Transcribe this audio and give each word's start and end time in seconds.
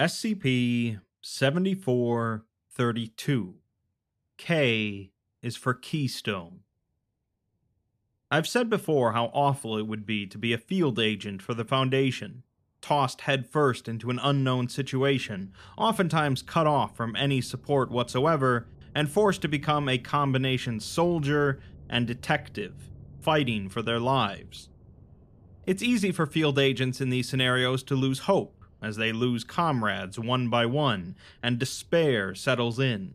SCP 0.00 0.98
7432. 1.20 3.54
K 4.38 5.12
is 5.42 5.56
for 5.56 5.74
Keystone. 5.74 6.60
I've 8.30 8.48
said 8.48 8.70
before 8.70 9.12
how 9.12 9.26
awful 9.34 9.76
it 9.76 9.86
would 9.86 10.06
be 10.06 10.26
to 10.28 10.38
be 10.38 10.54
a 10.54 10.58
field 10.58 10.98
agent 10.98 11.42
for 11.42 11.52
the 11.52 11.66
Foundation, 11.66 12.44
tossed 12.80 13.20
headfirst 13.20 13.88
into 13.88 14.08
an 14.08 14.18
unknown 14.22 14.70
situation, 14.70 15.52
oftentimes 15.76 16.40
cut 16.40 16.66
off 16.66 16.96
from 16.96 17.14
any 17.14 17.42
support 17.42 17.90
whatsoever, 17.90 18.68
and 18.94 19.10
forced 19.10 19.42
to 19.42 19.48
become 19.48 19.86
a 19.86 19.98
combination 19.98 20.80
soldier 20.80 21.60
and 21.90 22.06
detective, 22.06 22.88
fighting 23.20 23.68
for 23.68 23.82
their 23.82 24.00
lives. 24.00 24.70
It's 25.66 25.82
easy 25.82 26.10
for 26.10 26.24
field 26.24 26.58
agents 26.58 27.02
in 27.02 27.10
these 27.10 27.28
scenarios 27.28 27.82
to 27.82 27.94
lose 27.94 28.20
hope 28.20 28.56
as 28.82 28.96
they 28.96 29.12
lose 29.12 29.44
comrades 29.44 30.18
one 30.18 30.48
by 30.48 30.66
one, 30.66 31.16
and 31.42 31.58
despair 31.58 32.34
settles 32.34 32.78
in. 32.78 33.14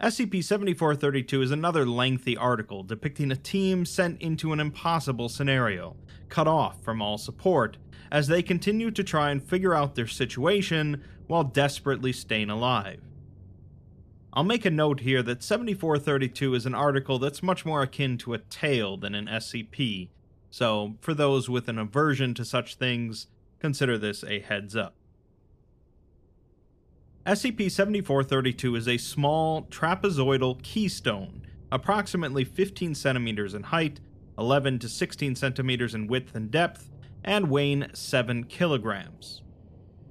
SCP 0.00 0.44
7432 0.44 1.40
is 1.40 1.50
another 1.50 1.86
lengthy 1.86 2.36
article 2.36 2.82
depicting 2.82 3.32
a 3.32 3.36
team 3.36 3.86
sent 3.86 4.20
into 4.20 4.52
an 4.52 4.60
impossible 4.60 5.30
scenario, 5.30 5.96
cut 6.28 6.46
off 6.46 6.82
from 6.82 7.00
all 7.00 7.16
support, 7.16 7.78
as 8.10 8.26
they 8.26 8.42
continue 8.42 8.90
to 8.90 9.02
try 9.02 9.30
and 9.30 9.42
figure 9.42 9.74
out 9.74 9.94
their 9.94 10.06
situation 10.06 11.02
while 11.28 11.44
desperately 11.44 12.12
staying 12.12 12.50
alive. 12.50 13.00
I'll 14.34 14.44
make 14.44 14.66
a 14.66 14.70
note 14.70 15.00
here 15.00 15.22
that 15.22 15.42
7432 15.42 16.54
is 16.54 16.66
an 16.66 16.74
article 16.74 17.18
that's 17.18 17.42
much 17.42 17.64
more 17.64 17.80
akin 17.80 18.18
to 18.18 18.34
a 18.34 18.38
tale 18.38 18.98
than 18.98 19.14
an 19.14 19.26
SCP, 19.26 20.10
so 20.50 20.96
for 21.00 21.14
those 21.14 21.48
with 21.48 21.68
an 21.68 21.78
aversion 21.78 22.34
to 22.34 22.44
such 22.44 22.74
things, 22.74 23.28
Consider 23.58 23.98
this 23.98 24.22
a 24.24 24.40
heads 24.40 24.76
up. 24.76 24.94
SCP 27.26 27.70
7432 27.70 28.76
is 28.76 28.86
a 28.86 28.98
small 28.98 29.62
trapezoidal 29.62 30.62
keystone, 30.62 31.42
approximately 31.72 32.44
15 32.44 32.94
centimeters 32.94 33.52
in 33.52 33.64
height, 33.64 33.98
11 34.38 34.78
to 34.78 34.88
16 34.88 35.34
centimeters 35.34 35.94
in 35.94 36.06
width 36.06 36.36
and 36.36 36.50
depth, 36.52 36.88
and 37.24 37.50
weighing 37.50 37.86
7 37.92 38.44
kilograms. 38.44 39.42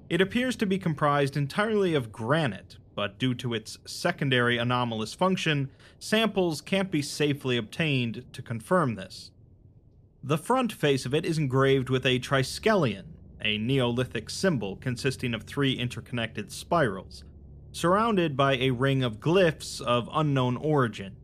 It 0.09 0.20
appears 0.20 0.56
to 0.58 0.66
be 0.66 0.78
comprised 0.78 1.38
entirely 1.38 1.96
of 1.96 2.12
granite, 2.12 2.78
but 2.96 3.18
due 3.18 3.34
to 3.36 3.54
its 3.54 3.78
secondary 3.86 4.58
anomalous 4.58 5.14
function, 5.14 5.70
samples 5.98 6.62
can't 6.62 6.92
be 6.92 7.02
safely 7.02 7.56
obtained 7.56 8.26
to 8.34 8.42
confirm 8.42 8.96
this. 8.96 9.32
The 10.22 10.38
front 10.38 10.74
face 10.74 11.06
of 11.06 11.14
it 11.14 11.26
is 11.26 11.38
engraved 11.38 11.90
with 11.90 12.06
a 12.06 12.20
triskelion, 12.20 13.15
a 13.46 13.60
Neolithic 13.60 14.30
symbol 14.30 14.76
consisting 14.76 15.36
of 15.36 15.44
three 15.44 15.74
interconnected 15.74 16.52
spirals, 16.52 17.24
surrounded 17.72 18.36
by 18.36 18.56
a 18.56 18.72
ring 18.72 19.04
of 19.04 19.20
glyphs 19.20 19.80
of 19.80 20.10
unknown 20.12 20.58
origin. 20.58 21.16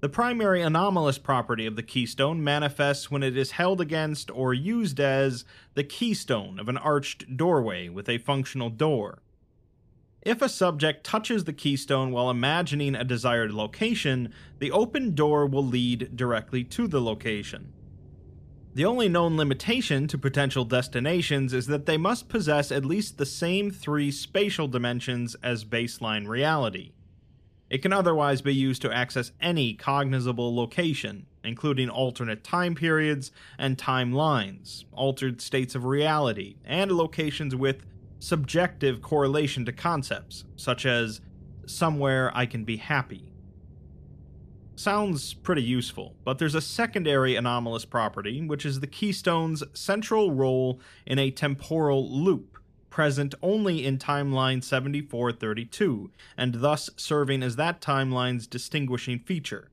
The 0.00 0.08
primary 0.08 0.62
anomalous 0.62 1.18
property 1.18 1.66
of 1.66 1.76
the 1.76 1.82
keystone 1.82 2.42
manifests 2.42 3.10
when 3.10 3.22
it 3.22 3.36
is 3.36 3.50
held 3.50 3.80
against 3.80 4.30
or 4.30 4.54
used 4.54 5.00
as 5.00 5.44
the 5.74 5.84
keystone 5.84 6.58
of 6.58 6.68
an 6.68 6.78
arched 6.78 7.36
doorway 7.36 7.88
with 7.88 8.08
a 8.08 8.18
functional 8.18 8.70
door. 8.70 9.20
If 10.22 10.40
a 10.40 10.48
subject 10.48 11.04
touches 11.04 11.44
the 11.44 11.52
keystone 11.52 12.12
while 12.12 12.30
imagining 12.30 12.94
a 12.94 13.04
desired 13.04 13.52
location, 13.52 14.32
the 14.58 14.70
open 14.70 15.14
door 15.14 15.46
will 15.46 15.66
lead 15.66 16.16
directly 16.16 16.62
to 16.64 16.86
the 16.86 17.00
location. 17.00 17.72
The 18.72 18.84
only 18.84 19.08
known 19.08 19.36
limitation 19.36 20.06
to 20.06 20.16
potential 20.16 20.64
destinations 20.64 21.52
is 21.52 21.66
that 21.66 21.86
they 21.86 21.96
must 21.96 22.28
possess 22.28 22.70
at 22.70 22.84
least 22.84 23.18
the 23.18 23.26
same 23.26 23.72
three 23.72 24.12
spatial 24.12 24.68
dimensions 24.68 25.34
as 25.42 25.64
baseline 25.64 26.28
reality. 26.28 26.92
It 27.68 27.82
can 27.82 27.92
otherwise 27.92 28.42
be 28.42 28.54
used 28.54 28.80
to 28.82 28.92
access 28.92 29.32
any 29.40 29.74
cognizable 29.74 30.54
location, 30.54 31.26
including 31.42 31.88
alternate 31.88 32.44
time 32.44 32.76
periods 32.76 33.32
and 33.58 33.76
timelines, 33.76 34.84
altered 34.92 35.40
states 35.40 35.74
of 35.74 35.84
reality, 35.84 36.54
and 36.64 36.92
locations 36.92 37.56
with 37.56 37.84
subjective 38.20 39.02
correlation 39.02 39.64
to 39.64 39.72
concepts, 39.72 40.44
such 40.54 40.86
as 40.86 41.20
somewhere 41.66 42.30
I 42.34 42.46
can 42.46 42.64
be 42.64 42.76
happy. 42.76 43.29
Sounds 44.76 45.34
pretty 45.34 45.62
useful, 45.62 46.14
but 46.24 46.38
there's 46.38 46.54
a 46.54 46.60
secondary 46.60 47.36
anomalous 47.36 47.84
property, 47.84 48.40
which 48.40 48.64
is 48.64 48.80
the 48.80 48.86
keystone's 48.86 49.62
central 49.74 50.32
role 50.32 50.80
in 51.04 51.18
a 51.18 51.30
temporal 51.30 52.10
loop, 52.10 52.58
present 52.88 53.34
only 53.42 53.84
in 53.84 53.98
timeline 53.98 54.64
7432, 54.64 56.10
and 56.36 56.54
thus 56.56 56.88
serving 56.96 57.42
as 57.42 57.56
that 57.56 57.80
timeline's 57.80 58.46
distinguishing 58.46 59.18
feature. 59.18 59.70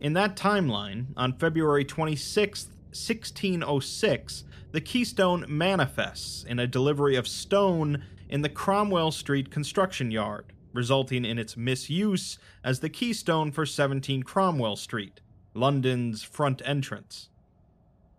In 0.00 0.14
that 0.14 0.36
timeline, 0.36 1.08
on 1.16 1.34
February 1.34 1.84
26, 1.84 2.64
1606, 2.92 4.44
the 4.72 4.80
keystone 4.80 5.44
manifests 5.48 6.44
in 6.44 6.58
a 6.58 6.66
delivery 6.66 7.14
of 7.14 7.28
stone 7.28 8.02
in 8.28 8.40
the 8.40 8.48
Cromwell 8.48 9.12
Street 9.12 9.50
construction 9.50 10.10
yard 10.10 10.46
resulting 10.72 11.24
in 11.24 11.38
its 11.38 11.56
misuse 11.56 12.38
as 12.64 12.80
the 12.80 12.88
keystone 12.88 13.52
for 13.52 13.66
17 13.66 14.22
Cromwell 14.22 14.76
Street, 14.76 15.20
London's 15.54 16.22
front 16.22 16.62
entrance. 16.64 17.28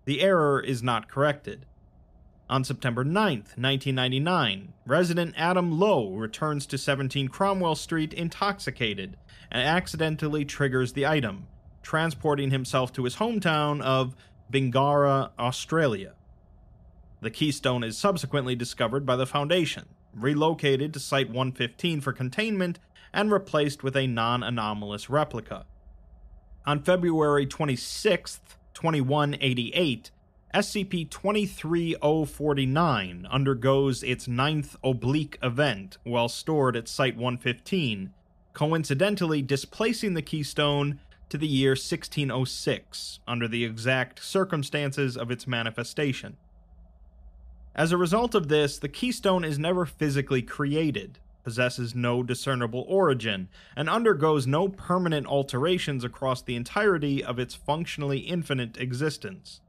The 0.05 0.21
error 0.21 0.59
is 0.59 0.83
not 0.83 1.09
corrected. 1.09 1.65
On 2.49 2.63
September 2.63 3.03
9, 3.03 3.13
1999, 3.55 4.73
resident 4.85 5.33
Adam 5.37 5.79
Lowe 5.79 6.11
returns 6.11 6.65
to 6.67 6.77
17 6.77 7.29
Cromwell 7.29 7.75
Street 7.75 8.13
intoxicated 8.13 9.17
and 9.49 9.61
accidentally 9.61 10.43
triggers 10.43 10.93
the 10.93 11.07
item, 11.07 11.47
transporting 11.81 12.51
himself 12.51 12.91
to 12.93 13.05
his 13.05 13.15
hometown 13.15 13.81
of 13.81 14.15
Bingara, 14.51 15.31
Australia. 15.39 16.13
The 17.21 17.31
keystone 17.31 17.83
is 17.83 17.97
subsequently 17.97 18.55
discovered 18.55 19.05
by 19.05 19.15
the 19.15 19.25
Foundation, 19.25 19.85
relocated 20.15 20.93
to 20.93 20.99
Site 20.99 21.29
115 21.29 22.01
for 22.01 22.13
containment, 22.13 22.79
and 23.13 23.31
replaced 23.31 23.83
with 23.83 23.95
a 23.95 24.07
non 24.07 24.41
anomalous 24.43 25.09
replica. 25.09 25.65
On 26.65 26.81
February 26.81 27.45
26, 27.45 28.39
2188, 28.73 30.11
SCP 30.53 31.09
23049 31.09 33.27
undergoes 33.29 34.03
its 34.03 34.27
ninth 34.27 34.75
oblique 34.83 35.39
event 35.41 35.97
while 36.03 36.27
stored 36.29 36.75
at 36.75 36.87
Site 36.87 37.15
115, 37.15 38.13
coincidentally 38.53 39.41
displacing 39.41 40.13
the 40.13 40.21
keystone 40.21 40.99
to 41.29 41.39
the 41.39 41.47
year 41.47 41.71
1606 41.71 43.19
under 43.27 43.47
the 43.47 43.65
exact 43.65 44.23
circumstances 44.23 45.17
of 45.17 45.31
its 45.31 45.47
manifestation. 45.47 46.37
As 47.75 47.91
a 47.91 47.97
result 47.97 48.35
of 48.35 48.49
this, 48.49 48.77
the 48.77 48.87
keystone 48.87 49.43
is 49.43 49.57
never 49.57 49.85
physically 49.85 50.43
created, 50.43 51.17
possesses 51.43 51.95
no 51.95 52.21
discernible 52.21 52.85
origin, 52.87 53.49
and 53.75 53.89
undergoes 53.89 54.45
no 54.45 54.69
permanent 54.69 55.25
alterations 55.25 56.03
across 56.03 56.41
the 56.41 56.55
entirety 56.55 57.23
of 57.23 57.39
its 57.39 57.55
functionally 57.55 58.19
infinite 58.19 58.77
existence. 58.77 59.61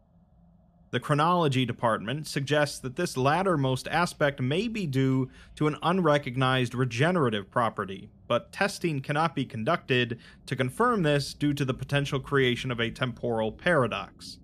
The 0.90 1.00
chronology 1.00 1.64
department 1.64 2.28
suggests 2.28 2.78
that 2.78 2.94
this 2.94 3.16
lattermost 3.16 3.88
aspect 3.90 4.40
may 4.40 4.68
be 4.68 4.86
due 4.86 5.28
to 5.56 5.66
an 5.66 5.76
unrecognized 5.82 6.74
regenerative 6.74 7.50
property, 7.50 8.10
but 8.28 8.52
testing 8.52 9.00
cannot 9.00 9.34
be 9.34 9.44
conducted 9.44 10.20
to 10.46 10.54
confirm 10.54 11.02
this 11.02 11.34
due 11.34 11.54
to 11.54 11.64
the 11.64 11.74
potential 11.74 12.20
creation 12.20 12.70
of 12.70 12.80
a 12.80 12.90
temporal 12.90 13.50
paradox. 13.50 14.38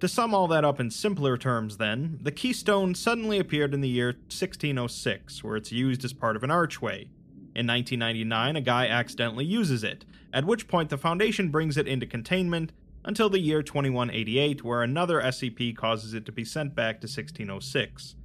To 0.00 0.08
sum 0.08 0.34
all 0.34 0.46
that 0.48 0.64
up 0.64 0.78
in 0.78 0.90
simpler 0.90 1.38
terms, 1.38 1.78
then, 1.78 2.18
the 2.20 2.30
keystone 2.30 2.94
suddenly 2.94 3.38
appeared 3.38 3.72
in 3.72 3.80
the 3.80 3.88
year 3.88 4.08
1606, 4.08 5.42
where 5.42 5.56
it's 5.56 5.72
used 5.72 6.04
as 6.04 6.12
part 6.12 6.36
of 6.36 6.42
an 6.42 6.50
archway. 6.50 7.08
In 7.54 7.66
1999, 7.66 8.56
a 8.56 8.60
guy 8.60 8.86
accidentally 8.88 9.46
uses 9.46 9.82
it, 9.82 10.04
at 10.34 10.44
which 10.44 10.68
point 10.68 10.90
the 10.90 10.98
Foundation 10.98 11.48
brings 11.48 11.78
it 11.78 11.88
into 11.88 12.04
containment 12.04 12.72
until 13.06 13.30
the 13.30 13.38
year 13.38 13.62
2188, 13.62 14.62
where 14.62 14.82
another 14.82 15.22
SCP 15.22 15.74
causes 15.74 16.12
it 16.12 16.26
to 16.26 16.32
be 16.32 16.44
sent 16.44 16.74
back 16.74 17.00
to 17.00 17.06
1606. 17.06 18.16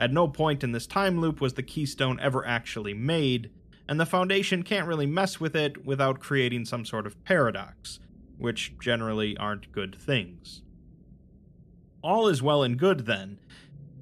At 0.00 0.12
no 0.12 0.26
point 0.26 0.64
in 0.64 0.72
this 0.72 0.88
time 0.88 1.20
loop 1.20 1.40
was 1.40 1.54
the 1.54 1.62
keystone 1.62 2.18
ever 2.18 2.44
actually 2.44 2.94
made, 2.94 3.50
and 3.86 4.00
the 4.00 4.06
Foundation 4.06 4.64
can't 4.64 4.88
really 4.88 5.06
mess 5.06 5.38
with 5.38 5.54
it 5.54 5.86
without 5.86 6.18
creating 6.18 6.64
some 6.64 6.84
sort 6.84 7.06
of 7.06 7.22
paradox, 7.22 8.00
which 8.36 8.76
generally 8.80 9.36
aren't 9.36 9.70
good 9.70 9.94
things. 9.94 10.62
All 12.02 12.28
is 12.28 12.42
well 12.42 12.62
and 12.62 12.78
good 12.78 13.04
then, 13.04 13.38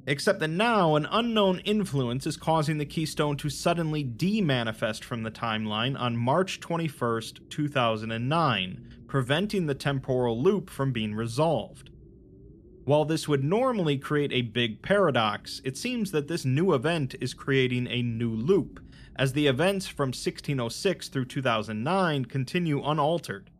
except 0.06 0.39
that 0.39 0.49
now 0.49 0.95
an 0.95 1.06
unknown 1.11 1.59
influence 1.61 2.27
is 2.27 2.37
causing 2.37 2.79
the 2.79 2.87
keystone 2.87 3.37
to 3.39 3.50
suddenly 3.50 4.05
demanifest 4.05 5.03
from 5.03 5.25
the 5.25 5.33
timeline 5.33 5.99
on 5.99 6.17
March 6.17 6.61
21st, 6.61 7.50
2009, 7.50 8.89
preventing 9.09 9.67
the 9.67 9.75
temporal 9.75 10.41
loop 10.41 10.71
from 10.71 10.93
being 10.93 11.15
resolved. 11.15 11.91
While 12.85 13.05
this 13.05 13.27
would 13.27 13.43
normally 13.43 13.99
create 13.99 14.33
a 14.33 14.43
big 14.43 14.81
paradox, 14.81 15.61
it 15.65 15.77
seems 15.77 16.12
that 16.12 16.29
this 16.29 16.44
new 16.44 16.73
event 16.73 17.17
is 17.21 17.35
creating 17.35 17.89
a 17.89 18.03
new 18.03 18.31
loop, 18.31 18.81
as 19.17 19.33
the 19.33 19.49
events 19.49 19.89
from 19.89 20.09
1606 20.09 21.09
through 21.09 21.25
2009 21.25 22.25
continue 22.27 22.83
unaltered. 22.83 23.51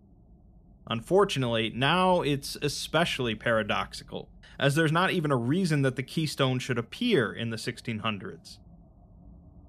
Unfortunately, 0.88 1.70
now 1.75 2.23
it's 2.23 2.56
especially 2.62 3.35
paradoxical, 3.35 4.31
as 4.58 4.75
there's 4.75 4.93
not 4.93 5.11
even 5.11 5.31
a 5.31 5.37
reason 5.37 5.82
that 5.82 5.96
the 5.96 6.02
keystone 6.02 6.58
should 6.58 6.79
appear 6.79 7.32
in 7.32 7.50
the 7.50 7.56
1600s. 7.56 8.58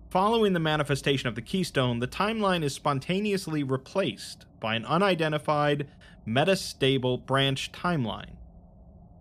Following 0.09 0.53
the 0.53 0.59
manifestation 0.59 1.27
of 1.27 1.35
the 1.35 1.41
keystone, 1.41 1.99
the 1.99 2.07
timeline 2.07 2.63
is 2.63 2.73
spontaneously 2.73 3.61
replaced 3.61 4.47
by 4.59 4.75
an 4.75 4.85
unidentified, 4.85 5.87
metastable 6.27 7.23
branch 7.23 7.71
timeline. 7.71 8.35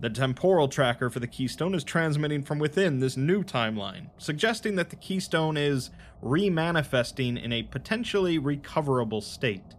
The 0.00 0.08
temporal 0.08 0.68
tracker 0.68 1.10
for 1.10 1.18
the 1.18 1.26
keystone 1.26 1.74
is 1.74 1.82
transmitting 1.82 2.42
from 2.42 2.60
within 2.60 3.00
this 3.00 3.16
new 3.16 3.42
timeline, 3.42 4.10
suggesting 4.16 4.76
that 4.76 4.90
the 4.90 4.96
keystone 4.96 5.56
is 5.56 5.90
remanifesting 6.22 7.42
in 7.42 7.52
a 7.52 7.64
potentially 7.64 8.38
recoverable 8.38 9.20
state. 9.20 9.74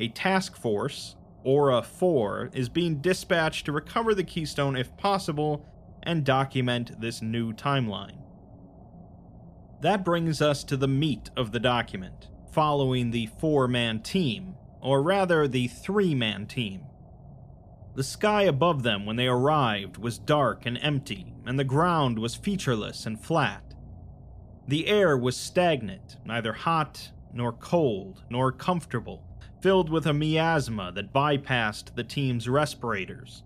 A 0.00 0.08
task 0.08 0.56
force, 0.56 1.14
Aura 1.44 1.82
4, 1.82 2.52
is 2.54 2.70
being 2.70 3.02
dispatched 3.02 3.66
to 3.66 3.72
recover 3.72 4.14
the 4.14 4.24
keystone 4.24 4.74
if 4.74 4.96
possible 4.96 5.66
and 6.02 6.24
document 6.24 6.98
this 7.02 7.20
new 7.20 7.52
timeline. 7.52 8.16
That 9.82 10.02
brings 10.02 10.40
us 10.40 10.64
to 10.64 10.78
the 10.78 10.88
meat 10.88 11.28
of 11.36 11.52
the 11.52 11.60
document, 11.60 12.28
following 12.50 13.10
the 13.10 13.26
four 13.38 13.68
man 13.68 14.00
team, 14.00 14.54
or 14.80 15.02
rather 15.02 15.46
the 15.46 15.68
three 15.68 16.14
man 16.14 16.46
team. 16.46 16.86
The 17.94 18.02
sky 18.02 18.44
above 18.44 18.82
them 18.82 19.04
when 19.04 19.16
they 19.16 19.26
arrived 19.26 19.98
was 19.98 20.18
dark 20.18 20.64
and 20.64 20.78
empty, 20.80 21.34
and 21.44 21.58
the 21.58 21.64
ground 21.64 22.18
was 22.18 22.34
featureless 22.34 23.04
and 23.04 23.20
flat. 23.20 23.74
The 24.66 24.86
air 24.86 25.14
was 25.14 25.36
stagnant, 25.36 26.16
neither 26.24 26.54
hot 26.54 27.12
nor 27.34 27.52
cold 27.52 28.22
nor 28.30 28.50
comfortable, 28.50 29.26
filled 29.60 29.90
with 29.90 30.06
a 30.06 30.14
miasma 30.14 30.92
that 30.94 31.12
bypassed 31.12 31.94
the 31.94 32.04
team's 32.04 32.48
respirators. 32.48 33.42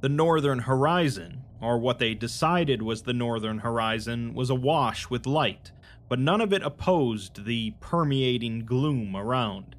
The 0.00 0.08
northern 0.08 0.60
horizon, 0.60 1.42
or 1.60 1.78
what 1.78 1.98
they 1.98 2.14
decided 2.14 2.82
was 2.82 3.02
the 3.02 3.12
northern 3.12 3.58
horizon, 3.58 4.34
was 4.34 4.50
awash 4.50 5.08
with 5.08 5.26
light, 5.26 5.70
but 6.08 6.18
none 6.18 6.40
of 6.40 6.52
it 6.52 6.62
opposed 6.62 7.44
the 7.44 7.74
permeating 7.80 8.64
gloom 8.64 9.14
around. 9.14 9.76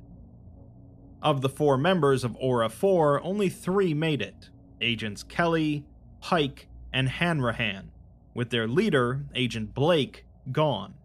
Of 1.22 1.42
the 1.42 1.50
four 1.50 1.78
members 1.78 2.24
of 2.24 2.36
Aura 2.38 2.70
4, 2.70 3.22
only 3.24 3.50
three 3.50 3.94
made 3.94 4.22
it 4.22 4.50
Agents 4.82 5.24
Kelly, 5.24 5.86
Pike, 6.22 6.68
and 6.92 7.08
Hanrahan, 7.08 7.92
with 8.34 8.50
their 8.50 8.68
leader, 8.68 9.26
Agent 9.36 9.74
Blake, 9.74 10.26
gone. 10.52 10.96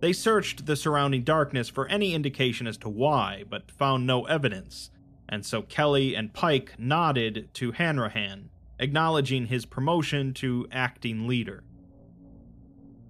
They 0.00 0.12
searched 0.12 0.66
the 0.66 0.76
surrounding 0.76 1.22
darkness 1.22 1.68
for 1.68 1.88
any 1.88 2.14
indication 2.14 2.66
as 2.66 2.76
to 2.78 2.88
why, 2.88 3.44
but 3.48 3.70
found 3.70 4.06
no 4.06 4.26
evidence, 4.26 4.90
and 5.28 5.44
so 5.44 5.62
Kelly 5.62 6.14
and 6.14 6.34
Pike 6.34 6.74
nodded 6.78 7.48
to 7.54 7.72
Hanrahan, 7.72 8.50
acknowledging 8.78 9.46
his 9.46 9.64
promotion 9.64 10.34
to 10.34 10.68
acting 10.70 11.26
leader. 11.26 11.64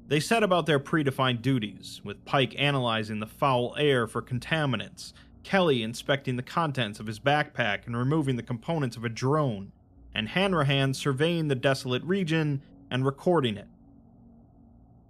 They 0.09 0.21
set 0.21 0.44
about 0.44 0.67
their 0.67 0.79
predefined 0.79 1.43
duties, 1.43 2.00
with 2.05 2.25
Pike 2.25 2.55
analyzing 2.56 3.19
the 3.19 3.27
foul 3.27 3.75
air 3.77 4.06
for 4.06 4.23
contaminants, 4.23 5.12
Kelly 5.43 5.83
inspecting 5.83 6.37
the 6.37 6.43
contents 6.43 7.00
of 7.00 7.09
his 7.09 7.19
backpack 7.19 7.87
and 7.87 7.97
removing 7.97 8.37
the 8.37 8.43
components 8.44 8.97
of 8.97 9.05
a 9.05 9.09
drone, 9.09 9.73
and 10.15 10.29
Hanrahan 10.29 10.94
surveying 10.94 11.49
the 11.49 11.56
desolate 11.56 12.05
region 12.05 12.62
and 12.91 13.05
recording 13.05 13.56
it. 13.56 13.67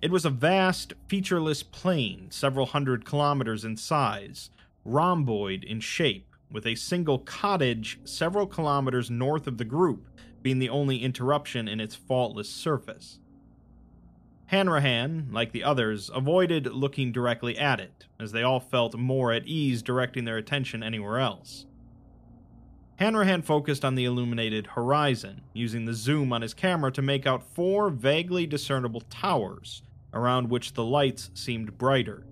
It 0.02 0.10
was 0.10 0.26
a 0.26 0.30
vast, 0.30 0.92
featureless 1.08 1.62
plain, 1.62 2.30
several 2.30 2.66
hundred 2.66 3.06
kilometers 3.06 3.64
in 3.64 3.76
size, 3.78 4.50
rhomboid 4.84 5.64
in 5.64 5.80
shape, 5.80 6.36
with 6.50 6.66
a 6.66 6.74
single 6.74 7.18
cottage 7.18 7.98
several 8.04 8.46
kilometers 8.46 9.10
north 9.10 9.46
of 9.46 9.56
the 9.56 9.64
group 9.64 10.06
being 10.42 10.58
the 10.58 10.68
only 10.68 11.02
interruption 11.02 11.66
in 11.66 11.80
its 11.80 11.94
faultless 11.94 12.48
surface. 12.48 13.18
Hanrahan, 14.46 15.28
like 15.32 15.50
the 15.50 15.64
others, 15.64 16.08
avoided 16.14 16.66
looking 16.66 17.10
directly 17.10 17.58
at 17.58 17.80
it, 17.80 18.06
as 18.20 18.30
they 18.30 18.42
all 18.42 18.60
felt 18.60 18.94
more 18.94 19.32
at 19.32 19.46
ease 19.46 19.82
directing 19.82 20.24
their 20.24 20.36
attention 20.36 20.82
anywhere 20.82 21.18
else. 21.18 21.66
Hanrahan 22.96 23.42
focused 23.42 23.84
on 23.84 23.94
the 23.94 24.04
illuminated 24.04 24.68
horizon, 24.68 25.42
using 25.52 25.84
the 25.84 25.94
zoom 25.94 26.32
on 26.32 26.42
his 26.42 26.54
camera 26.54 26.92
to 26.92 27.02
make 27.02 27.26
out 27.26 27.42
four 27.42 27.90
vaguely 27.90 28.46
discernible 28.46 29.02
towers, 29.10 29.82
around 30.12 30.50
which 30.50 30.74
the 30.74 30.84
lights 30.84 31.30
seemed 31.34 31.78
brighter. 31.78 32.26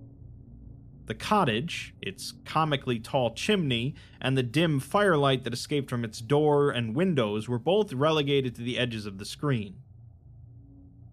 The 1.05 1.13
cottage, 1.13 1.93
its 2.01 2.33
comically 2.45 2.99
tall 2.99 3.33
chimney, 3.33 3.93
and 4.19 4.35
the 4.35 4.43
dim 4.43 4.79
firelight 4.79 5.43
that 5.43 5.53
escaped 5.53 5.89
from 5.89 6.03
its 6.03 6.19
door 6.19 6.71
and 6.71 6.95
windows 6.95 7.47
were 7.47 7.59
both 7.59 7.93
relegated 7.93 8.55
to 8.55 8.63
the 8.63 8.79
edges 8.79 9.05
of 9.05 9.19
the 9.19 9.25
screen. 9.25 9.75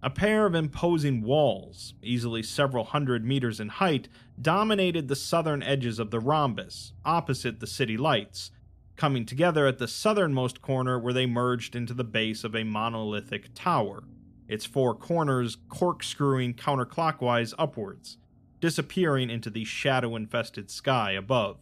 A 0.02 0.10
pair 0.10 0.46
of 0.46 0.54
imposing 0.54 1.22
walls, 1.22 1.94
easily 2.02 2.42
several 2.42 2.84
hundred 2.84 3.24
meters 3.24 3.60
in 3.60 3.68
height, 3.68 4.08
dominated 4.40 5.06
the 5.06 5.14
southern 5.14 5.62
edges 5.62 5.98
of 5.98 6.10
the 6.10 6.18
rhombus, 6.18 6.92
opposite 7.04 7.60
the 7.60 7.66
city 7.68 7.96
lights, 7.96 8.50
coming 8.96 9.24
together 9.24 9.66
at 9.66 9.78
the 9.78 9.86
southernmost 9.86 10.60
corner 10.60 10.98
where 10.98 11.12
they 11.12 11.26
merged 11.26 11.76
into 11.76 11.94
the 11.94 12.02
base 12.02 12.42
of 12.44 12.56
a 12.56 12.64
monolithic 12.64 13.50
tower, 13.54 14.02
its 14.48 14.64
four 14.64 14.94
corners 14.94 15.56
corkscrewing 15.68 16.54
counterclockwise 16.54 17.54
upwards 17.58 18.18
disappearing 18.60 19.28
into 19.28 19.50
the 19.50 19.64
shadow 19.64 20.14
infested 20.14 20.70
sky 20.70 21.12
above. 21.12 21.58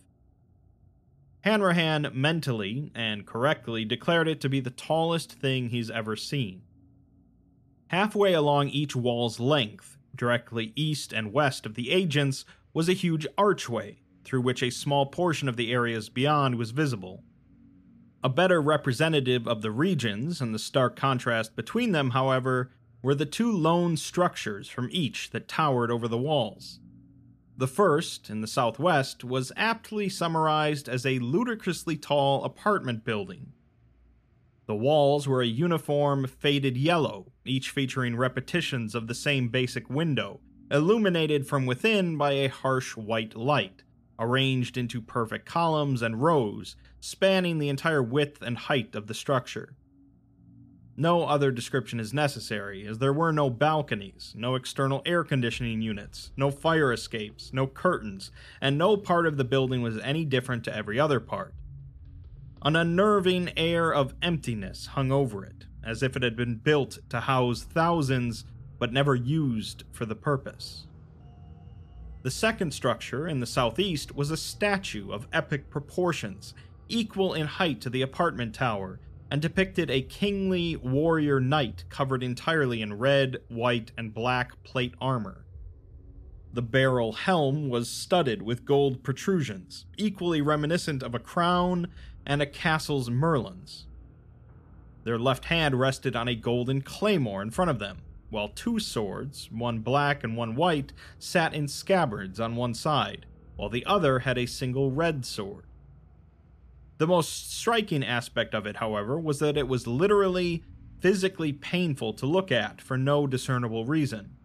Hanrahan 1.40 2.10
mentally 2.12 2.92
and 2.94 3.26
correctly 3.26 3.86
declared 3.86 4.28
it 4.28 4.40
to 4.42 4.50
be 4.50 4.60
the 4.60 4.70
tallest 4.70 5.32
thing 5.32 5.70
he's 5.70 5.90
ever 5.90 6.14
seen. 6.14 6.62
Halfway 7.88 8.34
along 8.34 8.68
each 8.68 8.94
wall's 8.94 9.40
length, 9.40 9.96
directly 10.14 10.72
east 10.76 11.12
and 11.14 11.32
west 11.32 11.64
of 11.64 11.74
the 11.74 11.90
agents, 11.90 12.44
was 12.74 12.88
a 12.88 12.92
huge 12.92 13.26
archway 13.38 13.98
through 14.22 14.42
which 14.42 14.62
a 14.62 14.70
small 14.70 15.06
portion 15.06 15.48
of 15.48 15.56
the 15.56 15.72
areas 15.72 16.10
beyond 16.10 16.56
was 16.56 16.70
visible. 16.70 17.24
A 18.22 18.28
better 18.28 18.60
representative 18.60 19.48
of 19.48 19.62
the 19.62 19.70
regions 19.70 20.42
and 20.42 20.54
the 20.54 20.58
stark 20.58 20.94
contrast 20.94 21.56
between 21.56 21.92
them, 21.92 22.10
however, 22.10 22.70
were 23.02 23.14
the 23.14 23.24
two 23.24 23.50
lone 23.50 23.96
structures 23.96 24.68
from 24.68 24.88
each 24.90 25.30
that 25.30 25.48
towered 25.48 25.90
over 25.90 26.06
the 26.06 26.18
walls. 26.18 26.80
The 27.56 27.66
first, 27.66 28.28
in 28.28 28.42
the 28.42 28.46
southwest, 28.46 29.24
was 29.24 29.52
aptly 29.56 30.10
summarized 30.10 30.86
as 30.86 31.06
a 31.06 31.18
ludicrously 31.18 31.96
tall 31.96 32.44
apartment 32.44 33.04
building. 33.04 33.52
The 34.66 34.76
walls 34.76 35.26
were 35.26 35.40
a 35.40 35.46
uniform, 35.46 36.26
faded 36.26 36.76
yellow, 36.76 37.32
each 37.44 37.70
featuring 37.70 38.16
repetitions 38.16 38.94
of 38.94 39.06
the 39.06 39.14
same 39.14 39.48
basic 39.48 39.88
window, 39.88 40.40
illuminated 40.70 41.46
from 41.46 41.64
within 41.64 42.18
by 42.18 42.32
a 42.32 42.48
harsh 42.48 42.96
white 42.96 43.34
light, 43.34 43.82
arranged 44.20 44.76
into 44.76 45.00
perfect 45.00 45.46
columns 45.46 46.02
and 46.02 46.22
rows, 46.22 46.76
spanning 47.00 47.58
the 47.58 47.70
entire 47.70 48.02
width 48.02 48.42
and 48.42 48.56
height 48.56 48.94
of 48.94 49.06
the 49.06 49.14
structure. 49.14 49.74
No 50.96 51.24
other 51.24 51.50
description 51.50 51.98
is 51.98 52.12
necessary, 52.12 52.86
as 52.86 52.98
there 52.98 53.12
were 53.12 53.32
no 53.32 53.48
balconies, 53.48 54.34
no 54.36 54.54
external 54.54 55.00
air 55.06 55.24
conditioning 55.24 55.80
units, 55.80 56.30
no 56.36 56.50
fire 56.50 56.92
escapes, 56.92 57.54
no 57.54 57.66
curtains, 57.66 58.30
and 58.60 58.76
no 58.76 58.98
part 58.98 59.26
of 59.26 59.38
the 59.38 59.44
building 59.44 59.80
was 59.80 59.98
any 60.00 60.26
different 60.26 60.62
to 60.64 60.76
every 60.76 61.00
other 61.00 61.18
part. 61.18 61.54
An 62.62 62.76
unnerving 62.76 63.50
air 63.56 63.90
of 63.90 64.14
emptiness 64.20 64.88
hung 64.88 65.10
over 65.10 65.42
it, 65.42 65.64
as 65.82 66.02
if 66.02 66.16
it 66.16 66.22
had 66.22 66.36
been 66.36 66.56
built 66.56 66.98
to 67.08 67.20
house 67.20 67.62
thousands 67.62 68.44
but 68.78 68.92
never 68.92 69.14
used 69.14 69.84
for 69.92 70.04
the 70.04 70.14
purpose. 70.14 70.86
The 72.22 72.30
second 72.30 72.74
structure 72.74 73.26
in 73.26 73.40
the 73.40 73.46
southeast 73.46 74.14
was 74.14 74.30
a 74.30 74.36
statue 74.36 75.10
of 75.10 75.26
epic 75.32 75.70
proportions, 75.70 76.52
equal 76.86 77.32
in 77.32 77.46
height 77.46 77.80
to 77.80 77.90
the 77.90 78.02
apartment 78.02 78.54
tower 78.54 79.00
and 79.30 79.40
depicted 79.40 79.90
a 79.90 80.02
kingly 80.02 80.76
warrior 80.76 81.40
knight 81.40 81.84
covered 81.88 82.22
entirely 82.22 82.82
in 82.82 82.98
red, 82.98 83.38
white, 83.48 83.92
and 83.96 84.12
black 84.12 84.62
plate 84.64 84.94
armor. 85.00 85.46
The 86.52 86.62
barrel 86.62 87.12
helm 87.12 87.68
was 87.70 87.88
studded 87.88 88.42
with 88.42 88.64
gold 88.64 89.02
protrusions, 89.02 89.86
equally 89.96 90.42
reminiscent 90.42 91.02
of 91.02 91.14
a 91.14 91.20
crown 91.20 91.86
and 92.26 92.42
a 92.42 92.46
castle's 92.46 93.08
merlons. 93.08 93.86
Their 95.04 95.18
left 95.18 95.46
hand 95.46 95.78
rested 95.78 96.16
on 96.16 96.28
a 96.28 96.34
golden 96.34 96.82
claymore 96.82 97.40
in 97.40 97.50
front 97.50 97.70
of 97.70 97.78
them, 97.78 98.02
while 98.30 98.48
two 98.48 98.78
swords, 98.78 99.48
one 99.50 99.80
black 99.80 100.24
and 100.24 100.36
one 100.36 100.54
white, 100.54 100.92
sat 101.18 101.52
in 101.52 101.68
scabbards 101.68 102.40
on 102.40 102.56
one 102.56 102.74
side, 102.74 103.26
while 103.56 103.68
the 103.68 103.84
other 103.84 104.20
had 104.20 104.38
a 104.38 104.46
single 104.46 104.90
red 104.90 105.24
sword. 105.24 105.64
The 106.98 107.06
most 107.06 107.56
striking 107.56 108.04
aspect 108.04 108.54
of 108.54 108.66
it, 108.66 108.76
however, 108.76 109.18
was 109.18 109.38
that 109.38 109.56
it 109.56 109.68
was 109.68 109.86
literally 109.86 110.62
physically 111.00 111.52
painful 111.52 112.12
to 112.12 112.26
look 112.26 112.52
at 112.52 112.80
for 112.80 112.98
no 112.98 113.26
discernible 113.26 113.86
reason. 113.86 114.36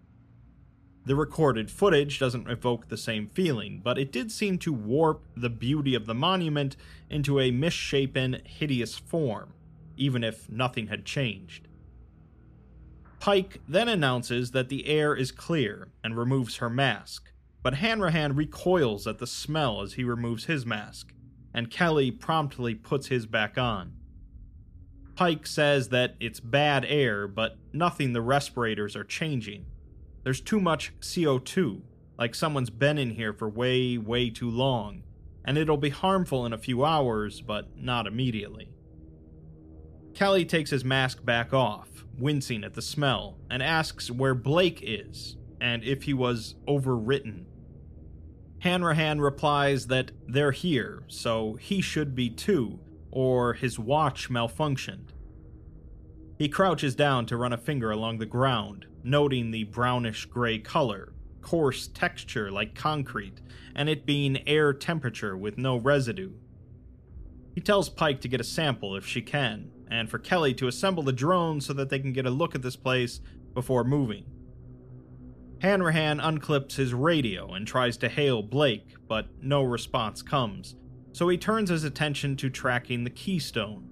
The 1.06 1.16
recorded 1.16 1.70
footage 1.70 2.18
doesn't 2.18 2.50
evoke 2.50 2.88
the 2.88 2.98
same 2.98 3.28
feeling, 3.28 3.80
but 3.84 4.00
it 4.00 4.12
did 4.12 4.32
seem 4.32 4.58
to 4.60 4.74
warp 4.74 5.22
the 5.38 5.52
beauty 5.52 5.94
of 5.94 6.08
the 6.08 6.16
monument 6.16 6.76
into 7.10 7.40
a 7.40 7.52
misshapen, 7.52 8.42
hideous 8.44 8.98
form, 8.98 9.54
even 9.98 10.24
if 10.24 10.50
nothing 10.50 10.88
had 10.88 11.06
changed. 11.06 11.65
Pike 13.26 13.60
then 13.68 13.90
announces 13.90 14.52
that 14.52 14.70
the 14.70 14.86
air 14.86 15.16
is 15.16 15.32
clear 15.32 15.88
and 16.04 16.16
removes 16.16 16.58
her 16.58 16.70
mask, 16.70 17.32
but 17.64 17.74
Hanrahan 17.74 18.36
recoils 18.36 19.08
at 19.08 19.18
the 19.18 19.26
smell 19.26 19.82
as 19.82 19.94
he 19.94 20.04
removes 20.04 20.46
his 20.46 20.64
mask, 20.64 21.12
and 21.52 21.72
Kelly 21.72 22.12
promptly 22.12 22.76
puts 22.76 23.08
his 23.08 23.26
back 23.26 23.58
on. 23.58 23.94
Pike 25.16 25.48
says 25.48 25.90
that 25.90 26.14
it's 26.20 26.40
bad 26.40 26.86
air, 26.88 27.28
but 27.28 27.58
nothing 27.74 28.14
the 28.14 28.22
respirators 28.22 28.96
are 28.96 29.04
changing 29.04 29.66
there's 30.24 30.42
too 30.42 30.60
much 30.60 30.92
CO2, 31.00 31.82
like 32.20 32.36
someone's 32.36 32.70
been 32.70 33.00
in 33.00 33.12
here 33.12 33.34
for 33.34 33.50
way, 33.50 33.98
way 33.98 34.30
too 34.30 34.52
long, 34.52 35.02
and 35.44 35.58
it'll 35.58 35.78
be 35.78 35.90
harmful 35.90 36.46
in 36.46 36.54
a 36.54 36.60
few 36.60 36.86
hours, 36.86 37.42
but 37.42 37.76
not 37.76 38.06
immediately. 38.06 38.75
Kelly 40.16 40.46
takes 40.46 40.70
his 40.70 40.86
mask 40.86 41.26
back 41.26 41.54
off, 41.54 42.06
wincing 42.18 42.64
at 42.64 42.74
the 42.74 42.82
smell, 42.82 43.38
and 43.52 43.62
asks 43.62 44.10
where 44.10 44.34
Blake 44.34 44.80
is, 44.82 45.36
and 45.60 45.84
if 45.84 46.04
he 46.04 46.14
was 46.14 46.56
overwritten. 46.68 47.44
Hanrahan 48.60 49.20
replies 49.20 49.88
that 49.88 50.12
they're 50.26 50.54
here, 50.54 51.04
so 51.08 51.56
he 51.56 51.82
should 51.82 52.16
be 52.16 52.30
too, 52.30 52.80
or 53.12 53.54
his 53.54 53.78
watch 53.78 54.30
malfunctioned. 54.30 55.10
He 56.40 56.48
crouches 56.48 56.96
down 56.96 57.26
to 57.28 57.38
run 57.38 57.54
a 57.54 57.58
finger 57.58 57.92
along 57.92 58.18
the 58.18 58.26
ground, 58.26 58.86
noting 59.04 59.52
the 59.52 59.66
brownish 59.66 60.26
gray 60.28 60.60
color, 60.60 61.14
coarse 61.42 61.88
texture 61.88 62.50
like 62.50 62.74
concrete, 62.74 63.42
and 63.76 63.90
it 63.90 64.06
being 64.06 64.48
air 64.48 64.74
temperature 64.74 65.36
with 65.36 65.58
no 65.58 65.76
residue. 65.76 66.32
He 67.54 67.62
tells 67.62 67.90
Pike 67.90 68.22
to 68.22 68.28
get 68.28 68.42
a 68.42 68.46
sample 68.46 68.96
if 68.96 69.06
she 69.06 69.22
can, 69.22 69.72
and 69.90 70.10
for 70.10 70.20
Kelly 70.20 70.54
to 70.56 70.68
assemble 70.68 71.04
the 71.04 71.14
drone 71.14 71.62
so 71.62 71.74
that 71.74 71.90
they 71.90 72.00
can 72.00 72.14
get 72.14 72.26
a 72.26 72.32
look 72.32 72.56
at 72.56 72.62
this 72.62 72.76
place 72.76 73.22
before 73.54 73.84
moving. 73.84 74.26
Hanrahan 75.62 76.20
unclips 76.20 76.76
his 76.76 76.94
radio 76.94 77.54
and 77.54 77.66
tries 77.66 77.98
to 77.98 78.10
hail 78.10 78.44
Blake, 78.44 78.96
but 79.08 79.28
no 79.42 79.64
response 79.64 80.22
comes, 80.22 80.76
so 81.12 81.28
he 81.30 81.38
turns 81.38 81.70
his 81.70 81.84
attention 81.84 82.36
to 82.38 82.50
tracking 82.50 83.04
the 83.04 83.10
keystone. 83.10 83.90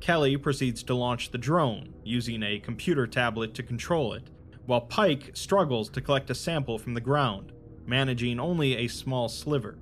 Kelly 0.00 0.36
proceeds 0.36 0.82
to 0.82 0.94
launch 0.94 1.30
the 1.30 1.38
drone, 1.38 1.94
using 2.04 2.42
a 2.42 2.58
computer 2.58 3.06
tablet 3.06 3.54
to 3.54 3.62
control 3.62 4.12
it, 4.12 4.28
while 4.66 4.82
Pike 4.82 5.30
struggles 5.32 5.88
to 5.88 6.02
collect 6.02 6.28
a 6.28 6.34
sample 6.34 6.78
from 6.78 6.92
the 6.92 7.00
ground, 7.00 7.52
managing 7.86 8.38
only 8.38 8.76
a 8.76 8.88
small 8.88 9.30
sliver. 9.30 9.78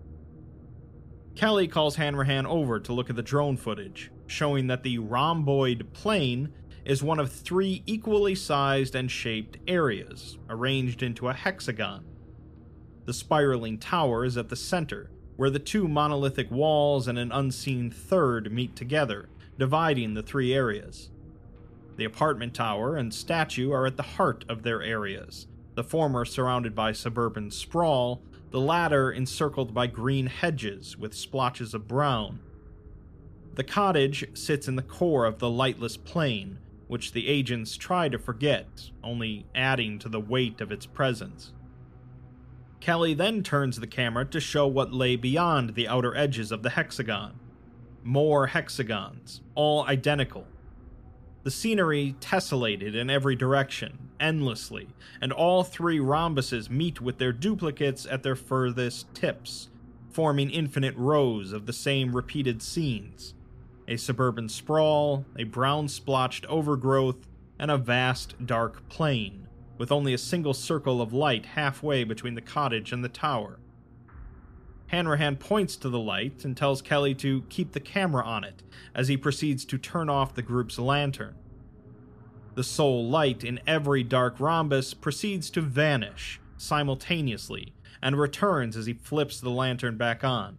Kelly 1.34 1.66
calls 1.66 1.96
Hanrahan 1.96 2.46
over 2.46 2.78
to 2.78 2.92
look 2.92 3.10
at 3.10 3.16
the 3.16 3.22
drone 3.22 3.56
footage, 3.56 4.11
showing 4.26 4.66
that 4.66 4.82
the 4.82 4.98
rhomboid 4.98 5.92
plane 5.92 6.52
is 6.84 7.02
one 7.02 7.20
of 7.20 7.30
three 7.30 7.82
equally 7.86 8.34
sized 8.34 8.94
and 8.94 9.10
shaped 9.10 9.58
areas, 9.68 10.38
arranged 10.48 11.02
into 11.02 11.28
a 11.28 11.34
hexagon. 11.34 12.04
The 13.04 13.12
spiraling 13.12 13.78
tower 13.78 14.24
is 14.24 14.36
at 14.36 14.48
the 14.48 14.56
center, 14.56 15.10
where 15.36 15.50
the 15.50 15.58
two 15.58 15.88
monolithic 15.88 16.50
walls 16.50 17.08
and 17.08 17.18
an 17.18 17.32
unseen 17.32 17.90
third 17.90 18.52
meet 18.52 18.76
together, 18.76 19.28
dividing 19.58 20.14
the 20.14 20.22
three 20.22 20.52
areas. 20.52 21.10
The 21.96 22.04
apartment 22.04 22.54
tower 22.54 22.96
and 22.96 23.12
statue 23.12 23.70
are 23.72 23.86
at 23.86 23.96
the 23.96 24.02
heart 24.02 24.44
of 24.48 24.62
their 24.62 24.82
areas, 24.82 25.46
the 25.74 25.84
former 25.84 26.24
surrounded 26.24 26.74
by 26.74 26.92
suburban 26.92 27.50
sprawl, 27.50 28.22
the 28.50 28.60
latter 28.60 29.10
encircled 29.10 29.72
by 29.72 29.86
green 29.86 30.26
hedges 30.26 30.96
with 30.96 31.14
splotches 31.14 31.74
of 31.74 31.88
brown. 31.88 32.40
The 33.54 33.64
cottage 33.64 34.24
sits 34.34 34.66
in 34.66 34.76
the 34.76 34.82
core 34.82 35.26
of 35.26 35.38
the 35.38 35.50
lightless 35.50 35.96
plain, 35.96 36.58
which 36.88 37.12
the 37.12 37.28
agents 37.28 37.76
try 37.76 38.08
to 38.08 38.18
forget, 38.18 38.90
only 39.04 39.44
adding 39.54 39.98
to 39.98 40.08
the 40.08 40.20
weight 40.20 40.60
of 40.60 40.72
its 40.72 40.86
presence. 40.86 41.52
Kelly 42.80 43.14
then 43.14 43.42
turns 43.42 43.78
the 43.78 43.86
camera 43.86 44.24
to 44.24 44.40
show 44.40 44.66
what 44.66 44.92
lay 44.92 45.16
beyond 45.16 45.74
the 45.74 45.86
outer 45.86 46.16
edges 46.16 46.50
of 46.50 46.62
the 46.62 46.70
hexagon 46.70 47.38
more 48.04 48.48
hexagons, 48.48 49.40
all 49.54 49.84
identical. 49.86 50.46
The 51.44 51.50
scenery 51.50 52.14
tessellated 52.20 52.94
in 52.94 53.10
every 53.10 53.34
direction, 53.34 54.10
endlessly, 54.20 54.88
and 55.20 55.32
all 55.32 55.64
three 55.64 55.98
rhombuses 55.98 56.70
meet 56.70 57.00
with 57.00 57.18
their 57.18 57.32
duplicates 57.32 58.06
at 58.06 58.22
their 58.22 58.36
furthest 58.36 59.12
tips, 59.14 59.68
forming 60.10 60.50
infinite 60.50 60.96
rows 60.96 61.52
of 61.52 61.66
the 61.66 61.72
same 61.72 62.14
repeated 62.14 62.62
scenes 62.62 63.34
a 63.92 63.98
suburban 63.98 64.48
sprawl, 64.48 65.26
a 65.36 65.44
brown 65.44 65.86
splotched 65.86 66.46
overgrowth, 66.46 67.28
and 67.58 67.70
a 67.70 67.76
vast 67.76 68.46
dark 68.46 68.88
plain, 68.88 69.46
with 69.76 69.92
only 69.92 70.14
a 70.14 70.18
single 70.18 70.54
circle 70.54 71.02
of 71.02 71.12
light 71.12 71.44
halfway 71.44 72.02
between 72.02 72.34
the 72.34 72.40
cottage 72.40 72.90
and 72.90 73.04
the 73.04 73.08
tower. 73.10 73.58
Hanrahan 74.86 75.36
points 75.36 75.76
to 75.76 75.90
the 75.90 75.98
light 75.98 76.42
and 76.42 76.56
tells 76.56 76.80
Kelly 76.80 77.14
to 77.16 77.42
keep 77.50 77.72
the 77.72 77.80
camera 77.80 78.24
on 78.24 78.44
it 78.44 78.62
as 78.94 79.08
he 79.08 79.16
proceeds 79.18 79.66
to 79.66 79.76
turn 79.76 80.08
off 80.08 80.34
the 80.34 80.42
group's 80.42 80.78
lantern. 80.78 81.34
The 82.54 82.64
sole 82.64 83.06
light 83.08 83.44
in 83.44 83.60
every 83.66 84.02
dark 84.02 84.40
rhombus 84.40 84.94
proceeds 84.94 85.50
to 85.50 85.60
vanish 85.60 86.40
simultaneously 86.56 87.74
and 88.00 88.18
returns 88.18 88.74
as 88.74 88.86
he 88.86 88.94
flips 88.94 89.38
the 89.38 89.50
lantern 89.50 89.98
back 89.98 90.24
on. 90.24 90.56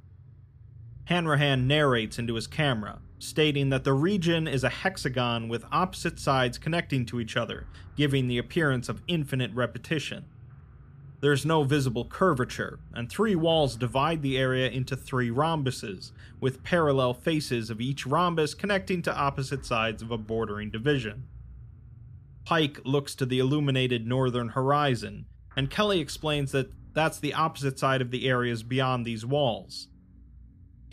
Hanrahan 1.06 1.68
narrates 1.68 2.18
into 2.20 2.36
his 2.36 2.48
camera, 2.48 3.00
stating 3.24 3.70
that 3.70 3.84
the 3.84 3.94
region 3.94 4.48
is 4.48 4.64
a 4.64 4.70
hexagon 4.70 5.48
with 5.48 5.66
opposite 5.72 6.20
sides 6.20 6.58
connecting 6.58 7.06
to 7.06 7.20
each 7.20 7.38
other, 7.38 7.66
giving 7.96 8.28
the 8.28 8.38
appearance 8.38 8.90
of 8.90 9.02
infinite 9.08 9.54
repetition. 9.54 10.26
There's 11.22 11.46
no 11.46 11.64
visible 11.64 12.04
curvature, 12.04 12.80
and 12.94 13.10
three 13.10 13.36
walls 13.36 13.78
divide 13.78 14.22
the 14.22 14.38
area 14.38 14.70
into 14.70 14.98
three 14.98 15.30
rhombuses, 15.30 16.12
with 16.42 16.64
parallel 16.64 17.14
faces 17.14 17.70
of 17.70 17.80
each 17.80 18.06
rhombus 18.06 18.54
connecting 18.54 19.02
to 19.04 19.16
opposite 19.16 19.66
sides 19.66 20.02
of 20.02 20.12
a 20.12 20.18
bordering 20.18 20.70
division. 20.70 21.24
Pike 22.44 22.82
looks 22.84 23.16
to 23.16 23.26
the 23.26 23.40
illuminated 23.40 24.06
northern 24.06 24.50
horizon, 24.50 25.26
and 25.56 25.70
Kelly 25.70 26.02
explains 26.02 26.52
that 26.52 26.72
that's 26.94 27.20
the 27.20 27.34
opposite 27.34 27.80
side 27.80 28.02
of 28.02 28.12
the 28.12 28.28
areas 28.28 28.62
beyond 28.62 29.06
these 29.06 29.26
walls. 29.26 29.88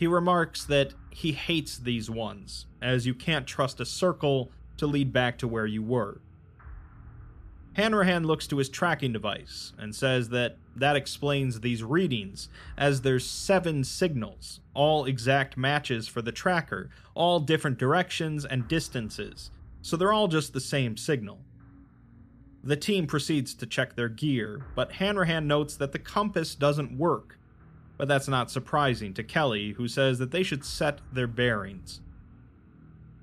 He 0.01 0.07
remarks 0.07 0.65
that 0.65 0.95
he 1.11 1.31
hates 1.31 1.77
these 1.77 2.09
ones, 2.09 2.65
as 2.81 3.05
you 3.05 3.13
can't 3.13 3.45
trust 3.45 3.79
a 3.79 3.85
circle 3.85 4.51
to 4.77 4.87
lead 4.87 5.13
back 5.13 5.37
to 5.37 5.47
where 5.47 5.67
you 5.67 5.83
were. 5.83 6.21
Hanrahan 7.73 8.23
looks 8.23 8.47
to 8.47 8.57
his 8.57 8.67
tracking 8.67 9.13
device 9.13 9.73
and 9.77 9.93
says 9.93 10.29
that 10.29 10.57
that 10.75 10.95
explains 10.95 11.59
these 11.59 11.83
readings, 11.83 12.49
as 12.79 13.01
there's 13.01 13.29
seven 13.29 13.83
signals, 13.83 14.59
all 14.73 15.05
exact 15.05 15.55
matches 15.55 16.07
for 16.07 16.23
the 16.23 16.31
tracker, 16.31 16.89
all 17.13 17.39
different 17.39 17.77
directions 17.77 18.43
and 18.43 18.67
distances, 18.67 19.51
so 19.83 19.95
they're 19.95 20.11
all 20.11 20.27
just 20.27 20.51
the 20.51 20.59
same 20.59 20.97
signal. 20.97 21.37
The 22.63 22.75
team 22.75 23.05
proceeds 23.05 23.53
to 23.53 23.67
check 23.67 23.95
their 23.95 24.09
gear, 24.09 24.65
but 24.73 24.93
Hanrahan 24.93 25.45
notes 25.45 25.75
that 25.75 25.91
the 25.91 25.99
compass 25.99 26.55
doesn't 26.55 26.97
work. 26.97 27.37
But 28.01 28.07
that's 28.07 28.27
not 28.27 28.49
surprising 28.49 29.13
to 29.13 29.23
Kelly, 29.23 29.73
who 29.73 29.87
says 29.87 30.17
that 30.17 30.31
they 30.31 30.41
should 30.41 30.65
set 30.65 31.01
their 31.13 31.27
bearings. 31.27 32.01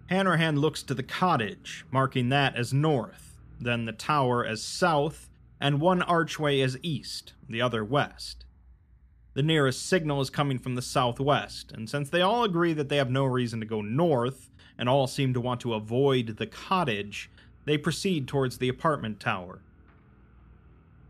Hanrahan 0.06 0.60
looks 0.60 0.84
to 0.84 0.94
the 0.94 1.02
cottage, 1.02 1.84
marking 1.90 2.28
that 2.28 2.54
as 2.54 2.72
north 2.72 3.40
then 3.60 3.86
the 3.86 3.92
tower 3.92 4.46
as 4.46 4.62
south, 4.62 5.30
and 5.60 5.80
one 5.80 6.00
archway 6.00 6.60
as 6.60 6.78
east, 6.80 7.32
the 7.48 7.60
other 7.60 7.84
west. 7.84 8.44
The 9.34 9.42
nearest 9.42 9.84
signal 9.84 10.20
is 10.20 10.30
coming 10.30 10.60
from 10.60 10.76
the 10.76 10.80
southwest, 10.80 11.72
and 11.72 11.90
since 11.90 12.08
they 12.08 12.20
all 12.20 12.44
agree 12.44 12.72
that 12.74 12.88
they 12.88 12.98
have 12.98 13.10
no 13.10 13.24
reason 13.24 13.58
to 13.58 13.66
go 13.66 13.80
north, 13.80 14.48
and 14.78 14.88
all 14.88 15.08
seem 15.08 15.34
to 15.34 15.40
want 15.40 15.60
to 15.62 15.74
avoid 15.74 16.36
the 16.36 16.46
cottage, 16.46 17.28
they 17.64 17.76
proceed 17.78 18.28
towards 18.28 18.58
the 18.58 18.68
apartment 18.68 19.18
tower. 19.18 19.60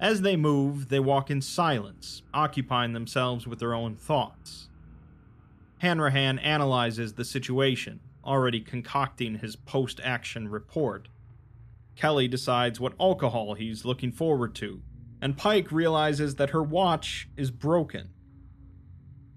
As 0.01 0.23
they 0.23 0.37
move, 0.37 0.89
they 0.89 1.01
walk 1.01 1.31
in 1.31 1.43
silence, 1.43 2.23
occupying 2.33 2.93
themselves 2.93 3.47
with 3.47 3.59
their 3.59 3.75
own 3.75 3.97
thoughts. 3.97 4.69
Hanrahan 5.79 6.39
analyzes 6.39 7.15
the 7.15 7.25
situation, 7.25 8.01
already 8.25 8.61
concocting 8.61 9.39
his 9.39 9.57
post 9.57 10.01
action 10.05 10.49
report. 10.49 11.09
Kelly 11.97 12.29
decides 12.29 12.79
what 12.79 12.95
alcohol 13.01 13.55
he's 13.55 13.85
looking 13.85 14.13
forward 14.13 14.55
to, 14.57 14.83
and 15.21 15.37
Pike 15.37 15.73
realizes 15.73 16.37
that 16.37 16.51
her 16.51 16.63
watch 16.63 17.29
is 17.37 17.51
broken. 17.51 18.11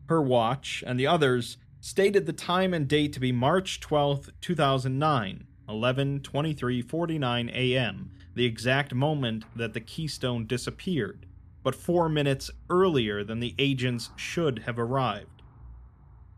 Her 0.08 0.22
watch 0.22 0.84
and 0.86 1.00
the 1.00 1.08
others 1.08 1.58
stated 1.80 2.28
the 2.28 2.34
time 2.34 2.74
and 2.74 2.88
date 2.88 3.14
to 3.14 3.20
be 3.20 3.32
March 3.32 3.80
12, 3.80 4.30
2009, 4.42 5.48
11:23:49 5.68 7.50
a.m., 7.50 8.12
the 8.34 8.46
exact 8.46 8.94
moment 8.94 9.46
that 9.56 9.74
the 9.74 9.82
keystone 9.82 10.46
disappeared, 10.46 11.26
but 11.64 11.76
4 11.76 12.10
minutes 12.10 12.50
earlier 12.70 13.24
than 13.24 13.40
the 13.40 13.56
agents 13.60 14.10
should 14.16 14.60
have 14.60 14.80
arrived. 14.80 15.42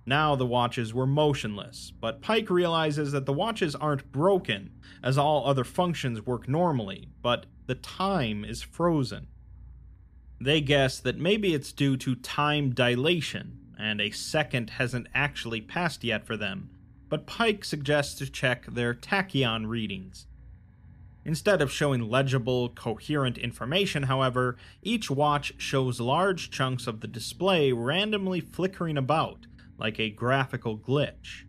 Now 0.06 0.36
the 0.36 0.46
watches 0.46 0.94
were 0.94 1.08
motionless, 1.08 1.94
but 2.02 2.22
Pike 2.22 2.50
realizes 2.50 3.14
that 3.14 3.26
the 3.26 3.32
watches 3.32 3.74
aren't 3.74 4.12
broken, 4.12 4.72
as 5.02 5.18
all 5.18 5.48
other 5.48 5.64
functions 5.64 6.26
work 6.26 6.50
normally, 6.50 7.08
but 7.22 7.46
the 7.68 7.76
time 7.76 8.44
is 8.44 8.62
frozen. 8.62 9.28
They 10.42 10.60
guess 10.60 11.00
that 11.00 11.18
maybe 11.18 11.54
it's 11.54 11.72
due 11.72 11.96
to 11.98 12.16
time 12.16 12.72
dilation, 12.72 13.60
and 13.80 14.02
a 14.02 14.12
second 14.12 14.72
hasn't 14.72 15.08
actually 15.14 15.62
passed 15.62 16.04
yet 16.04 16.26
for 16.26 16.36
them, 16.36 16.70
but 17.08 17.26
Pike 17.26 17.64
suggests 17.64 18.16
to 18.16 18.30
check 18.30 18.66
their 18.66 18.94
tachyon 18.94 19.68
readings. 19.68 20.26
Instead 21.26 21.62
of 21.62 21.72
showing 21.72 22.10
legible, 22.10 22.70
coherent 22.70 23.38
information, 23.38 24.04
however, 24.04 24.58
each 24.82 25.10
watch 25.10 25.54
shows 25.58 26.00
large 26.02 26.52
chunks 26.52 26.86
of 26.86 27.00
the 27.00 27.08
display 27.08 27.72
randomly 27.72 28.42
flickering 28.42 28.98
about, 28.98 29.48
like 29.78 30.00
a 30.00 30.10
graphical 30.10 30.78
glitch. 30.78 31.46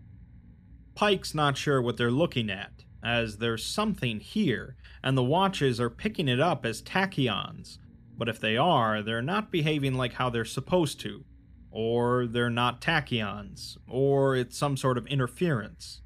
Pike's 0.94 1.34
not 1.34 1.56
sure 1.56 1.82
what 1.82 1.96
they're 1.96 2.10
looking 2.10 2.50
at, 2.50 2.84
as 3.02 3.38
there's 3.38 3.64
something 3.64 4.20
here, 4.20 4.76
and 5.02 5.18
the 5.18 5.24
watches 5.24 5.80
are 5.80 5.90
picking 5.90 6.28
it 6.28 6.40
up 6.40 6.64
as 6.64 6.80
tachyons, 6.80 7.78
but 8.16 8.28
if 8.28 8.38
they 8.38 8.56
are, 8.56 9.02
they're 9.02 9.20
not 9.20 9.50
behaving 9.50 9.94
like 9.94 10.14
how 10.14 10.30
they're 10.30 10.44
supposed 10.44 11.00
to, 11.00 11.24
or 11.72 12.26
they're 12.26 12.48
not 12.48 12.80
tachyons, 12.80 13.76
or 13.88 14.36
it's 14.36 14.56
some 14.56 14.76
sort 14.76 14.96
of 14.96 15.06
interference. 15.08 16.00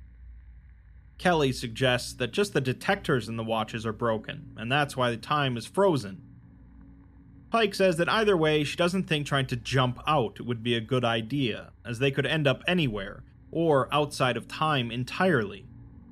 Kelly 1.18 1.52
suggests 1.52 2.12
that 2.14 2.32
just 2.32 2.52
the 2.52 2.60
detectors 2.60 3.28
in 3.28 3.36
the 3.36 3.44
watches 3.44 3.84
are 3.84 3.92
broken, 3.92 4.52
and 4.56 4.70
that's 4.70 4.96
why 4.96 5.10
the 5.10 5.16
time 5.16 5.56
is 5.56 5.66
frozen. 5.66 6.22
Pike 7.50 7.74
says 7.74 7.96
that 7.96 8.08
either 8.08 8.36
way, 8.36 8.62
she 8.62 8.76
doesn't 8.76 9.04
think 9.04 9.26
trying 9.26 9.46
to 9.46 9.56
jump 9.56 9.98
out 10.06 10.40
would 10.40 10.62
be 10.62 10.74
a 10.74 10.80
good 10.80 11.04
idea, 11.04 11.72
as 11.84 11.98
they 11.98 12.10
could 12.10 12.26
end 12.26 12.46
up 12.46 12.62
anywhere, 12.68 13.24
or 13.50 13.92
outside 13.92 14.36
of 14.36 14.46
time 14.46 14.90
entirely, 14.90 15.66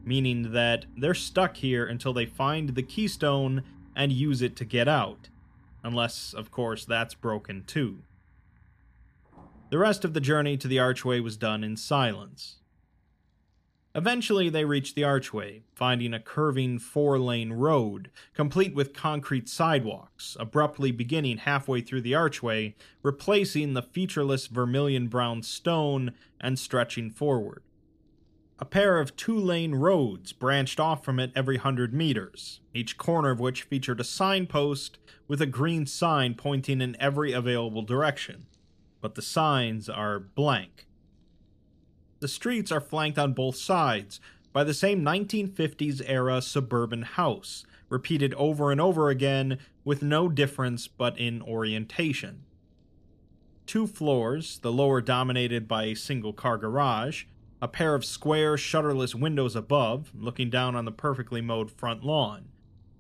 meaning 0.05 0.53
that 0.53 0.87
they're 0.97 1.15
stuck 1.15 1.59
here 1.59 1.87
until 1.87 2.13
they 2.13 2.27
find 2.27 2.71
the 2.71 2.83
keystone 2.83 3.63
and 3.95 4.13
use 4.13 4.43
it 4.43 4.57
to 4.57 4.65
get 4.65 4.89
out. 4.89 5.29
Unless, 5.85 6.35
of 6.35 6.51
course, 6.51 6.85
that's 6.85 7.15
broken 7.15 7.63
too. 7.65 8.03
The 9.71 9.79
rest 9.79 10.05
of 10.05 10.15
the 10.15 10.21
journey 10.21 10.57
to 10.57 10.69
the 10.69 10.79
archway 10.79 11.21
was 11.21 11.37
done 11.37 11.63
in 11.63 11.77
silence. 11.77 12.57
Eventually, 13.97 14.51
they 14.51 14.67
reached 14.67 14.95
the 14.95 15.05
archway, 15.05 15.63
finding 15.75 16.13
a 16.13 16.21
curving 16.21 16.79
four 16.79 17.19
lane 17.19 17.55
road, 17.55 18.11
complete 18.35 18.75
with 18.75 18.93
concrete 18.93 19.49
sidewalks, 19.49 20.37
abruptly 20.39 20.91
beginning 20.91 21.39
halfway 21.39 21.81
through 21.81 22.03
the 22.03 22.15
archway, 22.15 22.75
replacing 23.03 23.73
the 23.73 23.81
featureless 23.81 24.49
vermilion 24.49 25.09
brown 25.09 25.43
stone 25.43 26.13
and 26.39 26.59
stretching 26.59 27.09
forward. 27.09 27.63
A 28.59 28.67
pair 28.67 29.01
of 29.01 29.17
two 29.17 29.39
lane 29.39 29.75
roads 29.75 30.35
branched 30.35 30.79
off 30.79 31.03
from 31.03 31.19
it 31.19 31.33
every 31.35 31.57
hundred 31.57 31.95
meters, 31.95 32.61
each 32.75 32.99
corner 32.99 33.31
of 33.31 33.41
which 33.41 33.63
featured 33.63 34.01
a 34.01 34.05
signpost 34.05 34.99
with 35.27 35.41
a 35.41 35.47
green 35.47 35.87
sign 35.87 36.35
pointing 36.35 36.83
in 36.83 37.01
every 37.01 37.33
available 37.33 37.83
direction. 37.83 38.45
But 39.01 39.15
the 39.15 39.23
signs 39.23 39.89
are 39.89 40.19
blank. 40.21 40.86
The 42.21 42.29
streets 42.29 42.73
are 42.73 42.81
flanked 42.81 43.19
on 43.19 43.35
both 43.35 43.57
sides 43.57 44.21
by 44.53 44.65
the 44.65 44.73
same 44.73 45.05
1950s 45.05 46.01
era 46.07 46.41
suburban 46.41 47.03
house, 47.03 47.67
repeated 47.91 48.33
over 48.35 48.73
and 48.73 48.81
over 48.81 49.11
again 49.11 49.59
with 49.85 50.03
no 50.03 50.29
difference 50.29 50.89
but 50.89 51.19
in 51.19 51.43
orientation. 51.43 52.45
Two 53.67 53.87
floors, 53.87 54.59
the 54.61 54.73
lower 54.73 55.01
dominated 55.01 55.69
by 55.69 55.85
a 55.85 55.95
single 55.95 56.33
car 56.33 56.57
garage, 56.57 57.25
a 57.61 57.69
pair 57.69 57.95
of 57.95 58.05
square, 58.05 58.57
shutterless 58.57 59.15
windows 59.15 59.57
above, 59.57 60.11
looking 60.15 60.49
down 60.49 60.75
on 60.77 60.85
the 60.85 60.93
perfectly 60.93 61.41
mowed 61.41 61.71
front 61.71 62.03
lawn. 62.05 62.47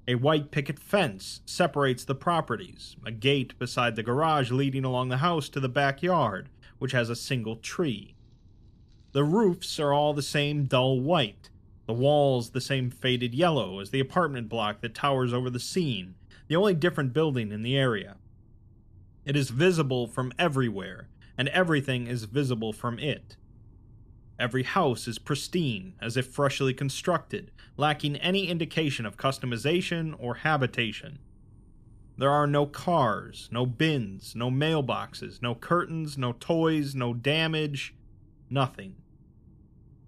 A 0.09 0.16
white 0.16 0.50
picket 0.50 0.79
fence 0.79 1.40
separates 1.46 2.05
the 2.05 2.14
properties, 2.14 2.96
a 3.05 3.12
gate 3.12 3.59
beside 3.59 3.96
the 3.96 4.02
garage 4.02 4.50
leading 4.50 4.85
along 4.85 5.09
the 5.09 5.18
house 5.18 5.48
to 5.50 5.61
the 5.61 5.68
backyard, 5.68 6.48
which 6.79 6.92
has 6.92 7.09
a 7.09 7.16
single 7.16 7.57
tree. 7.57 8.15
The 9.12 9.25
roofs 9.25 9.81
are 9.81 9.92
all 9.92 10.12
the 10.12 10.23
same 10.23 10.64
dull 10.64 11.01
white, 11.01 11.51
the 11.87 11.92
walls 11.92 12.51
the 12.51 12.61
same 12.61 12.90
faded 12.90 13.35
yellow 13.35 13.81
as 13.81 13.90
the 13.90 14.01
apartment 14.01 14.49
block 14.49 14.81
that 14.81 14.95
towers 14.95 15.33
over 15.33 15.49
the 15.49 15.61
scene, 15.61 16.14
the 16.49 16.57
only 16.57 16.75
different 16.75 17.12
building 17.12 17.53
in 17.53 17.62
the 17.62 17.77
area. 17.77 18.16
It 19.25 19.37
is 19.37 19.51
visible 19.51 20.07
from 20.07 20.33
everywhere, 20.38 21.09
and 21.37 21.49
everything 21.49 22.07
is 22.07 22.25
visible 22.25 22.73
from 22.73 22.99
it. 22.99 23.37
Every 24.38 24.64
house 24.64 25.09
is 25.09 25.19
pristine, 25.19 25.95
as 26.01 26.16
if 26.16 26.27
freshly 26.27 26.75
constructed, 26.75 27.51
lacking 27.77 28.16
any 28.16 28.49
indication 28.49 29.07
of 29.07 29.16
customization 29.16 30.14
or 30.19 30.37
habitation. 30.37 31.19
There 32.19 32.31
are 32.31 32.47
no 32.47 32.66
cars, 32.66 33.49
no 33.51 33.66
bins, 33.66 34.35
no 34.35 34.51
mailboxes, 34.51 35.42
no 35.42 35.55
curtains, 35.55 36.16
no 36.16 36.33
toys, 36.33 36.95
no 36.95 37.12
damage, 37.12 37.95
nothing. 38.50 38.96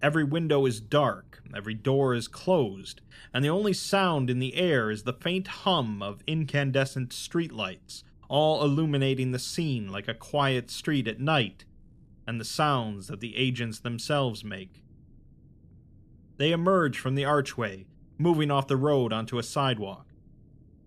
Every 0.01 0.25
window 0.25 0.65
is 0.67 0.81
dark, 0.81 1.43
every 1.55 1.75
door 1.75 2.15
is 2.15 2.29
closed, 2.29 3.01
and 3.35 3.45
the 3.45 3.51
only 3.51 3.73
sound 3.73 4.31
in 4.31 4.39
the 4.39 4.55
air 4.55 4.91
is 4.91 5.03
the 5.03 5.13
faint 5.13 5.49
hum 5.49 6.03
of 6.03 6.23
incandescent 6.27 7.11
streetlights, 7.11 8.05
all 8.29 8.63
illuminating 8.63 9.33
the 9.33 9.39
scene 9.39 9.89
like 9.89 10.07
a 10.07 10.15
quiet 10.15 10.71
street 10.71 11.09
at 11.09 11.19
night, 11.21 11.65
and 12.27 12.41
the 12.41 12.45
sounds 12.45 13.09
that 13.09 13.21
the 13.21 13.37
agents 13.37 13.81
themselves 13.81 14.45
make. 14.45 14.83
They 16.37 16.53
emerge 16.53 16.99
from 16.99 17.17
the 17.17 17.25
archway, 17.25 17.87
moving 18.19 18.51
off 18.51 18.69
the 18.69 18.77
road 18.77 19.13
onto 19.13 19.39
a 19.39 19.43
sidewalk. 19.43 20.08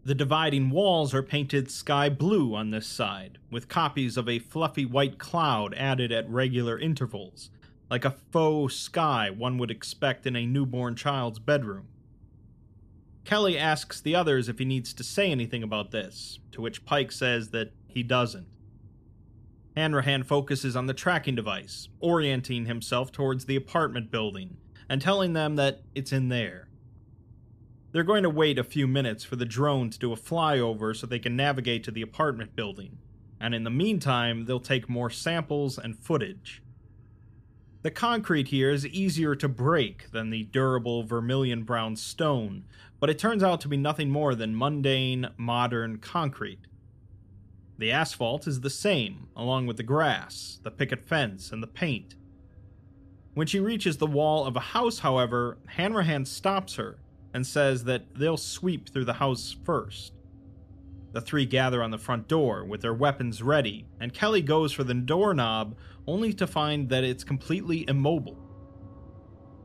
The 0.03 0.15
dividing 0.15 0.71
walls 0.71 1.13
are 1.13 1.21
painted 1.21 1.69
sky 1.69 2.09
blue 2.09 2.55
on 2.55 2.71
this 2.71 2.87
side, 2.87 3.37
with 3.51 3.67
copies 3.67 4.17
of 4.17 4.27
a 4.27 4.39
fluffy 4.39 4.83
white 4.83 5.19
cloud 5.19 5.75
added 5.75 6.11
at 6.11 6.27
regular 6.27 6.79
intervals, 6.79 7.51
like 7.87 8.03
a 8.03 8.15
faux 8.31 8.73
sky 8.73 9.29
one 9.29 9.59
would 9.59 9.69
expect 9.69 10.25
in 10.25 10.35
a 10.35 10.47
newborn 10.47 10.95
child's 10.95 11.37
bedroom. 11.37 11.87
Kelly 13.25 13.59
asks 13.59 14.01
the 14.01 14.15
others 14.15 14.49
if 14.49 14.57
he 14.57 14.65
needs 14.65 14.91
to 14.93 15.03
say 15.03 15.29
anything 15.29 15.61
about 15.61 15.91
this, 15.91 16.39
to 16.51 16.61
which 16.61 16.83
Pike 16.83 17.11
says 17.11 17.49
that 17.49 17.71
he 17.87 18.01
doesn't. 18.01 18.47
Hanrahan 19.77 20.23
focuses 20.23 20.75
on 20.75 20.87
the 20.87 20.95
tracking 20.95 21.35
device, 21.35 21.89
orienting 21.99 22.65
himself 22.65 23.11
towards 23.11 23.45
the 23.45 23.55
apartment 23.55 24.09
building, 24.09 24.57
and 24.89 24.99
telling 24.99 25.33
them 25.33 25.57
that 25.57 25.81
it's 25.93 26.11
in 26.11 26.29
there. 26.29 26.69
They're 27.91 28.03
going 28.03 28.23
to 28.23 28.29
wait 28.29 28.57
a 28.57 28.63
few 28.63 28.87
minutes 28.87 29.25
for 29.25 29.35
the 29.35 29.45
drone 29.45 29.89
to 29.89 29.99
do 29.99 30.13
a 30.13 30.17
flyover 30.17 30.95
so 30.95 31.05
they 31.05 31.19
can 31.19 31.35
navigate 31.35 31.83
to 31.83 31.91
the 31.91 32.01
apartment 32.01 32.55
building, 32.55 32.99
and 33.39 33.53
in 33.53 33.65
the 33.65 33.69
meantime, 33.69 34.45
they'll 34.45 34.61
take 34.61 34.87
more 34.87 35.09
samples 35.09 35.77
and 35.77 35.99
footage. 35.99 36.63
The 37.81 37.91
concrete 37.91 38.47
here 38.47 38.69
is 38.69 38.87
easier 38.87 39.35
to 39.35 39.49
break 39.49 40.11
than 40.11 40.29
the 40.29 40.43
durable 40.43 41.03
vermilion 41.03 41.63
brown 41.63 41.97
stone, 41.97 42.63
but 43.01 43.09
it 43.09 43.19
turns 43.19 43.43
out 43.43 43.59
to 43.61 43.67
be 43.67 43.77
nothing 43.77 44.09
more 44.09 44.35
than 44.35 44.55
mundane, 44.55 45.27
modern 45.35 45.97
concrete. 45.97 46.67
The 47.77 47.91
asphalt 47.91 48.47
is 48.47 48.61
the 48.61 48.69
same, 48.69 49.27
along 49.35 49.65
with 49.65 49.75
the 49.75 49.83
grass, 49.83 50.59
the 50.63 50.71
picket 50.71 51.03
fence, 51.03 51.51
and 51.51 51.61
the 51.61 51.67
paint. 51.67 52.15
When 53.33 53.47
she 53.47 53.59
reaches 53.59 53.97
the 53.97 54.07
wall 54.07 54.45
of 54.45 54.55
a 54.55 54.59
house, 54.59 54.99
however, 54.99 55.57
Hanrahan 55.65 56.25
stops 56.25 56.75
her 56.75 57.00
and 57.33 57.45
says 57.45 57.83
that 57.85 58.15
they'll 58.15 58.37
sweep 58.37 58.89
through 58.89 59.05
the 59.05 59.13
house 59.13 59.55
first. 59.63 60.13
The 61.13 61.21
three 61.21 61.45
gather 61.45 61.83
on 61.83 61.91
the 61.91 61.97
front 61.97 62.27
door 62.27 62.63
with 62.63 62.81
their 62.81 62.93
weapons 62.93 63.41
ready, 63.41 63.85
and 63.99 64.13
Kelly 64.13 64.41
goes 64.41 64.71
for 64.71 64.83
the 64.83 64.93
doorknob 64.93 65.75
only 66.07 66.33
to 66.33 66.47
find 66.47 66.89
that 66.89 67.03
it's 67.03 67.23
completely 67.23 67.85
immobile. 67.89 68.37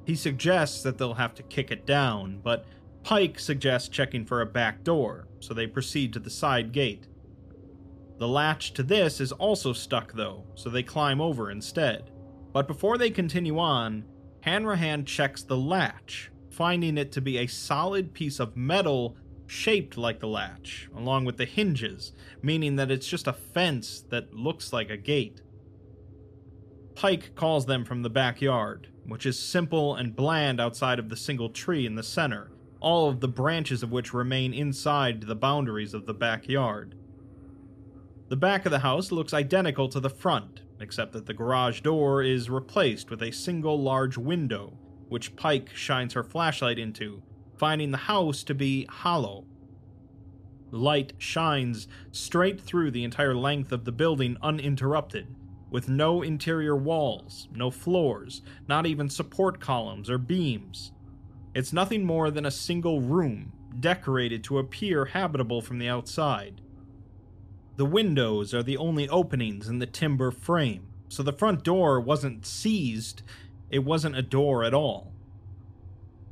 He 0.04 0.14
suggests 0.14 0.82
that 0.82 0.98
they'll 0.98 1.14
have 1.14 1.34
to 1.34 1.42
kick 1.44 1.70
it 1.70 1.86
down, 1.86 2.40
but 2.42 2.66
Pike 3.02 3.38
suggests 3.38 3.88
checking 3.88 4.24
for 4.24 4.40
a 4.40 4.46
back 4.46 4.82
door, 4.82 5.28
so 5.38 5.54
they 5.54 5.66
proceed 5.66 6.12
to 6.12 6.18
the 6.18 6.30
side 6.30 6.72
gate. 6.72 7.06
The 8.18 8.26
latch 8.26 8.72
to 8.74 8.82
this 8.82 9.20
is 9.20 9.32
also 9.32 9.72
stuck 9.72 10.12
though, 10.12 10.44
so 10.54 10.70
they 10.70 10.82
climb 10.82 11.20
over 11.20 11.50
instead. 11.50 12.10
But 12.52 12.66
before 12.66 12.98
they 12.98 13.10
continue 13.10 13.58
on, 13.58 14.04
Hanrahan 14.40 15.04
checks 15.04 15.42
the 15.42 15.56
latch, 15.56 16.30
finding 16.56 16.96
it 16.96 17.12
to 17.12 17.20
be 17.20 17.36
a 17.36 17.46
solid 17.46 18.14
piece 18.14 18.40
of 18.40 18.56
metal 18.56 19.14
shaped 19.46 19.98
like 19.98 20.20
the 20.20 20.26
latch, 20.26 20.88
along 20.96 21.26
with 21.26 21.36
the 21.36 21.44
hinges, 21.44 22.12
meaning 22.40 22.76
that 22.76 22.90
it's 22.90 23.06
just 23.06 23.26
a 23.26 23.32
fence 23.32 24.02
that 24.08 24.32
looks 24.32 24.72
like 24.72 24.88
a 24.88 24.96
gate. 24.96 25.42
Pike 26.94 27.34
calls 27.34 27.66
them 27.66 27.84
from 27.84 28.02
the 28.02 28.08
backyard, 28.08 28.88
which 29.04 29.26
is 29.26 29.38
simple 29.38 29.94
and 29.94 30.16
bland 30.16 30.58
outside 30.58 30.98
of 30.98 31.10
the 31.10 31.16
single 31.16 31.50
tree 31.50 31.84
in 31.84 31.94
the 31.94 32.02
center, 32.02 32.50
all 32.80 33.10
of 33.10 33.20
the 33.20 33.28
branches 33.28 33.82
of 33.82 33.92
which 33.92 34.14
remain 34.14 34.54
inside 34.54 35.20
the 35.20 35.34
boundaries 35.34 35.92
of 35.92 36.06
the 36.06 36.14
backyard. 36.14 36.94
The 38.28 38.36
back 38.36 38.64
of 38.64 38.72
the 38.72 38.78
house 38.78 39.12
looks 39.12 39.34
identical 39.34 39.90
to 39.90 40.00
the 40.00 40.08
front, 40.08 40.62
except 40.80 41.12
that 41.12 41.26
the 41.26 41.34
garage 41.34 41.82
door 41.82 42.22
is 42.22 42.48
replaced 42.48 43.10
with 43.10 43.22
a 43.22 43.30
single 43.30 43.78
large 43.78 44.16
window, 44.16 44.78
which 45.08 45.36
Pike 45.36 45.70
shines 45.74 46.14
her 46.14 46.22
flashlight 46.22 46.78
into, 46.78 47.22
finding 47.56 47.90
the 47.90 47.96
house 47.96 48.42
to 48.44 48.54
be 48.54 48.86
hollow. 48.86 49.44
Light 50.70 51.12
shines 51.18 51.86
straight 52.10 52.60
through 52.60 52.90
the 52.90 53.04
entire 53.04 53.34
length 53.34 53.72
of 53.72 53.84
the 53.84 53.92
building 53.92 54.36
uninterrupted, 54.42 55.28
with 55.70 55.88
no 55.88 56.22
interior 56.22 56.76
walls, 56.76 57.48
no 57.52 57.70
floors, 57.70 58.42
not 58.68 58.86
even 58.86 59.08
support 59.08 59.60
columns 59.60 60.10
or 60.10 60.18
beams. 60.18 60.92
It's 61.54 61.72
nothing 61.72 62.04
more 62.04 62.30
than 62.30 62.44
a 62.44 62.50
single 62.50 63.00
room, 63.00 63.52
decorated 63.78 64.44
to 64.44 64.58
appear 64.58 65.06
habitable 65.06 65.60
from 65.60 65.78
the 65.78 65.88
outside. 65.88 66.60
The 67.76 67.84
windows 67.84 68.54
are 68.54 68.62
the 68.62 68.76
only 68.76 69.08
openings 69.08 69.68
in 69.68 69.78
the 69.78 69.86
timber 69.86 70.30
frame, 70.30 70.88
so 71.08 71.22
the 71.22 71.32
front 71.32 71.62
door 71.62 72.00
wasn't 72.00 72.46
seized, 72.46 73.22
it 73.76 73.84
wasn't 73.84 74.16
a 74.16 74.22
door 74.22 74.64
at 74.64 74.74
all. 74.74 75.12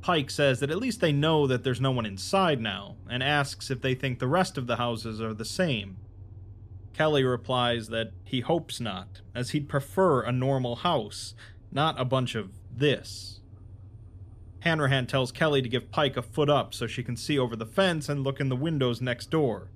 Pike 0.00 0.30
says 0.30 0.60
that 0.60 0.70
at 0.70 0.78
least 0.78 1.00
they 1.00 1.12
know 1.12 1.46
that 1.46 1.62
there's 1.62 1.80
no 1.80 1.90
one 1.90 2.04
inside 2.04 2.60
now, 2.60 2.96
and 3.08 3.22
asks 3.22 3.70
if 3.70 3.80
they 3.80 3.94
think 3.94 4.18
the 4.18 4.26
rest 4.26 4.58
of 4.58 4.66
the 4.66 4.76
houses 4.76 5.20
are 5.20 5.32
the 5.32 5.44
same. 5.44 5.98
Kelly 6.94 7.22
replies 7.22 7.88
that 7.88 8.12
he 8.24 8.40
hopes 8.40 8.80
not, 8.80 9.20
as 9.34 9.50
he'd 9.50 9.68
prefer 9.68 10.22
a 10.22 10.32
normal 10.32 10.76
house, 10.76 11.34
not 11.70 12.00
a 12.00 12.04
bunch 12.04 12.34
of 12.34 12.50
this. 12.74 13.40
Hanrahan 14.60 15.06
tells 15.06 15.32
Kelly 15.32 15.60
to 15.60 15.68
give 15.68 15.90
Pike 15.90 16.16
a 16.16 16.22
foot 16.22 16.48
up 16.48 16.72
so 16.72 16.86
she 16.86 17.02
can 17.02 17.16
see 17.16 17.38
over 17.38 17.56
the 17.56 17.66
fence 17.66 18.08
and 18.08 18.24
look 18.24 18.40
in 18.40 18.48
the 18.48 18.56
windows 18.56 19.00
next 19.00 19.30
door. 19.30 19.70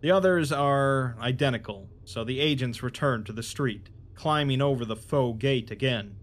The 0.00 0.10
others 0.10 0.52
are 0.52 1.16
identical, 1.20 1.88
so 2.04 2.22
the 2.22 2.38
agents 2.38 2.82
return 2.82 3.24
to 3.24 3.32
the 3.32 3.42
street, 3.42 3.88
climbing 4.14 4.62
over 4.62 4.84
the 4.84 4.94
faux 4.94 5.38
gate 5.38 5.70
again. 5.70 6.16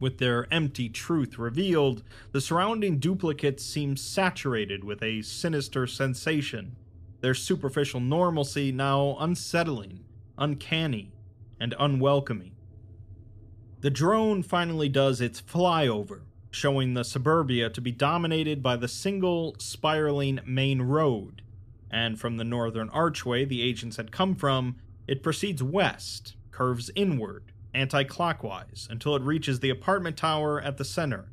With 0.00 0.16
their 0.16 0.52
empty 0.52 0.88
truth 0.88 1.38
revealed, 1.38 2.02
the 2.32 2.40
surrounding 2.40 2.98
duplicates 2.98 3.62
seem 3.62 3.98
saturated 3.98 4.82
with 4.82 5.02
a 5.02 5.22
sinister 5.22 5.86
sensation 5.86 6.76
their 7.20 7.34
superficial 7.34 8.00
normalcy 8.00 8.72
now 8.72 9.14
unsettling, 9.20 10.00
uncanny, 10.38 11.12
and 11.60 11.74
unwelcoming. 11.78 12.52
The 13.82 13.90
drone 13.90 14.42
finally 14.42 14.88
does 14.88 15.20
its 15.20 15.42
flyover, 15.42 16.22
showing 16.50 16.94
the 16.94 17.04
suburbia 17.04 17.68
to 17.68 17.80
be 17.82 17.92
dominated 17.92 18.62
by 18.62 18.76
the 18.76 18.88
single 18.88 19.54
spiraling 19.58 20.40
main 20.46 20.80
road, 20.80 21.42
and 21.90 22.18
from 22.18 22.38
the 22.38 22.44
northern 22.44 22.88
archway 22.88 23.44
the 23.44 23.60
agents 23.60 23.98
had 23.98 24.12
come 24.12 24.34
from, 24.34 24.76
it 25.06 25.22
proceeds 25.22 25.62
west, 25.62 26.36
curves 26.50 26.90
inward, 26.94 27.52
anti 27.74 28.04
clockwise, 28.04 28.88
until 28.90 29.16
it 29.16 29.22
reaches 29.22 29.60
the 29.60 29.70
apartment 29.70 30.16
tower 30.16 30.60
at 30.60 30.76
the 30.76 30.84
center. 30.84 31.30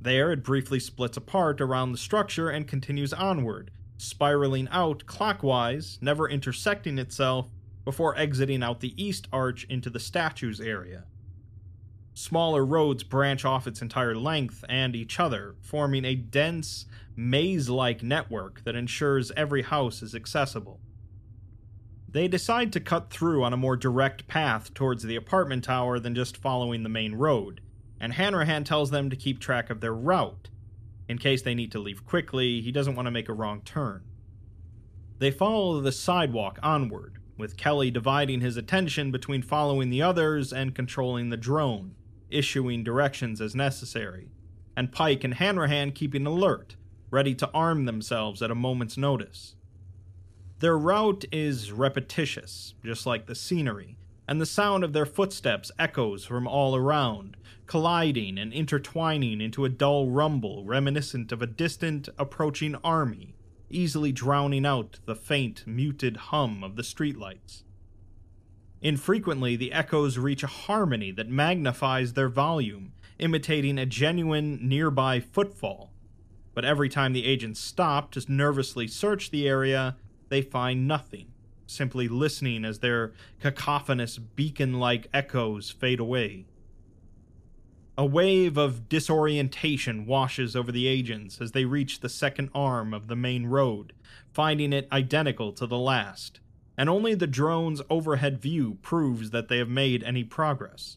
There, 0.00 0.32
it 0.32 0.42
briefly 0.42 0.80
splits 0.80 1.16
apart 1.16 1.60
around 1.60 1.92
the 1.92 1.98
structure 1.98 2.50
and 2.50 2.66
continues 2.66 3.12
onward, 3.12 3.70
spiraling 3.96 4.68
out 4.70 5.06
clockwise, 5.06 5.98
never 6.00 6.28
intersecting 6.28 6.98
itself, 6.98 7.48
before 7.84 8.18
exiting 8.18 8.62
out 8.62 8.80
the 8.80 9.00
east 9.02 9.28
arch 9.32 9.64
into 9.64 9.90
the 9.90 10.00
statues 10.00 10.60
area. 10.60 11.04
Smaller 12.14 12.64
roads 12.64 13.02
branch 13.04 13.44
off 13.44 13.66
its 13.66 13.80
entire 13.80 14.14
length 14.14 14.64
and 14.68 14.94
each 14.94 15.18
other, 15.18 15.54
forming 15.60 16.04
a 16.04 16.14
dense, 16.14 16.86
maze 17.16 17.68
like 17.68 18.02
network 18.02 18.62
that 18.64 18.76
ensures 18.76 19.32
every 19.36 19.62
house 19.62 20.02
is 20.02 20.14
accessible. 20.14 20.80
They 22.12 22.28
decide 22.28 22.72
to 22.74 22.80
cut 22.80 23.10
through 23.10 23.42
on 23.42 23.54
a 23.54 23.58
more 23.58 23.76
direct 23.76 24.28
path 24.28 24.74
towards 24.74 25.02
the 25.02 25.16
apartment 25.16 25.64
tower 25.64 25.98
than 25.98 26.14
just 26.14 26.36
following 26.36 26.82
the 26.82 26.90
main 26.90 27.14
road, 27.14 27.62
and 27.98 28.12
Hanrahan 28.12 28.64
tells 28.64 28.90
them 28.90 29.08
to 29.08 29.16
keep 29.16 29.40
track 29.40 29.70
of 29.70 29.80
their 29.80 29.94
route, 29.94 30.50
in 31.08 31.18
case 31.18 31.42
they 31.42 31.54
need 31.54 31.72
to 31.72 31.78
leave 31.78 32.06
quickly, 32.06 32.60
he 32.60 32.70
doesn't 32.70 32.94
want 32.94 33.06
to 33.06 33.10
make 33.10 33.28
a 33.28 33.34
wrong 33.34 33.62
turn. 33.62 34.02
They 35.18 35.30
follow 35.30 35.80
the 35.80 35.92
sidewalk 35.92 36.58
onward, 36.62 37.18
with 37.38 37.56
Kelly 37.56 37.90
dividing 37.90 38.40
his 38.40 38.56
attention 38.56 39.10
between 39.10 39.42
following 39.42 39.88
the 39.88 40.02
others 40.02 40.52
and 40.52 40.74
controlling 40.74 41.30
the 41.30 41.36
drone, 41.36 41.94
issuing 42.28 42.84
directions 42.84 43.40
as 43.40 43.54
necessary, 43.54 44.28
and 44.76 44.92
Pike 44.92 45.24
and 45.24 45.34
Hanrahan 45.34 45.92
keeping 45.92 46.26
alert, 46.26 46.76
ready 47.10 47.34
to 47.36 47.50
arm 47.52 47.84
themselves 47.84 48.42
at 48.42 48.50
a 48.50 48.54
moment's 48.54 48.96
notice. 48.96 49.54
Their 50.62 50.78
route 50.78 51.24
is 51.32 51.72
repetitious, 51.72 52.74
just 52.84 53.04
like 53.04 53.26
the 53.26 53.34
scenery, 53.34 53.96
and 54.28 54.40
the 54.40 54.46
sound 54.46 54.84
of 54.84 54.92
their 54.92 55.04
footsteps 55.04 55.72
echoes 55.76 56.24
from 56.24 56.46
all 56.46 56.76
around, 56.76 57.36
colliding 57.66 58.38
and 58.38 58.52
intertwining 58.52 59.40
into 59.40 59.64
a 59.64 59.68
dull 59.68 60.08
rumble 60.08 60.64
reminiscent 60.64 61.32
of 61.32 61.42
a 61.42 61.48
distant, 61.48 62.08
approaching 62.16 62.76
army, 62.84 63.34
easily 63.70 64.12
drowning 64.12 64.64
out 64.64 65.00
the 65.04 65.16
faint, 65.16 65.64
muted 65.66 66.16
hum 66.28 66.62
of 66.62 66.76
the 66.76 66.82
streetlights. 66.82 67.64
Infrequently, 68.80 69.56
the 69.56 69.72
echoes 69.72 70.16
reach 70.16 70.44
a 70.44 70.46
harmony 70.68 71.10
that 71.10 71.28
magnifies 71.28 72.12
their 72.12 72.28
volume, 72.28 72.92
imitating 73.18 73.78
a 73.78 73.84
genuine 73.84 74.60
nearby 74.62 75.18
footfall. 75.18 75.92
But 76.54 76.64
every 76.64 76.88
time 76.88 77.14
the 77.14 77.24
agents 77.24 77.58
stop 77.58 78.12
to 78.12 78.24
nervously 78.32 78.86
search 78.86 79.32
the 79.32 79.48
area, 79.48 79.96
they 80.32 80.42
find 80.42 80.88
nothing, 80.88 81.26
simply 81.66 82.08
listening 82.08 82.64
as 82.64 82.78
their 82.78 83.12
cacophonous 83.40 84.18
beacon 84.18 84.80
like 84.80 85.08
echoes 85.12 85.70
fade 85.70 86.00
away. 86.00 86.46
A 87.98 88.06
wave 88.06 88.56
of 88.56 88.88
disorientation 88.88 90.06
washes 90.06 90.56
over 90.56 90.72
the 90.72 90.86
agents 90.86 91.40
as 91.42 91.52
they 91.52 91.66
reach 91.66 92.00
the 92.00 92.08
second 92.08 92.48
arm 92.54 92.94
of 92.94 93.08
the 93.08 93.16
main 93.16 93.44
road, 93.46 93.92
finding 94.32 94.72
it 94.72 94.88
identical 94.90 95.52
to 95.52 95.66
the 95.66 95.78
last, 95.78 96.40
and 96.78 96.88
only 96.88 97.14
the 97.14 97.26
drone's 97.26 97.82
overhead 97.90 98.40
view 98.40 98.78
proves 98.80 99.30
that 99.30 99.48
they 99.48 99.58
have 99.58 99.68
made 99.68 100.02
any 100.02 100.24
progress. 100.24 100.96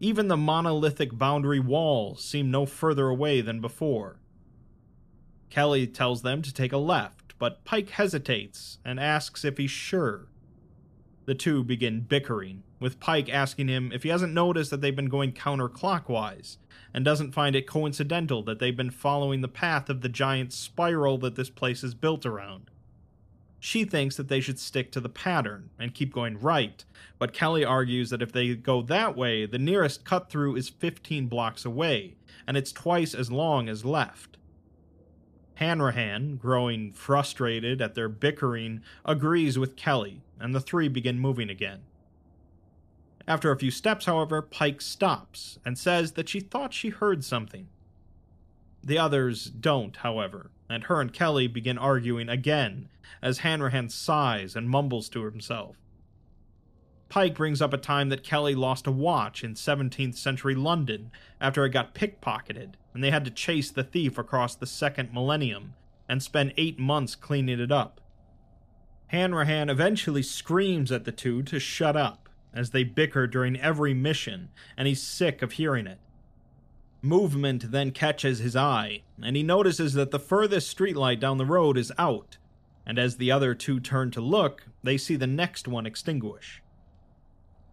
Even 0.00 0.28
the 0.28 0.36
monolithic 0.36 1.16
boundary 1.18 1.60
walls 1.60 2.24
seem 2.24 2.50
no 2.50 2.64
further 2.64 3.08
away 3.08 3.42
than 3.42 3.60
before. 3.60 4.16
Kelly 5.50 5.86
tells 5.86 6.22
them 6.22 6.40
to 6.40 6.52
take 6.52 6.72
a 6.72 6.78
left, 6.78 7.23
but 7.38 7.64
Pike 7.64 7.90
hesitates 7.90 8.78
and 8.84 9.00
asks 9.00 9.44
if 9.44 9.58
he's 9.58 9.70
sure. 9.70 10.26
The 11.26 11.34
two 11.34 11.64
begin 11.64 12.00
bickering, 12.00 12.62
with 12.80 13.00
Pike 13.00 13.28
asking 13.28 13.68
him 13.68 13.90
if 13.92 14.02
he 14.02 14.10
hasn't 14.10 14.34
noticed 14.34 14.70
that 14.70 14.80
they've 14.80 14.94
been 14.94 15.08
going 15.08 15.32
counterclockwise, 15.32 16.58
and 16.92 17.04
doesn't 17.04 17.32
find 17.32 17.56
it 17.56 17.66
coincidental 17.66 18.42
that 18.42 18.58
they've 18.58 18.76
been 18.76 18.90
following 18.90 19.40
the 19.40 19.48
path 19.48 19.88
of 19.88 20.02
the 20.02 20.08
giant 20.08 20.52
spiral 20.52 21.18
that 21.18 21.34
this 21.34 21.50
place 21.50 21.82
is 21.82 21.94
built 21.94 22.26
around. 22.26 22.70
She 23.58 23.86
thinks 23.86 24.16
that 24.16 24.28
they 24.28 24.40
should 24.40 24.58
stick 24.58 24.92
to 24.92 25.00
the 25.00 25.08
pattern 25.08 25.70
and 25.78 25.94
keep 25.94 26.12
going 26.12 26.38
right, 26.38 26.84
but 27.18 27.32
Kelly 27.32 27.64
argues 27.64 28.10
that 28.10 28.20
if 28.20 28.30
they 28.30 28.54
go 28.54 28.82
that 28.82 29.16
way, 29.16 29.46
the 29.46 29.58
nearest 29.58 30.04
cut 30.04 30.28
through 30.28 30.56
is 30.56 30.68
15 30.68 31.28
blocks 31.28 31.64
away, 31.64 32.16
and 32.46 32.58
it's 32.58 32.72
twice 32.72 33.14
as 33.14 33.32
long 33.32 33.70
as 33.70 33.82
left. 33.82 34.36
Hanrahan, 35.56 36.36
growing 36.36 36.92
frustrated 36.92 37.80
at 37.80 37.94
their 37.94 38.08
bickering, 38.08 38.82
agrees 39.04 39.58
with 39.58 39.76
Kelly, 39.76 40.22
and 40.40 40.54
the 40.54 40.60
three 40.60 40.88
begin 40.88 41.18
moving 41.18 41.48
again. 41.48 41.80
After 43.26 43.50
a 43.50 43.58
few 43.58 43.70
steps, 43.70 44.06
however, 44.06 44.42
Pike 44.42 44.80
stops 44.80 45.58
and 45.64 45.78
says 45.78 46.12
that 46.12 46.28
she 46.28 46.40
thought 46.40 46.74
she 46.74 46.90
heard 46.90 47.24
something. 47.24 47.68
The 48.82 48.98
others 48.98 49.46
don't, 49.46 49.96
however, 49.96 50.50
and 50.68 50.84
her 50.84 51.00
and 51.00 51.12
Kelly 51.12 51.46
begin 51.46 51.78
arguing 51.78 52.28
again 52.28 52.88
as 53.22 53.38
Hanrahan 53.38 53.88
sighs 53.88 54.54
and 54.54 54.68
mumbles 54.68 55.08
to 55.10 55.24
himself. 55.24 55.76
Pike 57.14 57.36
brings 57.36 57.62
up 57.62 57.72
a 57.72 57.78
time 57.78 58.08
that 58.08 58.24
Kelly 58.24 58.56
lost 58.56 58.88
a 58.88 58.90
watch 58.90 59.44
in 59.44 59.54
17th 59.54 60.16
century 60.16 60.56
London 60.56 61.12
after 61.40 61.64
it 61.64 61.70
got 61.70 61.94
pickpocketed, 61.94 62.72
and 62.92 63.04
they 63.04 63.12
had 63.12 63.24
to 63.24 63.30
chase 63.30 63.70
the 63.70 63.84
thief 63.84 64.18
across 64.18 64.56
the 64.56 64.66
second 64.66 65.12
millennium 65.12 65.74
and 66.08 66.20
spend 66.20 66.52
eight 66.56 66.76
months 66.76 67.14
cleaning 67.14 67.60
it 67.60 67.70
up. 67.70 68.00
Hanrahan 69.06 69.70
eventually 69.70 70.24
screams 70.24 70.90
at 70.90 71.04
the 71.04 71.12
two 71.12 71.44
to 71.44 71.60
shut 71.60 71.96
up 71.96 72.28
as 72.52 72.70
they 72.70 72.82
bicker 72.82 73.28
during 73.28 73.60
every 73.60 73.94
mission, 73.94 74.48
and 74.76 74.88
he's 74.88 75.00
sick 75.00 75.40
of 75.40 75.52
hearing 75.52 75.86
it. 75.86 76.00
Movement 77.00 77.70
then 77.70 77.92
catches 77.92 78.40
his 78.40 78.56
eye, 78.56 79.02
and 79.22 79.36
he 79.36 79.44
notices 79.44 79.92
that 79.92 80.10
the 80.10 80.18
furthest 80.18 80.76
streetlight 80.76 81.20
down 81.20 81.38
the 81.38 81.46
road 81.46 81.78
is 81.78 81.92
out, 81.96 82.38
and 82.84 82.98
as 82.98 83.18
the 83.18 83.30
other 83.30 83.54
two 83.54 83.78
turn 83.78 84.10
to 84.10 84.20
look, 84.20 84.66
they 84.82 84.98
see 84.98 85.14
the 85.14 85.28
next 85.28 85.68
one 85.68 85.86
extinguish. 85.86 86.60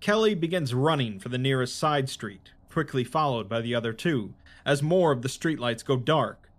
Kelly 0.01 0.33
begins 0.33 0.73
running 0.73 1.19
for 1.19 1.29
the 1.29 1.37
nearest 1.37 1.75
side 1.75 2.09
street, 2.09 2.53
quickly 2.71 3.03
followed 3.03 3.47
by 3.47 3.61
the 3.61 3.75
other 3.75 3.93
two, 3.93 4.33
as 4.65 4.81
more 4.81 5.11
of 5.11 5.21
the 5.21 5.29
streetlights 5.29 5.85
go 5.85 5.95
dark. 5.95 6.49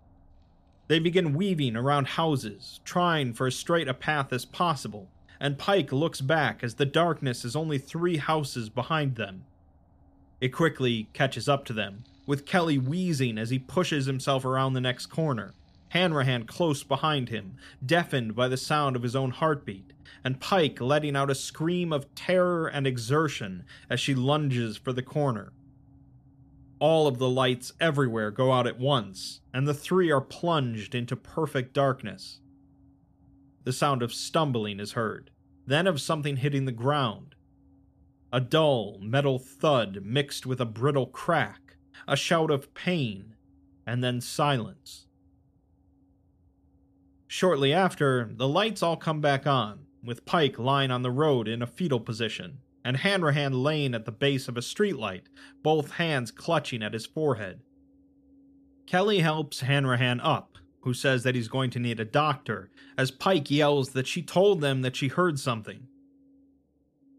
They 0.87 0.97
begin 0.97 1.33
weaving 1.33 1.75
around 1.75 2.07
houses, 2.07 2.79
trying 2.85 3.33
for 3.33 3.47
as 3.47 3.55
straight 3.57 3.89
a 3.89 3.93
path 3.93 4.31
as 4.31 4.45
possible, 4.45 5.09
and 5.41 5.57
Pike 5.57 5.91
looks 5.91 6.21
back 6.21 6.63
as 6.63 6.75
the 6.75 6.85
darkness 6.85 7.43
is 7.43 7.53
only 7.53 7.77
three 7.77 8.15
houses 8.15 8.69
behind 8.69 9.17
them. 9.17 9.43
It 10.39 10.49
quickly 10.49 11.09
catches 11.11 11.49
up 11.49 11.65
to 11.65 11.73
them, 11.73 12.05
with 12.25 12.45
Kelly 12.45 12.77
wheezing 12.77 13.37
as 13.37 13.49
he 13.49 13.59
pushes 13.59 14.05
himself 14.05 14.45
around 14.45 14.71
the 14.71 14.81
next 14.81 15.07
corner, 15.07 15.53
Hanrahan 15.93 16.47
close 16.47 16.81
behind 16.81 17.29
him, 17.29 17.55
deafened 17.85 18.35
by 18.35 18.47
the 18.47 18.57
sound 18.57 18.95
of 18.95 19.03
his 19.03 19.15
own 19.15 19.29
heartbeat, 19.29 19.93
and 20.23 20.39
Pike 20.39 20.81
letting 20.81 21.15
out 21.15 21.29
a 21.29 21.35
scream 21.35 21.93
of 21.93 22.15
terror 22.15 22.65
and 22.65 22.87
exertion 22.87 23.63
as 23.91 23.99
she 23.99 24.15
lunges 24.15 24.75
for 24.75 24.91
the 24.91 25.03
corner. 25.03 25.53
All 26.79 27.05
of 27.05 27.19
the 27.19 27.29
lights 27.29 27.73
everywhere 27.79 28.31
go 28.31 28.51
out 28.51 28.65
at 28.65 28.79
once, 28.79 29.41
and 29.53 29.67
the 29.67 29.73
three 29.75 30.11
are 30.11 30.19
plunged 30.19 30.95
into 30.95 31.15
perfect 31.15 31.75
darkness. 31.75 32.39
The 33.63 33.71
sound 33.71 34.01
of 34.01 34.15
stumbling 34.15 34.79
is 34.79 34.93
heard, 34.93 35.29
then 35.67 35.85
of 35.85 36.01
something 36.01 36.37
hitting 36.37 36.65
the 36.65 36.71
ground. 36.71 37.35
A 38.31 38.41
dull, 38.41 38.97
metal 38.99 39.37
thud 39.37 39.99
mixed 40.03 40.47
with 40.47 40.59
a 40.59 40.65
brittle 40.65 41.05
crack, 41.05 41.77
a 42.07 42.15
shout 42.15 42.49
of 42.49 42.73
pain, 42.73 43.35
and 43.85 44.03
then 44.03 44.21
silence. 44.21 45.02
Shortly 47.35 47.73
after, 47.73 48.29
the 48.31 48.47
lights 48.47 48.83
all 48.83 48.95
come 48.95 49.19
back 49.19 49.47
on, 49.47 49.87
with 50.03 50.23
Pike 50.23 50.59
lying 50.59 50.91
on 50.91 51.01
the 51.01 51.09
road 51.09 51.47
in 51.47 51.63
a 51.63 51.67
fetal 51.67 51.99
position, 51.99 52.59
and 52.85 52.97
Hanrahan 52.97 53.63
laying 53.63 53.95
at 53.95 54.05
the 54.05 54.11
base 54.11 54.47
of 54.47 54.55
a 54.55 54.59
streetlight, 54.59 55.23
both 55.63 55.93
hands 55.93 56.29
clutching 56.29 56.83
at 56.83 56.93
his 56.93 57.07
forehead. 57.07 57.61
Kelly 58.85 59.21
helps 59.21 59.61
Hanrahan 59.61 60.19
up, 60.19 60.59
who 60.81 60.93
says 60.93 61.23
that 61.23 61.33
he's 61.33 61.47
going 61.47 61.71
to 61.71 61.79
need 61.79 61.99
a 61.99 62.05
doctor, 62.05 62.69
as 62.99 63.09
Pike 63.09 63.49
yells 63.49 63.93
that 63.93 64.05
she 64.05 64.21
told 64.21 64.61
them 64.61 64.83
that 64.83 64.95
she 64.95 65.07
heard 65.07 65.39
something. 65.39 65.87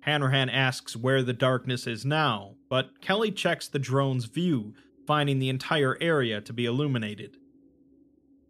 Hanrahan 0.03 0.49
asks 0.49 0.95
where 0.95 1.25
the 1.25 1.33
darkness 1.33 1.89
is 1.89 2.05
now, 2.05 2.55
but 2.69 3.01
Kelly 3.01 3.33
checks 3.33 3.67
the 3.67 3.81
drone's 3.81 4.27
view, 4.27 4.75
finding 5.09 5.41
the 5.41 5.49
entire 5.49 5.99
area 6.01 6.41
to 6.41 6.53
be 6.53 6.67
illuminated. 6.67 7.37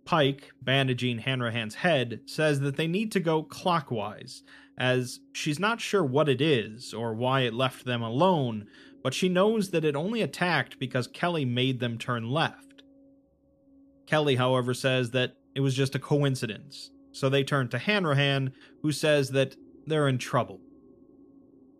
Pike, 0.04 0.52
bandaging 0.60 1.18
Hanrahan's 1.18 1.76
head, 1.76 2.20
says 2.26 2.60
that 2.60 2.76
they 2.76 2.86
need 2.86 3.10
to 3.12 3.20
go 3.20 3.42
clockwise, 3.42 4.42
as 4.76 5.20
she's 5.32 5.58
not 5.58 5.80
sure 5.80 6.04
what 6.04 6.28
it 6.28 6.40
is 6.40 6.92
or 6.92 7.14
why 7.14 7.40
it 7.40 7.54
left 7.54 7.84
them 7.84 8.02
alone, 8.02 8.66
but 9.02 9.14
she 9.14 9.28
knows 9.28 9.70
that 9.70 9.84
it 9.84 9.96
only 9.96 10.22
attacked 10.22 10.78
because 10.78 11.06
Kelly 11.06 11.44
made 11.44 11.80
them 11.80 11.98
turn 11.98 12.30
left. 12.30 12.82
Kelly, 14.06 14.36
however, 14.36 14.74
says 14.74 15.12
that 15.12 15.36
it 15.54 15.60
was 15.60 15.74
just 15.74 15.94
a 15.94 16.00
coincidence, 16.00 16.90
so 17.12 17.28
they 17.28 17.44
turn 17.44 17.68
to 17.68 17.78
Hanrahan, 17.78 18.52
who 18.82 18.92
says 18.92 19.30
that 19.30 19.56
they're 19.86 20.08
in 20.08 20.18
trouble. 20.18 20.60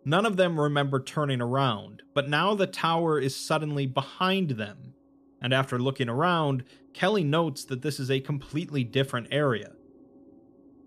None 0.04 0.26
of 0.26 0.36
them 0.36 0.60
remember 0.60 1.00
turning 1.00 1.40
around, 1.40 2.02
but 2.14 2.28
now 2.28 2.54
the 2.54 2.66
tower 2.66 3.18
is 3.18 3.34
suddenly 3.34 3.86
behind 3.86 4.50
them, 4.50 4.94
and 5.40 5.52
after 5.52 5.78
looking 5.78 6.08
around, 6.08 6.64
Kelly 6.94 7.24
notes 7.24 7.64
that 7.64 7.82
this 7.82 7.98
is 7.98 8.10
a 8.10 8.20
completely 8.20 8.84
different 8.84 9.26
area. 9.30 9.72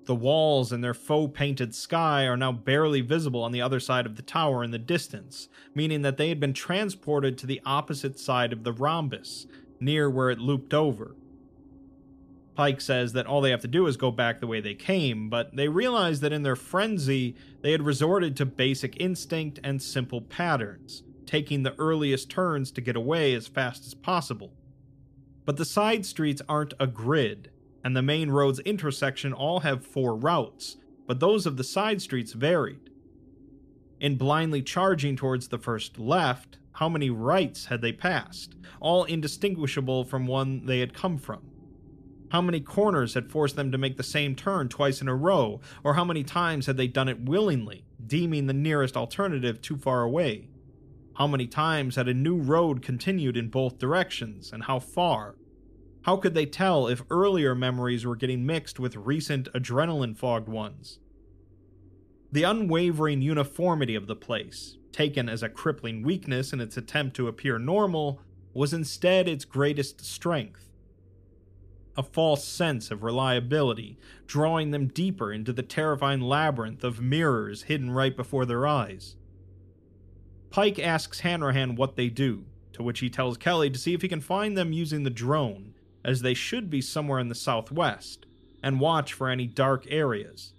The 0.06 0.16
walls 0.16 0.72
and 0.72 0.82
their 0.82 0.94
faux 0.94 1.38
painted 1.38 1.76
sky 1.76 2.26
are 2.26 2.38
now 2.38 2.54
barely 2.54 3.02
visible 3.02 3.44
on 3.44 3.52
the 3.52 3.62
other 3.62 3.82
side 3.82 4.06
of 4.06 4.16
the 4.16 4.22
tower 4.22 4.64
in 4.64 4.72
the 4.72 4.80
distance, 4.80 5.50
meaning 5.76 6.04
that 6.04 6.16
they 6.16 6.30
had 6.30 6.40
been 6.40 6.54
transported 6.54 7.38
to 7.38 7.46
the 7.46 7.62
opposite 7.66 8.18
side 8.18 8.54
of 8.54 8.64
the 8.64 8.72
rhombus, 8.72 9.48
near 9.82 10.10
where 10.10 10.30
it 10.30 10.40
looped 10.40 10.74
over. 10.74 11.18
Pike 12.56 12.80
says 12.80 13.12
that 13.14 13.28
all 13.28 13.42
they 13.42 13.52
have 13.52 13.62
to 13.62 13.68
do 13.68 13.86
is 13.86 13.98
go 13.98 14.10
back 14.10 14.40
the 14.40 14.48
way 14.48 14.62
they 14.62 14.74
came, 14.74 15.30
but 15.30 15.56
they 15.58 15.68
realize 15.68 16.22
that 16.22 16.34
in 16.34 16.42
their 16.42 16.56
frenzy, 16.56 17.36
they 17.62 17.74
had 17.74 17.84
resorted 17.84 18.36
to 18.38 18.46
basic 18.46 19.00
instinct 19.00 19.60
and 19.62 19.82
simple 19.82 20.22
patterns, 20.22 21.04
taking 21.26 21.64
the 21.64 21.76
earliest 21.78 22.32
turns 22.32 22.72
to 22.72 22.82
get 22.82 22.96
away 22.96 23.34
as 23.34 23.46
fast 23.46 23.86
as 23.86 23.94
possible. 23.94 24.54
But 25.48 25.56
the 25.56 25.64
side 25.64 26.06
streets 26.06 26.42
aren't 26.50 26.74
a 26.78 26.88
grid, 26.88 27.52
and 27.82 27.96
the 27.96 28.02
main 28.02 28.30
road's 28.30 28.60
intersection 28.60 29.32
all 29.32 29.62
have 29.62 29.88
four 29.88 30.14
routes, 30.14 30.76
but 31.08 31.22
those 31.22 31.46
of 31.46 31.56
the 31.56 31.64
side 31.64 32.02
streets 32.02 32.34
varied. 32.34 32.90
In 34.02 34.18
blindly 34.18 34.62
charging 34.62 35.16
towards 35.16 35.48
the 35.48 35.58
first 35.58 35.98
left, 35.98 36.58
how 36.74 36.90
many 36.90 37.10
rights 37.10 37.68
had 37.68 37.82
they 37.82 37.94
passed, 37.94 38.56
all 38.82 39.06
indistinguishable 39.06 40.04
from 40.04 40.28
one 40.28 40.66
they 40.66 40.82
had 40.82 40.94
come 40.94 41.18
from? 41.18 41.40
How 42.32 42.42
many 42.42 42.60
corners 42.60 43.14
had 43.14 43.32
forced 43.32 43.56
them 43.56 43.72
to 43.72 43.78
make 43.78 43.96
the 43.96 44.04
same 44.04 44.36
turn 44.36 44.68
twice 44.68 45.00
in 45.00 45.08
a 45.08 45.16
row, 45.16 45.62
or 45.82 45.94
how 45.94 46.04
many 46.04 46.26
times 46.26 46.66
had 46.66 46.76
they 46.76 46.88
done 46.88 47.08
it 47.08 47.22
willingly, 47.22 47.86
deeming 48.06 48.48
the 48.48 48.54
nearest 48.54 48.98
alternative 48.98 49.62
too 49.62 49.78
far 49.78 50.02
away? 50.02 50.50
How 51.18 51.26
many 51.26 51.48
times 51.48 51.96
had 51.96 52.08
a 52.08 52.14
new 52.14 52.38
road 52.38 52.84
continued 52.84 53.38
in 53.38 53.50
both 53.50 53.80
directions, 53.80 54.54
and 54.54 54.66
how 54.66 54.78
far? 54.78 55.34
How 56.04 56.16
could 56.16 56.36
they 56.36 56.46
tell 56.46 56.88
if 56.88 57.02
earlier 57.10 57.56
memories 57.56 58.06
were 58.06 58.16
getting 58.16 58.46
mixed 58.46 58.80
with 58.80 58.96
recent 58.96 59.52
adrenaline 59.54 60.16
fogged 60.16 60.48
ones? 60.48 61.00
The 62.32 62.44
unwavering 62.44 63.24
uniformity 63.24 63.96
of 63.96 64.06
the 64.06 64.16
place, 64.16 64.78
taken 64.92 65.28
as 65.28 65.42
a 65.42 65.50
crippling 65.50 66.04
weakness 66.04 66.54
in 66.54 66.62
its 66.62 66.78
attempt 66.78 67.16
to 67.16 67.28
appear 67.28 67.58
normal, 67.58 68.22
was 68.54 68.72
instead 68.72 69.28
its 69.28 69.44
greatest 69.44 70.06
strength. 70.06 70.70
A 71.98 72.04
false 72.04 72.44
sense 72.46 72.92
of 72.92 73.02
reliability, 73.02 73.98
drawing 74.28 74.70
them 74.70 74.86
deeper 74.86 75.34
into 75.34 75.52
the 75.52 75.64
terrifying 75.64 76.22
labyrinth 76.22 76.84
of 76.84 77.02
mirrors 77.02 77.64
hidden 77.64 77.90
right 77.90 78.16
before 78.16 78.46
their 78.46 78.68
eyes. 78.68 79.16
Pike 80.58 80.80
asks 80.80 81.20
Hanrahan 81.20 81.76
what 81.76 81.98
they 81.98 82.10
do, 82.10 82.46
to 82.74 82.82
which 82.82 82.98
he 83.00 83.12
tells 83.12 83.38
Kelly 83.38 83.70
to 83.70 83.78
see 83.78 83.94
if 83.94 84.02
he 84.02 84.08
can 84.08 84.22
find 84.22 84.58
them 84.58 84.74
using 84.74 85.04
the 85.04 85.12
drone, 85.12 85.76
as 86.04 86.24
they 86.24 86.34
should 86.34 86.72
be 86.72 86.82
somewhere 86.82 87.20
in 87.20 87.30
the 87.30 87.36
southwest, 87.36 88.26
and 88.64 88.80
watch 88.80 89.14
for 89.14 89.30
any 89.30 89.46
dark 89.46 89.86
areas. 89.88 90.54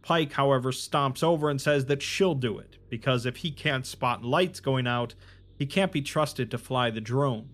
Pike, 0.00 0.32
however, 0.32 0.72
stomps 0.72 1.22
over 1.22 1.50
and 1.50 1.60
says 1.60 1.84
that 1.84 2.00
she'll 2.00 2.34
do 2.34 2.56
it, 2.58 2.78
because 2.88 3.26
if 3.26 3.36
he 3.36 3.50
can't 3.50 3.84
spot 3.84 4.24
lights 4.24 4.58
going 4.58 4.86
out, 4.86 5.14
he 5.54 5.66
can't 5.66 5.92
be 5.92 6.00
trusted 6.00 6.50
to 6.50 6.56
fly 6.56 6.88
the 6.88 6.98
drone. 6.98 7.50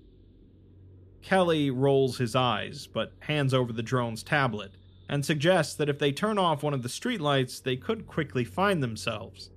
Kelly 1.21 1.69
rolls 1.69 2.19
his 2.19 2.37
eyes, 2.37 2.87
but 2.87 3.13
hands 3.19 3.53
over 3.53 3.73
the 3.73 3.83
drone's 3.83 4.23
tablet, 4.23 4.77
and 5.09 5.27
suggests 5.27 5.75
that 5.75 5.89
if 5.89 5.99
they 5.99 6.13
turn 6.13 6.39
off 6.39 6.63
one 6.63 6.75
of 6.75 6.85
the 6.85 6.89
streetlights, 6.89 7.61
they 7.61 7.75
could 7.75 8.07
quickly 8.07 8.45
find 8.45 8.81
themselves. 8.81 9.51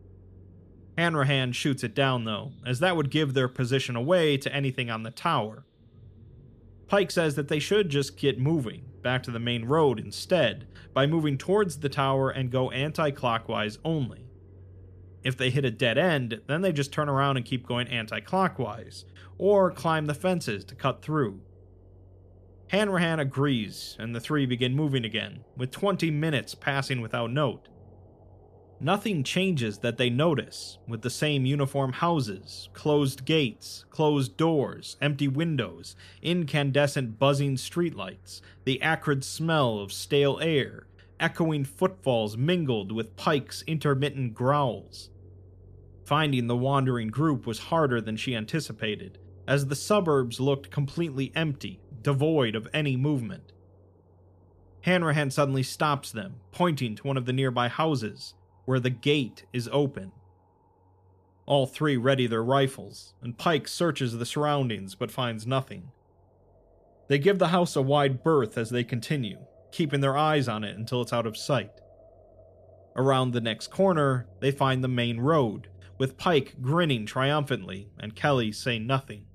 Hanrahan 0.97 1.51
shoots 1.51 1.83
it 1.83 1.93
down, 1.93 2.25
though, 2.25 2.53
as 2.65 2.79
that 2.79 2.95
would 2.95 3.11
give 3.11 3.33
their 3.33 3.47
position 3.47 3.95
away 3.95 4.35
to 4.37 4.53
anything 4.53 4.89
on 4.89 5.03
the 5.03 5.11
tower. 5.11 5.63
Pike 6.87 7.11
says 7.11 7.35
that 7.35 7.49
they 7.49 7.59
should 7.59 7.89
just 7.89 8.17
get 8.17 8.39
moving, 8.39 8.85
back 9.03 9.21
to 9.23 9.31
the 9.31 9.39
main 9.39 9.65
road 9.65 9.99
instead, 9.99 10.67
by 10.93 11.05
moving 11.05 11.37
towards 11.37 11.79
the 11.79 11.89
tower 11.89 12.29
and 12.29 12.49
go 12.49 12.71
anti 12.71 13.11
clockwise 13.11 13.77
only. 13.85 14.25
If 15.23 15.37
they 15.37 15.49
hit 15.49 15.65
a 15.65 15.71
dead 15.71 15.97
end, 15.97 16.41
then 16.47 16.61
they 16.61 16.71
just 16.71 16.93
turn 16.93 17.09
around 17.09 17.37
and 17.37 17.45
keep 17.45 17.67
going 17.67 17.87
anti 17.89 18.19
clockwise, 18.21 19.05
or 19.37 19.69
climb 19.69 20.07
the 20.07 20.13
fences 20.15 20.65
to 20.65 20.75
cut 20.75 21.03
through. 21.03 21.41
Hanrahan 22.69 23.19
agrees, 23.19 23.95
and 23.99 24.15
the 24.15 24.19
three 24.19 24.45
begin 24.45 24.75
moving 24.75 25.05
again, 25.05 25.43
with 25.55 25.71
20 25.71 26.09
minutes 26.09 26.55
passing 26.55 27.01
without 27.01 27.31
note. 27.31 27.67
Nothing 28.79 29.23
changes 29.23 29.79
that 29.79 29.97
they 29.97 30.11
notice, 30.11 30.77
with 30.87 31.01
the 31.01 31.09
same 31.09 31.47
uniform 31.47 31.93
houses, 31.93 32.69
closed 32.73 33.25
gates, 33.25 33.85
closed 33.89 34.37
doors, 34.37 34.97
empty 35.01 35.27
windows, 35.27 35.95
incandescent 36.21 37.17
buzzing 37.17 37.55
streetlights, 37.55 38.41
the 38.65 38.79
acrid 38.83 39.23
smell 39.23 39.79
of 39.79 39.91
stale 39.91 40.39
air, 40.43 40.85
echoing 41.19 41.63
footfalls 41.65 42.37
mingled 42.37 42.91
with 42.91 43.15
Pike's 43.15 43.63
intermittent 43.65 44.35
growls. 44.35 45.09
Finding 46.05 46.45
the 46.45 46.55
wandering 46.55 47.07
group 47.07 47.47
was 47.47 47.57
harder 47.57 47.99
than 47.99 48.15
she 48.15 48.35
anticipated, 48.35 49.17
as 49.47 49.65
the 49.65 49.75
suburbs 49.75 50.39
looked 50.39 50.69
completely 50.69 51.31
empty, 51.35 51.79
devoid 52.03 52.55
of 52.55 52.67
any 52.75 52.95
movement. 52.95 53.53
Hanrahan 54.81 55.31
suddenly 55.31 55.63
stops 55.63 56.11
them, 56.11 56.35
pointing 56.51 56.95
to 56.95 57.07
one 57.07 57.17
of 57.17 57.25
the 57.25 57.33
nearby 57.33 57.67
houses, 57.67 58.35
where 58.67 58.81
the 58.81 58.89
gate 58.89 59.45
is 59.53 59.69
open. 59.71 60.11
All 61.45 61.65
three 61.65 61.95
ready 61.95 62.27
their 62.27 62.43
rifles, 62.43 63.13
and 63.21 63.37
Pike 63.37 63.65
searches 63.65 64.17
the 64.17 64.25
surroundings 64.25 64.93
but 64.93 65.09
finds 65.09 65.47
nothing. 65.47 65.91
They 67.07 67.17
give 67.17 67.39
the 67.39 67.47
house 67.47 67.77
a 67.77 67.81
wide 67.81 68.23
berth 68.23 68.57
as 68.57 68.69
they 68.69 68.83
continue, 68.83 69.37
keeping 69.71 70.01
their 70.01 70.17
eyes 70.17 70.49
on 70.49 70.65
it 70.65 70.75
until 70.75 71.01
it's 71.01 71.13
out 71.13 71.25
of 71.25 71.37
sight. 71.37 71.71
Around 72.97 73.31
the 73.31 73.39
next 73.39 73.67
corner, 73.67 74.27
they 74.41 74.51
find 74.51 74.83
the 74.83 74.89
main 74.89 75.21
road, 75.21 75.69
with 75.97 76.17
Pike 76.17 76.55
grinning 76.61 77.05
triumphantly 77.05 77.87
and 77.97 78.17
Kelly 78.17 78.51
saying 78.51 78.85
nothing. 78.85 79.26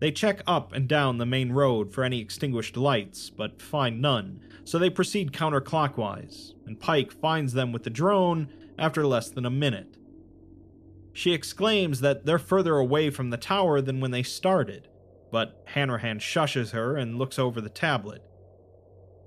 They 0.00 0.10
check 0.10 0.42
up 0.46 0.72
and 0.72 0.88
down 0.88 1.18
the 1.18 1.26
main 1.26 1.52
road 1.52 1.92
for 1.92 2.04
any 2.04 2.20
extinguished 2.20 2.76
lights, 2.76 3.30
but 3.30 3.62
find 3.62 4.02
none, 4.02 4.40
so 4.64 4.78
they 4.78 4.90
proceed 4.90 5.32
counterclockwise, 5.32 6.52
and 6.66 6.80
Pike 6.80 7.12
finds 7.12 7.52
them 7.52 7.72
with 7.72 7.84
the 7.84 7.90
drone 7.90 8.48
after 8.78 9.06
less 9.06 9.30
than 9.30 9.46
a 9.46 9.50
minute. 9.50 9.96
She 11.12 11.32
exclaims 11.32 12.00
that 12.00 12.26
they're 12.26 12.38
further 12.38 12.76
away 12.76 13.08
from 13.10 13.30
the 13.30 13.36
tower 13.36 13.80
than 13.80 14.00
when 14.00 14.10
they 14.10 14.24
started, 14.24 14.88
but 15.30 15.62
Hanrahan 15.66 16.18
shushes 16.18 16.72
her 16.72 16.96
and 16.96 17.18
looks 17.18 17.38
over 17.38 17.60
the 17.60 17.68
tablet. 17.68 18.22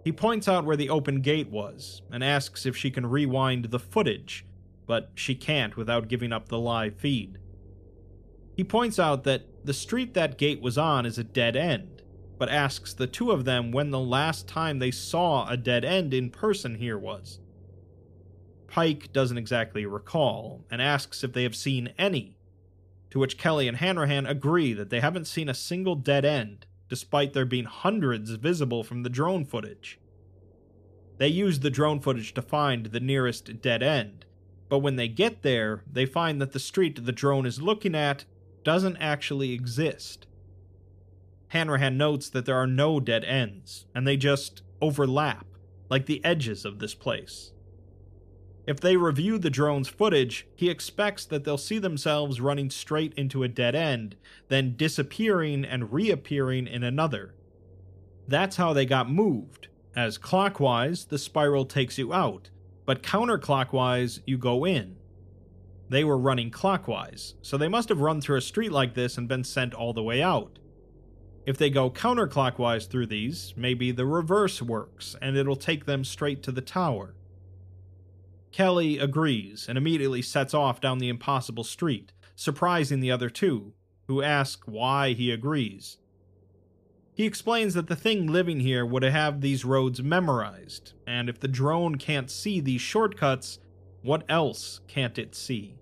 He 0.04 0.12
points 0.12 0.48
out 0.48 0.66
where 0.66 0.78
the 0.78 0.90
open 0.90 1.22
gate 1.22 1.50
was 1.50 2.02
and 2.12 2.24
asks 2.24 2.66
if 2.66 2.76
she 2.76 2.92
can 2.92 3.06
rewind 3.06 3.66
the 3.66 3.80
footage, 3.80 4.46
but 4.86 5.12
she 5.16 5.36
can't 5.36 5.76
without 5.78 6.08
giving 6.08 6.34
up 6.34 6.50
the 6.50 6.60
live 6.60 6.98
feed. 6.98 7.38
He 8.56 8.64
points 8.64 9.00
out 9.00 9.24
that 9.26 9.46
the 9.68 9.74
street 9.74 10.14
that 10.14 10.38
gate 10.38 10.62
was 10.62 10.78
on 10.78 11.06
is 11.06 11.18
a 11.18 11.26
dead 11.26 11.58
end, 11.58 12.02
but 12.38 12.48
asks 12.48 12.94
the 12.94 13.06
two 13.06 13.32
of 13.32 13.44
them 13.44 13.74
when 13.74 13.92
the 13.92 14.00
last 14.00 14.48
time 14.48 14.80
they 14.80 14.92
saw 14.92 15.46
a 15.50 15.58
dead 15.58 15.84
end 15.84 16.14
in 16.14 16.30
person 16.30 16.76
here 16.76 16.98
was. 16.98 17.42
Pike 18.68 19.12
doesn't 19.12 19.38
exactly 19.38 19.86
recall 19.86 20.64
and 20.72 20.82
asks 20.82 21.22
if 21.22 21.34
they 21.34 21.44
have 21.44 21.56
seen 21.56 21.94
any, 21.98 22.38
to 23.10 23.20
which 23.20 23.38
Kelly 23.38 23.68
and 23.68 23.76
Hanrahan 23.76 24.26
agree 24.26 24.72
that 24.72 24.90
they 24.90 25.02
haven't 25.02 25.28
seen 25.28 25.50
a 25.50 25.54
single 25.54 25.96
dead 25.96 26.24
end 26.24 26.66
despite 26.88 27.34
there 27.34 27.46
being 27.46 27.66
hundreds 27.66 28.32
visible 28.32 28.86
from 28.86 29.04
the 29.04 29.10
drone 29.10 29.44
footage. 29.44 30.00
They 31.18 31.28
use 31.28 31.60
the 31.60 31.70
drone 31.70 32.00
footage 32.00 32.34
to 32.36 32.42
find 32.42 32.86
the 32.86 33.02
nearest 33.02 33.62
dead 33.62 33.84
end, 33.84 34.24
but 34.70 34.80
when 34.80 34.96
they 34.96 35.10
get 35.10 35.42
there, 35.42 35.84
they 35.92 36.06
find 36.06 36.40
that 36.40 36.54
the 36.54 36.60
street 36.60 37.06
the 37.06 37.12
drone 37.12 37.46
is 37.46 37.62
looking 37.62 37.96
at 37.96 38.24
doesn't 38.68 38.98
actually 38.98 39.54
exist. 39.54 40.28
Hanrahan 41.48 41.96
notes 41.96 42.28
that 42.28 42.46
there 42.46 42.58
are 42.58 42.68
no 42.68 43.00
dead 43.00 43.24
ends, 43.24 43.86
and 43.96 44.06
they 44.06 44.18
just 44.18 44.62
overlap, 44.82 45.46
like 45.90 46.06
the 46.06 46.20
edges 46.26 46.66
of 46.66 46.80
this 46.80 46.94
place. 46.94 47.54
If 48.68 48.82
they 48.82 48.98
review 48.98 49.38
the 49.38 49.50
drone's 49.50 49.88
footage, 49.88 50.48
he 50.54 50.70
expects 50.70 51.24
that 51.28 51.46
they'll 51.46 51.58
see 51.58 51.80
themselves 51.80 52.42
running 52.42 52.70
straight 52.70 53.14
into 53.14 53.42
a 53.42 53.48
dead 53.48 53.74
end, 53.74 54.18
then 54.50 54.76
disappearing 54.76 55.64
and 55.64 55.94
reappearing 55.94 56.68
in 56.68 56.84
another. 56.84 57.36
That's 58.28 58.58
how 58.58 58.74
they 58.74 58.86
got 58.86 59.10
moved, 59.10 59.70
as 59.96 60.18
clockwise, 60.18 61.06
the 61.06 61.18
spiral 61.18 61.64
takes 61.64 61.98
you 61.98 62.14
out, 62.14 62.50
but 62.86 63.02
counterclockwise, 63.02 64.20
you 64.26 64.38
go 64.38 64.66
in. 64.66 64.98
They 65.90 66.04
were 66.04 66.18
running 66.18 66.52
clockwise, 66.52 67.36
so 67.42 67.58
they 67.58 67.70
must 67.70 67.90
have 67.90 68.02
run 68.02 68.20
through 68.20 68.38
a 68.38 68.42
street 68.42 68.72
like 68.72 68.94
this 68.94 69.18
and 69.18 69.28
been 69.28 69.44
sent 69.44 69.74
all 69.74 69.94
the 69.94 70.04
way 70.04 70.22
out. 70.22 70.60
If 71.46 71.58
they 71.58 71.70
go 71.70 71.90
counterclockwise 71.90 72.90
through 72.90 73.08
these, 73.08 73.54
maybe 73.56 73.92
the 73.92 74.06
reverse 74.06 74.62
works 74.62 75.16
and 75.22 75.38
it'll 75.38 75.56
take 75.56 75.86
them 75.86 76.04
straight 76.04 76.44
to 76.44 76.52
the 76.52 76.62
tower. 76.62 77.16
Kelly 78.52 78.98
agrees 78.98 79.68
and 79.70 79.78
immediately 79.78 80.22
sets 80.22 80.54
off 80.54 80.82
down 80.82 80.98
the 80.98 81.08
impossible 81.08 81.64
street, 81.64 82.12
surprising 82.36 83.00
the 83.00 83.12
other 83.12 83.30
two, 83.30 83.74
who 84.08 84.22
ask 84.22 84.64
why 84.66 85.14
he 85.14 85.32
agrees. 85.32 86.00
He 87.14 87.26
explains 87.26 87.74
that 87.76 87.88
the 87.88 87.96
thing 87.96 88.28
living 88.28 88.60
here 88.60 88.86
would 88.86 89.04
have 89.04 89.42
these 89.42 89.66
roads 89.66 90.04
memorized, 90.04 90.94
and 91.08 91.30
if 91.30 91.40
the 91.40 91.48
drone 91.48 91.96
can't 91.96 92.30
see 92.30 92.60
these 92.60 92.82
shortcuts, 92.82 93.58
what 94.04 94.24
else 94.30 94.82
can't 94.88 95.18
it 95.18 95.34
see? 95.34 95.77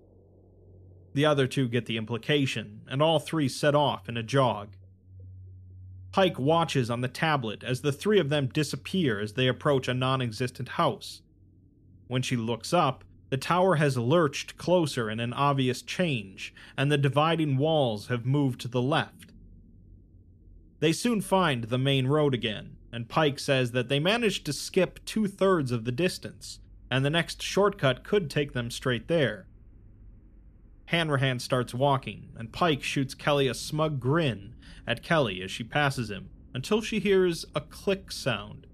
The 1.16 1.24
other 1.24 1.46
two 1.46 1.66
get 1.66 1.86
the 1.86 1.96
implication, 1.96 2.82
and 2.86 3.00
all 3.00 3.18
three 3.18 3.48
set 3.48 3.74
off 3.74 4.06
in 4.06 4.18
a 4.18 4.22
jog. 4.22 4.76
Pike 6.12 6.38
watches 6.38 6.90
on 6.90 7.00
the 7.00 7.08
tablet 7.08 7.64
as 7.64 7.80
the 7.80 7.90
three 7.90 8.18
of 8.18 8.28
them 8.28 8.48
disappear 8.48 9.18
as 9.18 9.32
they 9.32 9.48
approach 9.48 9.88
a 9.88 9.94
non 9.94 10.20
existent 10.20 10.68
house. 10.76 11.22
When 12.06 12.20
she 12.20 12.36
looks 12.36 12.74
up, 12.74 13.02
the 13.30 13.38
tower 13.38 13.76
has 13.76 13.96
lurched 13.96 14.58
closer 14.58 15.08
in 15.08 15.18
an 15.18 15.32
obvious 15.32 15.80
change, 15.80 16.52
and 16.76 16.92
the 16.92 16.98
dividing 16.98 17.56
walls 17.56 18.08
have 18.08 18.26
moved 18.26 18.60
to 18.60 18.68
the 18.68 18.82
left. 18.82 19.32
They 20.80 20.92
soon 20.92 21.22
find 21.22 21.64
the 21.64 21.78
main 21.78 22.08
road 22.08 22.34
again, 22.34 22.76
and 22.92 23.08
Pike 23.08 23.38
says 23.38 23.72
that 23.72 23.88
they 23.88 24.00
managed 24.00 24.44
to 24.44 24.52
skip 24.52 25.02
two 25.06 25.28
thirds 25.28 25.72
of 25.72 25.86
the 25.86 25.92
distance, 25.92 26.60
and 26.90 27.06
the 27.06 27.08
next 27.08 27.40
shortcut 27.40 28.04
could 28.04 28.28
take 28.28 28.52
them 28.52 28.70
straight 28.70 29.08
there. 29.08 29.46
Hanrahan 30.86 31.38
starts 31.38 31.74
walking, 31.74 32.30
and 32.36 32.52
Pike 32.52 32.82
shoots 32.82 33.14
Kelly 33.14 33.48
a 33.48 33.54
smug 33.54 34.00
grin 34.00 34.54
at 34.86 35.02
Kelly 35.02 35.42
as 35.42 35.50
she 35.50 35.64
passes 35.64 36.10
him, 36.10 36.30
until 36.54 36.80
she 36.80 37.00
hears 37.00 37.44
a 37.54 37.60
click 37.60 38.12
sound. 38.12 38.66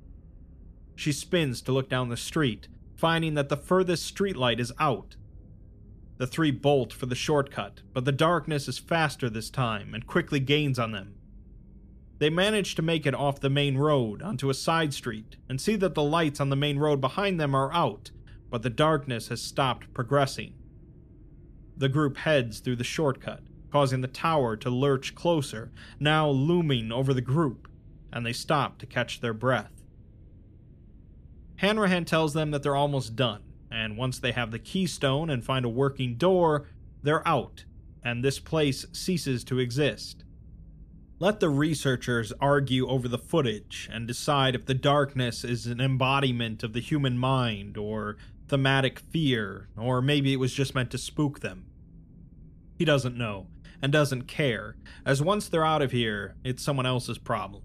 She 0.95 1.13
spins 1.13 1.63
to 1.63 1.73
look 1.73 1.89
down 1.89 2.11
the 2.11 2.17
street, 2.17 2.69
finding 2.95 3.35
that 3.35 3.49
the 3.49 3.57
furthest 3.57 4.15
streetlight 4.15 4.61
is 4.61 4.73
out. 4.79 5.17
The 6.19 6.27
three 6.27 6.51
bolt 6.51 6.93
for 6.93 7.07
the 7.07 7.15
shortcut, 7.15 7.81
but 7.93 8.05
the 8.05 8.13
darkness 8.13 8.69
is 8.69 8.79
faster 8.79 9.29
this 9.31 9.51
time 9.51 9.95
and 9.95 10.07
quickly 10.07 10.39
gains 10.39 10.79
on 10.79 10.93
them. 10.93 11.15
They 12.19 12.31
manage 12.31 12.77
to 12.77 12.83
make 12.83 13.07
it 13.07 13.15
off 13.15 13.41
the 13.41 13.51
main 13.51 13.77
road 13.77 14.23
onto 14.23 14.49
a 14.49 14.55
side 14.55 14.95
street 14.95 15.37
and 15.49 15.61
see 15.61 15.75
that 15.77 15.95
the 15.95 16.05
lights 16.05 16.41
on 16.41 16.51
the 16.51 16.57
main 16.57 16.79
road 16.79 17.01
behind 17.01 17.41
them 17.41 17.55
are 17.55 17.73
out, 17.73 18.13
but 18.51 18.63
the 18.63 18.71
darkness 18.71 19.29
has 19.29 19.43
stopped 19.43 19.93
progressing. 19.93 20.55
The 21.83 21.89
group 21.89 22.19
heads 22.19 22.61
through 22.61 22.77
the 22.77 22.85
shortcut, 22.85 23.41
causing 23.73 24.03
the 24.03 24.07
tower 24.07 24.57
to 24.57 24.71
lurch 24.71 25.17
closer, 25.17 25.73
now 25.99 26.29
looming 26.29 26.93
over 26.93 27.13
the 27.13 27.21
group, 27.21 27.67
and 28.13 28.25
they 28.25 28.33
stop 28.33 28.79
to 28.79 28.87
catch 28.87 29.21
their 29.21 29.35
breath. 29.35 29.83
Hanrahan 31.57 32.05
tells 32.05 32.35
them 32.35 32.53
that 32.53 32.63
they're 32.63 32.77
almost 32.77 33.17
done, 33.17 33.43
and 33.69 33.97
once 33.97 34.21
they 34.21 34.31
have 34.31 34.53
the 34.53 34.61
keystone 34.61 35.29
and 35.29 35.45
find 35.45 35.65
a 35.65 35.69
working 35.69 36.15
door, 36.15 36.69
they're 37.03 37.27
out, 37.27 37.65
and 38.05 38.23
this 38.23 38.39
place 38.39 38.87
ceases 38.93 39.43
to 39.43 39.59
exist. 39.59 40.23
Let 41.19 41.41
the 41.41 41.51
researchers 41.51 42.33
argue 42.41 42.87
over 42.87 43.09
the 43.09 43.19
footage 43.19 43.89
and 43.93 44.07
decide 44.07 44.55
if 44.55 44.67
the 44.67 44.75
darkness 44.75 45.43
is 45.43 45.67
an 45.67 45.81
embodiment 45.81 46.63
of 46.63 46.75
the 46.75 46.81
human 46.81 47.19
mind 47.19 47.77
or 47.77 48.19
thematic 48.47 49.01
fear, 49.01 49.69
or 49.77 50.01
maybe 50.01 50.33
it 50.33 50.39
was 50.39 50.53
just 50.53 50.77
meant 50.77 50.93
to 50.93 50.99
spook 50.99 51.41
them. 51.41 51.67
He 52.83 52.87
doesn't 52.87 53.17
know, 53.17 53.47
and 53.81 53.93
doesn't 53.93 54.23
care, 54.23 54.75
as 55.07 55.23
once 55.23 55.49
they're 55.49 55.65
out 55.65 55.83
of 55.83 55.93
here, 55.93 56.35
it's 56.43 56.65
someone 56.65 56.85
else's 56.85 57.17
problem. 57.17 57.63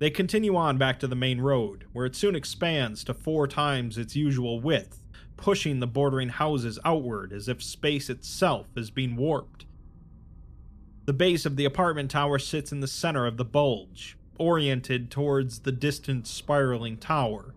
They 0.00 0.10
continue 0.10 0.56
on 0.56 0.76
back 0.76 0.98
to 0.98 1.06
the 1.06 1.14
main 1.14 1.40
road, 1.40 1.84
where 1.92 2.04
it 2.04 2.16
soon 2.16 2.34
expands 2.34 3.04
to 3.04 3.14
four 3.14 3.46
times 3.46 3.96
its 3.96 4.16
usual 4.16 4.58
width, 4.58 5.04
pushing 5.36 5.78
the 5.78 5.86
bordering 5.86 6.30
houses 6.30 6.80
outward 6.84 7.32
as 7.32 7.48
if 7.48 7.62
space 7.62 8.10
itself 8.10 8.66
is 8.76 8.90
being 8.90 9.14
warped. 9.14 9.66
The 11.04 11.12
base 11.12 11.46
of 11.46 11.54
the 11.54 11.64
apartment 11.64 12.10
tower 12.10 12.40
sits 12.40 12.72
in 12.72 12.80
the 12.80 12.88
center 12.88 13.24
of 13.24 13.36
the 13.36 13.44
bulge, 13.44 14.18
oriented 14.36 15.12
towards 15.12 15.60
the 15.60 15.70
distant 15.70 16.26
spiraling 16.26 16.96
tower. 16.96 17.54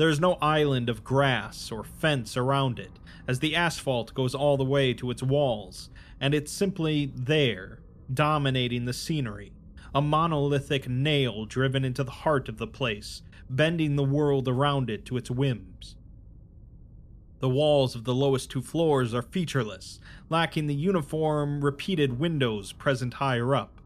There 0.00 0.08
is 0.08 0.18
no 0.18 0.38
island 0.40 0.88
of 0.88 1.04
grass 1.04 1.70
or 1.70 1.84
fence 1.84 2.34
around 2.34 2.78
it, 2.78 2.92
as 3.28 3.40
the 3.40 3.54
asphalt 3.54 4.14
goes 4.14 4.34
all 4.34 4.56
the 4.56 4.64
way 4.64 4.94
to 4.94 5.10
its 5.10 5.22
walls, 5.22 5.90
and 6.18 6.32
it's 6.32 6.50
simply 6.50 7.12
there, 7.14 7.80
dominating 8.10 8.86
the 8.86 8.94
scenery 8.94 9.52
a 9.94 10.00
monolithic 10.00 10.88
nail 10.88 11.44
driven 11.44 11.84
into 11.84 12.02
the 12.02 12.10
heart 12.22 12.48
of 12.48 12.56
the 12.56 12.66
place, 12.66 13.20
bending 13.50 13.96
the 13.96 14.02
world 14.02 14.48
around 14.48 14.88
it 14.88 15.04
to 15.04 15.18
its 15.18 15.30
whims. 15.30 15.96
The 17.40 17.50
walls 17.50 17.94
of 17.94 18.04
the 18.04 18.14
lowest 18.14 18.50
two 18.50 18.62
floors 18.62 19.12
are 19.12 19.20
featureless, 19.20 20.00
lacking 20.30 20.66
the 20.66 20.74
uniform, 20.74 21.62
repeated 21.62 22.18
windows 22.18 22.72
present 22.72 23.12
higher 23.12 23.54
up. 23.54 23.82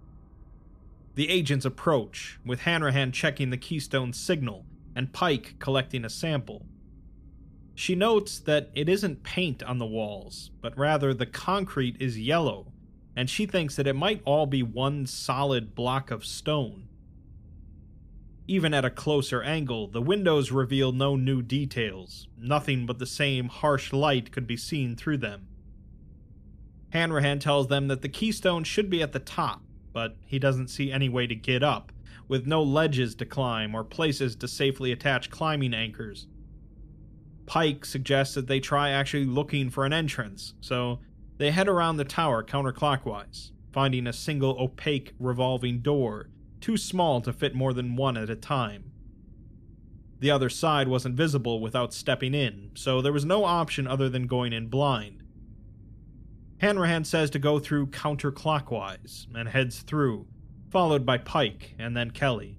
The 1.17 1.29
agents 1.29 1.65
approach, 1.65 2.39
with 2.47 2.61
Hanrahan 2.61 3.11
checking 3.11 3.51
the 3.51 3.57
keystone 3.57 4.12
signal 4.12 4.65
and 4.95 5.12
Pike 5.12 5.57
collecting 5.59 6.05
a 6.05 6.11
sample. 6.11 6.66
She 7.74 7.95
notes 7.95 8.38
that 8.38 8.70
it 8.74 8.88
isn't 8.88 9.24
paint 9.24 9.62
on 9.62 9.78
the 9.78 9.86
walls, 9.86 10.51
but 10.61 10.78
rather 10.78 11.12
the 11.12 11.26
concrete 11.26 11.97
is 12.01 12.18
yellow, 12.18 12.72
and 13.16 13.28
she 13.28 13.47
thinks 13.47 13.76
that 13.76 13.86
it 13.86 13.97
might 13.97 14.22
all 14.24 14.47
be 14.47 14.62
one 14.62 15.07
solid 15.07 15.74
block 15.74 16.11
of 16.11 16.24
stone. 16.24 16.88
Even 18.47 18.74
at 18.74 18.84
a 18.84 18.90
closer 18.90 19.42
angle, 19.42 19.88
the 19.88 20.03
windows 20.03 20.53
reveal 20.53 20.92
no 20.92 21.16
new 21.16 21.40
details, 21.40 22.28
nothing 22.38 22.84
but 22.86 22.99
the 22.99 23.07
same 23.07 23.49
harsh 23.49 23.92
light 23.92 24.30
could 24.30 24.47
be 24.47 24.57
seen 24.57 24.95
through 24.95 25.16
them. 25.16 25.49
Hanrahan 26.90 27.38
tells 27.40 27.68
them 27.68 27.88
that 27.88 28.03
the 28.03 28.09
keystone 28.09 28.62
should 28.62 28.88
be 28.90 29.03
at 29.03 29.12
the 29.12 29.18
top, 29.18 29.62
but 29.92 30.16
he 30.26 30.38
doesn't 30.38 30.68
see 30.68 30.92
any 30.92 31.09
way 31.09 31.26
to 31.26 31.34
get 31.34 31.62
up, 31.62 31.90
with 32.29 32.47
no 32.47 32.62
ledges 32.62 33.14
to 33.16 33.27
climb 33.27 33.75
or 33.75 33.85
places 33.85 34.37
to 34.37 34.49
safely 34.49 34.93
attach 34.93 35.31
climbing 35.31 35.75
anchors. 35.75 36.27
Pike 37.47 37.85
suggests 37.85 38.35
that 38.35 38.47
they 38.47 38.61
try 38.61 38.91
actually 38.91 39.27
looking 39.27 39.70
for 39.70 39.85
an 39.85 39.93
entrance, 39.93 40.55
so 40.61 41.01
they 41.37 41.51
head 41.51 41.68
around 41.68 41.97
the 41.97 42.05
tower 42.05 42.43
counterclockwise, 42.43 43.51
finding 43.72 44.07
a 44.07 44.12
single 44.12 44.57
opaque 44.59 45.12
revolving 45.18 45.81
door, 45.81 46.31
too 46.61 46.77
small 46.77 47.20
to 47.20 47.33
fit 47.33 47.55
more 47.55 47.75
than 47.75 47.97
one 47.97 48.16
at 48.16 48.31
a 48.31 48.37
time. 48.37 48.91
The 50.20 50.31
other 50.31 50.49
side 50.49 50.89
wasn't 50.89 51.16
visible 51.16 51.61
without 51.61 51.93
stepping 51.93 52.35
in, 52.35 52.70
so 52.75 53.03
there 53.03 53.12
was 53.12 53.27
no 53.27 53.45
option 53.45 53.87
other 53.87 54.09
than 54.09 54.27
going 54.27 54.55
in 54.55 54.68
blind. 54.68 55.22
Hanrahan 56.59 57.05
says 57.05 57.29
to 57.31 57.39
go 57.39 57.59
through 57.59 57.89
counterclockwise 57.89 59.27
and 59.35 59.49
heads 59.49 59.81
through, 59.81 60.27
followed 60.75 61.07
by 61.07 61.16
Pike 61.16 61.77
and 61.79 61.97
then 61.97 62.11
Kelly. 62.11 62.59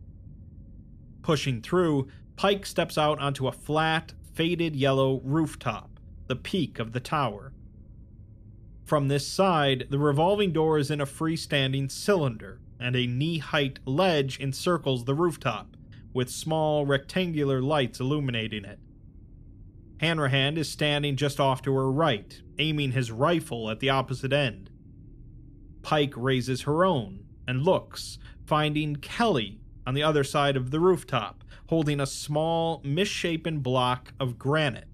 Pushing 1.21 1.61
through, 1.61 2.07
Pike 2.37 2.65
steps 2.65 2.97
out 2.97 3.19
onto 3.19 3.45
a 3.45 3.51
flat, 3.51 4.13
faded 4.33 4.73
yellow 4.73 5.19
rooftop, 5.25 5.99
the 6.27 6.35
peak 6.37 6.79
of 6.79 6.93
the 6.93 7.01
tower. 7.01 7.51
From 8.85 9.09
this 9.09 9.27
side, 9.27 9.87
the 9.89 9.99
revolving 9.99 10.53
door 10.53 10.77
is 10.77 10.89
in 10.89 11.01
a 11.01 11.05
freestanding 11.05 11.91
cylinder, 11.91 12.61
and 12.79 12.95
a 12.95 13.05
knee 13.05 13.39
height 13.39 13.79
ledge 13.83 14.39
encircles 14.39 15.03
the 15.03 15.13
rooftop, 15.13 15.75
with 16.13 16.29
small 16.29 16.85
rectangular 16.85 17.61
lights 17.61 17.99
illuminating 17.99 18.63
it. 18.63 18.79
Hanrahan 19.99 20.55
is 20.57 20.71
standing 20.71 21.17
just 21.17 21.41
off 21.41 21.61
to 21.63 21.75
her 21.75 21.91
right, 21.91 22.41
aiming 22.59 22.93
his 22.93 23.11
rifle 23.11 23.69
at 23.69 23.81
the 23.81 23.89
opposite 23.89 24.31
end. 24.31 24.69
Pike 25.81 26.13
raises 26.15 26.61
her 26.61 26.85
own 26.85 27.24
and 27.47 27.63
looks, 27.63 28.17
finding 28.45 28.95
Kelly 28.97 29.59
on 29.85 29.93
the 29.93 30.03
other 30.03 30.23
side 30.23 30.57
of 30.57 30.71
the 30.71 30.79
rooftop, 30.79 31.43
holding 31.67 31.99
a 31.99 32.05
small, 32.05 32.81
misshapen 32.83 33.59
block 33.59 34.13
of 34.19 34.37
granite. 34.37 34.87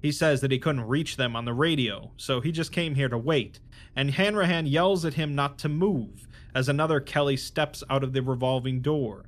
He 0.00 0.12
says 0.12 0.40
that 0.40 0.50
he 0.50 0.58
couldn't 0.58 0.88
reach 0.88 1.16
them 1.16 1.36
on 1.36 1.44
the 1.44 1.52
radio, 1.52 2.12
so 2.16 2.40
he 2.40 2.52
just 2.52 2.72
came 2.72 2.94
here 2.94 3.08
to 3.08 3.18
wait, 3.18 3.60
and 3.94 4.12
Hanrahan 4.12 4.66
yells 4.66 5.04
at 5.04 5.14
him 5.14 5.34
not 5.34 5.58
to 5.58 5.68
move 5.68 6.26
as 6.54 6.68
another 6.68 7.00
Kelly 7.00 7.36
steps 7.36 7.84
out 7.90 8.02
of 8.02 8.12
the 8.12 8.22
revolving 8.22 8.80
door. 8.80 9.26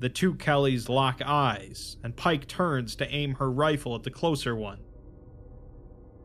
The 0.00 0.08
two 0.08 0.34
Kellys 0.34 0.88
lock 0.88 1.22
eyes, 1.24 1.96
and 2.02 2.16
Pike 2.16 2.46
turns 2.46 2.94
to 2.96 3.08
aim 3.08 3.36
her 3.36 3.50
rifle 3.50 3.94
at 3.94 4.02
the 4.02 4.10
closer 4.10 4.54
one. 4.54 4.80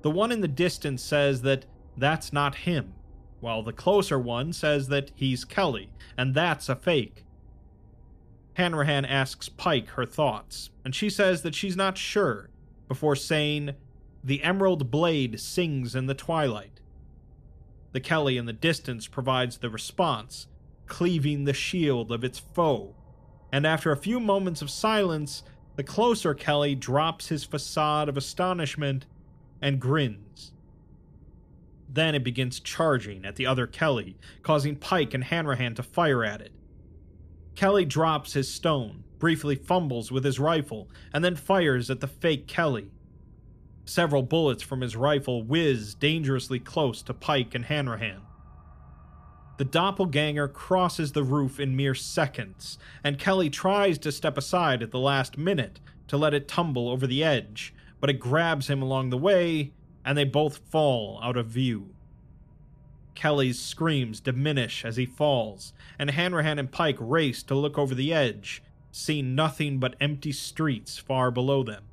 The 0.02 0.12
one 0.12 0.32
in 0.32 0.42
the 0.42 0.48
distance 0.48 1.02
says 1.02 1.42
that 1.44 1.66
that's 1.96 2.34
not 2.34 2.56
him, 2.56 2.94
while 3.40 3.64
the 3.64 3.74
closer 3.74 4.20
one 4.20 4.54
says 4.54 4.88
that 4.88 5.12
he's 5.16 5.46
Kelly, 5.46 5.90
and 6.18 6.34
that's 6.34 6.70
a 6.70 6.76
fake. 6.76 7.26
Hanrahan 8.54 9.06
asks 9.06 9.48
Pike 9.48 9.90
her 9.90 10.06
thoughts, 10.06 10.70
and 10.84 10.94
she 10.94 11.10
says 11.10 11.44
that 11.44 11.56
she's 11.56 11.78
not 11.78 11.98
sure, 11.98 12.50
before 12.88 13.16
saying, 13.16 13.76
The 14.24 14.44
emerald 14.44 14.92
blade 14.92 15.40
sings 15.40 15.96
in 15.96 16.08
the 16.08 16.14
twilight. 16.14 16.80
The 17.92 18.02
Kelly 18.02 18.38
in 18.38 18.46
the 18.46 18.54
distance 18.54 19.08
provides 19.08 19.58
the 19.58 19.70
response, 19.70 20.48
cleaving 20.86 21.46
the 21.46 21.54
shield 21.54 22.12
of 22.12 22.24
its 22.24 22.40
foe, 22.40 22.96
and 23.52 23.66
after 23.66 23.92
a 23.92 23.98
few 23.98 24.20
moments 24.20 24.62
of 24.62 24.70
silence, 24.70 25.44
the 25.76 25.84
closer 25.84 26.34
Kelly 26.34 26.76
drops 26.76 27.30
his 27.30 27.46
facade 27.46 28.10
of 28.10 28.18
astonishment 28.18 29.06
and 29.62 29.80
grins. 29.80 30.52
Then 31.92 32.14
it 32.14 32.24
begins 32.24 32.60
charging 32.60 33.26
at 33.26 33.36
the 33.36 33.48
other 33.48 33.66
Kelly, 33.66 34.16
causing 34.44 34.76
Pike 34.76 35.14
and 35.14 35.24
Hanrahan 35.24 35.74
to 35.76 35.84
fire 35.84 36.24
at 36.24 36.42
it. 36.42 36.52
Kelly 37.56 37.84
drops 37.84 38.34
his 38.34 38.54
stone, 38.54 39.04
briefly 39.18 39.56
fumbles 39.56 40.12
with 40.12 40.24
his 40.24 40.40
rifle, 40.40 40.88
and 41.14 41.26
then 41.26 41.36
fires 41.36 41.90
at 41.90 42.00
the 42.00 42.08
fake 42.08 42.48
Kelly. 42.48 42.92
Several 43.86 44.22
bullets 44.22 44.62
from 44.62 44.82
his 44.82 44.96
rifle 44.96 45.44
whiz 45.44 45.96
dangerously 45.96 46.60
close 46.60 47.02
to 47.02 47.14
Pike 47.14 47.56
and 47.56 47.66
Hanrahan. 47.66 48.22
The 49.58 49.66
doppelganger 49.66 50.48
crosses 50.48 51.12
the 51.12 51.24
roof 51.24 51.60
in 51.60 51.76
mere 51.76 51.96
seconds, 51.96 52.78
and 53.04 53.20
Kelly 53.20 53.50
tries 53.50 53.98
to 54.00 54.12
step 54.12 54.38
aside 54.38 54.82
at 54.82 54.92
the 54.92 55.00
last 55.00 55.38
minute 55.38 55.82
to 56.08 56.18
let 56.18 56.34
it 56.34 56.48
tumble 56.48 56.88
over 56.88 57.06
the 57.06 57.24
edge, 57.24 57.74
but 58.00 58.10
it 58.10 58.22
grabs 58.22 58.70
him 58.70 58.82
along 58.82 59.10
the 59.10 59.18
way, 59.18 59.74
and 60.10 60.18
they 60.18 60.24
both 60.24 60.58
fall 60.58 61.20
out 61.22 61.38
of 61.38 61.46
view. 61.46 61.92
Kelly's 63.14 63.60
screams 63.60 64.20
diminish 64.20 64.84
as 64.84 64.96
he 64.96 65.06
falls, 65.06 65.72
and 66.00 66.10
Hanrahan 66.10 66.58
and 66.58 66.72
Pike 66.72 66.98
race 67.00 67.44
to 67.44 67.54
look 67.54 67.78
over 67.78 67.94
the 67.94 68.12
edge, 68.12 68.64
seeing 68.92 69.36
nothing 69.36 69.78
but 69.78 69.96
empty 70.02 70.32
streets 70.32 70.98
far 70.98 71.30
below 71.30 71.62
them. 71.62 71.84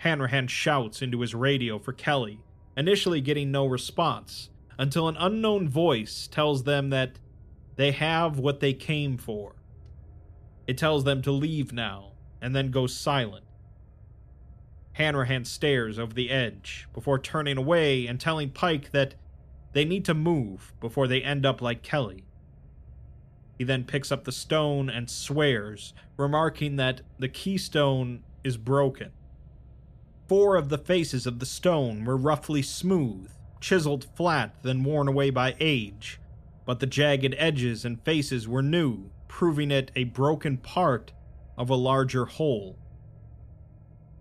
Hanrahan 0.00 0.48
shouts 0.48 1.00
into 1.00 1.22
his 1.22 1.34
radio 1.34 1.78
for 1.78 1.94
Kelly, 1.94 2.40
initially 2.76 3.22
getting 3.22 3.50
no 3.50 3.64
response, 3.64 4.50
until 4.78 5.08
an 5.08 5.16
unknown 5.18 5.70
voice 5.70 6.26
tells 6.26 6.64
them 6.64 6.90
that 6.90 7.18
they 7.76 7.92
have 7.92 8.38
what 8.38 8.60
they 8.60 8.74
came 8.74 9.16
for. 9.16 9.54
It 10.66 10.76
tells 10.76 11.04
them 11.04 11.22
to 11.22 11.32
leave 11.32 11.72
now, 11.72 12.12
and 12.42 12.54
then 12.54 12.70
goes 12.70 12.94
silent. 12.94 13.45
Hanrahan 14.96 15.44
stares 15.44 15.98
over 15.98 16.14
the 16.14 16.30
edge 16.30 16.88
before 16.94 17.18
turning 17.18 17.58
away 17.58 18.06
and 18.06 18.18
telling 18.18 18.48
Pike 18.48 18.92
that 18.92 19.14
they 19.74 19.84
need 19.84 20.06
to 20.06 20.14
move 20.14 20.72
before 20.80 21.06
they 21.06 21.20
end 21.20 21.44
up 21.44 21.60
like 21.60 21.82
Kelly. 21.82 22.24
He 23.58 23.64
then 23.64 23.84
picks 23.84 24.10
up 24.10 24.24
the 24.24 24.32
stone 24.32 24.88
and 24.88 25.10
swears, 25.10 25.92
remarking 26.16 26.76
that 26.76 27.02
the 27.18 27.28
keystone 27.28 28.22
is 28.42 28.56
broken. 28.56 29.10
Four 30.28 30.56
of 30.56 30.70
the 30.70 30.78
faces 30.78 31.26
of 31.26 31.40
the 31.40 31.46
stone 31.46 32.06
were 32.06 32.16
roughly 32.16 32.62
smooth, 32.62 33.30
chiseled 33.60 34.06
flat, 34.16 34.54
then 34.62 34.82
worn 34.82 35.08
away 35.08 35.28
by 35.28 35.56
age, 35.60 36.18
but 36.64 36.80
the 36.80 36.86
jagged 36.86 37.34
edges 37.36 37.84
and 37.84 38.00
faces 38.00 38.48
were 38.48 38.62
new, 38.62 39.10
proving 39.28 39.70
it 39.70 39.90
a 39.94 40.04
broken 40.04 40.56
part 40.56 41.12
of 41.58 41.68
a 41.68 41.74
larger 41.74 42.24
whole. 42.24 42.78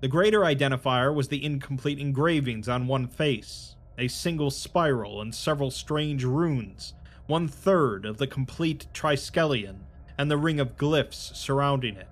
The 0.05 0.09
greater 0.09 0.41
identifier 0.41 1.11
was 1.11 1.29
the 1.29 1.43
incomplete 1.43 1.97
engravings 1.97 2.69
on 2.69 2.85
one 2.85 3.07
face, 3.07 3.75
a 3.97 4.07
single 4.07 4.51
spiral, 4.51 5.19
and 5.19 5.33
several 5.33 5.71
strange 5.71 6.23
runes, 6.23 6.93
one 7.25 7.47
third 7.47 8.05
of 8.05 8.19
the 8.19 8.27
complete 8.27 8.85
triskelion, 8.93 9.77
and 10.15 10.29
the 10.29 10.37
ring 10.37 10.59
of 10.59 10.77
glyphs 10.77 11.35
surrounding 11.35 11.95
it. 11.95 12.07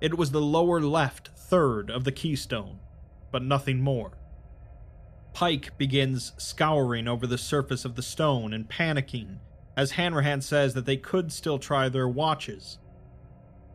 It 0.00 0.18
was 0.18 0.32
the 0.32 0.40
lower 0.40 0.80
left 0.80 1.28
third 1.36 1.88
of 1.88 2.02
the 2.02 2.10
keystone, 2.10 2.80
but 3.30 3.44
nothing 3.44 3.78
more. 3.78 4.18
Pike 5.34 5.78
begins 5.78 6.32
scouring 6.36 7.06
over 7.06 7.28
the 7.28 7.38
surface 7.38 7.84
of 7.84 7.94
the 7.94 8.02
stone 8.02 8.52
and 8.52 8.68
panicking, 8.68 9.36
as 9.76 9.92
Hanrahan 9.92 10.40
says 10.40 10.74
that 10.74 10.84
they 10.84 10.96
could 10.96 11.30
still 11.30 11.60
try 11.60 11.88
their 11.88 12.08
watches. 12.08 12.78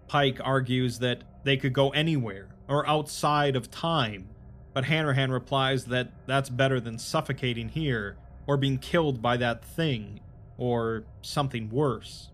Pike 0.10 0.42
argues 0.44 1.00
that 1.00 1.24
they 1.46 1.56
could 1.56 1.72
go 1.72 1.92
anywhere 1.92 2.50
or 2.72 2.88
outside 2.88 3.56
of 3.56 3.70
time 3.70 4.28
but 4.74 4.86
Hanrahan 4.86 5.32
replies 5.32 5.86
that 5.86 6.12
that's 6.26 6.50
better 6.50 6.80
than 6.80 6.98
suffocating 6.98 7.70
here, 7.70 8.18
or 8.48 8.58
being 8.58 8.78
killed 8.78 9.22
by 9.22 9.38
that 9.38 9.64
thing, 9.64 10.20
or 10.58 11.04
something 11.22 11.70
worse. 11.70 12.30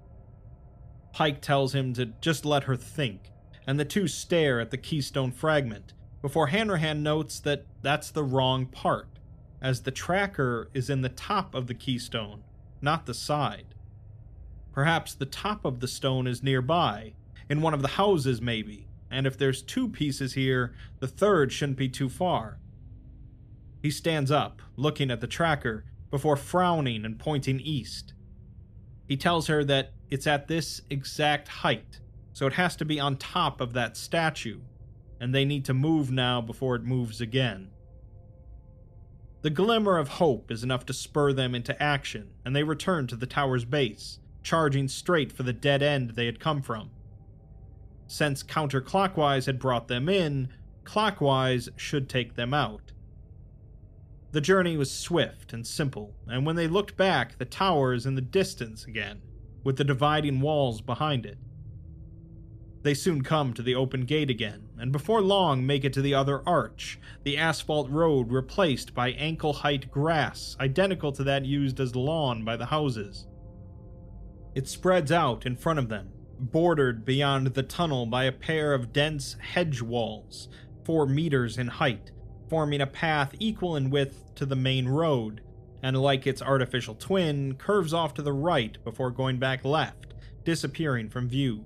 Pike 1.14 1.42
tells 1.42 1.74
him 1.74 1.94
to 1.94 2.08
just 2.22 2.46
let 2.46 2.64
her 2.64 2.76
think, 2.76 3.32
and 3.66 3.80
the 3.80 3.86
two 3.86 4.08
stare 4.08 4.60
at 4.60 4.70
the 4.70 4.78
keystone 4.78 5.32
fragment, 5.32 5.94
before 6.22 6.48
Hanrahan 6.48 7.02
notes 7.02 7.40
that 7.40 7.66
that's 7.82 8.12
the 8.12 8.24
wrong 8.24 8.66
part, 8.68 9.20
as 9.62 9.82
the 9.82 9.92
tracker 9.92 10.70
is 10.74 10.90
in 10.90 11.02
the 11.02 11.10
top 11.10 11.56
of 11.56 11.68
the 11.68 11.74
keystone, 11.74 12.44
not 12.82 13.08
the 13.08 13.14
side. 13.14 13.74
Perhaps 14.72 15.16
the 15.16 15.26
top 15.26 15.66
of 15.66 15.80
the 15.80 15.88
stone 15.88 16.28
is 16.28 16.44
nearby, 16.44 17.14
in 17.50 17.62
one 17.62 17.74
of 17.74 17.82
the 17.82 17.88
houses, 17.88 18.42
maybe, 18.42 18.88
and 19.10 19.26
if 19.26 19.38
there's 19.38 19.62
two 19.62 19.88
pieces 19.88 20.34
here, 20.34 20.74
the 21.00 21.08
third 21.08 21.52
shouldn't 21.52 21.78
be 21.78 21.90
too 21.90 22.10
far. 22.10 22.60
He 23.82 23.92
stands 23.92 24.32
up, 24.32 24.62
looking 24.76 25.12
at 25.12 25.22
the 25.22 25.28
tracker, 25.28 25.86
before 26.10 26.36
frowning 26.36 27.06
and 27.06 27.20
pointing 27.20 27.60
east. 27.60 28.14
He 29.08 29.18
tells 29.18 29.48
her 29.48 29.64
that 29.66 29.94
it's 30.10 30.28
at 30.28 30.48
this 30.48 30.82
exact 30.90 31.48
height, 31.48 32.00
so 32.34 32.48
it 32.48 32.54
has 32.54 32.76
to 32.78 32.86
be 32.86 33.00
on 33.00 33.18
top 33.18 33.62
of 33.62 33.74
that 33.74 33.98
statue, 33.98 34.60
and 35.20 35.34
they 35.34 35.46
need 35.46 35.66
to 35.66 35.74
move 35.74 36.12
now 36.12 36.42
before 36.42 36.76
it 36.76 36.84
moves 36.84 37.22
again. 37.22 37.70
The 39.42 39.50
glimmer 39.50 39.98
of 39.98 40.08
hope 40.08 40.52
is 40.52 40.64
enough 40.64 40.86
to 40.88 40.94
spur 40.94 41.32
them 41.32 41.56
into 41.56 41.82
action, 41.82 42.32
and 42.44 42.56
they 42.56 42.64
return 42.64 43.08
to 43.08 43.16
the 43.16 43.28
tower's 43.28 43.66
base, 43.66 44.20
charging 44.44 44.88
straight 44.88 45.32
for 45.32 45.44
the 45.44 45.54
dead 45.54 45.82
end 45.82 46.12
they 46.12 46.26
had 46.26 46.40
come 46.40 46.62
from. 46.62 46.90
Since 48.08 48.44
counterclockwise 48.44 49.46
had 49.46 49.60
brought 49.60 49.88
them 49.88 50.08
in, 50.08 50.50
clockwise 50.84 51.70
should 51.76 52.10
take 52.10 52.36
them 52.36 52.54
out. 52.54 52.94
The 54.32 54.42
journey 54.42 54.78
was 54.78 54.92
swift 54.92 55.54
and 55.54 55.66
simple, 55.66 56.16
and 56.28 56.46
when 56.46 56.56
they 56.56 56.68
looked 56.68 56.98
back, 56.98 57.38
the 57.38 57.46
tower 57.46 57.94
is 57.94 58.06
in 58.06 58.16
the 58.16 58.22
distance 58.22 58.86
again, 58.86 59.22
with 59.64 59.78
the 59.78 59.84
dividing 59.84 60.42
walls 60.42 60.82
behind 60.82 61.26
it. 61.26 61.38
They 62.84 62.94
soon 62.94 63.22
come 63.24 63.54
to 63.54 63.62
the 63.62 63.76
open 63.76 64.06
gate 64.06 64.30
again, 64.30 64.70
and 64.78 64.92
before 64.92 65.22
long 65.22 65.66
make 65.66 65.84
it 65.84 65.92
to 65.94 66.02
the 66.02 66.14
other 66.14 66.48
arch, 66.48 67.00
the 67.24 67.38
asphalt 67.38 67.90
road 67.90 68.32
replaced 68.32 68.94
by 68.94 69.10
ankle 69.12 69.52
height 69.52 69.92
grass, 69.92 70.56
identical 70.60 71.12
to 71.14 71.24
that 71.24 71.46
used 71.46 71.80
as 71.80 71.96
lawn 71.96 72.46
by 72.46 72.56
the 72.56 72.68
houses. 72.68 73.28
It 74.56 74.68
spreads 74.68 75.12
out 75.12 75.46
in 75.46 75.56
front 75.56 75.80
of 75.80 75.90
them, 75.90 76.14
bordered 76.40 77.06
beyond 77.06 77.48
the 77.48 77.64
tunnel 77.64 78.06
by 78.06 78.26
a 78.26 78.32
pair 78.32 78.74
of 78.74 78.94
dense 78.94 79.36
hedge 79.40 79.82
walls, 79.82 80.50
four 80.84 81.06
meters 81.06 81.58
in 81.58 81.68
height, 81.68 82.12
forming 82.50 82.82
a 82.82 82.88
path 82.88 83.34
equal 83.40 83.76
in 83.76 83.90
width 83.90 84.34
to 84.36 84.46
the 84.46 84.56
main 84.56 84.88
road, 84.88 85.42
and 85.84 86.02
like 86.02 86.26
its 86.26 86.42
artificial 86.42 86.96
twin, 86.96 87.56
curves 87.56 87.94
off 87.94 88.14
to 88.14 88.22
the 88.22 88.34
right 88.34 88.84
before 88.84 89.12
going 89.12 89.38
back 89.38 89.66
left, 89.66 90.14
disappearing 90.44 91.10
from 91.10 91.28
view. 91.28 91.66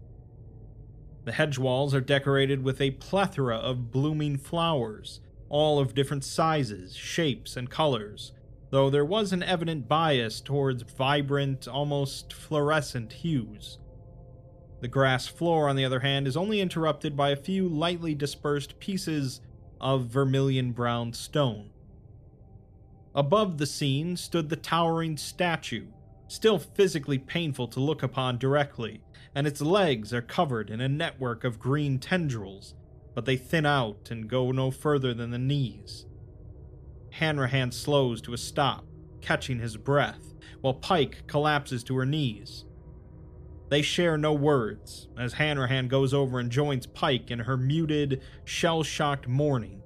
The 1.23 1.33
hedge 1.33 1.59
walls 1.59 1.93
are 1.93 2.01
decorated 2.01 2.63
with 2.63 2.81
a 2.81 2.91
plethora 2.91 3.57
of 3.57 3.91
blooming 3.91 4.37
flowers, 4.37 5.19
all 5.49 5.79
of 5.79 5.93
different 5.93 6.23
sizes, 6.23 6.95
shapes, 6.95 7.55
and 7.55 7.69
colors, 7.69 8.31
though 8.71 8.89
there 8.89 9.05
was 9.05 9.31
an 9.31 9.43
evident 9.43 9.87
bias 9.87 10.41
towards 10.41 10.83
vibrant, 10.83 11.67
almost 11.67 12.33
fluorescent 12.33 13.13
hues. 13.13 13.77
The 14.81 14.87
grass 14.87 15.27
floor, 15.27 15.69
on 15.69 15.75
the 15.75 15.85
other 15.85 15.99
hand, 15.99 16.27
is 16.27 16.35
only 16.35 16.59
interrupted 16.59 17.15
by 17.15 17.29
a 17.29 17.35
few 17.35 17.69
lightly 17.69 18.15
dispersed 18.15 18.79
pieces 18.79 19.39
of 19.79 20.07
vermilion 20.07 20.71
brown 20.71 21.13
stone. 21.13 21.69
Above 23.13 23.57
the 23.59 23.67
scene 23.67 24.17
stood 24.17 24.49
the 24.49 24.55
towering 24.55 25.17
statue, 25.17 25.85
still 26.27 26.57
physically 26.57 27.19
painful 27.19 27.67
to 27.67 27.79
look 27.79 28.01
upon 28.01 28.39
directly, 28.39 29.01
and 29.35 29.45
its 29.45 29.61
legs 29.61 30.13
are 30.13 30.21
covered 30.21 30.71
in 30.71 30.81
a 30.81 30.89
network 30.89 31.43
of 31.43 31.59
green 31.59 31.99
tendrils, 31.99 32.73
but 33.13 33.25
they 33.25 33.37
thin 33.37 33.67
out 33.67 34.09
and 34.09 34.29
go 34.29 34.51
no 34.51 34.71
further 34.71 35.13
than 35.13 35.29
the 35.29 35.37
knees. 35.37 36.05
Hanrahan 37.11 37.71
slows 37.71 38.21
to 38.21 38.33
a 38.33 38.37
stop, 38.37 38.85
catching 39.19 39.59
his 39.59 39.77
breath, 39.77 40.33
while 40.61 40.73
Pike 40.73 41.27
collapses 41.27 41.83
to 41.83 41.97
her 41.97 42.05
knees. 42.05 42.65
They 43.71 43.81
share 43.81 44.17
no 44.17 44.33
words, 44.33 45.07
as 45.17 45.31
Hanrahan 45.31 45.87
goes 45.87 46.13
over 46.13 46.41
and 46.41 46.51
joins 46.51 46.85
Pike 46.85 47.31
in 47.31 47.39
her 47.39 47.55
muted, 47.55 48.21
shell 48.43 48.83
shocked 48.83 49.29
mourning. 49.29 49.81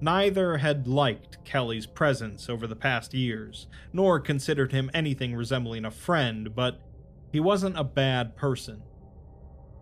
Neither 0.00 0.58
had 0.58 0.86
liked 0.86 1.44
Kelly's 1.44 1.86
presence 1.86 2.48
over 2.48 2.68
the 2.68 2.76
past 2.76 3.12
years, 3.14 3.66
nor 3.92 4.20
considered 4.20 4.70
him 4.70 4.92
anything 4.94 5.34
resembling 5.34 5.84
a 5.84 5.90
friend, 5.90 6.54
but 6.54 6.80
he 7.32 7.40
wasn't 7.40 7.76
a 7.76 7.82
bad 7.82 8.36
person. 8.36 8.84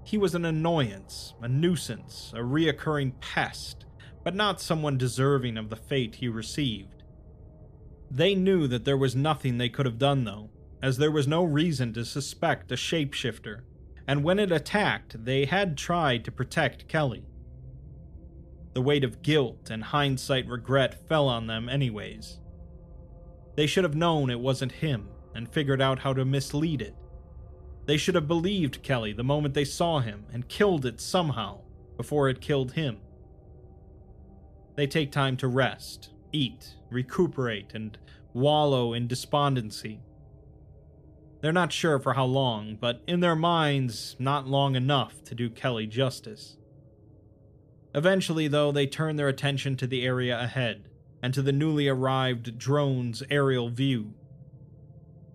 He 0.03 0.17
was 0.17 0.35
an 0.35 0.47
annoyance, 0.47 1.35
a 1.43 1.49
nuisance, 1.49 2.33
a 2.35 2.41
reoccurring 2.41 3.21
pest, 3.21 3.85
but 4.25 4.35
not 4.35 4.59
someone 4.59 4.97
deserving 4.97 5.59
of 5.59 5.69
the 5.69 5.77
fate 5.77 6.15
he 6.15 6.29
received. 6.29 7.03
They 8.11 8.35
knew 8.35 8.67
that 8.69 8.87
there 8.87 8.97
was 8.97 9.15
nothing 9.15 9.59
they 9.59 9.69
could 9.69 9.85
have 9.85 9.99
done, 9.99 10.25
though, 10.25 10.49
as 10.85 10.99
there 10.99 11.11
was 11.11 11.27
no 11.27 11.43
reason 11.43 11.95
to 11.95 12.05
suspect 12.05 12.71
a 12.71 12.75
shapeshifter, 12.75 13.63
and 14.07 14.23
when 14.23 14.39
it 14.39 14.53
attacked, 14.53 15.25
they 15.25 15.47
had 15.47 15.79
tried 15.79 16.23
to 16.23 16.31
protect 16.31 16.87
Kelly. 16.89 17.25
The 18.75 18.83
weight 18.83 19.03
of 19.03 19.23
guilt 19.23 19.71
and 19.71 19.83
hindsight 19.83 20.47
regret 20.47 21.09
fell 21.09 21.27
on 21.27 21.47
them, 21.47 21.71
anyways. 21.71 22.39
They 23.57 23.67
should 23.67 23.85
have 23.85 23.97
known 23.97 24.29
it 24.29 24.39
wasn't 24.39 24.73
him 24.73 25.09
and 25.35 25.49
figured 25.49 25.81
out 25.81 26.01
how 26.01 26.13
to 26.13 26.27
mislead 26.27 26.83
it. 26.83 26.95
They 27.87 27.97
should 27.97 28.15
have 28.15 28.29
believed 28.29 28.83
Kelly 28.83 29.15
the 29.15 29.25
moment 29.25 29.55
they 29.55 29.65
saw 29.65 30.01
him 30.01 30.27
and 30.35 30.49
killed 30.49 30.85
it 30.85 31.01
somehow 31.01 31.63
before 31.97 32.29
it 32.29 32.43
killed 32.43 32.73
him. 32.73 32.99
They 34.77 34.87
take 34.87 35.11
time 35.11 35.39
to 35.39 35.49
rest, 35.49 36.11
eat, 36.31 36.75
recuperate, 36.91 37.73
and 37.73 37.97
wallow 38.35 38.93
in 38.93 39.07
despondency. 39.07 40.03
They're 41.45 41.53
not 41.53 41.75
sure 41.75 41.99
for 41.99 42.15
how 42.15 42.25
long, 42.25 42.79
but 42.81 43.03
in 43.07 43.21
their 43.21 43.37
minds, 43.37 44.17
not 44.19 44.49
long 44.49 44.77
enough 44.77 45.23
to 45.25 45.35
do 45.35 45.51
Kelly 45.51 45.87
justice. 45.87 46.57
Eventually, 47.95 48.49
though, 48.49 48.73
they 48.73 48.87
turn 48.87 49.17
their 49.17 49.29
attention 49.29 49.77
to 49.77 49.87
the 49.87 50.07
area 50.07 50.41
ahead 50.41 50.89
and 51.23 51.35
to 51.35 51.43
the 51.43 51.53
newly 51.53 51.87
arrived 51.87 52.57
drone's 52.57 53.23
aerial 53.31 53.69
view. 53.69 54.15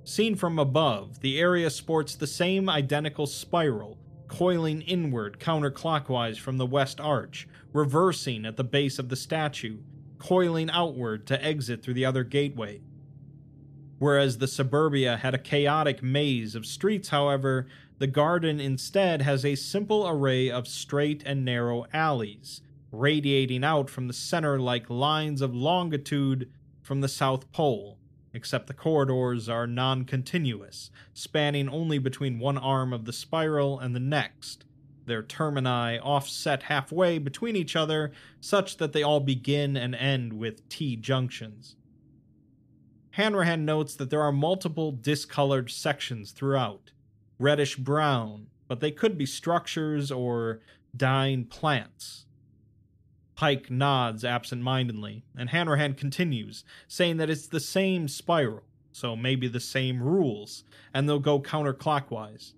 Seen 0.03 0.33
from 0.33 0.57
above, 0.57 1.19
the 1.19 1.39
area 1.39 1.69
sports 1.69 2.15
the 2.15 2.25
same 2.25 2.71
identical 2.71 3.27
spiral, 3.27 3.99
coiling 4.27 4.81
inward 4.81 5.39
counterclockwise 5.39 6.39
from 6.39 6.57
the 6.57 6.65
west 6.65 6.99
arch, 6.99 7.47
reversing 7.71 8.47
at 8.47 8.57
the 8.57 8.63
base 8.63 8.97
of 8.97 9.09
the 9.09 9.15
statue, 9.15 9.77
coiling 10.17 10.71
outward 10.71 11.27
to 11.27 11.45
exit 11.45 11.83
through 11.83 11.93
the 11.93 12.05
other 12.05 12.23
gateway. 12.23 12.81
Whereas 13.99 14.37
the 14.37 14.47
suburbia 14.47 15.17
had 15.17 15.35
a 15.35 15.37
chaotic 15.37 16.01
maze 16.01 16.55
of 16.55 16.65
streets, 16.65 17.09
however, 17.09 17.67
the 17.97 18.07
garden 18.07 18.61
instead 18.61 19.21
has 19.21 19.43
a 19.43 19.55
simple 19.55 20.07
array 20.07 20.49
of 20.49 20.69
straight 20.69 21.21
and 21.25 21.43
narrow 21.43 21.85
alleys, 21.93 22.61
radiating 22.93 23.65
out 23.65 23.89
from 23.89 24.07
the 24.07 24.13
center 24.13 24.57
like 24.57 24.89
lines 24.89 25.41
of 25.41 25.53
longitude 25.53 26.49
from 26.81 27.01
the 27.01 27.09
South 27.09 27.51
Pole, 27.51 27.97
except 28.33 28.67
the 28.67 28.73
corridors 28.73 29.49
are 29.49 29.67
non 29.67 30.05
continuous, 30.05 30.91
spanning 31.13 31.67
only 31.67 31.99
between 31.99 32.39
one 32.39 32.57
arm 32.57 32.93
of 32.93 33.03
the 33.03 33.11
spiral 33.13 33.79
and 33.79 33.93
the 33.93 33.99
next, 33.99 34.63
their 35.07 35.21
termini 35.21 35.99
offset 35.99 36.63
halfway 36.63 37.17
between 37.17 37.57
each 37.57 37.75
other 37.75 38.13
such 38.39 38.77
that 38.77 38.93
they 38.93 39.03
all 39.03 39.19
begin 39.19 39.75
and 39.75 39.93
end 39.93 40.31
with 40.31 40.67
T 40.69 40.95
junctions. 40.95 41.75
Hanrahan 43.11 43.65
notes 43.65 43.95
that 43.95 44.09
there 44.09 44.21
are 44.21 44.31
multiple 44.31 44.91
discolored 44.91 45.71
sections 45.71 46.31
throughout, 46.31 46.91
reddish 47.37 47.75
brown, 47.75 48.47
but 48.67 48.79
they 48.79 48.91
could 48.91 49.17
be 49.17 49.25
structures 49.25 50.11
or 50.11 50.61
dying 50.95 51.45
plants. 51.45 52.25
Pike 53.35 53.71
nods 53.71 54.25
absent 54.25 54.61
mindedly, 54.61 55.23
and 55.35 55.49
Hanrahan 55.49 55.93
continues, 55.93 56.63
saying 56.87 57.17
that 57.17 57.29
it's 57.29 57.47
the 57.47 57.59
same 57.59 58.07
spiral, 58.07 58.63
so 58.91 59.15
maybe 59.15 59.47
the 59.47 59.59
same 59.59 60.03
rules, 60.03 60.63
and 60.93 61.07
they'll 61.07 61.19
go 61.19 61.39
counterclockwise. 61.39 62.53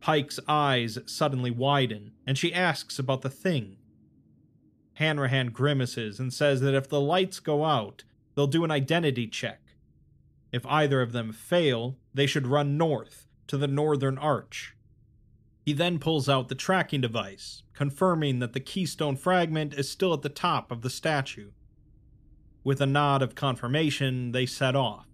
Pike's 0.00 0.38
eyes 0.46 0.98
suddenly 1.06 1.50
widen, 1.50 2.12
and 2.26 2.38
she 2.38 2.54
asks 2.54 2.98
about 2.98 3.22
the 3.22 3.30
thing. 3.30 3.76
Hanrahan 4.94 5.48
grimaces 5.48 6.18
and 6.18 6.32
says 6.32 6.60
that 6.60 6.74
if 6.74 6.88
the 6.88 7.00
lights 7.00 7.40
go 7.40 7.64
out, 7.64 8.04
they'll 8.38 8.46
do 8.46 8.62
an 8.62 8.70
identity 8.70 9.26
check. 9.26 9.60
If 10.52 10.64
either 10.66 11.02
of 11.02 11.10
them 11.10 11.32
fail, 11.32 11.96
they 12.14 12.28
should 12.28 12.46
run 12.46 12.78
north 12.78 13.26
to 13.48 13.56
the 13.56 13.66
northern 13.66 14.16
arch. 14.16 14.76
He 15.64 15.72
then 15.72 15.98
pulls 15.98 16.28
out 16.28 16.48
the 16.48 16.54
tracking 16.54 17.00
device, 17.00 17.64
confirming 17.74 18.38
that 18.38 18.52
the 18.52 18.60
keystone 18.60 19.16
fragment 19.16 19.74
is 19.74 19.90
still 19.90 20.14
at 20.14 20.22
the 20.22 20.28
top 20.28 20.70
of 20.70 20.82
the 20.82 20.88
statue. 20.88 21.50
With 22.62 22.80
a 22.80 22.86
nod 22.86 23.22
of 23.22 23.34
confirmation, 23.34 24.30
they 24.30 24.46
set 24.46 24.76
off. 24.76 25.08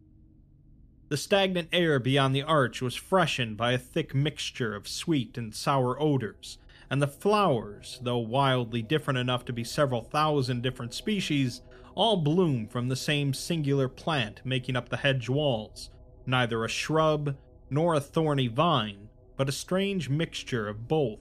The 1.08 1.16
stagnant 1.16 1.70
air 1.72 1.98
beyond 1.98 2.36
the 2.36 2.42
arch 2.42 2.82
was 2.82 2.94
freshened 2.94 3.56
by 3.56 3.72
a 3.72 3.78
thick 3.78 4.14
mixture 4.14 4.74
of 4.74 4.86
sweet 4.86 5.38
and 5.38 5.54
sour 5.54 5.98
odors, 5.98 6.58
and 6.90 7.00
the 7.00 7.08
flowers, 7.08 8.00
though 8.02 8.18
wildly 8.18 8.82
different 8.82 9.18
enough 9.18 9.46
to 9.46 9.54
be 9.54 9.64
several 9.64 10.02
thousand 10.02 10.62
different 10.62 10.92
species, 10.92 11.62
all 11.94 12.16
bloom 12.16 12.66
from 12.66 12.88
the 12.88 12.96
same 12.96 13.32
singular 13.32 13.88
plant 13.88 14.40
making 14.44 14.76
up 14.76 14.88
the 14.88 14.98
hedge 14.98 15.28
walls, 15.28 15.90
neither 16.26 16.64
a 16.64 16.68
shrub 16.68 17.36
nor 17.70 17.94
a 17.94 18.00
thorny 18.00 18.48
vine, 18.48 19.08
but 19.36 19.48
a 19.48 19.52
strange 19.52 20.08
mixture 20.08 20.68
of 20.68 20.88
both. 20.88 21.20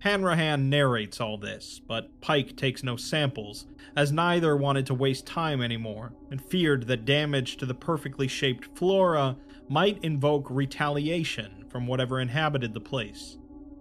Hanrahan 0.00 0.68
narrates 0.68 1.20
all 1.20 1.38
this, 1.38 1.80
but 1.86 2.20
Pike 2.20 2.56
takes 2.56 2.82
no 2.82 2.96
samples, 2.96 3.66
as 3.96 4.12
neither 4.12 4.56
wanted 4.56 4.86
to 4.86 4.94
waste 4.94 5.26
time 5.26 5.62
anymore, 5.62 6.12
and 6.30 6.40
feared 6.40 6.86
that 6.86 7.04
damage 7.04 7.56
to 7.56 7.66
the 7.66 7.74
perfectly 7.74 8.28
shaped 8.28 8.76
flora 8.76 9.36
might 9.68 10.04
invoke 10.04 10.48
retaliation 10.50 11.64
from 11.68 11.86
whatever 11.86 12.20
inhabited 12.20 12.74
the 12.74 12.80
place, 12.80 13.38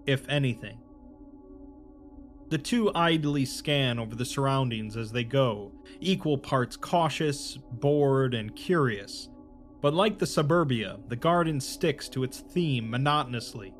if 0.07 0.27
anything. 0.29 0.79
The 2.47 2.57
two 2.59 2.91
idly 2.93 3.43
scan 3.43 3.97
over 3.97 4.15
the 4.15 4.23
surroundings 4.23 4.95
as 4.95 5.11
they 5.11 5.23
go, 5.23 5.71
equal 5.99 6.37
parts 6.37 6.77
cautious, 6.77 7.57
bored, 7.71 8.35
and 8.35 8.55
curious, 8.55 9.29
but 9.81 9.95
like 9.95 10.19
the 10.19 10.27
suburbia, 10.27 10.99
the 11.07 11.15
garden 11.15 11.59
sticks 11.59 12.07
to 12.09 12.23
its 12.23 12.41
theme 12.41 12.91
monotonously. 12.91 13.73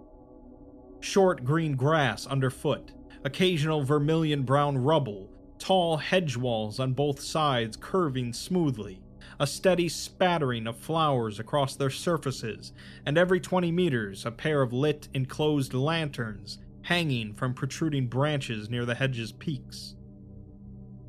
Short 0.99 1.45
green 1.45 1.75
grass 1.75 2.25
underfoot, 2.25 2.91
occasional 3.23 3.83
vermilion 3.83 4.41
brown 4.41 4.79
rubble, 4.79 5.29
tall 5.59 5.97
hedge 5.97 6.35
walls 6.35 6.79
on 6.79 6.93
both 6.93 7.19
sides 7.19 7.77
curving 7.77 8.33
smoothly, 8.33 9.03
a 9.39 9.45
steady 9.45 9.89
spattering 9.89 10.65
of 10.65 10.75
flowers 10.75 11.39
across 11.39 11.75
their 11.75 11.91
surfaces, 11.91 12.73
and 13.05 13.15
every 13.15 13.39
20 13.39 13.71
meters 13.71 14.25
a 14.25 14.31
pair 14.31 14.63
of 14.63 14.73
lit, 14.73 15.07
enclosed 15.13 15.75
lanterns 15.75 16.57
hanging 16.85 17.33
from 17.33 17.51
protruding 17.51 18.07
branches 18.07 18.69
near 18.69 18.85
the 18.85 18.93
hedge's 18.93 19.31
peaks. 19.31 19.95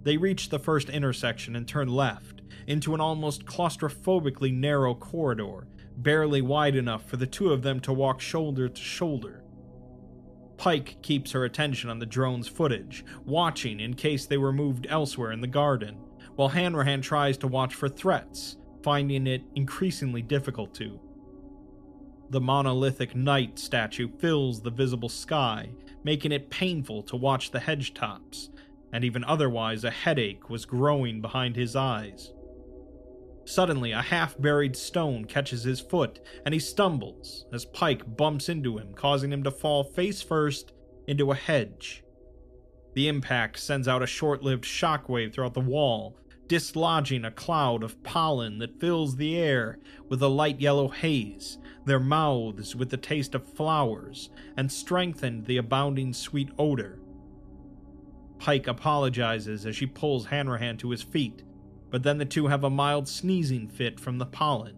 They 0.04 0.16
reach 0.16 0.48
the 0.48 0.58
first 0.58 0.88
intersection 0.88 1.54
and 1.54 1.68
turn 1.68 1.88
left, 1.88 2.40
into 2.66 2.94
an 2.94 3.00
almost 3.00 3.44
claustrophobically 3.44 4.52
narrow 4.52 4.94
corridor, 4.94 5.68
barely 5.98 6.40
wide 6.40 6.76
enough 6.76 7.06
for 7.06 7.18
the 7.18 7.26
two 7.26 7.52
of 7.52 7.62
them 7.62 7.80
to 7.80 7.92
walk 7.92 8.20
shoulder 8.20 8.70
to 8.70 8.80
shoulder. 8.80 9.44
Pike 10.56 10.96
keeps 11.02 11.32
her 11.32 11.44
attention 11.44 11.90
on 11.90 11.98
the 11.98 12.06
drone's 12.06 12.48
footage, 12.48 13.04
watching 13.26 13.78
in 13.78 13.92
case 13.92 14.24
they 14.24 14.38
were 14.38 14.54
moved 14.54 14.86
elsewhere 14.88 15.32
in 15.32 15.42
the 15.42 15.46
garden, 15.46 15.98
while 16.36 16.48
Hanrahan 16.48 17.02
tries 17.02 17.36
to 17.38 17.48
watch 17.48 17.74
for 17.74 17.90
threats, 17.90 18.56
finding 18.82 19.26
it 19.26 19.42
increasingly 19.54 20.22
difficult 20.22 20.74
to. 20.76 20.98
The 22.30 22.40
monolithic 22.40 23.14
knight 23.14 23.58
statue 23.58 24.08
fills 24.18 24.60
the 24.60 24.70
visible 24.70 25.08
sky, 25.08 25.70
making 26.02 26.32
it 26.32 26.50
painful 26.50 27.02
to 27.04 27.16
watch 27.16 27.50
the 27.50 27.60
hedge 27.60 27.94
tops, 27.94 28.50
and 28.92 29.04
even 29.04 29.22
otherwise 29.24 29.84
a 29.84 29.90
headache 29.90 30.50
was 30.50 30.64
growing 30.64 31.20
behind 31.20 31.54
his 31.54 31.76
eyes. 31.76 32.32
Suddenly, 33.44 33.92
a 33.92 34.02
half 34.02 34.40
buried 34.40 34.76
stone 34.76 35.24
catches 35.24 35.62
his 35.62 35.78
foot, 35.78 36.18
and 36.44 36.52
he 36.52 36.58
stumbles 36.58 37.46
as 37.52 37.64
Pike 37.64 38.16
bumps 38.16 38.48
into 38.48 38.76
him, 38.76 38.92
causing 38.94 39.32
him 39.32 39.44
to 39.44 39.52
fall 39.52 39.84
face 39.84 40.20
first 40.20 40.72
into 41.06 41.30
a 41.30 41.36
hedge. 41.36 42.02
The 42.94 43.06
impact 43.06 43.60
sends 43.60 43.86
out 43.86 44.02
a 44.02 44.06
short 44.06 44.42
lived 44.42 44.64
shockwave 44.64 45.32
throughout 45.32 45.54
the 45.54 45.60
wall, 45.60 46.18
dislodging 46.48 47.24
a 47.24 47.30
cloud 47.30 47.82
of 47.82 48.02
pollen 48.02 48.58
that 48.58 48.80
fills 48.80 49.16
the 49.16 49.36
air 49.36 49.78
with 50.08 50.22
a 50.22 50.28
light 50.28 50.60
yellow 50.60 50.88
haze, 50.88 51.58
their 51.84 52.00
mouths 52.00 52.74
with 52.76 52.90
the 52.90 52.96
taste 52.96 53.34
of 53.34 53.52
flowers, 53.54 54.30
and 54.56 54.70
strengthened 54.70 55.46
the 55.46 55.56
abounding 55.56 56.12
sweet 56.12 56.50
odor. 56.58 57.00
Pike 58.38 58.66
apologizes 58.66 59.66
as 59.66 59.76
she 59.76 59.86
pulls 59.86 60.26
Hanrahan 60.26 60.76
to 60.78 60.90
his 60.90 61.02
feet, 61.02 61.42
but 61.90 62.02
then 62.02 62.18
the 62.18 62.24
two 62.24 62.48
have 62.48 62.64
a 62.64 62.70
mild 62.70 63.08
sneezing 63.08 63.68
fit 63.68 63.98
from 63.98 64.18
the 64.18 64.26
pollen. 64.26 64.76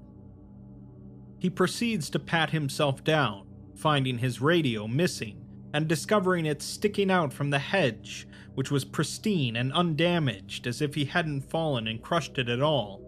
He 1.39 1.51
proceeds 1.51 2.11
to 2.11 2.19
pat 2.19 2.51
himself 2.51 3.03
down, 3.05 3.47
finding 3.75 4.19
his 4.19 4.41
radio 4.41 4.87
missing 4.87 5.45
and 5.73 5.87
discovering 5.87 6.47
it 6.47 6.63
sticking 6.63 7.11
out 7.11 7.33
from 7.33 7.51
the 7.51 7.59
hedge, 7.59 8.27
which 8.59 8.73
was 8.73 8.85
pristine 8.85 9.55
and 9.55 9.73
undamaged 9.73 10.67
as 10.67 10.83
if 10.83 10.97
he 10.97 11.05
hadn't 11.05 11.49
fallen 11.49 11.87
and 11.87 12.03
crushed 12.03 12.39
it 12.39 12.49
at 12.49 12.61
all. 12.61 13.01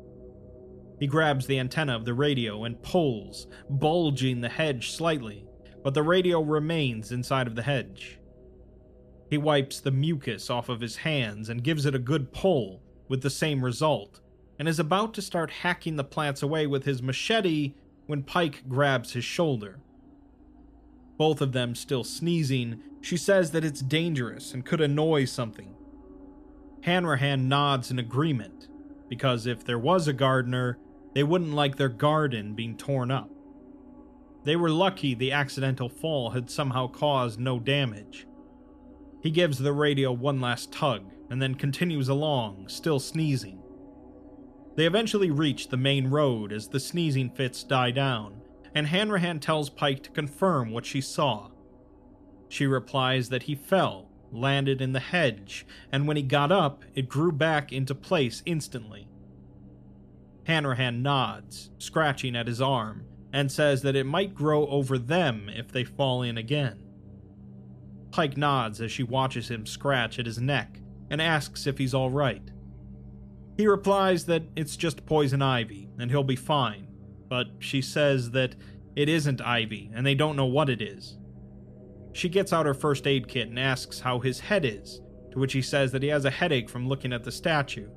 He 1.00 1.08
grabs 1.08 1.44
the 1.44 1.58
antenna 1.58 1.96
of 1.96 2.04
the 2.04 2.14
radio 2.14 2.62
and 2.62 2.80
pulls, 2.84 3.48
bulging 3.68 4.42
the 4.42 4.48
hedge 4.48 4.92
slightly, 4.92 5.44
but 5.82 5.92
the 5.92 6.04
radio 6.04 6.40
remains 6.40 7.10
inside 7.10 7.48
of 7.48 7.56
the 7.56 7.64
hedge. 7.64 8.20
He 9.28 9.38
wipes 9.38 9.80
the 9.80 9.90
mucus 9.90 10.50
off 10.50 10.68
of 10.68 10.80
his 10.80 10.98
hands 10.98 11.48
and 11.48 11.64
gives 11.64 11.84
it 11.84 11.96
a 11.96 11.98
good 11.98 12.32
pull, 12.32 12.80
with 13.08 13.20
the 13.20 13.28
same 13.28 13.64
result, 13.64 14.20
and 14.56 14.68
is 14.68 14.78
about 14.78 15.14
to 15.14 15.20
start 15.20 15.50
hacking 15.50 15.96
the 15.96 16.04
plants 16.04 16.44
away 16.44 16.68
with 16.68 16.84
his 16.84 17.02
machete 17.02 17.74
when 18.06 18.22
Pike 18.22 18.68
grabs 18.68 19.14
his 19.14 19.24
shoulder. 19.24 19.80
Both 21.18 21.40
of 21.40 21.50
them 21.50 21.74
still 21.74 22.04
sneezing, 22.04 22.84
she 23.00 23.16
says 23.16 23.50
that 23.52 23.64
it's 23.64 23.80
dangerous 23.80 24.52
and 24.52 24.64
could 24.64 24.80
annoy 24.80 25.24
something. 25.24 25.74
Hanrahan 26.82 27.48
nods 27.48 27.90
in 27.90 27.98
agreement, 27.98 28.68
because 29.08 29.46
if 29.46 29.64
there 29.64 29.78
was 29.78 30.08
a 30.08 30.12
gardener, 30.12 30.78
they 31.14 31.22
wouldn't 31.22 31.54
like 31.54 31.76
their 31.76 31.88
garden 31.88 32.54
being 32.54 32.76
torn 32.76 33.10
up. 33.10 33.30
They 34.44 34.56
were 34.56 34.70
lucky 34.70 35.14
the 35.14 35.32
accidental 35.32 35.88
fall 35.88 36.30
had 36.30 36.50
somehow 36.50 36.86
caused 36.86 37.38
no 37.38 37.58
damage. 37.58 38.26
He 39.22 39.30
gives 39.30 39.58
the 39.58 39.72
radio 39.72 40.12
one 40.12 40.40
last 40.40 40.72
tug, 40.72 41.10
and 41.28 41.42
then 41.42 41.54
continues 41.54 42.08
along, 42.08 42.68
still 42.68 42.98
sneezing. 42.98 43.62
They 44.76 44.86
eventually 44.86 45.30
reach 45.30 45.68
the 45.68 45.76
main 45.76 46.08
road 46.08 46.52
as 46.52 46.68
the 46.68 46.80
sneezing 46.80 47.30
fits 47.30 47.62
die 47.62 47.90
down, 47.90 48.40
and 48.74 48.86
Hanrahan 48.86 49.40
tells 49.40 49.68
Pike 49.68 50.02
to 50.04 50.10
confirm 50.10 50.70
what 50.70 50.86
she 50.86 51.00
saw. 51.00 51.49
She 52.50 52.66
replies 52.66 53.28
that 53.28 53.44
he 53.44 53.54
fell, 53.54 54.10
landed 54.32 54.82
in 54.82 54.92
the 54.92 55.00
hedge, 55.00 55.64
and 55.92 56.06
when 56.06 56.16
he 56.16 56.22
got 56.22 56.50
up, 56.50 56.84
it 56.96 57.08
grew 57.08 57.30
back 57.30 57.72
into 57.72 57.94
place 57.94 58.42
instantly. 58.44 59.08
Hanrahan 60.44 61.00
nods, 61.00 61.70
scratching 61.78 62.34
at 62.34 62.48
his 62.48 62.60
arm, 62.60 63.04
and 63.32 63.52
says 63.52 63.82
that 63.82 63.94
it 63.94 64.04
might 64.04 64.34
grow 64.34 64.66
over 64.66 64.98
them 64.98 65.48
if 65.48 65.70
they 65.70 65.84
fall 65.84 66.22
in 66.22 66.36
again. 66.36 66.82
Pike 68.10 68.36
nods 68.36 68.80
as 68.80 68.90
she 68.90 69.04
watches 69.04 69.48
him 69.48 69.64
scratch 69.64 70.18
at 70.18 70.26
his 70.26 70.40
neck 70.40 70.80
and 71.08 71.22
asks 71.22 71.68
if 71.68 71.78
he's 71.78 71.94
alright. 71.94 72.50
He 73.56 73.68
replies 73.68 74.26
that 74.26 74.42
it's 74.56 74.76
just 74.76 75.06
poison 75.06 75.40
ivy 75.40 75.88
and 76.00 76.10
he'll 76.10 76.24
be 76.24 76.34
fine, 76.34 76.88
but 77.28 77.46
she 77.60 77.80
says 77.80 78.32
that 78.32 78.56
it 78.96 79.08
isn't 79.08 79.40
ivy 79.40 79.88
and 79.94 80.04
they 80.04 80.16
don't 80.16 80.34
know 80.34 80.46
what 80.46 80.68
it 80.68 80.82
is. 80.82 81.16
She 82.12 82.28
gets 82.28 82.52
out 82.52 82.66
her 82.66 82.74
first 82.74 83.06
aid 83.06 83.28
kit 83.28 83.48
and 83.48 83.58
asks 83.58 84.00
how 84.00 84.18
his 84.18 84.40
head 84.40 84.64
is, 84.64 85.00
to 85.32 85.38
which 85.38 85.52
he 85.52 85.62
says 85.62 85.92
that 85.92 86.02
he 86.02 86.08
has 86.08 86.24
a 86.24 86.30
headache 86.30 86.68
from 86.68 86.88
looking 86.88 87.12
at 87.12 87.24
the 87.24 87.32
statue. 87.32 87.88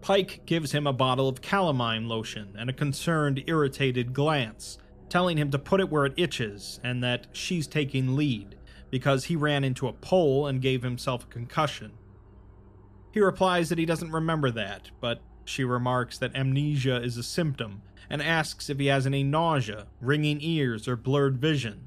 Pike 0.00 0.42
gives 0.46 0.72
him 0.72 0.86
a 0.86 0.92
bottle 0.92 1.28
of 1.28 1.42
calamine 1.42 2.08
lotion 2.08 2.54
and 2.58 2.70
a 2.70 2.74
concerned, 2.74 3.44
irritated 3.46 4.12
glance, 4.12 4.78
telling 5.08 5.36
him 5.36 5.50
to 5.50 5.58
put 5.58 5.80
it 5.80 5.90
where 5.90 6.06
it 6.06 6.14
itches 6.16 6.80
and 6.82 7.02
that 7.02 7.26
she's 7.32 7.66
taking 7.66 8.16
lead 8.16 8.56
because 8.90 9.24
he 9.24 9.36
ran 9.36 9.64
into 9.64 9.88
a 9.88 9.92
pole 9.92 10.46
and 10.46 10.62
gave 10.62 10.82
himself 10.82 11.24
a 11.24 11.28
concussion. 11.28 11.92
He 13.12 13.20
replies 13.20 13.68
that 13.68 13.78
he 13.78 13.86
doesn't 13.86 14.12
remember 14.12 14.50
that, 14.52 14.90
but 15.00 15.20
she 15.44 15.64
remarks 15.64 16.16
that 16.18 16.34
amnesia 16.34 17.02
is 17.02 17.16
a 17.16 17.22
symptom 17.22 17.82
and 18.08 18.22
asks 18.22 18.70
if 18.70 18.78
he 18.78 18.86
has 18.86 19.06
any 19.06 19.22
nausea, 19.22 19.86
ringing 20.00 20.38
ears, 20.40 20.88
or 20.88 20.96
blurred 20.96 21.38
vision. 21.38 21.86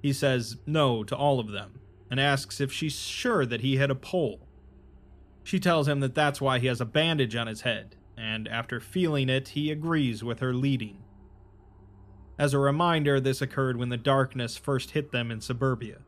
He 0.00 0.12
says 0.12 0.56
no 0.66 1.04
to 1.04 1.16
all 1.16 1.40
of 1.40 1.50
them 1.50 1.80
and 2.10 2.18
asks 2.18 2.60
if 2.60 2.72
she's 2.72 2.98
sure 2.98 3.46
that 3.46 3.60
he 3.60 3.76
hit 3.76 3.90
a 3.90 3.94
pole. 3.94 4.40
She 5.44 5.60
tells 5.60 5.88
him 5.88 6.00
that 6.00 6.14
that's 6.14 6.40
why 6.40 6.58
he 6.58 6.66
has 6.66 6.80
a 6.80 6.86
bandage 6.86 7.36
on 7.36 7.46
his 7.46 7.62
head, 7.62 7.96
and 8.16 8.48
after 8.48 8.80
feeling 8.80 9.28
it, 9.28 9.48
he 9.48 9.70
agrees 9.70 10.24
with 10.24 10.40
her 10.40 10.52
leading. 10.52 10.98
As 12.38 12.52
a 12.52 12.58
reminder, 12.58 13.20
this 13.20 13.40
occurred 13.40 13.76
when 13.76 13.90
the 13.90 13.96
darkness 13.96 14.56
first 14.56 14.92
hit 14.92 15.12
them 15.12 15.30
in 15.30 15.40
suburbia. 15.40 15.98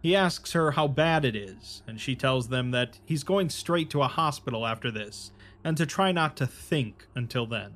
He 0.00 0.16
asks 0.16 0.52
her 0.52 0.72
how 0.72 0.88
bad 0.88 1.24
it 1.24 1.36
is, 1.36 1.82
and 1.86 2.00
she 2.00 2.16
tells 2.16 2.48
them 2.48 2.70
that 2.72 2.98
he's 3.04 3.24
going 3.24 3.50
straight 3.50 3.90
to 3.90 4.02
a 4.02 4.08
hospital 4.08 4.66
after 4.66 4.90
this, 4.90 5.32
and 5.62 5.76
to 5.76 5.86
try 5.86 6.12
not 6.12 6.36
to 6.38 6.46
think 6.46 7.06
until 7.14 7.46
then. 7.46 7.74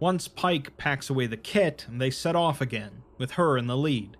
Once 0.00 0.28
Pike 0.28 0.76
packs 0.76 1.08
away 1.08 1.26
the 1.26 1.36
kit, 1.36 1.86
they 1.90 2.10
set 2.10 2.36
off 2.36 2.60
again, 2.60 3.02
with 3.18 3.32
her 3.32 3.56
in 3.56 3.66
the 3.66 3.76
lead. 3.76 4.16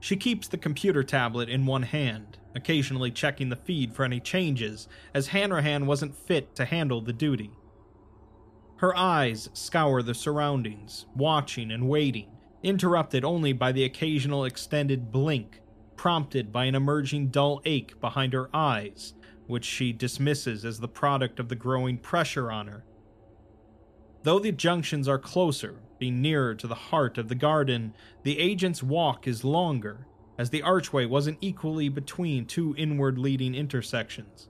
She 0.00 0.16
keeps 0.16 0.48
the 0.48 0.58
computer 0.58 1.02
tablet 1.02 1.48
in 1.48 1.66
one 1.66 1.82
hand, 1.82 2.38
occasionally 2.54 3.10
checking 3.10 3.50
the 3.50 3.56
feed 3.56 3.94
for 3.94 4.04
any 4.04 4.18
changes, 4.18 4.88
as 5.14 5.28
Hanrahan 5.28 5.86
wasn't 5.86 6.16
fit 6.16 6.54
to 6.56 6.64
handle 6.64 7.00
the 7.00 7.12
duty. 7.12 7.50
Her 8.76 8.96
eyes 8.96 9.50
scour 9.52 10.02
the 10.02 10.14
surroundings, 10.14 11.04
watching 11.14 11.70
and 11.70 11.86
waiting, 11.88 12.30
interrupted 12.62 13.24
only 13.24 13.52
by 13.52 13.72
the 13.72 13.84
occasional 13.84 14.46
extended 14.46 15.12
blink, 15.12 15.60
prompted 15.96 16.50
by 16.50 16.64
an 16.64 16.74
emerging 16.74 17.28
dull 17.28 17.60
ache 17.66 18.00
behind 18.00 18.32
her 18.32 18.48
eyes, 18.54 19.12
which 19.46 19.66
she 19.66 19.92
dismisses 19.92 20.64
as 20.64 20.80
the 20.80 20.88
product 20.88 21.38
of 21.38 21.50
the 21.50 21.54
growing 21.56 21.98
pressure 21.98 22.50
on 22.50 22.68
her. 22.68 22.84
Though 24.22 24.38
the 24.38 24.52
junctions 24.52 25.08
are 25.08 25.18
closer, 25.18 25.80
being 25.98 26.20
nearer 26.20 26.54
to 26.54 26.66
the 26.66 26.74
heart 26.74 27.16
of 27.16 27.28
the 27.28 27.34
garden, 27.34 27.94
the 28.22 28.38
agent's 28.38 28.82
walk 28.82 29.26
is 29.26 29.44
longer, 29.44 30.06
as 30.38 30.50
the 30.50 30.62
archway 30.62 31.06
wasn't 31.06 31.38
equally 31.40 31.88
between 31.88 32.44
two 32.44 32.74
inward 32.76 33.18
leading 33.18 33.54
intersections. 33.54 34.48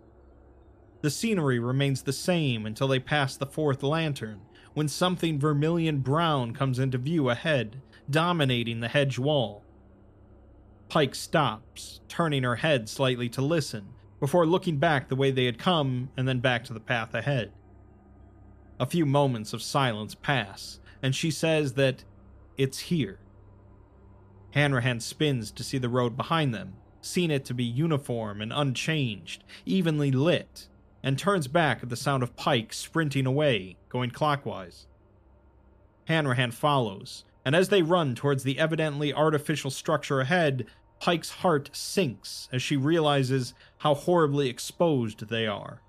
The 1.02 1.10
scenery 1.10 1.58
remains 1.58 2.02
the 2.02 2.12
same 2.12 2.66
until 2.66 2.88
they 2.88 2.98
pass 2.98 3.36
the 3.36 3.46
fourth 3.46 3.82
lantern, 3.82 4.40
when 4.74 4.88
something 4.88 5.38
vermilion 5.38 6.00
brown 6.00 6.52
comes 6.52 6.78
into 6.78 6.98
view 6.98 7.30
ahead, 7.30 7.80
dominating 8.08 8.80
the 8.80 8.88
hedge 8.88 9.18
wall. 9.18 9.64
Pike 10.88 11.14
stops, 11.14 12.00
turning 12.08 12.42
her 12.42 12.56
head 12.56 12.88
slightly 12.88 13.28
to 13.30 13.40
listen, 13.40 13.88
before 14.18 14.46
looking 14.46 14.78
back 14.78 15.08
the 15.08 15.16
way 15.16 15.30
they 15.30 15.46
had 15.46 15.58
come 15.58 16.10
and 16.16 16.26
then 16.26 16.40
back 16.40 16.64
to 16.64 16.72
the 16.72 16.80
path 16.80 17.14
ahead. 17.14 17.52
A 18.80 18.86
few 18.86 19.04
moments 19.04 19.52
of 19.52 19.62
silence 19.62 20.14
pass, 20.14 20.80
and 21.02 21.14
she 21.14 21.30
says 21.30 21.74
that 21.74 22.02
it's 22.56 22.78
here. 22.78 23.18
Hanrahan 24.52 25.00
spins 25.00 25.50
to 25.50 25.62
see 25.62 25.76
the 25.76 25.90
road 25.90 26.16
behind 26.16 26.54
them, 26.54 26.76
seeing 27.02 27.30
it 27.30 27.44
to 27.44 27.54
be 27.54 27.62
uniform 27.62 28.40
and 28.40 28.54
unchanged, 28.54 29.44
evenly 29.66 30.10
lit, 30.10 30.66
and 31.02 31.18
turns 31.18 31.46
back 31.46 31.82
at 31.82 31.90
the 31.90 31.94
sound 31.94 32.22
of 32.22 32.36
Pike 32.36 32.72
sprinting 32.72 33.26
away, 33.26 33.76
going 33.90 34.10
clockwise. 34.10 34.86
Hanrahan 36.06 36.50
follows, 36.50 37.24
and 37.44 37.54
as 37.54 37.68
they 37.68 37.82
run 37.82 38.14
towards 38.14 38.44
the 38.44 38.58
evidently 38.58 39.12
artificial 39.12 39.70
structure 39.70 40.20
ahead, 40.20 40.64
Pike's 41.00 41.30
heart 41.30 41.68
sinks 41.74 42.48
as 42.50 42.62
she 42.62 42.78
realizes 42.78 43.52
how 43.78 43.92
horribly 43.92 44.48
exposed 44.48 45.28
they 45.28 45.46
are. 45.46 45.82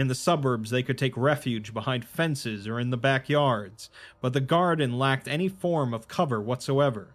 In 0.00 0.08
the 0.08 0.14
suburbs, 0.14 0.70
they 0.70 0.82
could 0.82 0.96
take 0.96 1.14
refuge 1.14 1.74
behind 1.74 2.06
fences 2.06 2.66
or 2.66 2.80
in 2.80 2.88
the 2.88 2.96
backyards, 2.96 3.90
but 4.22 4.32
the 4.32 4.40
garden 4.40 4.98
lacked 4.98 5.28
any 5.28 5.46
form 5.46 5.92
of 5.92 6.08
cover 6.08 6.40
whatsoever. 6.40 7.14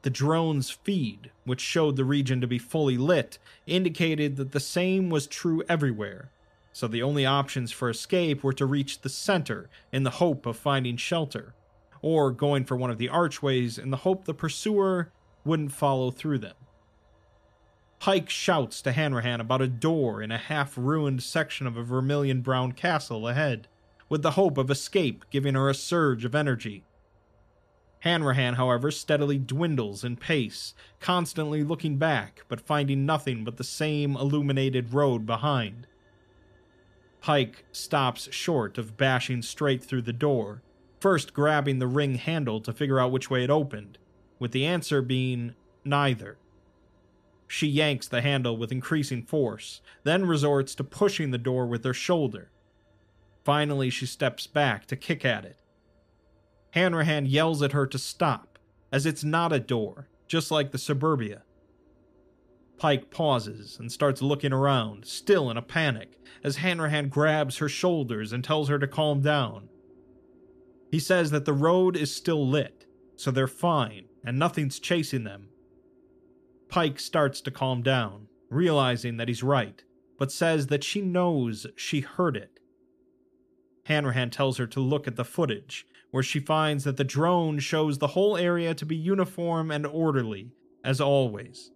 The 0.00 0.08
drone's 0.08 0.70
feed, 0.70 1.30
which 1.44 1.60
showed 1.60 1.96
the 1.96 2.06
region 2.06 2.40
to 2.40 2.46
be 2.46 2.58
fully 2.58 2.96
lit, 2.96 3.36
indicated 3.66 4.36
that 4.36 4.52
the 4.52 4.60
same 4.60 5.10
was 5.10 5.26
true 5.26 5.62
everywhere, 5.68 6.32
so 6.72 6.88
the 6.88 7.02
only 7.02 7.26
options 7.26 7.70
for 7.70 7.90
escape 7.90 8.42
were 8.42 8.54
to 8.54 8.64
reach 8.64 9.02
the 9.02 9.10
center 9.10 9.68
in 9.92 10.04
the 10.04 10.16
hope 10.24 10.46
of 10.46 10.56
finding 10.56 10.96
shelter, 10.96 11.52
or 12.00 12.30
going 12.30 12.64
for 12.64 12.78
one 12.78 12.90
of 12.90 12.96
the 12.96 13.10
archways 13.10 13.76
in 13.76 13.90
the 13.90 13.98
hope 13.98 14.24
the 14.24 14.32
pursuer 14.32 15.12
wouldn't 15.44 15.72
follow 15.72 16.10
through 16.10 16.38
them. 16.38 16.56
Pike 17.98 18.30
shouts 18.30 18.80
to 18.82 18.92
Hanrahan 18.92 19.40
about 19.40 19.60
a 19.60 19.66
door 19.66 20.22
in 20.22 20.30
a 20.30 20.38
half 20.38 20.78
ruined 20.78 21.22
section 21.22 21.66
of 21.66 21.76
a 21.76 21.82
vermilion 21.82 22.42
brown 22.42 22.72
castle 22.72 23.26
ahead, 23.26 23.66
with 24.08 24.22
the 24.22 24.32
hope 24.32 24.56
of 24.56 24.70
escape 24.70 25.24
giving 25.30 25.54
her 25.54 25.68
a 25.68 25.74
surge 25.74 26.24
of 26.24 26.34
energy. 26.34 26.84
Hanrahan, 28.00 28.54
however, 28.54 28.92
steadily 28.92 29.38
dwindles 29.38 30.04
in 30.04 30.16
pace, 30.16 30.74
constantly 31.00 31.64
looking 31.64 31.98
back, 31.98 32.44
but 32.46 32.60
finding 32.60 33.04
nothing 33.04 33.42
but 33.42 33.56
the 33.56 33.64
same 33.64 34.16
illuminated 34.16 34.94
road 34.94 35.26
behind. 35.26 35.88
Pike 37.20 37.64
stops 37.72 38.32
short 38.32 38.78
of 38.78 38.96
bashing 38.96 39.42
straight 39.42 39.82
through 39.82 40.02
the 40.02 40.12
door, 40.12 40.62
first 41.00 41.34
grabbing 41.34 41.80
the 41.80 41.88
ring 41.88 42.14
handle 42.14 42.60
to 42.60 42.72
figure 42.72 43.00
out 43.00 43.10
which 43.10 43.28
way 43.28 43.42
it 43.42 43.50
opened, 43.50 43.98
with 44.38 44.52
the 44.52 44.64
answer 44.64 45.02
being 45.02 45.54
neither. 45.84 46.38
She 47.48 47.66
yanks 47.66 48.06
the 48.06 48.20
handle 48.20 48.56
with 48.56 48.70
increasing 48.70 49.24
force, 49.24 49.80
then 50.04 50.26
resorts 50.26 50.74
to 50.76 50.84
pushing 50.84 51.32
the 51.32 51.38
door 51.38 51.66
with 51.66 51.84
her 51.84 51.94
shoulder. 51.94 52.52
Finally, 53.42 53.90
she 53.90 54.06
steps 54.06 54.46
back 54.46 54.86
to 54.86 54.96
kick 54.96 55.24
at 55.24 55.44
it, 55.44 55.58
Hanrahan 56.72 57.26
yells 57.26 57.62
at 57.62 57.72
her 57.72 57.86
to 57.86 57.98
stop, 57.98 58.58
as 58.92 59.06
it's 59.06 59.24
not 59.24 59.52
a 59.52 59.60
door, 59.60 60.08
just 60.26 60.50
like 60.50 60.70
the 60.70 60.78
suburbia. 60.78 61.42
Pike 62.76 63.10
pauses 63.10 63.78
and 63.80 63.90
starts 63.90 64.22
looking 64.22 64.52
around, 64.52 65.04
still 65.04 65.50
in 65.50 65.56
a 65.56 65.62
panic, 65.62 66.18
as 66.44 66.56
Hanrahan 66.56 67.08
grabs 67.08 67.58
her 67.58 67.68
shoulders 67.68 68.32
and 68.32 68.44
tells 68.44 68.68
her 68.68 68.78
to 68.78 68.86
calm 68.86 69.20
down. 69.20 69.68
He 70.90 71.00
says 71.00 71.30
that 71.30 71.44
the 71.44 71.52
road 71.52 71.96
is 71.96 72.14
still 72.14 72.46
lit, 72.46 72.86
so 73.16 73.30
they're 73.30 73.48
fine 73.48 74.04
and 74.24 74.38
nothing's 74.38 74.78
chasing 74.78 75.24
them. 75.24 75.48
Pike 76.68 77.00
starts 77.00 77.40
to 77.42 77.50
calm 77.50 77.82
down, 77.82 78.28
realizing 78.50 79.16
that 79.16 79.28
he's 79.28 79.42
right, 79.42 79.82
but 80.18 80.32
says 80.32 80.66
that 80.66 80.84
she 80.84 81.00
knows 81.00 81.66
she 81.76 82.00
heard 82.00 82.36
it. 82.36 82.60
Hanrahan 83.86 84.30
tells 84.30 84.58
her 84.58 84.66
to 84.66 84.80
look 84.80 85.06
at 85.06 85.16
the 85.16 85.24
footage 85.24 85.86
where 86.10 86.22
she 86.22 86.40
finds 86.40 86.84
that 86.84 86.96
the 86.96 87.04
drone 87.04 87.58
shows 87.58 87.98
the 87.98 88.08
whole 88.08 88.36
area 88.36 88.74
to 88.74 88.86
be 88.86 88.96
uniform 88.96 89.70
and 89.70 89.86
orderly, 89.86 90.52
as 90.82 91.00
always. 91.00 91.70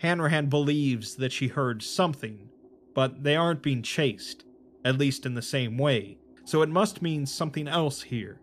Hanrahan 0.00 0.46
believes 0.46 1.16
that 1.16 1.32
she 1.32 1.48
heard 1.48 1.82
something, 1.82 2.48
but 2.94 3.22
they 3.22 3.36
aren't 3.36 3.62
being 3.62 3.82
chased, 3.82 4.44
at 4.84 4.98
least 4.98 5.24
in 5.24 5.34
the 5.34 5.42
same 5.42 5.78
way, 5.78 6.18
so 6.44 6.62
it 6.62 6.68
must 6.68 7.02
mean 7.02 7.26
something 7.26 7.68
else 7.68 8.02
here. 8.02 8.40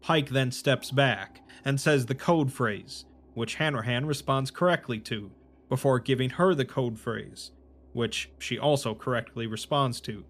Pike 0.00 0.28
then 0.28 0.52
steps 0.52 0.90
back 0.90 1.40
and 1.64 1.80
says 1.80 2.06
the 2.06 2.14
code 2.14 2.52
phrase, 2.52 3.06
which 3.36 3.56
Hanrahan 3.56 4.06
responds 4.06 4.50
correctly 4.50 4.98
to, 4.98 5.30
before 5.68 6.00
giving 6.00 6.30
her 6.30 6.54
the 6.54 6.64
code 6.64 6.98
phrase, 6.98 7.50
which 7.92 8.30
she 8.38 8.58
also 8.58 8.94
correctly 8.94 9.46
responds 9.46 10.00
to. 10.00 10.24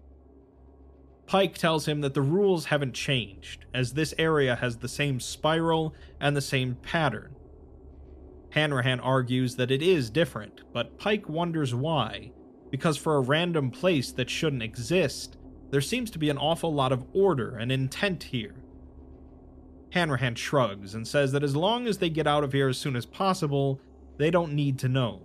Pike 1.25 1.57
tells 1.57 1.87
him 1.87 2.01
that 2.01 2.13
the 2.13 2.21
rules 2.21 2.65
haven't 2.65 2.93
changed, 2.93 3.63
as 3.73 3.93
this 3.93 4.13
area 4.17 4.57
has 4.57 4.75
the 4.75 4.89
same 4.89 5.21
spiral 5.21 5.95
and 6.19 6.35
the 6.35 6.41
same 6.41 6.75
pattern. 6.75 7.33
Hanrahan 8.49 8.99
argues 8.99 9.55
that 9.55 9.71
it 9.71 9.81
is 9.81 10.09
different, 10.09 10.63
but 10.73 10.97
Pike 10.97 11.29
wonders 11.29 11.73
why, 11.73 12.33
because 12.71 12.97
for 12.97 13.15
a 13.15 13.21
random 13.21 13.71
place 13.71 14.11
that 14.11 14.29
shouldn't 14.29 14.63
exist, 14.63 15.37
there 15.71 15.79
seems 15.79 16.11
to 16.11 16.19
be 16.19 16.29
an 16.29 16.37
awful 16.37 16.73
lot 16.73 16.91
of 16.91 17.05
order 17.13 17.55
and 17.55 17.71
intent 17.71 18.23
here. 18.23 18.55
Hanrahan 19.91 20.35
shrugs 20.35 20.93
and 20.93 21.07
says 21.07 21.31
that 21.31 21.43
as 21.43 21.55
long 21.55 21.87
as 21.87 21.97
they 21.97 22.09
get 22.09 22.27
out 22.27 22.43
of 22.43 22.53
here 22.53 22.69
as 22.69 22.77
soon 22.77 22.95
as 22.95 23.05
possible, 23.05 23.79
they 24.17 24.29
don't 24.29 24.53
need 24.53 24.77
to 24.79 24.89
know. 24.89 25.21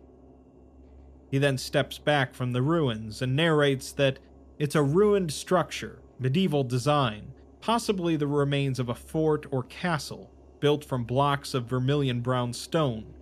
He 1.31 1.39
then 1.39 1.59
steps 1.59 1.99
back 1.99 2.35
from 2.35 2.53
the 2.53 2.63
ruins 2.63 3.23
and 3.23 3.35
narrates 3.35 3.91
that 3.93 4.19
it's 4.59 4.75
a 4.75 4.83
ruined 4.83 5.33
structure, 5.33 6.03
medieval 6.19 6.63
design, 6.63 7.33
possibly 7.61 8.17
the 8.17 8.27
remains 8.27 8.79
of 8.79 8.89
a 8.89 8.95
fort 8.95 9.47
or 9.51 9.63
castle, 9.65 10.31
built 10.61 10.85
from 10.85 11.05
blocks 11.05 11.55
of 11.55 11.65
vermilion 11.65 12.21
brown 12.21 12.53
stone. 12.53 13.15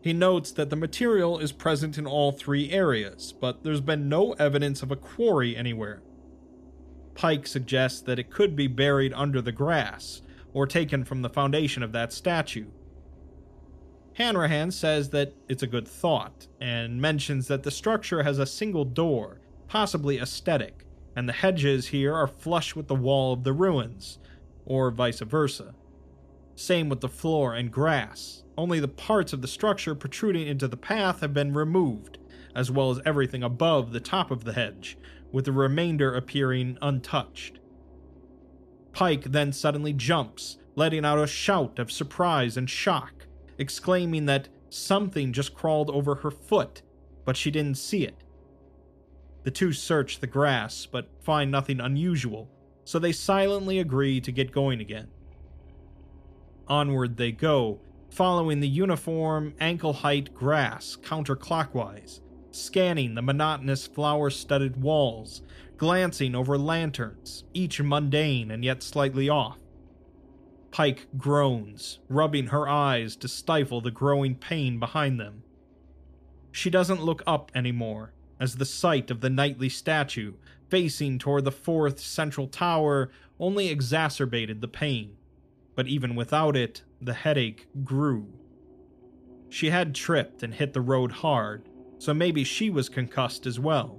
He 0.00 0.12
notes 0.12 0.50
that 0.52 0.70
the 0.70 0.76
material 0.76 1.38
is 1.38 1.52
present 1.52 1.96
in 1.96 2.06
all 2.06 2.32
three 2.32 2.70
areas, 2.70 3.32
but 3.32 3.62
there's 3.62 3.80
been 3.80 4.08
no 4.08 4.32
evidence 4.34 4.82
of 4.82 4.90
a 4.90 4.96
quarry 4.96 5.56
anywhere. 5.56 6.02
Pike 7.14 7.46
suggests 7.46 8.00
that 8.02 8.18
it 8.18 8.30
could 8.30 8.56
be 8.56 8.66
buried 8.66 9.12
under 9.14 9.40
the 9.40 9.52
grass, 9.52 10.22
or 10.52 10.66
taken 10.66 11.04
from 11.04 11.22
the 11.22 11.28
foundation 11.28 11.82
of 11.82 11.92
that 11.92 12.12
statue. 12.12 12.66
Hanrahan 14.14 14.70
says 14.70 15.10
that 15.10 15.34
it's 15.48 15.62
a 15.62 15.68
good 15.68 15.88
thought, 15.88 16.46
and 16.60 17.00
mentions 17.00 17.48
that 17.48 17.64
the 17.64 17.70
structure 17.70 18.22
has 18.22 18.38
a 18.38 18.46
single 18.46 18.84
door 18.84 19.40
possibly 19.68 20.18
aesthetic, 20.18 20.84
and 21.16 21.28
the 21.28 21.32
hedges 21.32 21.88
here 21.88 22.14
are 22.14 22.28
flush 22.28 22.76
with 22.76 22.86
the 22.86 22.94
wall 22.94 23.32
of 23.32 23.44
the 23.44 23.52
ruins, 23.52 24.18
or 24.64 24.90
vice 24.90 25.20
versa. 25.20 25.74
Same 26.54 26.88
with 26.88 27.00
the 27.00 27.08
floor 27.08 27.54
and 27.54 27.72
grass, 27.72 28.44
only 28.56 28.78
the 28.78 28.86
parts 28.86 29.32
of 29.32 29.42
the 29.42 29.48
structure 29.48 29.94
protruding 29.94 30.46
into 30.46 30.68
the 30.68 30.76
path 30.76 31.20
have 31.20 31.34
been 31.34 31.52
removed, 31.52 32.18
as 32.54 32.70
well 32.70 32.90
as 32.90 33.00
everything 33.04 33.42
above 33.42 33.92
the 33.92 34.00
top 34.00 34.30
of 34.30 34.44
the 34.44 34.52
hedge, 34.52 34.96
with 35.34 35.46
the 35.46 35.52
remainder 35.52 36.14
appearing 36.14 36.78
untouched. 36.80 37.58
Pike 38.92 39.24
then 39.24 39.52
suddenly 39.52 39.92
jumps, 39.92 40.58
letting 40.76 41.04
out 41.04 41.18
a 41.18 41.26
shout 41.26 41.80
of 41.80 41.90
surprise 41.90 42.56
and 42.56 42.70
shock, 42.70 43.26
exclaiming 43.58 44.26
that 44.26 44.48
something 44.70 45.32
just 45.32 45.52
crawled 45.52 45.90
over 45.90 46.14
her 46.14 46.30
foot, 46.30 46.82
but 47.24 47.36
she 47.36 47.50
didn't 47.50 47.78
see 47.78 48.04
it. 48.04 48.22
The 49.42 49.50
two 49.50 49.72
search 49.72 50.20
the 50.20 50.28
grass, 50.28 50.86
but 50.86 51.10
find 51.20 51.50
nothing 51.50 51.80
unusual, 51.80 52.48
so 52.84 53.00
they 53.00 53.10
silently 53.10 53.80
agree 53.80 54.20
to 54.20 54.30
get 54.30 54.52
going 54.52 54.80
again. 54.80 55.08
Onward 56.68 57.16
they 57.16 57.32
go, 57.32 57.80
following 58.08 58.60
the 58.60 58.68
uniform, 58.68 59.54
ankle 59.58 59.94
height 59.94 60.32
grass 60.32 60.96
counterclockwise, 61.02 62.20
scanning 62.54 63.14
the 63.14 63.22
monotonous 63.22 63.86
flower 63.86 64.30
studded 64.30 64.80
walls, 64.80 65.42
glancing 65.76 66.34
over 66.34 66.56
lanterns, 66.56 67.44
each 67.52 67.80
mundane 67.82 68.50
and 68.50 68.64
yet 68.64 68.82
slightly 68.82 69.28
off. 69.28 69.58
Pike 70.70 71.06
groans, 71.16 72.00
rubbing 72.08 72.48
her 72.48 72.68
eyes 72.68 73.16
to 73.16 73.28
stifle 73.28 73.80
the 73.80 73.90
growing 73.90 74.34
pain 74.34 74.78
behind 74.78 75.20
them. 75.20 75.42
She 76.50 76.70
doesn't 76.70 77.02
look 77.02 77.22
up 77.26 77.50
anymore, 77.54 78.12
as 78.40 78.56
the 78.56 78.64
sight 78.64 79.10
of 79.10 79.20
the 79.20 79.30
knightly 79.30 79.68
statue 79.68 80.34
facing 80.68 81.18
toward 81.18 81.44
the 81.44 81.52
fourth 81.52 82.00
central 82.00 82.48
tower 82.48 83.10
only 83.38 83.68
exacerbated 83.68 84.60
the 84.60 84.68
pain, 84.68 85.16
but 85.74 85.86
even 85.86 86.14
without 86.14 86.56
it, 86.56 86.82
the 87.00 87.14
headache 87.14 87.66
grew. 87.84 88.32
She 89.48 89.70
had 89.70 89.94
tripped 89.94 90.42
and 90.42 90.54
hit 90.54 90.72
the 90.72 90.80
road 90.80 91.12
hard, 91.12 91.68
so 92.04 92.12
maybe 92.12 92.44
she 92.44 92.68
was 92.68 92.90
concussed 92.90 93.46
as 93.46 93.58
well. 93.58 93.98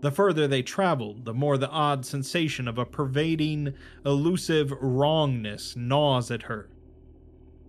The 0.00 0.12
further 0.12 0.46
they 0.46 0.62
traveled, 0.62 1.24
the 1.24 1.34
more 1.34 1.58
the 1.58 1.68
odd 1.68 2.06
sensation 2.06 2.68
of 2.68 2.78
a 2.78 2.86
pervading, 2.86 3.74
elusive 4.06 4.72
wrongness 4.80 5.74
gnaws 5.74 6.30
at 6.30 6.44
her. 6.44 6.70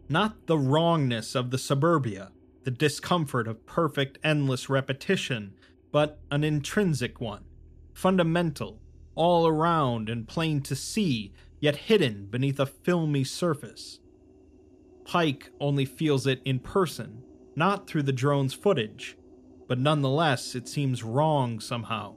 Not 0.09 0.45
the 0.45 0.59
wrongness 0.59 1.33
of 1.33 1.49
the 1.49 1.57
suburbia, 1.57 2.31
the 2.65 2.71
discomfort 2.71 3.47
of 3.47 3.65
perfect, 3.65 4.19
endless 4.23 4.69
repetition, 4.69 5.55
but 5.91 6.19
an 6.29 6.43
intrinsic 6.43 7.19
one, 7.19 7.45
fundamental, 7.93 8.79
all 9.15 9.47
around 9.47 10.07
and 10.07 10.27
plain 10.27 10.61
to 10.61 10.75
see, 10.75 11.33
yet 11.59 11.75
hidden 11.75 12.27
beneath 12.27 12.59
a 12.59 12.67
filmy 12.67 13.23
surface. 13.23 13.99
Pike 15.03 15.49
only 15.59 15.85
feels 15.85 16.27
it 16.27 16.41
in 16.45 16.59
person, 16.59 17.23
not 17.55 17.87
through 17.87 18.03
the 18.03 18.13
drone's 18.13 18.53
footage. 18.53 19.17
but 19.67 19.79
nonetheless, 19.79 20.55
it 20.55 20.67
seems 20.67 21.03
wrong 21.03 21.59
somehow. 21.59 22.15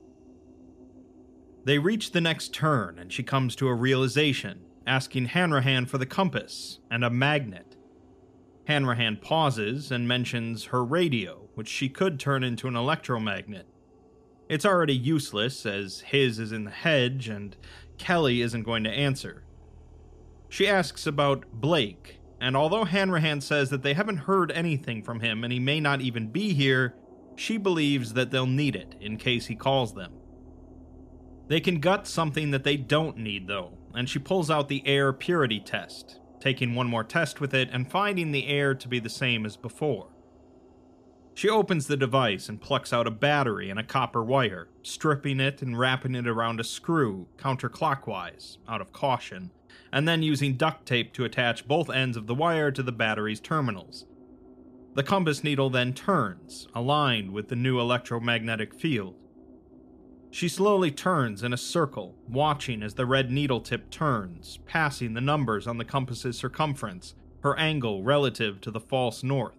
They 1.65 1.79
reach 1.79 2.13
the 2.13 2.21
next 2.21 2.53
turn, 2.53 2.99
and 2.99 3.13
she 3.13 3.23
comes 3.23 3.57
to 3.57 3.69
a 3.69 3.75
realization, 3.75 4.61
asking 4.87 5.27
Hanrahan 5.27 5.87
for 5.87 5.99
the 5.99 6.07
compass 6.07 6.81
and 6.91 7.05
a 7.05 7.11
magnet. 7.11 7.77
Hanrahan 8.67 9.17
pauses 9.17 9.91
and 9.91 10.07
mentions 10.09 10.65
her 10.67 10.85
radio, 10.85 11.49
which 11.55 11.69
she 11.69 11.89
could 11.89 12.19
turn 12.21 12.45
into 12.45 12.69
an 12.69 12.77
electromagnet. 12.77 13.67
It's 14.49 14.67
already 14.67 14.95
useless, 14.95 15.65
as 15.67 16.01
his 16.01 16.39
is 16.39 16.53
in 16.53 16.65
the 16.65 16.71
hedge, 16.71 17.29
and 17.29 17.57
Kelly 17.99 18.43
isn't 18.43 18.63
going 18.65 18.85
to 18.85 18.91
answer. 18.91 19.45
She 20.49 20.69
asks 20.69 21.07
about 21.07 21.47
Blake, 21.53 22.16
and 22.41 22.57
although 22.57 22.85
Hanrahan 22.85 23.41
says 23.41 23.71
that 23.71 23.83
they 23.83 23.95
haven't 23.95 24.19
heard 24.19 24.51
anything 24.53 25.03
from 25.03 25.21
him 25.21 25.43
and 25.43 25.53
he 25.53 25.59
may 25.59 25.81
not 25.81 26.01
even 26.01 26.29
be 26.29 26.53
here, 26.53 26.95
she 27.35 27.57
believes 27.57 28.15
that 28.15 28.31
they'll 28.31 28.47
need 28.47 28.77
it 28.77 28.95
in 29.01 29.17
case 29.17 29.47
he 29.47 29.55
calls 29.55 29.95
them. 29.95 30.13
They 31.49 31.61
can 31.61 31.81
gut 31.81 32.07
something 32.07 32.51
that 32.51 32.65
they 32.65 32.77
don't 32.77 33.19
need, 33.19 33.47
though, 33.47 33.79
and 33.95 34.09
she 34.09 34.19
pulls 34.19 34.51
out 34.51 34.69
the 34.69 34.87
air 34.87 35.13
purity 35.13 35.61
test, 35.61 36.21
taking 36.41 36.75
one 36.75 36.89
more 36.89 37.05
test 37.05 37.41
with 37.41 37.55
it 37.55 37.69
and 37.73 37.91
finding 37.91 38.33
the 38.33 38.49
air 38.49 38.75
to 38.75 38.89
be 38.89 38.99
the 38.99 39.09
same 39.09 39.47
as 39.47 39.57
before. 39.57 40.09
She 41.35 41.51
opens 41.51 41.87
the 41.87 41.99
device 41.99 42.49
and 42.49 42.61
plucks 42.61 42.93
out 42.93 43.07
a 43.07 43.11
battery 43.11 43.69
and 43.69 43.79
a 43.79 43.85
copper 43.85 44.25
wire, 44.25 44.69
stripping 44.83 45.39
it 45.39 45.61
and 45.61 45.79
wrapping 45.79 46.15
it 46.15 46.27
around 46.27 46.61
a 46.61 46.65
screw 46.65 47.29
counterclockwise, 47.37 48.57
out 48.67 48.81
of 48.81 48.93
caution, 48.93 49.51
and 49.93 50.07
then 50.07 50.23
using 50.23 50.57
duct 50.57 50.87
tape 50.87 51.13
to 51.15 51.25
attach 51.25 51.69
both 51.69 51.91
ends 51.91 52.17
of 52.17 52.27
the 52.27 52.35
wire 52.35 52.71
to 52.71 52.83
the 52.83 52.93
battery's 52.93 53.41
terminals. 53.41 54.07
The 54.95 55.03
compass 55.03 55.45
needle 55.45 55.69
then 55.69 55.93
turns, 55.93 56.69
aligned 56.75 57.33
with 57.33 57.49
the 57.49 57.57
new 57.57 57.79
electromagnetic 57.79 58.75
field. 58.75 59.15
She 60.31 60.49
slowly 60.49 60.91
turns 60.91 61.43
in 61.43 61.53
a 61.53 61.59
circle, 61.59 62.15
watching 62.29 62.83
as 62.83 62.95
the 62.95 63.07
red 63.07 63.31
needle 63.31 63.61
tip 63.61 63.91
turns, 63.91 64.59
passing 64.67 65.15
the 65.15 65.21
numbers 65.21 65.67
on 65.67 65.79
the 65.79 65.85
compass's 65.85 66.37
circumference, 66.37 67.15
her 67.41 67.59
angle 67.59 68.03
relative 68.03 68.61
to 68.63 68.71
the 68.71 68.81
false 68.81 69.23
north. 69.23 69.57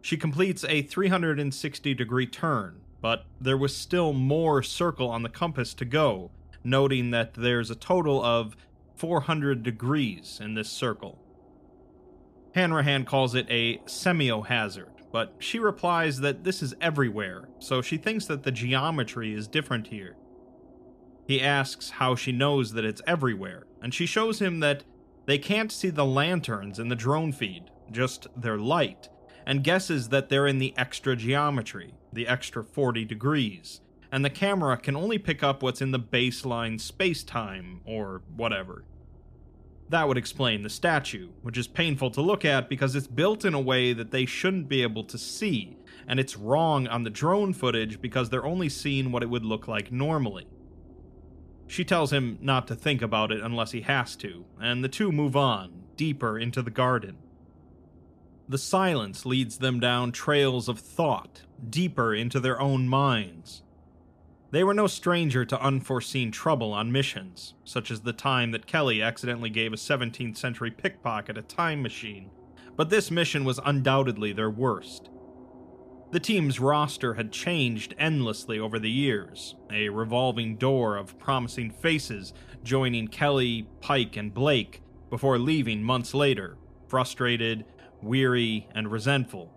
She 0.00 0.16
completes 0.16 0.64
a 0.64 0.82
360 0.82 1.94
degree 1.94 2.26
turn, 2.26 2.80
but 3.00 3.24
there 3.40 3.56
was 3.56 3.76
still 3.76 4.12
more 4.12 4.62
circle 4.62 5.08
on 5.08 5.22
the 5.22 5.28
compass 5.28 5.74
to 5.74 5.84
go, 5.84 6.30
noting 6.64 7.10
that 7.10 7.34
there's 7.34 7.70
a 7.70 7.74
total 7.76 8.22
of 8.22 8.56
400 8.96 9.62
degrees 9.62 10.38
in 10.42 10.54
this 10.54 10.68
circle. 10.68 11.18
Hanrahan 12.54 13.04
calls 13.04 13.34
it 13.34 13.46
a 13.48 13.78
semiohazard, 13.86 14.90
but 15.12 15.34
she 15.38 15.58
replies 15.58 16.20
that 16.20 16.44
this 16.44 16.62
is 16.62 16.74
everywhere, 16.80 17.48
so 17.58 17.82
she 17.82 17.96
thinks 17.96 18.26
that 18.26 18.42
the 18.42 18.50
geometry 18.50 19.32
is 19.34 19.46
different 19.46 19.88
here. 19.88 20.16
He 21.26 21.40
asks 21.40 21.90
how 21.90 22.14
she 22.14 22.32
knows 22.32 22.72
that 22.72 22.84
it's 22.84 23.02
everywhere, 23.06 23.66
and 23.82 23.94
she 23.94 24.06
shows 24.06 24.40
him 24.40 24.60
that 24.60 24.84
they 25.26 25.38
can't 25.38 25.70
see 25.70 25.90
the 25.90 26.04
lanterns 26.04 26.78
in 26.78 26.88
the 26.88 26.96
drone 26.96 27.32
feed, 27.32 27.64
just 27.90 28.26
their 28.36 28.58
light, 28.58 29.08
and 29.46 29.64
guesses 29.64 30.08
that 30.08 30.28
they're 30.28 30.46
in 30.46 30.58
the 30.58 30.74
extra 30.76 31.14
geometry, 31.14 31.94
the 32.12 32.26
extra 32.26 32.64
40 32.64 33.04
degrees, 33.04 33.81
and 34.12 34.22
the 34.22 34.30
camera 34.30 34.76
can 34.76 34.94
only 34.94 35.16
pick 35.16 35.42
up 35.42 35.62
what's 35.62 35.80
in 35.80 35.90
the 35.90 35.98
baseline 35.98 36.78
space 36.78 37.24
time, 37.24 37.80
or 37.86 38.20
whatever. 38.36 38.84
That 39.88 40.06
would 40.06 40.18
explain 40.18 40.62
the 40.62 40.70
statue, 40.70 41.30
which 41.40 41.56
is 41.56 41.66
painful 41.66 42.10
to 42.10 42.20
look 42.20 42.44
at 42.44 42.68
because 42.68 42.94
it's 42.94 43.06
built 43.06 43.44
in 43.44 43.54
a 43.54 43.60
way 43.60 43.94
that 43.94 44.10
they 44.10 44.26
shouldn't 44.26 44.68
be 44.68 44.82
able 44.82 45.04
to 45.04 45.16
see, 45.16 45.78
and 46.06 46.20
it's 46.20 46.36
wrong 46.36 46.86
on 46.86 47.04
the 47.04 47.10
drone 47.10 47.54
footage 47.54 48.02
because 48.02 48.28
they're 48.28 48.44
only 48.44 48.68
seeing 48.68 49.10
what 49.10 49.22
it 49.22 49.30
would 49.30 49.46
look 49.46 49.66
like 49.66 49.90
normally. 49.90 50.46
She 51.66 51.84
tells 51.84 52.12
him 52.12 52.38
not 52.42 52.66
to 52.68 52.74
think 52.74 53.00
about 53.00 53.32
it 53.32 53.40
unless 53.42 53.70
he 53.70 53.80
has 53.80 54.14
to, 54.16 54.44
and 54.60 54.84
the 54.84 54.88
two 54.90 55.10
move 55.10 55.36
on, 55.36 55.84
deeper 55.96 56.38
into 56.38 56.60
the 56.60 56.70
garden. 56.70 57.16
The 58.46 58.58
silence 58.58 59.24
leads 59.24 59.58
them 59.58 59.80
down 59.80 60.12
trails 60.12 60.68
of 60.68 60.78
thought, 60.78 61.42
deeper 61.70 62.14
into 62.14 62.40
their 62.40 62.60
own 62.60 62.88
minds. 62.88 63.62
They 64.52 64.64
were 64.64 64.74
no 64.74 64.86
stranger 64.86 65.46
to 65.46 65.62
unforeseen 65.62 66.30
trouble 66.30 66.74
on 66.74 66.92
missions, 66.92 67.54
such 67.64 67.90
as 67.90 68.02
the 68.02 68.12
time 68.12 68.50
that 68.50 68.66
Kelly 68.66 69.00
accidentally 69.00 69.48
gave 69.48 69.72
a 69.72 69.76
17th 69.76 70.36
century 70.36 70.70
pickpocket 70.70 71.38
a 71.38 71.42
time 71.42 71.80
machine, 71.80 72.30
but 72.76 72.90
this 72.90 73.10
mission 73.10 73.44
was 73.44 73.60
undoubtedly 73.64 74.30
their 74.34 74.50
worst. 74.50 75.08
The 76.10 76.20
team's 76.20 76.60
roster 76.60 77.14
had 77.14 77.32
changed 77.32 77.94
endlessly 77.98 78.58
over 78.58 78.78
the 78.78 78.90
years, 78.90 79.56
a 79.72 79.88
revolving 79.88 80.56
door 80.56 80.98
of 80.98 81.18
promising 81.18 81.70
faces 81.70 82.34
joining 82.62 83.08
Kelly, 83.08 83.66
Pike, 83.80 84.18
and 84.18 84.34
Blake 84.34 84.82
before 85.08 85.38
leaving 85.38 85.82
months 85.82 86.12
later, 86.12 86.58
frustrated, 86.88 87.64
weary, 88.02 88.68
and 88.74 88.92
resentful. 88.92 89.50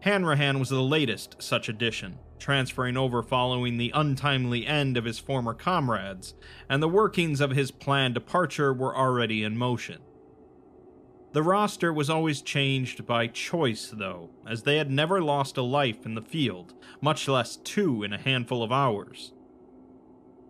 Hanrahan 0.00 0.58
was 0.58 0.70
the 0.70 0.80
latest 0.82 1.42
such 1.42 1.68
addition, 1.68 2.18
transferring 2.42 2.96
over 2.96 3.22
following 3.22 3.78
the 3.78 3.92
untimely 3.94 4.66
end 4.66 4.96
of 4.96 5.04
his 5.04 5.20
former 5.20 5.54
comrades, 5.54 6.34
and 6.68 6.82
the 6.82 6.88
workings 6.88 7.40
of 7.40 7.52
his 7.52 7.70
planned 7.70 8.14
departure 8.14 8.72
were 8.72 8.96
already 8.96 9.44
in 9.44 9.56
motion. 9.56 9.98
The 11.32 11.42
roster 11.42 11.92
was 11.92 12.10
always 12.10 12.42
changed 12.42 13.06
by 13.06 13.28
choice, 13.28 13.94
though, 13.96 14.30
as 14.46 14.64
they 14.64 14.76
had 14.76 14.90
never 14.90 15.22
lost 15.22 15.56
a 15.56 15.62
life 15.62 16.04
in 16.04 16.16
the 16.16 16.20
field, 16.20 16.74
much 17.00 17.28
less 17.28 17.56
two 17.56 18.02
in 18.02 18.12
a 18.12 18.18
handful 18.18 18.62
of 18.62 18.72
hours. 18.72 19.32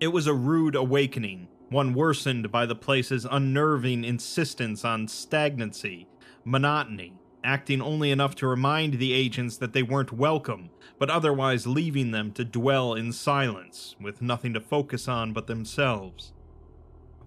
It 0.01 0.09
was 0.09 0.27
a 0.27 0.35
rude 0.35 0.75
awakening, 0.75 1.47
one 1.69 1.93
worsened 1.93 2.51
by 2.51 2.65
the 2.65 2.75
place's 2.75 3.27
unnerving 3.31 4.03
insistence 4.03 4.83
on 4.83 5.09
stagnancy, 5.09 6.09
monotony, 6.43 7.19
acting 7.45 7.83
only 7.83 8.11
enough 8.11 8.35
to 8.37 8.47
remind 8.47 8.95
the 8.95 9.13
agents 9.13 9.57
that 9.57 9.73
they 9.73 9.83
weren't 9.83 10.13
welcome, 10.13 10.71
but 10.99 11.11
otherwise 11.11 11.67
leaving 11.67 12.11
them 12.11 12.33
to 12.33 12.45
dwell 12.45 12.95
in 12.95 13.13
silence, 13.13 13.97
with 14.01 14.23
nothing 14.23 14.53
to 14.55 14.61
focus 14.61 15.09
on 15.09 15.33
but 15.33 15.47
themselves. 15.47 16.33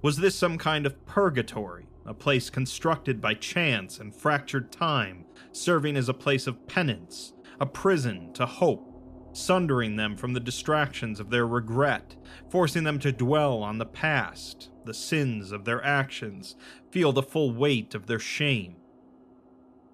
Was 0.02 0.18
this 0.18 0.36
some 0.36 0.58
kind 0.58 0.86
of 0.86 1.06
purgatory, 1.06 1.88
a 2.06 2.14
place 2.14 2.50
constructed 2.50 3.20
by 3.20 3.34
chance 3.34 4.00
and 4.00 4.16
fractured 4.16 4.72
time, 4.72 5.26
serving 5.52 5.98
as 5.98 6.10
a 6.10 6.14
place 6.14 6.48
of 6.48 6.68
penance, 6.68 7.34
a 7.60 7.66
prison 7.66 8.32
to 8.34 8.46
hope, 8.46 8.92
sundering 9.34 9.96
them 9.96 10.16
from 10.16 10.34
the 10.34 10.40
distractions 10.40 11.20
of 11.20 11.30
their 11.30 11.48
regret, 11.48 12.16
forcing 12.50 12.84
them 12.84 13.00
to 13.00 13.12
dwell 13.12 13.64
on 13.64 13.78
the 13.78 13.86
past, 13.86 14.70
the 14.86 14.94
sins 14.94 15.52
of 15.52 15.66
their 15.66 15.84
actions, 15.84 16.56
feel 16.92 17.12
the 17.12 17.24
full 17.24 17.54
weight 17.54 17.96
of 17.96 18.08
their 18.08 18.20
shame? 18.20 18.76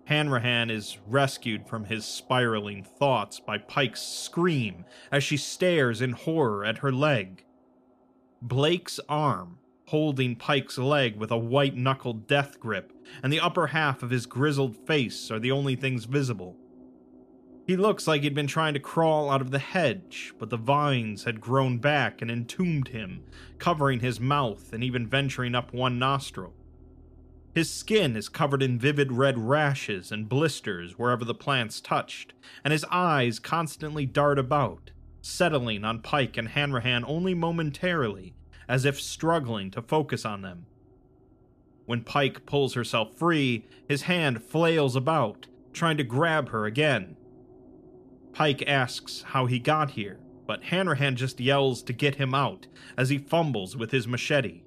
Hanrahan 0.05 0.69
is 0.69 0.97
rescued 1.07 1.67
from 1.67 1.85
his 1.85 2.05
spiraling 2.05 2.83
thoughts 2.83 3.39
by 3.39 3.57
Pike's 3.57 4.01
scream 4.01 4.85
as 5.11 5.23
she 5.23 5.37
stares 5.37 6.01
in 6.01 6.11
horror 6.11 6.65
at 6.65 6.79
her 6.79 6.91
leg. 6.91 7.45
Blake's 8.41 8.99
arm, 9.07 9.59
holding 9.87 10.35
Pike's 10.35 10.77
leg 10.77 11.15
with 11.15 11.31
a 11.31 11.37
white 11.37 11.75
knuckled 11.75 12.27
death 12.27 12.59
grip, 12.59 12.91
and 13.21 13.31
the 13.31 13.39
upper 13.39 13.67
half 13.67 14.03
of 14.03 14.09
his 14.09 14.25
grizzled 14.25 14.75
face 14.75 15.29
are 15.29 15.39
the 15.39 15.51
only 15.51 15.75
things 15.75 16.05
visible. 16.05 16.57
He 17.67 17.77
looks 17.77 18.07
like 18.07 18.23
he'd 18.23 18.33
been 18.33 18.47
trying 18.47 18.73
to 18.73 18.79
crawl 18.79 19.29
out 19.29 19.41
of 19.41 19.51
the 19.51 19.59
hedge, 19.59 20.33
but 20.39 20.49
the 20.49 20.57
vines 20.57 21.23
had 21.23 21.39
grown 21.39 21.77
back 21.77 22.21
and 22.21 22.31
entombed 22.31 22.89
him, 22.89 23.23
covering 23.59 23.99
his 23.99 24.19
mouth 24.19 24.73
and 24.73 24.83
even 24.83 25.07
venturing 25.07 25.55
up 25.55 25.73
one 25.73 25.99
nostril. 25.99 26.53
His 27.53 27.69
skin 27.69 28.15
is 28.15 28.29
covered 28.29 28.63
in 28.63 28.79
vivid 28.79 29.11
red 29.11 29.37
rashes 29.37 30.11
and 30.11 30.29
blisters 30.29 30.97
wherever 30.97 31.25
the 31.25 31.33
plants 31.33 31.81
touched, 31.81 32.33
and 32.63 32.71
his 32.71 32.85
eyes 32.85 33.39
constantly 33.39 34.05
dart 34.05 34.39
about, 34.39 34.91
settling 35.21 35.83
on 35.83 36.01
Pike 36.01 36.37
and 36.37 36.47
Hanrahan 36.49 37.03
only 37.05 37.33
momentarily, 37.33 38.33
as 38.69 38.85
if 38.85 39.01
struggling 39.01 39.69
to 39.71 39.81
focus 39.81 40.23
on 40.25 40.41
them. 40.43 40.65
When 41.85 42.03
Pike 42.03 42.45
pulls 42.45 42.73
herself 42.73 43.17
free, 43.17 43.65
his 43.85 44.03
hand 44.03 44.41
flails 44.43 44.95
about, 44.95 45.47
trying 45.73 45.97
to 45.97 46.05
grab 46.05 46.49
her 46.49 46.65
again. 46.65 47.17
Pike 48.31 48.63
asks 48.65 49.23
how 49.23 49.45
he 49.45 49.59
got 49.59 49.91
here, 49.91 50.19
but 50.47 50.63
Hanrahan 50.63 51.17
just 51.17 51.41
yells 51.41 51.83
to 51.83 51.91
get 51.91 52.15
him 52.15 52.33
out 52.33 52.67
as 52.97 53.09
he 53.09 53.17
fumbles 53.17 53.75
with 53.75 53.91
his 53.91 54.07
machete. 54.07 54.61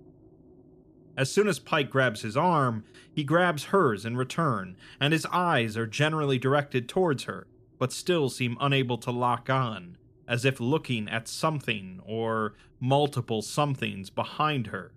As 1.16 1.30
soon 1.30 1.46
as 1.46 1.58
Pike 1.58 1.90
grabs 1.90 2.22
his 2.22 2.36
arm, 2.36 2.84
he 3.12 3.22
grabs 3.22 3.64
hers 3.66 4.04
in 4.04 4.16
return, 4.16 4.76
and 4.98 5.12
his 5.12 5.26
eyes 5.26 5.76
are 5.76 5.86
generally 5.86 6.38
directed 6.38 6.88
towards 6.88 7.24
her, 7.24 7.46
but 7.78 7.92
still 7.92 8.28
seem 8.28 8.56
unable 8.60 8.98
to 8.98 9.10
lock 9.10 9.48
on, 9.48 9.96
as 10.26 10.44
if 10.44 10.58
looking 10.58 11.08
at 11.08 11.28
something 11.28 12.00
or 12.04 12.54
multiple 12.80 13.42
somethings 13.42 14.10
behind 14.10 14.68
her, 14.68 14.92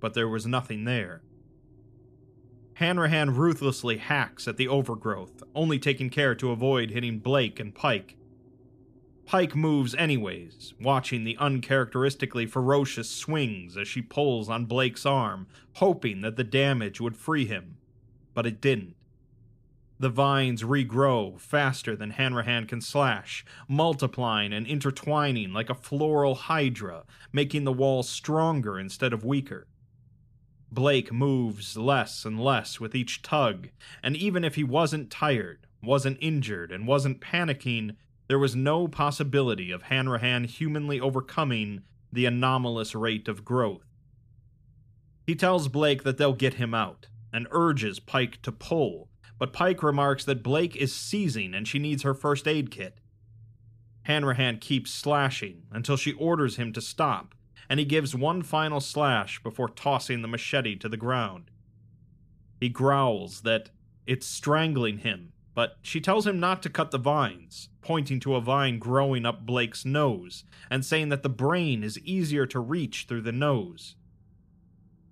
but 0.00 0.14
there 0.14 0.28
was 0.28 0.46
nothing 0.46 0.84
there. 0.84 1.22
Hanrahan 2.74 3.34
ruthlessly 3.34 3.98
hacks 3.98 4.48
at 4.48 4.56
the 4.56 4.66
overgrowth, 4.66 5.42
only 5.54 5.78
taking 5.78 6.10
care 6.10 6.34
to 6.34 6.50
avoid 6.50 6.90
hitting 6.90 7.18
Blake 7.18 7.60
and 7.60 7.74
Pike, 7.74 8.16
Pike 9.30 9.54
moves 9.54 9.94
anyways, 9.94 10.74
watching 10.80 11.22
the 11.22 11.36
uncharacteristically 11.38 12.46
ferocious 12.46 13.08
swings 13.08 13.76
as 13.76 13.86
she 13.86 14.02
pulls 14.02 14.48
on 14.48 14.64
Blake's 14.64 15.06
arm, 15.06 15.46
hoping 15.74 16.20
that 16.22 16.34
the 16.34 16.42
damage 16.42 17.00
would 17.00 17.16
free 17.16 17.46
him. 17.46 17.76
But 18.34 18.44
it 18.44 18.60
didn't. 18.60 18.96
The 20.00 20.08
vines 20.08 20.64
regrow 20.64 21.38
faster 21.38 21.94
than 21.94 22.10
Hanrahan 22.10 22.66
can 22.66 22.80
slash, 22.80 23.44
multiplying 23.68 24.52
and 24.52 24.66
intertwining 24.66 25.52
like 25.52 25.70
a 25.70 25.76
floral 25.76 26.34
hydra, 26.34 27.04
making 27.32 27.62
the 27.62 27.72
wall 27.72 28.02
stronger 28.02 28.80
instead 28.80 29.12
of 29.12 29.24
weaker. 29.24 29.68
Blake 30.72 31.12
moves 31.12 31.76
less 31.76 32.24
and 32.24 32.40
less 32.40 32.80
with 32.80 32.96
each 32.96 33.22
tug, 33.22 33.68
and 34.02 34.16
even 34.16 34.42
if 34.42 34.56
he 34.56 34.64
wasn't 34.64 35.08
tired, 35.08 35.68
wasn't 35.80 36.18
injured, 36.20 36.72
and 36.72 36.88
wasn't 36.88 37.20
panicking, 37.20 37.94
there 38.30 38.38
was 38.38 38.54
no 38.54 38.86
possibility 38.86 39.72
of 39.72 39.82
Hanrahan 39.82 40.44
humanly 40.44 41.00
overcoming 41.00 41.82
the 42.12 42.26
anomalous 42.26 42.94
rate 42.94 43.26
of 43.26 43.44
growth. 43.44 43.82
He 45.26 45.34
tells 45.34 45.66
Blake 45.66 46.04
that 46.04 46.16
they'll 46.16 46.32
get 46.32 46.54
him 46.54 46.72
out, 46.72 47.08
and 47.32 47.48
urges 47.50 47.98
Pike 47.98 48.40
to 48.42 48.52
pull, 48.52 49.08
but 49.36 49.52
Pike 49.52 49.82
remarks 49.82 50.24
that 50.26 50.44
Blake 50.44 50.76
is 50.76 50.94
seizing 50.94 51.54
and 51.54 51.66
she 51.66 51.80
needs 51.80 52.04
her 52.04 52.14
first 52.14 52.46
aid 52.46 52.70
kit. 52.70 53.00
Hanrahan 54.02 54.58
keeps 54.58 54.92
slashing 54.92 55.64
until 55.72 55.96
she 55.96 56.12
orders 56.12 56.54
him 56.54 56.72
to 56.74 56.80
stop, 56.80 57.34
and 57.68 57.80
he 57.80 57.84
gives 57.84 58.14
one 58.14 58.44
final 58.44 58.78
slash 58.78 59.42
before 59.42 59.68
tossing 59.68 60.22
the 60.22 60.28
machete 60.28 60.76
to 60.76 60.88
the 60.88 60.96
ground. 60.96 61.50
He 62.60 62.68
growls 62.68 63.40
that 63.40 63.70
it's 64.06 64.24
strangling 64.24 64.98
him 64.98 65.32
but 65.60 65.76
she 65.82 66.00
tells 66.00 66.26
him 66.26 66.40
not 66.40 66.62
to 66.62 66.70
cut 66.70 66.90
the 66.90 66.96
vines, 66.96 67.68
pointing 67.82 68.18
to 68.18 68.34
a 68.34 68.40
vine 68.40 68.78
growing 68.78 69.26
up 69.26 69.44
Blake's 69.44 69.84
nose, 69.84 70.42
and 70.70 70.86
saying 70.86 71.10
that 71.10 71.22
the 71.22 71.28
brain 71.28 71.84
is 71.84 71.98
easier 71.98 72.46
to 72.46 72.58
reach 72.58 73.04
through 73.06 73.20
the 73.20 73.30
nose. 73.30 73.94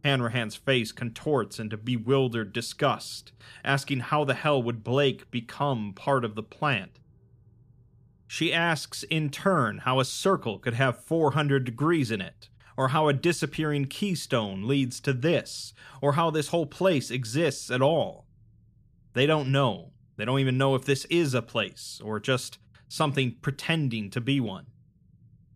Hanrahan's 0.03 0.55
face 0.55 0.91
contorts 0.91 1.59
into 1.61 1.77
bewildered 1.77 2.55
disgust, 2.55 3.33
asking 3.63 4.01
how 4.01 4.25
the 4.25 4.33
hell 4.33 4.63
would 4.63 4.83
Blake 4.83 5.31
become 5.31 5.93
part 5.93 6.25
of 6.25 6.35
the 6.35 6.43
plant. 6.43 6.99
She 8.27 8.51
asks 8.51 9.03
in 9.03 9.29
turn 9.29 9.81
how 9.85 10.01
a 10.01 10.05
circle 10.07 10.59
could 10.59 10.73
have 10.73 11.05
400 11.05 11.63
degrees 11.63 12.11
in 12.11 12.23
it, 12.23 12.49
or 12.75 12.89
how 12.89 13.09
a 13.09 13.13
disappearing 13.13 13.85
keystone 13.85 14.67
leads 14.67 14.99
to 15.01 15.13
this, 15.13 15.75
or 16.01 16.15
how 16.15 16.31
this 16.31 16.49
whole 16.49 16.65
place 16.65 17.11
exists 17.11 17.71
at 17.71 17.83
all. 17.83 18.25
They 19.13 19.27
don't 19.27 19.53
know, 19.53 19.93
they 20.19 20.25
don't 20.25 20.41
even 20.41 20.59
know 20.59 20.75
if 20.75 20.85
this 20.85 21.07
is 21.07 21.33
a 21.33 21.41
place 21.41 22.03
or 22.05 22.21
just 22.21 22.59
something 22.89 23.37
pretending 23.41 24.11
to 24.11 24.21
be 24.21 24.41
one. 24.41 24.67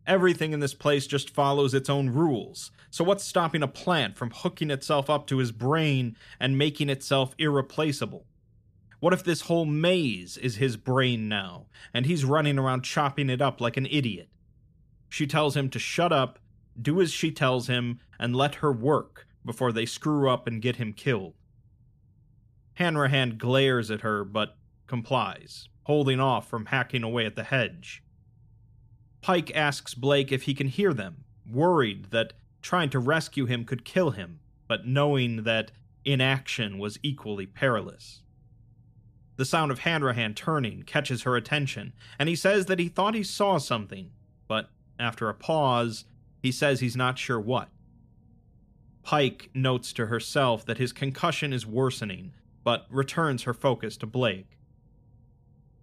Everything 0.06 0.52
in 0.52 0.60
this 0.60 0.72
place 0.72 1.06
just 1.06 1.30
follows 1.30 1.74
its 1.74 1.90
own 1.90 2.10
rules, 2.10 2.70
so 2.88 3.04
what's 3.04 3.24
stopping 3.24 3.62
a 3.62 3.68
plant 3.68 4.16
from 4.16 4.30
hooking 4.30 4.70
itself 4.70 5.10
up 5.10 5.26
to 5.26 5.38
his 5.38 5.52
brain 5.52 6.16
and 6.40 6.56
making 6.56 6.88
itself 6.88 7.34
irreplaceable? 7.38 8.24
What 9.00 9.12
if 9.12 9.24
this 9.24 9.42
whole 9.42 9.64
maze 9.64 10.36
is 10.36 10.56
his 10.56 10.76
brain 10.76 11.28
now, 11.28 11.66
and 11.92 12.06
he's 12.06 12.24
running 12.24 12.58
around 12.58 12.84
chopping 12.84 13.28
it 13.30 13.42
up 13.42 13.60
like 13.60 13.76
an 13.76 13.86
idiot? 13.86 14.28
She 15.08 15.26
tells 15.26 15.56
him 15.56 15.70
to 15.70 15.78
shut 15.80 16.12
up, 16.12 16.38
do 16.80 17.00
as 17.00 17.12
she 17.12 17.32
tells 17.32 17.66
him, 17.66 17.98
and 18.18 18.36
let 18.36 18.56
her 18.56 18.72
work 18.72 19.26
before 19.44 19.72
they 19.72 19.86
screw 19.86 20.30
up 20.30 20.46
and 20.46 20.62
get 20.62 20.76
him 20.76 20.92
killed. 20.92 21.34
Hanrahan 22.74 23.36
glares 23.38 23.90
at 23.90 24.00
her 24.00 24.24
but 24.24 24.56
complies, 24.86 25.68
holding 25.84 26.20
off 26.20 26.48
from 26.48 26.66
hacking 26.66 27.02
away 27.02 27.26
at 27.26 27.36
the 27.36 27.44
hedge. 27.44 28.02
Pike 29.20 29.54
asks 29.54 29.94
Blake 29.94 30.32
if 30.32 30.42
he 30.42 30.54
can 30.54 30.68
hear 30.68 30.92
them, 30.92 31.24
worried 31.50 32.10
that 32.10 32.32
trying 32.60 32.90
to 32.90 32.98
rescue 32.98 33.46
him 33.46 33.64
could 33.64 33.84
kill 33.84 34.10
him, 34.10 34.40
but 34.68 34.86
knowing 34.86 35.44
that 35.44 35.72
inaction 36.04 36.78
was 36.78 36.98
equally 37.02 37.46
perilous. 37.46 38.22
The 39.36 39.44
sound 39.44 39.70
of 39.70 39.80
Hanrahan 39.80 40.34
turning 40.34 40.82
catches 40.82 41.22
her 41.22 41.36
attention, 41.36 41.92
and 42.18 42.28
he 42.28 42.36
says 42.36 42.66
that 42.66 42.78
he 42.78 42.88
thought 42.88 43.14
he 43.14 43.22
saw 43.22 43.58
something, 43.58 44.10
but 44.46 44.70
after 44.98 45.28
a 45.28 45.34
pause, 45.34 46.04
he 46.42 46.52
says 46.52 46.80
he's 46.80 46.96
not 46.96 47.18
sure 47.18 47.40
what. 47.40 47.68
Pike 49.02 49.50
notes 49.54 49.92
to 49.94 50.06
herself 50.06 50.64
that 50.66 50.78
his 50.78 50.92
concussion 50.92 51.52
is 51.52 51.66
worsening 51.66 52.32
but 52.64 52.86
returns 52.90 53.42
her 53.42 53.54
focus 53.54 53.96
to 53.98 54.06
Blake. 54.06 54.58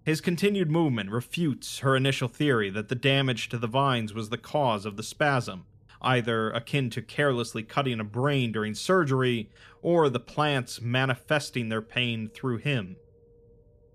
His 0.04 0.22
continued 0.22 0.72
movement 0.72 1.12
refutes 1.12 1.80
her 1.80 1.96
initial 1.96 2.28
theory 2.28 2.70
that 2.70 2.90
the 2.90 2.96
damage 2.96 3.50
to 3.50 3.58
the 3.58 3.68
vines 3.68 4.14
was 4.14 4.30
the 4.30 4.38
cause 4.38 4.86
of 4.86 4.98
the 4.98 5.04
spasm, 5.04 5.66
either 6.02 6.50
akin 6.52 6.90
to 6.92 7.02
carelessly 7.02 7.64
cutting 7.64 8.00
a 8.00 8.06
brain 8.06 8.52
during 8.52 8.74
surgery 8.74 9.50
or 9.82 10.10
the 10.10 10.20
plants 10.20 10.82
manifesting 10.82 11.70
their 11.70 11.82
pain 11.82 12.30
through 12.30 12.58
him. 12.58 12.96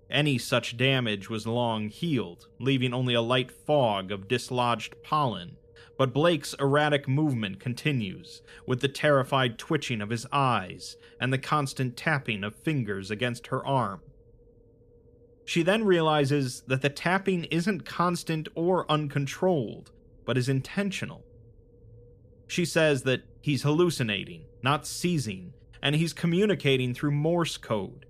Any 0.09 0.37
such 0.37 0.77
damage 0.77 1.29
was 1.29 1.47
long 1.47 1.89
healed, 1.89 2.47
leaving 2.59 2.93
only 2.93 3.15
a 3.15 3.21
light 3.21 3.51
fog 3.51 4.11
of 4.11 4.27
dislodged 4.27 4.95
pollen, 5.03 5.57
but 5.97 6.13
Blake's 6.13 6.53
erratic 6.59 7.07
movement 7.07 7.59
continues, 7.59 8.41
with 8.67 8.81
the 8.81 8.87
terrified 8.87 9.57
twitching 9.57 10.01
of 10.01 10.09
his 10.09 10.25
eyes 10.31 10.97
and 11.19 11.31
the 11.31 11.37
constant 11.37 11.95
tapping 11.95 12.43
of 12.43 12.55
fingers 12.55 13.09
against 13.09 13.47
her 13.47 13.65
arm. 13.65 14.01
She 15.45 15.61
then 15.61 15.85
realizes 15.85 16.63
that 16.67 16.81
the 16.81 16.89
tapping 16.89 17.45
isn't 17.45 17.85
constant 17.85 18.47
or 18.55 18.89
uncontrolled, 18.91 19.91
but 20.25 20.37
is 20.37 20.49
intentional. 20.49 21.23
She 22.47 22.65
says 22.65 23.03
that 23.03 23.23
he's 23.41 23.63
hallucinating, 23.63 24.45
not 24.63 24.87
seizing, 24.87 25.53
and 25.81 25.95
he's 25.95 26.13
communicating 26.13 26.93
through 26.93 27.11
Morse 27.11 27.57
code, 27.57 28.04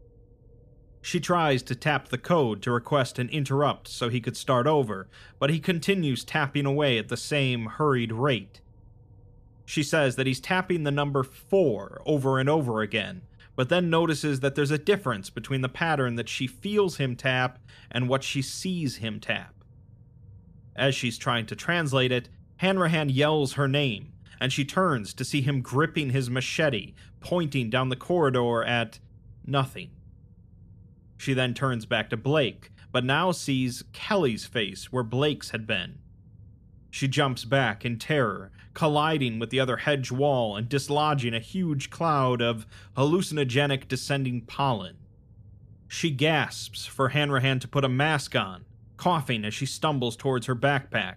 she 1.05 1.19
tries 1.19 1.61
to 1.61 1.75
tap 1.75 2.07
the 2.07 2.17
code 2.17 2.63
to 2.63 2.71
request 2.71 3.19
an 3.19 3.29
interrupt 3.29 3.87
so 3.87 4.09
he 4.09 4.19
could 4.19 4.35
start 4.35 4.65
over, 4.65 5.07
but 5.37 5.51
he 5.51 5.59
continues 5.59 6.23
tapping 6.23 6.65
away 6.65 6.97
at 6.97 7.09
the 7.09 7.15
same 7.15 7.67
hurried 7.67 8.11
rate. 8.11 8.59
She 9.65 9.83
says 9.83 10.15
that 10.15 10.25
he's 10.25 10.39
tapping 10.39 10.83
the 10.83 10.89
number 10.89 11.21
4 11.21 12.01
over 12.07 12.39
and 12.39 12.49
over 12.49 12.81
again, 12.81 13.21
but 13.55 13.69
then 13.69 13.87
notices 13.87 14.39
that 14.39 14.55
there's 14.55 14.71
a 14.71 14.79
difference 14.79 15.29
between 15.29 15.61
the 15.61 15.69
pattern 15.69 16.15
that 16.15 16.27
she 16.27 16.47
feels 16.47 16.97
him 16.97 17.15
tap 17.15 17.59
and 17.91 18.09
what 18.09 18.23
she 18.23 18.41
sees 18.41 18.95
him 18.95 19.19
tap. 19.19 19.53
As 20.75 20.95
she's 20.95 21.19
trying 21.19 21.45
to 21.45 21.55
translate 21.55 22.11
it, 22.11 22.29
Hanrahan 22.57 23.09
yells 23.09 23.53
her 23.53 23.67
name, 23.67 24.11
and 24.41 24.51
she 24.51 24.65
turns 24.65 25.13
to 25.13 25.23
see 25.23 25.41
him 25.41 25.61
gripping 25.61 26.09
his 26.09 26.31
machete, 26.31 26.95
pointing 27.19 27.69
down 27.69 27.89
the 27.89 27.95
corridor 27.95 28.63
at 28.63 28.97
nothing. 29.45 29.91
She 31.25 31.33
then 31.33 31.55
turns 31.55 31.87
back 31.87 32.11
to 32.11 32.17
Blake, 32.17 32.69
but 32.91 33.03
now 33.03 33.31
sees 33.31 33.83
Kelly's 33.93 34.45
face 34.45 34.91
where 34.91 35.01
Blake's 35.01 35.49
had 35.49 35.65
been. 35.65 35.97
She 36.91 37.07
jumps 37.07 37.45
back 37.45 37.83
in 37.83 37.97
terror, 37.97 38.51
colliding 38.75 39.39
with 39.39 39.49
the 39.49 39.59
other 39.59 39.77
hedge 39.77 40.11
wall 40.11 40.55
and 40.55 40.69
dislodging 40.69 41.33
a 41.33 41.39
huge 41.39 41.89
cloud 41.89 42.43
of 42.43 42.67
hallucinogenic 42.95 43.87
descending 43.87 44.41
pollen. 44.41 44.97
She 45.87 46.11
gasps 46.11 46.85
for 46.85 47.09
Hanrahan 47.09 47.59
to 47.61 47.67
put 47.67 47.83
a 47.83 47.89
mask 47.89 48.35
on, 48.35 48.65
coughing 48.95 49.43
as 49.45 49.55
she 49.55 49.65
stumbles 49.65 50.15
towards 50.15 50.45
her 50.45 50.55
backpack. 50.55 51.15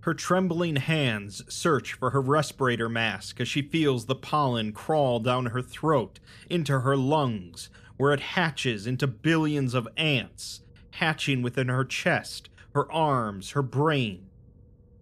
Her 0.00 0.14
trembling 0.14 0.76
hands 0.76 1.44
search 1.52 1.92
for 1.92 2.10
her 2.10 2.20
respirator 2.22 2.88
mask 2.88 3.42
as 3.42 3.46
she 3.48 3.60
feels 3.60 4.06
the 4.06 4.14
pollen 4.14 4.72
crawl 4.72 5.20
down 5.20 5.46
her 5.46 5.60
throat, 5.60 6.18
into 6.48 6.80
her 6.80 6.96
lungs, 6.96 7.68
where 7.96 8.12
it 8.12 8.20
hatches 8.20 8.86
into 8.86 9.06
billions 9.06 9.74
of 9.74 9.88
ants, 9.96 10.62
hatching 10.92 11.42
within 11.42 11.68
her 11.68 11.84
chest, 11.84 12.48
her 12.74 12.90
arms, 12.90 13.52
her 13.52 13.62
brain. 13.62 14.26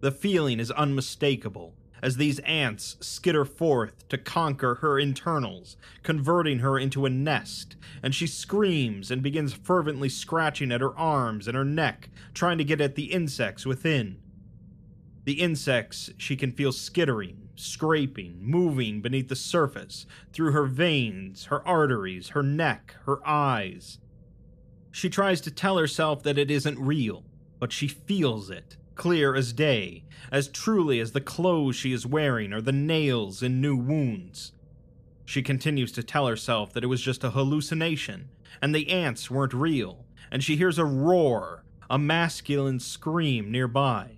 The 0.01 0.11
feeling 0.11 0.59
is 0.59 0.71
unmistakable 0.71 1.75
as 2.01 2.17
these 2.17 2.39
ants 2.39 2.97
skitter 2.99 3.45
forth 3.45 4.07
to 4.09 4.17
conquer 4.17 4.75
her 4.75 4.99
internals, 4.99 5.77
converting 6.03 6.59
her 6.59 6.79
into 6.79 7.05
a 7.05 7.09
nest, 7.09 7.75
and 8.01 8.15
she 8.15 8.25
screams 8.27 9.11
and 9.11 9.21
begins 9.21 9.53
fervently 9.53 10.09
scratching 10.09 10.71
at 10.71 10.81
her 10.81 10.97
arms 10.97 11.47
and 11.47 11.55
her 11.55 11.65
neck, 11.65 12.09
trying 12.33 12.57
to 12.57 12.63
get 12.63 12.81
at 12.81 12.95
the 12.95 13.11
insects 13.11 13.65
within. 13.65 14.17
The 15.25 15.33
insects 15.33 16.09
she 16.17 16.35
can 16.35 16.51
feel 16.51 16.71
skittering, 16.71 17.40
scraping, 17.61 18.37
moving 18.41 19.01
beneath 19.01 19.29
the 19.29 19.35
surface, 19.35 20.05
through 20.33 20.51
her 20.51 20.65
veins, 20.65 21.45
her 21.45 21.65
arteries, 21.67 22.29
her 22.29 22.43
neck, 22.43 22.95
her 23.05 23.25
eyes. 23.27 23.99
She 24.91 25.09
tries 25.09 25.39
to 25.41 25.51
tell 25.51 25.77
herself 25.77 26.23
that 26.23 26.37
it 26.37 26.51
isn't 26.51 26.79
real, 26.79 27.23
but 27.59 27.71
she 27.71 27.87
feels 27.87 28.49
it, 28.49 28.77
clear 28.95 29.35
as 29.35 29.53
day, 29.53 30.03
as 30.31 30.47
truly 30.47 30.99
as 30.99 31.11
the 31.11 31.21
clothes 31.21 31.75
she 31.75 31.93
is 31.93 32.05
wearing 32.05 32.51
or 32.51 32.61
the 32.61 32.71
nails 32.71 33.41
in 33.41 33.61
new 33.61 33.75
wounds. 33.75 34.51
She 35.25 35.41
continues 35.41 35.91
to 35.93 36.03
tell 36.03 36.27
herself 36.27 36.73
that 36.73 36.83
it 36.83 36.87
was 36.87 37.01
just 37.01 37.23
a 37.23 37.31
hallucination, 37.31 38.29
and 38.61 38.75
the 38.75 38.89
ants 38.89 39.31
weren't 39.31 39.53
real, 39.53 40.05
and 40.29 40.43
she 40.43 40.57
hears 40.57 40.77
a 40.77 40.85
roar, 40.85 41.63
a 41.89 41.97
masculine 41.97 42.79
scream 42.79 43.49
nearby. 43.51 44.17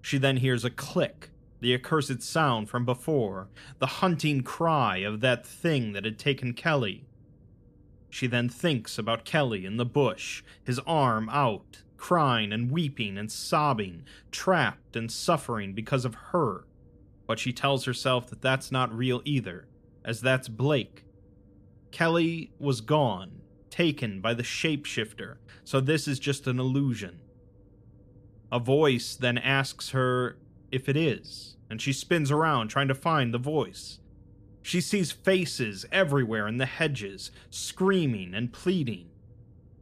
She 0.00 0.18
then 0.18 0.38
hears 0.38 0.64
a 0.64 0.70
click, 0.70 1.30
the 1.60 1.74
accursed 1.74 2.22
sound 2.22 2.68
from 2.68 2.84
before, 2.84 3.48
the 3.78 3.86
hunting 3.86 4.42
cry 4.42 4.98
of 4.98 5.20
that 5.20 5.46
thing 5.46 5.92
that 5.92 6.04
had 6.04 6.18
taken 6.18 6.52
Kelly. 6.52 7.06
She 8.10 8.26
then 8.26 8.48
thinks 8.48 8.98
about 8.98 9.24
Kelly 9.24 9.66
in 9.66 9.76
the 9.76 9.84
bush, 9.84 10.42
his 10.62 10.78
arm 10.80 11.28
out, 11.30 11.82
crying 11.96 12.52
and 12.52 12.70
weeping 12.70 13.18
and 13.18 13.30
sobbing, 13.30 14.04
trapped 14.30 14.96
and 14.96 15.10
suffering 15.10 15.72
because 15.72 16.04
of 16.04 16.14
her. 16.32 16.64
But 17.26 17.38
she 17.38 17.52
tells 17.52 17.84
herself 17.84 18.28
that 18.28 18.42
that's 18.42 18.70
not 18.70 18.96
real 18.96 19.22
either, 19.24 19.66
as 20.04 20.20
that's 20.20 20.48
Blake. 20.48 21.04
Kelly 21.90 22.52
was 22.58 22.80
gone, 22.80 23.40
taken 23.70 24.20
by 24.20 24.34
the 24.34 24.42
shapeshifter, 24.42 25.36
so 25.64 25.80
this 25.80 26.06
is 26.06 26.18
just 26.18 26.46
an 26.46 26.60
illusion. 26.60 27.20
A 28.52 28.58
voice 28.58 29.16
then 29.16 29.38
asks 29.38 29.90
her 29.90 30.38
if 30.76 30.88
it 30.88 30.96
is, 30.96 31.56
and 31.68 31.82
she 31.82 31.92
spins 31.92 32.30
around 32.30 32.68
trying 32.68 32.88
to 32.88 32.94
find 32.94 33.34
the 33.34 33.38
voice. 33.38 33.98
She 34.62 34.80
sees 34.80 35.10
faces 35.10 35.86
everywhere 35.90 36.46
in 36.46 36.58
the 36.58 36.66
hedges, 36.66 37.30
screaming 37.50 38.34
and 38.34 38.52
pleading. 38.52 39.08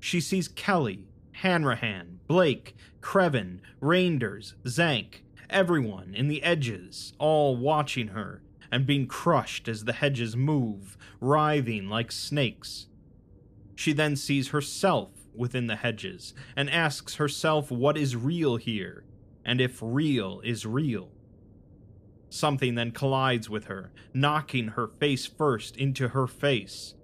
She 0.00 0.20
sees 0.20 0.48
Kelly, 0.48 1.08
Hanrahan, 1.32 2.20
Blake, 2.26 2.76
Creven, 3.00 3.60
Reinders, 3.82 4.54
Zank, 4.66 5.24
everyone 5.50 6.14
in 6.14 6.28
the 6.28 6.42
edges, 6.42 7.12
all 7.18 7.56
watching 7.56 8.08
her 8.08 8.42
and 8.70 8.86
being 8.86 9.06
crushed 9.06 9.68
as 9.68 9.84
the 9.84 9.92
hedges 9.92 10.36
move, 10.36 10.96
writhing 11.20 11.88
like 11.88 12.10
snakes. 12.10 12.86
She 13.74 13.92
then 13.92 14.16
sees 14.16 14.48
herself 14.48 15.10
within 15.34 15.66
the 15.66 15.76
hedges 15.76 16.34
and 16.56 16.70
asks 16.70 17.16
herself 17.16 17.70
what 17.70 17.96
is 17.96 18.16
real 18.16 18.56
here, 18.56 19.04
and 19.44 19.60
if 19.60 19.78
real 19.82 20.40
is 20.44 20.66
real. 20.66 21.10
Something 22.28 22.74
then 22.74 22.90
collides 22.90 23.48
with 23.48 23.66
her, 23.66 23.92
knocking 24.12 24.68
her 24.68 24.88
face 24.88 25.26
first 25.26 25.76
into 25.76 26.08
her 26.08 26.26
face. 26.26 26.94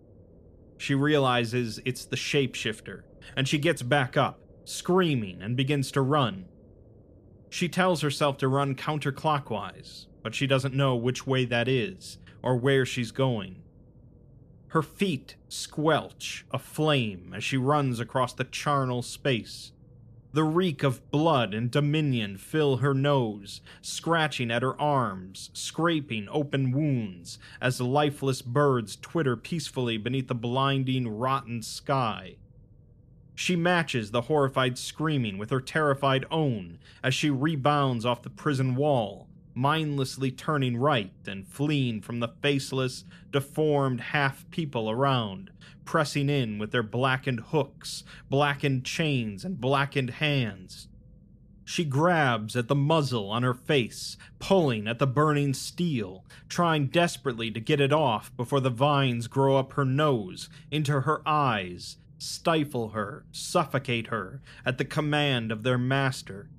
She 0.77 0.95
realizes 0.95 1.81
it's 1.85 2.05
the 2.05 2.17
shapeshifter, 2.17 3.03
and 3.37 3.47
she 3.47 3.59
gets 3.59 3.83
back 3.83 4.17
up, 4.17 4.41
screaming, 4.65 5.41
and 5.43 5.57
begins 5.57 5.93
to 5.93 6.01
run. 6.01 6.47
She 7.51 7.69
tells 7.69 8.01
herself 8.01 8.39
to 8.39 8.49
run 8.49 8.75
counterclockwise, 8.75 10.07
but 10.23 10.35
she 10.35 10.47
doesn't 10.47 10.75
know 10.75 10.97
which 10.97 11.27
way 11.27 11.45
that 11.45 11.69
is 11.69 12.19
or 12.43 12.57
where 12.57 12.87
she's 12.87 13.11
going. 13.11 13.63
Her 14.69 14.83
feet 14.83 15.37
squelch 15.49 16.47
aflame 16.53 17.35
as 17.37 17.43
she 17.43 17.57
runs 17.57 17.99
across 17.99 18.33
the 18.33 18.45
charnel 18.45 19.03
space. 19.03 19.73
The 20.33 20.45
reek 20.45 20.85
of 20.85 21.11
blood 21.11 21.55
and 21.55 21.73
dominion 21.73 22.37
fill 22.37 22.77
her 22.77 22.95
nose, 22.95 23.61
scratching 23.83 24.51
at 24.53 24.63
her 24.63 24.81
arms, 24.81 25.51
scraping 25.55 26.29
open 26.31 26.71
wounds 26.71 27.41
as 27.61 27.81
lifeless 27.81 28.41
birds 28.41 28.95
twitter 28.95 29.37
peacefully 29.37 29.97
beneath 29.97 30.29
the 30.29 30.37
blinding, 30.37 31.09
rotten 31.09 31.63
sky. 31.63 32.37
She 33.35 33.57
matches 33.57 34.13
the 34.13 34.23
horrified 34.23 34.79
screaming 34.79 35.37
with 35.37 35.51
her 35.51 35.61
terrified 35.61 36.27
own 36.31 36.79
as 37.03 37.13
she 37.13 37.31
rebounds 37.31 38.05
off 38.05 38.23
the 38.23 38.31
prison 38.31 38.77
wall, 38.77 39.30
mindlessly 39.55 40.31
turning 40.31 40.77
right 40.77 41.13
and 41.27 41.47
fleeing 41.47 42.01
from 42.01 42.21
the 42.21 42.29
faceless, 42.43 43.05
deformed 43.31 44.01
half 44.01 44.49
people 44.51 44.91
around, 44.91 45.51
pressing 45.85 46.29
in 46.29 46.59
with 46.59 46.71
their 46.71 46.83
blackened 46.83 47.41
hooks, 47.41 48.05
blackened 48.29 48.85
chains, 48.85 49.45
and 49.45 49.61
blackened 49.61 50.11
hands. 50.11 50.89
She 51.65 51.85
grabs 51.85 52.57
at 52.57 52.67
the 52.67 52.75
muzzle 52.75 53.31
on 53.31 53.45
her 53.45 53.55
face, 53.55 54.17
pulling 54.41 54.89
at 54.89 54.99
the 54.99 55.07
burning 55.07 55.55
steel, 55.55 56.25
trying 56.49 56.89
desperately 56.89 57.51
to 57.53 57.61
get 57.61 57.81
it 57.81 57.93
off 57.93 58.37
before 58.37 58.59
the 58.59 58.71
vines 58.71 59.29
grow 59.29 59.57
up 59.57 59.75
her 59.75 59.85
nose, 59.85 60.49
into 60.73 61.03
her 61.03 61.23
eyes, 61.25 61.99
stifle 62.19 62.89
her, 62.89 63.25
suffocate 63.31 64.09
her 64.09 64.43
at 64.67 64.79
the 64.79 64.85
command 64.85 65.53
of 65.53 65.63
their 65.63 65.79
master. 65.79 66.51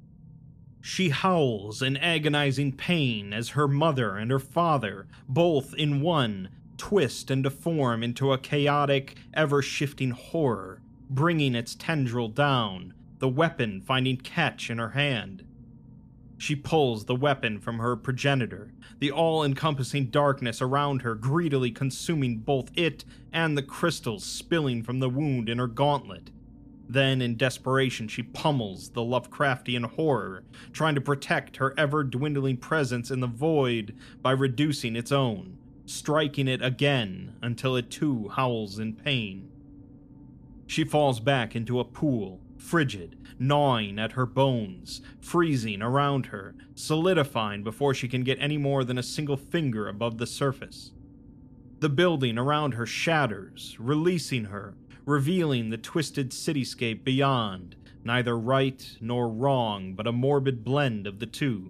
She 0.82 1.10
howls 1.10 1.84
in 1.84 1.96
agonizing 1.98 2.74
pain 2.74 3.34
as 3.34 3.50
her 3.50 3.68
mother 3.68 4.18
and 4.18 4.32
her 4.32 4.40
father, 4.40 5.08
both 5.30 5.76
in 5.76 6.02
one, 6.02 6.50
twist 6.78 7.30
and 7.30 7.44
deform 7.44 8.02
into 8.02 8.34
a 8.34 8.40
chaotic, 8.40 9.16
ever 9.34 9.62
shifting 9.62 10.10
horror, 10.12 10.82
bringing 11.10 11.54
its 11.54 11.76
tendril 11.76 12.30
down, 12.30 12.96
the 13.20 13.30
weapon 13.30 13.82
finding 13.82 14.18
catch 14.18 14.72
in 14.72 14.80
her 14.80 14.90
hand. 14.90 15.46
She 16.40 16.56
pulls 16.56 17.06
the 17.06 17.16
weapon 17.16 17.60
from 17.60 17.78
her 17.78 17.96
progenitor, 17.96 18.74
the 18.98 19.12
all 19.12 19.44
encompassing 19.44 20.08
darkness 20.08 20.60
around 20.60 21.04
her 21.04 21.14
greedily 21.14 21.70
consuming 21.70 22.40
both 22.40 22.72
it 22.76 23.06
and 23.32 23.56
the 23.56 23.62
crystals 23.62 24.24
spilling 24.24 24.82
from 24.82 25.00
the 25.00 25.10
wound 25.10 25.48
in 25.48 25.60
her 25.60 25.68
gauntlet. 25.68 26.32
Then, 26.92 27.22
in 27.22 27.38
desperation, 27.38 28.10
she 28.10 28.22
pummels 28.22 28.90
the 28.90 29.00
Lovecraftian 29.00 29.86
horror, 29.92 30.44
trying 30.74 30.96
to 30.96 31.00
protect 31.00 31.56
her 31.56 31.74
ever 31.78 32.04
dwindling 32.04 32.58
presence 32.58 33.10
in 33.10 33.22
the 33.22 33.28
void 33.28 33.96
by 34.22 34.32
reducing 34.32 34.98
its 34.98 35.10
own, 35.10 35.58
striking 35.86 36.50
it 36.50 36.62
again 36.62 37.38
until 37.42 37.78
it 37.78 37.92
too 37.92 38.28
howls 38.36 38.78
in 38.78 38.94
pain. 38.94 39.50
She 40.68 40.84
falls 40.84 41.22
back 41.22 41.56
into 41.56 41.80
a 41.80 41.86
pool, 41.86 42.42
frigid, 42.58 43.18
gnawing 43.40 43.98
at 43.98 44.12
her 44.12 44.26
bones, 44.26 45.02
freezing 45.22 45.82
around 45.82 46.26
her, 46.26 46.56
solidifying 46.76 47.64
before 47.64 47.94
she 47.94 48.10
can 48.10 48.26
get 48.26 48.38
any 48.42 48.58
more 48.58 48.84
than 48.84 48.98
a 48.98 49.04
single 49.04 49.38
finger 49.38 49.88
above 49.88 50.18
the 50.18 50.28
surface. 50.28 50.92
The 51.80 51.88
building 51.88 52.38
around 52.38 52.74
her 52.74 52.86
shatters, 52.86 53.78
releasing 53.80 54.46
her, 54.46 54.76
revealing 55.12 55.70
the 55.70 55.78
twisted 55.78 56.32
cityscape 56.32 57.04
beyond, 57.04 57.76
neither 58.02 58.38
right 58.38 58.98
nor 59.02 59.28
wrong, 59.30 59.94
but 59.94 60.08
a 60.08 60.12
morbid 60.12 60.64
blend 60.64 61.06
of 61.06 61.20
the 61.20 61.26
two. 61.26 61.70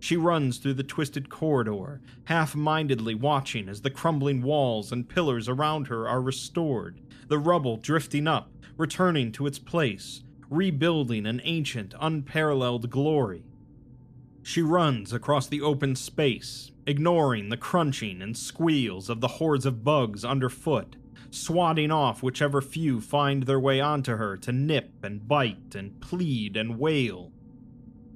She 0.00 0.16
runs 0.16 0.58
through 0.58 0.74
the 0.74 0.82
twisted 0.82 1.28
corridor, 1.28 2.00
half 2.24 2.56
mindedly 2.56 3.14
watching 3.14 3.68
as 3.68 3.82
the 3.82 3.90
crumbling 3.90 4.42
walls 4.42 4.90
and 4.90 5.08
pillars 5.08 5.48
around 5.48 5.86
her 5.86 6.08
are 6.08 6.20
restored, 6.20 7.00
the 7.28 7.38
rubble 7.38 7.76
drifting 7.76 8.26
up, 8.26 8.50
returning 8.76 9.30
to 9.32 9.46
its 9.46 9.60
place, 9.60 10.22
rebuilding 10.48 11.26
an 11.26 11.40
ancient, 11.44 11.94
unparalleled 12.00 12.90
glory. 12.90 13.44
She 14.42 14.60
runs 14.62 15.12
across 15.12 15.46
the 15.46 15.60
open 15.60 15.94
space, 15.94 16.72
ignoring 16.84 17.50
the 17.50 17.56
crunching 17.56 18.20
and 18.20 18.36
squeals 18.36 19.08
of 19.08 19.20
the 19.20 19.36
hordes 19.38 19.66
of 19.66 19.84
bugs 19.84 20.24
underfoot, 20.24 20.96
swatting 21.30 21.90
off 21.90 22.22
whichever 22.22 22.60
few 22.60 23.00
find 23.00 23.44
their 23.44 23.60
way 23.60 23.80
onto 23.80 24.16
her 24.16 24.36
to 24.36 24.52
nip 24.52 24.92
and 25.02 25.26
bite 25.26 25.74
and 25.74 26.00
plead 26.00 26.56
and 26.56 26.78
wail. 26.78 27.32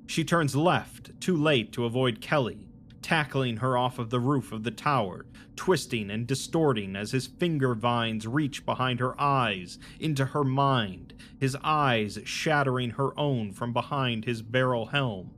She 0.06 0.24
turns 0.24 0.54
left, 0.54 1.18
too 1.20 1.36
late 1.36 1.72
to 1.72 1.84
avoid 1.84 2.20
Kelly, 2.20 2.68
tackling 3.02 3.58
her 3.58 3.76
off 3.76 3.98
of 3.98 4.10
the 4.10 4.20
roof 4.20 4.52
of 4.52 4.64
the 4.64 4.70
tower, 4.70 5.26
twisting 5.56 6.10
and 6.10 6.26
distorting 6.26 6.96
as 6.96 7.12
his 7.12 7.26
finger 7.26 7.74
vines 7.74 8.26
reach 8.26 8.66
behind 8.66 9.00
her 9.00 9.18
eyes 9.20 9.78
into 10.00 10.26
her 10.26 10.44
mind, 10.44 11.14
his 11.38 11.56
eyes 11.62 12.18
shattering 12.24 12.90
her 12.90 13.18
own 13.18 13.52
from 13.52 13.72
behind 13.72 14.24
his 14.24 14.42
barrel 14.42 14.86
helm. 14.86 15.30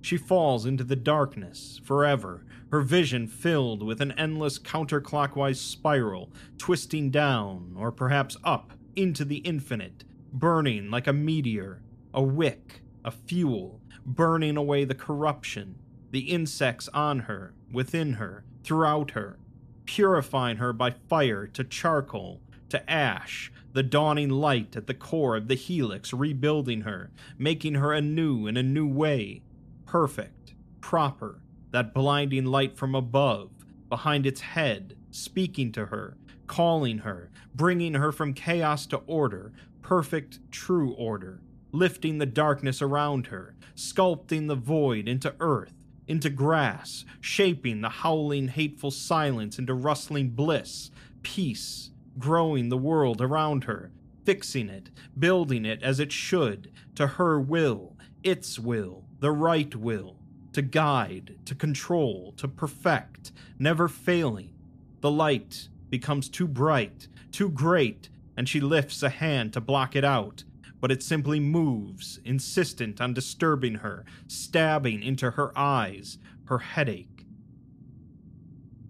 She 0.00 0.16
falls 0.16 0.64
into 0.64 0.84
the 0.84 0.96
darkness 0.96 1.80
forever, 1.84 2.44
her 2.70 2.80
vision 2.80 3.26
filled 3.26 3.82
with 3.82 4.00
an 4.00 4.12
endless 4.12 4.58
counterclockwise 4.58 5.56
spiral, 5.56 6.30
twisting 6.56 7.10
down, 7.10 7.74
or 7.76 7.90
perhaps 7.90 8.36
up, 8.44 8.72
into 8.94 9.24
the 9.24 9.38
infinite, 9.38 10.04
burning 10.32 10.90
like 10.90 11.06
a 11.06 11.12
meteor, 11.12 11.82
a 12.14 12.22
wick, 12.22 12.82
a 13.04 13.10
fuel, 13.10 13.80
burning 14.06 14.56
away 14.56 14.84
the 14.84 14.94
corruption, 14.94 15.76
the 16.10 16.30
insects 16.30 16.88
on 16.88 17.20
her, 17.20 17.54
within 17.72 18.14
her, 18.14 18.44
throughout 18.62 19.12
her, 19.12 19.38
purifying 19.84 20.58
her 20.58 20.72
by 20.72 20.90
fire 21.08 21.46
to 21.46 21.64
charcoal, 21.64 22.40
to 22.68 22.88
ash, 22.90 23.52
the 23.72 23.82
dawning 23.82 24.28
light 24.28 24.76
at 24.76 24.86
the 24.86 24.94
core 24.94 25.36
of 25.36 25.48
the 25.48 25.54
helix 25.54 26.12
rebuilding 26.12 26.82
her, 26.82 27.10
making 27.38 27.74
her 27.74 27.92
anew 27.92 28.46
in 28.46 28.56
a 28.56 28.62
new 28.62 28.86
way, 28.86 29.42
perfect, 29.86 30.54
proper, 30.80 31.40
that 31.70 31.94
blinding 31.94 32.46
light 32.46 32.76
from 32.76 32.94
above, 32.94 33.50
behind 33.88 34.26
its 34.26 34.40
head, 34.40 34.96
speaking 35.10 35.72
to 35.72 35.86
her, 35.86 36.16
calling 36.46 36.98
her, 36.98 37.30
bringing 37.54 37.94
her 37.94 38.12
from 38.12 38.34
chaos 38.34 38.86
to 38.86 38.98
order, 39.06 39.52
perfect, 39.82 40.38
true 40.50 40.92
order, 40.92 41.40
lifting 41.72 42.18
the 42.18 42.26
darkness 42.26 42.82
around 42.82 43.28
her, 43.28 43.54
sculpting 43.74 44.48
the 44.48 44.54
void 44.54 45.08
into 45.08 45.34
earth, 45.40 45.74
into 46.06 46.28
grass, 46.28 47.04
shaping 47.20 47.80
the 47.80 47.88
howling, 47.88 48.48
hateful 48.48 48.90
silence 48.90 49.58
into 49.58 49.74
rustling 49.74 50.30
bliss, 50.30 50.90
peace, 51.22 51.90
growing 52.18 52.68
the 52.68 52.76
world 52.76 53.20
around 53.20 53.64
her, 53.64 53.92
fixing 54.24 54.68
it, 54.68 54.90
building 55.18 55.64
it 55.64 55.82
as 55.82 56.00
it 56.00 56.12
should, 56.12 56.70
to 56.94 57.06
her 57.06 57.40
will, 57.40 57.96
its 58.22 58.58
will, 58.58 59.04
the 59.20 59.30
right 59.30 59.74
will, 59.74 60.16
to 60.52 60.62
guide, 60.62 61.38
to 61.44 61.54
control, 61.54 62.32
to 62.36 62.48
perfect, 62.48 63.32
never 63.58 63.88
failing. 63.88 64.52
The 65.00 65.10
light 65.10 65.68
becomes 65.88 66.28
too 66.28 66.48
bright, 66.48 67.08
too 67.30 67.50
great, 67.50 68.08
and 68.36 68.48
she 68.48 68.60
lifts 68.60 69.02
a 69.02 69.10
hand 69.10 69.52
to 69.52 69.60
block 69.60 69.94
it 69.96 70.04
out, 70.04 70.44
but 70.80 70.90
it 70.90 71.02
simply 71.02 71.40
moves, 71.40 72.20
insistent 72.24 73.00
on 73.00 73.14
disturbing 73.14 73.76
her, 73.76 74.04
stabbing 74.26 75.02
into 75.02 75.32
her 75.32 75.56
eyes, 75.56 76.18
her 76.44 76.58
headache. 76.58 77.26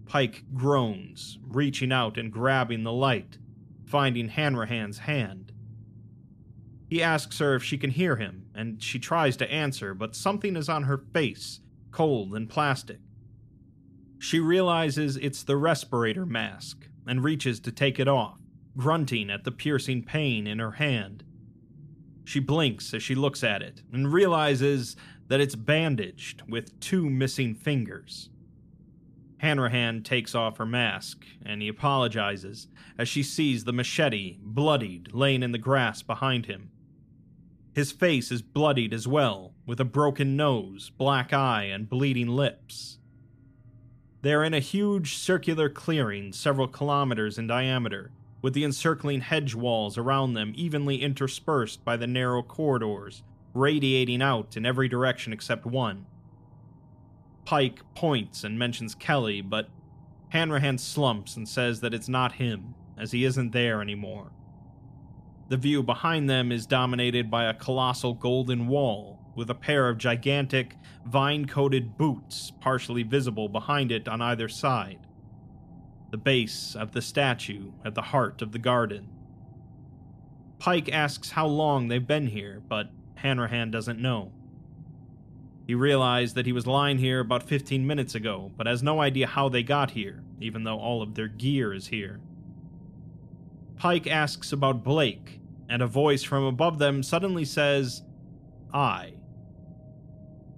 Pike 0.05 0.43
groans, 0.53 1.37
reaching 1.47 1.91
out 1.91 2.17
and 2.17 2.31
grabbing 2.31 2.83
the 2.83 2.91
light, 2.91 3.37
finding 3.85 4.29
Hanrahan's 4.29 4.99
hand. 4.99 5.51
He 6.89 7.01
asks 7.01 7.39
her 7.39 7.55
if 7.55 7.63
she 7.63 7.77
can 7.77 7.91
hear 7.91 8.17
him, 8.17 8.40
and 8.61 8.81
she 8.81 8.99
tries 8.99 9.35
to 9.37 9.51
answer, 9.51 9.95
but 9.95 10.15
something 10.15 10.55
is 10.55 10.69
on 10.69 10.83
her 10.83 10.99
face, 10.99 11.61
cold 11.89 12.35
and 12.35 12.47
plastic. 12.47 12.99
She 14.19 14.39
realizes 14.39 15.17
it's 15.17 15.41
the 15.41 15.57
respirator 15.57 16.27
mask 16.27 16.87
and 17.07 17.23
reaches 17.23 17.59
to 17.61 17.71
take 17.71 17.99
it 17.99 18.07
off, 18.07 18.37
grunting 18.77 19.31
at 19.31 19.45
the 19.45 19.51
piercing 19.51 20.03
pain 20.03 20.45
in 20.45 20.59
her 20.59 20.73
hand. 20.73 21.23
She 22.23 22.39
blinks 22.39 22.93
as 22.93 23.01
she 23.01 23.15
looks 23.15 23.43
at 23.43 23.63
it 23.63 23.81
and 23.91 24.13
realizes 24.13 24.95
that 25.27 25.41
it's 25.41 25.55
bandaged 25.55 26.43
with 26.47 26.79
two 26.79 27.09
missing 27.09 27.55
fingers. 27.55 28.29
Hanrahan 29.39 30.03
takes 30.03 30.35
off 30.35 30.57
her 30.57 30.67
mask 30.67 31.25
and 31.43 31.63
he 31.63 31.67
apologizes 31.67 32.67
as 32.99 33.09
she 33.09 33.23
sees 33.23 33.63
the 33.63 33.73
machete, 33.73 34.37
bloodied, 34.39 35.13
laying 35.13 35.41
in 35.41 35.51
the 35.51 35.57
grass 35.57 36.03
behind 36.03 36.45
him. 36.45 36.70
His 37.73 37.91
face 37.91 38.31
is 38.31 38.41
bloodied 38.41 38.93
as 38.93 39.07
well, 39.07 39.53
with 39.65 39.79
a 39.79 39.85
broken 39.85 40.35
nose, 40.35 40.91
black 40.97 41.31
eye, 41.31 41.63
and 41.63 41.89
bleeding 41.89 42.27
lips. 42.27 42.97
They 44.21 44.33
are 44.33 44.43
in 44.43 44.53
a 44.53 44.59
huge 44.59 45.15
circular 45.15 45.69
clearing 45.69 46.33
several 46.33 46.67
kilometers 46.67 47.37
in 47.37 47.47
diameter, 47.47 48.11
with 48.41 48.53
the 48.53 48.65
encircling 48.65 49.21
hedge 49.21 49.55
walls 49.55 49.97
around 49.97 50.33
them 50.33 50.51
evenly 50.55 51.01
interspersed 51.01 51.85
by 51.85 51.95
the 51.95 52.07
narrow 52.07 52.43
corridors, 52.43 53.23
radiating 53.53 54.21
out 54.21 54.57
in 54.57 54.65
every 54.65 54.89
direction 54.89 55.31
except 55.31 55.65
one. 55.65 56.05
Pike 57.45 57.81
points 57.95 58.43
and 58.43 58.59
mentions 58.59 58.95
Kelly, 58.95 59.41
but 59.41 59.69
Hanrahan 60.29 60.77
slumps 60.77 61.37
and 61.37 61.47
says 61.47 61.79
that 61.81 61.93
it's 61.93 62.09
not 62.09 62.33
him, 62.33 62.75
as 62.97 63.11
he 63.11 63.23
isn't 63.23 63.51
there 63.51 63.81
anymore. 63.81 64.31
The 65.51 65.57
view 65.57 65.83
behind 65.83 66.29
them 66.29 66.49
is 66.49 66.65
dominated 66.65 67.29
by 67.29 67.43
a 67.43 67.53
colossal 67.53 68.13
golden 68.13 68.67
wall, 68.67 69.19
with 69.35 69.49
a 69.49 69.53
pair 69.53 69.89
of 69.89 69.97
gigantic, 69.97 70.77
vine 71.05 71.43
coated 71.43 71.97
boots 71.97 72.53
partially 72.61 73.03
visible 73.03 73.49
behind 73.49 73.91
it 73.91 74.07
on 74.07 74.21
either 74.21 74.47
side 74.47 74.99
the 76.09 76.17
base 76.17 76.73
of 76.73 76.93
the 76.93 77.01
statue 77.01 77.73
at 77.83 77.95
the 77.95 78.01
heart 78.01 78.41
of 78.41 78.53
the 78.53 78.59
garden. 78.59 79.09
Pike 80.57 80.87
asks 80.87 81.31
how 81.31 81.47
long 81.47 81.89
they've 81.89 82.07
been 82.07 82.27
here, 82.27 82.61
but 82.69 82.89
Hanrahan 83.15 83.71
doesn't 83.71 84.01
know. 84.01 84.31
He 85.67 85.75
realized 85.75 86.35
that 86.35 86.45
he 86.45 86.53
was 86.53 86.65
lying 86.65 86.97
here 86.97 87.19
about 87.19 87.43
15 87.43 87.85
minutes 87.85 88.15
ago, 88.15 88.53
but 88.55 88.67
has 88.67 88.81
no 88.81 89.01
idea 89.01 89.27
how 89.27 89.49
they 89.49 89.63
got 89.63 89.91
here, 89.91 90.23
even 90.39 90.63
though 90.63 90.79
all 90.79 91.01
of 91.01 91.15
their 91.15 91.27
gear 91.27 91.73
is 91.73 91.87
here. 91.87 92.21
Pike 93.75 94.07
asks 94.07 94.53
about 94.53 94.83
Blake, 94.83 95.40
and 95.71 95.81
a 95.81 95.87
voice 95.87 96.21
from 96.21 96.43
above 96.43 96.79
them 96.79 97.01
suddenly 97.01 97.45
says, 97.45 98.03
I. 98.73 99.13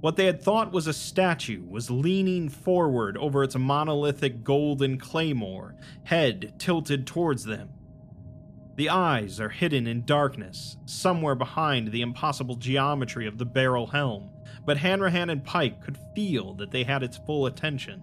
What 0.02 0.18
they 0.18 0.26
had 0.26 0.42
thought 0.42 0.74
was 0.74 0.88
a 0.88 0.94
statue 0.94 1.64
was 1.66 1.92
leaning 1.92 2.50
forward 2.50 3.16
over 3.18 3.44
its 3.44 3.56
monolithic 3.56 4.44
golden 4.44 4.98
claymore, 4.98 5.76
head 6.04 6.56
tilted 6.58 7.06
towards 7.06 7.46
them. 7.46 7.70
The 8.76 8.90
eyes 8.90 9.40
are 9.40 9.50
hidden 9.50 9.86
in 9.86 10.04
darkness, 10.04 10.78
somewhere 10.86 11.36
behind 11.36 11.92
the 11.92 12.02
impossible 12.02 12.56
geometry 12.56 13.28
of 13.28 13.38
the 13.38 13.46
barrel 13.46 13.86
helm, 13.86 14.32
but 14.66 14.78
Hanrahan 14.78 15.30
and 15.30 15.44
Pike 15.44 15.80
could 15.84 15.98
feel 16.16 16.56
that 16.56 16.72
they 16.72 16.84
had 16.84 17.04
its 17.04 17.18
full 17.18 17.46
attention. 17.46 18.02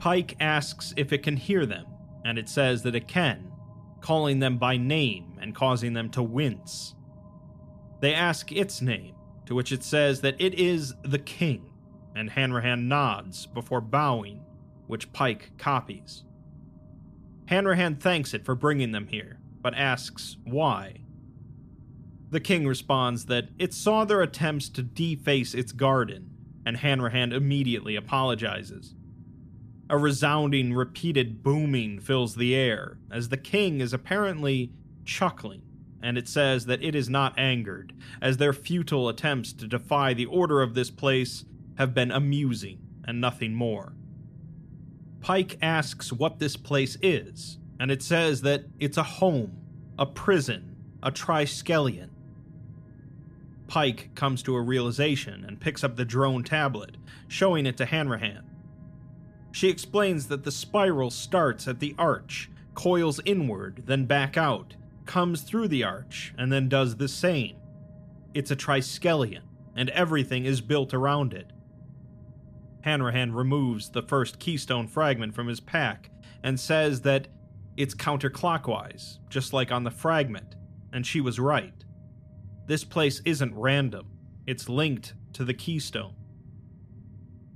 Pike 0.00 0.34
asks 0.40 0.92
if 0.96 1.12
it 1.12 1.22
can 1.22 1.36
hear 1.36 1.64
them, 1.64 1.86
and 2.24 2.36
it 2.36 2.48
says 2.48 2.82
that 2.82 2.96
it 2.96 3.06
can, 3.06 3.52
calling 4.00 4.40
them 4.40 4.58
by 4.58 4.76
name 4.76 5.33
and 5.44 5.54
causing 5.54 5.92
them 5.92 6.08
to 6.08 6.22
wince. 6.22 6.94
They 8.00 8.14
ask 8.14 8.50
its 8.50 8.80
name, 8.80 9.14
to 9.44 9.54
which 9.54 9.70
it 9.72 9.84
says 9.84 10.22
that 10.22 10.40
it 10.40 10.54
is 10.54 10.94
the 11.02 11.18
king, 11.18 11.70
and 12.16 12.30
Hanrahan 12.30 12.88
nods 12.88 13.44
before 13.46 13.82
bowing, 13.82 14.40
which 14.86 15.12
Pike 15.12 15.52
copies. 15.58 16.24
Hanrahan 17.46 17.96
thanks 17.96 18.32
it 18.32 18.44
for 18.44 18.54
bringing 18.54 18.92
them 18.92 19.06
here, 19.06 19.38
but 19.60 19.74
asks 19.74 20.38
why. 20.44 21.02
The 22.30 22.40
king 22.40 22.66
responds 22.66 23.26
that 23.26 23.50
it 23.58 23.74
saw 23.74 24.06
their 24.06 24.22
attempts 24.22 24.70
to 24.70 24.82
deface 24.82 25.54
its 25.54 25.72
garden, 25.72 26.30
and 26.64 26.78
Hanrahan 26.78 27.32
immediately 27.32 27.96
apologizes. 27.96 28.94
A 29.90 29.98
resounding, 29.98 30.72
repeated 30.72 31.42
booming 31.42 32.00
fills 32.00 32.34
the 32.34 32.54
air, 32.54 32.96
as 33.10 33.28
the 33.28 33.36
king 33.36 33.82
is 33.82 33.92
apparently 33.92 34.72
chuckling 35.04 35.62
and 36.04 36.18
it 36.18 36.28
says 36.28 36.66
that 36.66 36.84
it 36.84 36.94
is 36.94 37.08
not 37.08 37.32
angered, 37.38 37.94
as 38.20 38.36
their 38.36 38.52
futile 38.52 39.08
attempts 39.08 39.54
to 39.54 39.66
defy 39.66 40.12
the 40.12 40.26
order 40.26 40.60
of 40.60 40.74
this 40.74 40.90
place 40.90 41.46
have 41.78 41.94
been 41.94 42.10
amusing 42.10 42.78
and 43.06 43.22
nothing 43.22 43.54
more. 43.54 43.94
Pike 45.22 45.56
asks 45.62 46.12
what 46.12 46.38
this 46.38 46.58
place 46.58 46.98
is, 47.00 47.56
and 47.80 47.90
it 47.90 48.02
says 48.02 48.42
that 48.42 48.66
it's 48.78 48.98
a 48.98 49.02
home, 49.02 49.56
a 49.98 50.04
prison, 50.04 50.76
a 51.02 51.10
triskelion. 51.10 52.10
Pike 53.66 54.10
comes 54.14 54.42
to 54.42 54.54
a 54.56 54.60
realization 54.60 55.42
and 55.42 55.58
picks 55.58 55.82
up 55.82 55.96
the 55.96 56.04
drone 56.04 56.44
tablet, 56.44 56.98
showing 57.28 57.64
it 57.64 57.78
to 57.78 57.86
Hanrahan. 57.86 58.44
She 59.52 59.70
explains 59.70 60.26
that 60.26 60.44
the 60.44 60.52
spiral 60.52 61.10
starts 61.10 61.66
at 61.66 61.80
the 61.80 61.94
arch, 61.98 62.50
coils 62.74 63.20
inward, 63.24 63.84
then 63.86 64.04
back 64.04 64.36
out, 64.36 64.74
comes 65.06 65.42
through 65.42 65.68
the 65.68 65.84
arch 65.84 66.34
and 66.38 66.52
then 66.52 66.68
does 66.68 66.96
the 66.96 67.08
same. 67.08 67.56
It's 68.34 68.50
a 68.50 68.56
triskelion, 68.56 69.42
and 69.76 69.90
everything 69.90 70.44
is 70.44 70.60
built 70.60 70.92
around 70.92 71.32
it. 71.32 71.50
Hanrahan 72.82 73.32
removes 73.32 73.90
the 73.90 74.02
first 74.02 74.38
keystone 74.38 74.86
fragment 74.86 75.34
from 75.34 75.46
his 75.46 75.60
pack 75.60 76.10
and 76.42 76.58
says 76.58 77.00
that 77.02 77.28
it's 77.76 77.94
counterclockwise, 77.94 79.18
just 79.30 79.52
like 79.52 79.72
on 79.72 79.84
the 79.84 79.90
fragment, 79.90 80.54
and 80.92 81.06
she 81.06 81.20
was 81.20 81.40
right. 81.40 81.84
This 82.66 82.84
place 82.84 83.20
isn't 83.24 83.54
random, 83.54 84.06
it's 84.46 84.68
linked 84.68 85.14
to 85.32 85.44
the 85.44 85.54
keystone. 85.54 86.14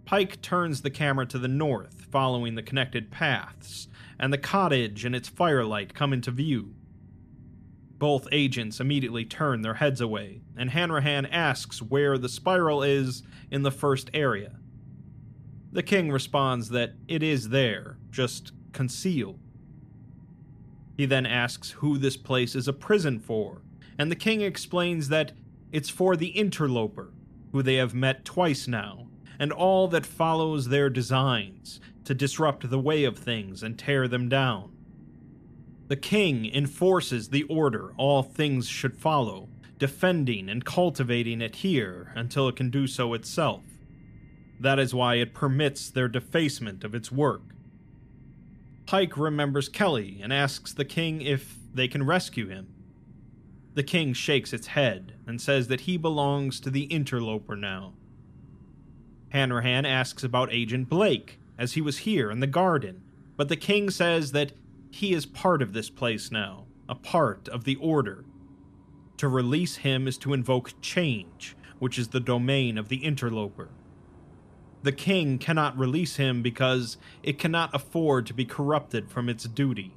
Pike 0.05 0.41
turns 0.41 0.81
the 0.81 0.91
camera 0.91 1.27
to 1.27 1.39
the 1.39 1.49
north, 1.49 2.07
following 2.11 2.55
the 2.55 2.63
connected 2.63 3.11
paths, 3.11 3.89
and 4.19 4.33
the 4.33 4.39
cottage 4.39 5.05
and 5.05 5.15
its 5.15 5.29
firelight 5.29 5.93
come 5.93 6.15
into 6.15 6.31
view. 6.31 6.75
Both 7.99 8.29
agents 8.31 8.79
immediately 8.79 9.25
turn 9.25 9.63
their 9.63 9.75
heads 9.75 10.01
away, 10.01 10.43
and 10.57 10.71
Hanrahan 10.71 11.27
asks 11.27 11.83
where 11.83 12.17
the 12.17 12.29
spiral 12.29 12.83
is 12.83 13.25
in 13.51 13.63
the 13.63 13.73
first 13.73 14.09
area. 14.15 14.57
The 15.73 15.83
king 15.83 16.11
responds 16.11 16.69
that 16.71 16.95
it 17.09 17.23
is 17.23 17.49
there, 17.49 17.99
just 18.11 18.53
concealed. 18.73 19.41
He 20.97 21.07
then 21.07 21.27
asks 21.27 21.73
who 21.73 21.99
this 21.99 22.17
place 22.17 22.55
is 22.55 22.69
a 22.69 22.73
prison 22.73 23.19
for, 23.19 23.63
and 23.99 24.11
the 24.11 24.17
king 24.17 24.41
explains 24.43 25.09
that 25.09 25.33
it's 25.73 25.91
for 25.91 26.17
the 26.17 26.29
interloper, 26.29 27.13
who 27.53 27.63
they 27.63 27.75
have 27.75 27.95
met 27.95 28.25
twice 28.25 28.69
now, 28.69 29.09
and 29.39 29.53
all 29.53 29.89
that 29.89 30.07
follows 30.07 30.69
their 30.69 30.89
designs 30.89 31.81
to 32.05 32.15
disrupt 32.15 32.71
the 32.71 32.79
way 32.79 33.05
of 33.05 33.19
things 33.19 33.63
and 33.63 33.79
tear 33.79 34.09
them 34.09 34.29
down. 34.29 34.71
The 35.89 35.97
king 35.97 36.45
enforces 36.45 37.29
the 37.29 37.45
order 37.45 37.93
all 37.97 38.23
things 38.23 38.69
should 38.69 38.97
follow, 38.97 39.49
defending 39.79 40.49
and 40.51 40.65
cultivating 40.65 41.41
it 41.41 41.57
here 41.57 42.13
until 42.15 42.47
it 42.47 42.57
can 42.57 42.71
do 42.71 42.87
so 42.87 43.15
itself. 43.15 43.63
That 44.61 44.79
is 44.79 44.95
why 44.95 45.15
it 45.17 45.35
permits 45.35 45.89
their 45.89 46.09
defacement 46.09 46.85
of 46.85 46.95
its 46.95 47.11
work. 47.11 47.43
Pike 48.85 49.17
remembers 49.17 49.69
Kelly 49.69 50.21
and 50.23 50.33
asks 50.33 50.73
the 50.73 50.85
king 50.85 51.23
if 51.23 51.57
they 51.73 51.89
can 51.89 52.05
rescue 52.05 52.49
him. 52.49 52.69
The 53.75 53.83
king 53.83 54.13
shakes 54.13 54.53
its 54.53 54.69
head 54.69 55.15
and 55.27 55.41
says 55.41 55.69
that 55.69 55.83
he 55.83 55.97
belongs 55.97 56.61
to 56.61 56.71
the 56.71 56.85
interloper 56.85 57.57
now. 57.57 57.95
Hanrahan 59.31 59.87
asks 59.87 60.25
about 60.25 60.53
Agent 60.53 60.89
Blake, 60.89 61.39
as 61.59 61.75
he 61.75 61.81
was 61.81 61.99
here 61.99 62.31
in 62.31 62.41
the 62.41 62.47
garden, 62.47 63.03
but 63.37 63.49
the 63.49 63.57
king 63.57 63.91
says 63.91 64.33
that 64.33 64.53
he 64.91 65.13
is 65.13 65.27
part 65.27 65.63
of 65.63 65.73
this 65.73 65.91
place 65.91 66.31
now, 66.31 66.65
a 66.89 66.95
part 66.95 67.49
of 67.49 67.65
the 67.65 67.77
order. 67.77 68.25
To 69.19 69.29
release 69.29 69.77
him 69.77 70.07
is 70.07 70.17
to 70.19 70.33
invoke 70.33 70.81
change, 70.81 71.57
which 71.79 71.99
is 71.99 72.09
the 72.09 72.21
domain 72.21 72.79
of 72.79 72.89
the 72.89 72.99
interloper. 72.99 73.69
The 74.83 74.93
king 74.93 75.39
cannot 75.39 75.77
release 75.77 76.17
him 76.17 76.41
because 76.41 76.99
it 77.23 77.39
cannot 77.39 77.75
afford 77.75 78.27
to 78.27 78.35
be 78.35 78.45
corrupted 78.45 79.11
from 79.11 79.29
its 79.29 79.45
duty. 79.45 79.95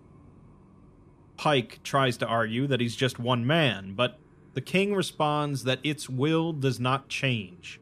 Pike 1.38 1.80
tries 1.84 2.18
to 2.18 2.28
argue 2.28 2.68
that 2.68 2.82
he's 2.82 2.96
just 2.96 3.20
one 3.20 3.46
man, 3.46 3.94
but 3.96 4.20
the 4.54 4.62
king 4.62 4.94
responds 4.94 5.64
that 5.64 5.80
its 5.84 6.10
will 6.10 6.52
does 6.52 6.80
not 6.80 7.08
change. 7.10 7.80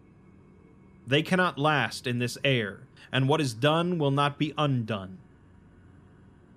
They 1.08 1.22
cannot 1.22 1.58
last 1.58 2.06
in 2.06 2.20
this 2.20 2.38
air, 2.44 2.82
and 3.12 3.28
what 3.28 3.42
is 3.42 3.54
done 3.54 3.98
will 3.98 4.12
not 4.12 4.38
be 4.38 4.54
undone. 4.58 5.18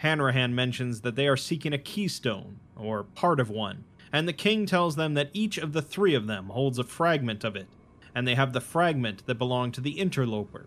Hanrahan 0.03 0.53
mentions 0.53 1.03
that 1.03 1.15
they 1.15 1.29
are 1.29 1.37
seeking 1.37 1.73
a 1.73 1.79
keystone, 1.79 2.59
or 2.75 3.05
part 3.05 3.39
of 3.39 3.51
one, 3.51 3.85
and 4.13 4.27
the 4.27 4.33
king 4.33 4.67
tells 4.67 4.97
them 4.97 5.15
that 5.15 5.31
each 5.33 5.59
of 5.59 5.73
the 5.73 5.81
three 5.81 6.13
of 6.17 6.27
them 6.27 6.49
holds 6.49 6.77
a 6.81 6.85
fragment 6.85 7.45
of 7.45 7.55
it, 7.55 7.69
and 8.13 8.27
they 8.27 8.35
have 8.35 8.53
the 8.53 8.61
fragment 8.61 9.25
that 9.27 9.37
belonged 9.37 9.75
to 9.75 9.81
the 9.81 10.01
interloper. 10.01 10.67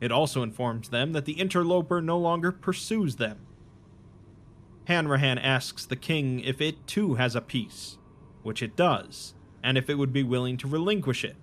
It 0.00 0.10
also 0.10 0.42
informs 0.42 0.88
them 0.88 1.12
that 1.12 1.26
the 1.26 1.34
interloper 1.34 2.00
no 2.00 2.16
longer 2.16 2.52
pursues 2.52 3.16
them. 3.16 3.40
Hanrahan 4.86 5.36
asks 5.36 5.84
the 5.84 5.94
king 5.94 6.40
if 6.40 6.62
it 6.62 6.86
too 6.86 7.16
has 7.16 7.36
a 7.36 7.42
piece, 7.42 7.98
which 8.42 8.62
it 8.62 8.76
does, 8.76 9.34
and 9.62 9.76
if 9.76 9.90
it 9.90 9.98
would 9.98 10.12
be 10.12 10.22
willing 10.22 10.56
to 10.56 10.66
relinquish 10.66 11.22
it. 11.22 11.36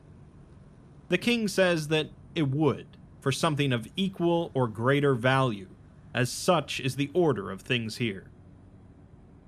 The 1.09 1.19
king 1.19 1.47
says 1.47 1.89
that 1.89 2.09
it 2.33 2.49
would, 2.49 2.87
for 3.21 3.31
something 3.31 3.71
of 3.71 3.87
equal 3.95 4.49
or 4.55 4.67
greater 4.67 5.13
value, 5.13 5.67
as 6.13 6.31
such 6.31 6.79
is 6.79 6.95
the 6.95 7.11
order 7.13 7.51
of 7.51 7.61
things 7.61 7.97
here. 7.97 8.25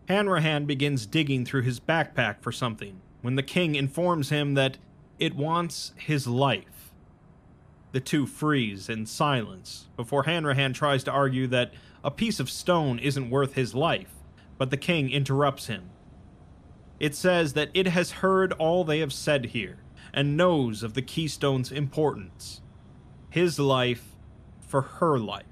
Hanrahan 0.07 0.65
begins 0.65 1.05
digging 1.05 1.45
through 1.45 1.61
his 1.61 1.79
backpack 1.79 2.41
for 2.41 2.51
something 2.51 3.01
when 3.21 3.35
the 3.35 3.43
king 3.43 3.75
informs 3.75 4.29
him 4.29 4.55
that 4.55 4.77
it 5.19 5.35
wants 5.35 5.93
his 5.95 6.27
life. 6.27 6.91
The 7.91 7.99
two 7.99 8.25
freeze 8.25 8.89
in 8.89 9.05
silence 9.05 9.87
before 9.95 10.23
Hanrahan 10.23 10.73
tries 10.73 11.03
to 11.03 11.11
argue 11.11 11.47
that 11.47 11.73
a 12.03 12.11
piece 12.11 12.39
of 12.39 12.49
stone 12.49 12.99
isn't 12.99 13.29
worth 13.29 13.53
his 13.53 13.75
life, 13.75 14.13
but 14.57 14.69
the 14.69 14.77
king 14.77 15.09
interrupts 15.09 15.67
him. 15.67 15.89
It 16.99 17.15
says 17.15 17.53
that 17.53 17.69
it 17.73 17.87
has 17.87 18.11
heard 18.11 18.53
all 18.53 18.83
they 18.83 18.99
have 18.99 19.13
said 19.13 19.47
here 19.47 19.79
and 20.13 20.37
knows 20.37 20.83
of 20.83 20.93
the 20.93 21.01
keystone's 21.01 21.71
importance. 21.71 22.61
His 23.29 23.59
life 23.59 24.15
for 24.59 24.81
her 24.81 25.17
life. 25.17 25.45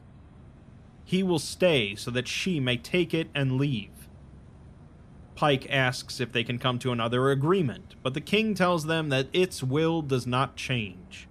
He 1.10 1.24
will 1.24 1.40
stay 1.40 1.96
so 1.96 2.12
that 2.12 2.28
she 2.28 2.60
may 2.60 2.78
take 2.78 3.16
it 3.16 3.30
and 3.34 3.58
leave. 3.58 4.08
Pike 5.34 5.66
asks 5.68 6.20
if 6.20 6.32
they 6.32 6.44
can 6.44 6.60
come 6.60 6.78
to 6.78 6.92
another 6.92 7.32
agreement, 7.32 7.96
but 8.04 8.14
the 8.14 8.22
king 8.22 8.54
tells 8.54 8.86
them 8.86 9.10
that 9.10 9.28
its 9.34 9.64
will 9.64 10.04
does 10.04 10.28
not 10.28 10.56
change. 10.56 11.28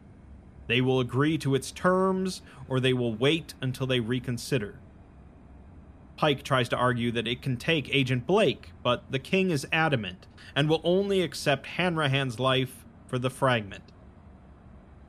They 0.67 0.81
will 0.81 0.99
agree 0.99 1.39
to 1.39 1.55
its 1.55 1.71
terms, 1.71 2.43
or 2.67 2.81
they 2.81 2.93
will 2.93 3.15
wait 3.15 3.55
until 3.61 3.87
they 3.87 4.01
reconsider. 4.01 4.81
Pike 6.17 6.43
tries 6.43 6.69
to 6.71 6.77
argue 6.77 7.13
that 7.13 7.29
it 7.29 7.41
can 7.41 7.57
take 7.57 7.95
Agent 7.95 8.27
Blake, 8.27 8.73
but 8.83 9.05
the 9.13 9.21
king 9.21 9.53
is 9.53 9.65
adamant 9.71 10.27
and 10.57 10.69
will 10.69 10.81
only 10.83 11.23
accept 11.23 11.67
Hanrahan's 11.77 12.41
life 12.41 12.85
for 13.07 13.17
the 13.17 13.31
fragment. 13.31 13.85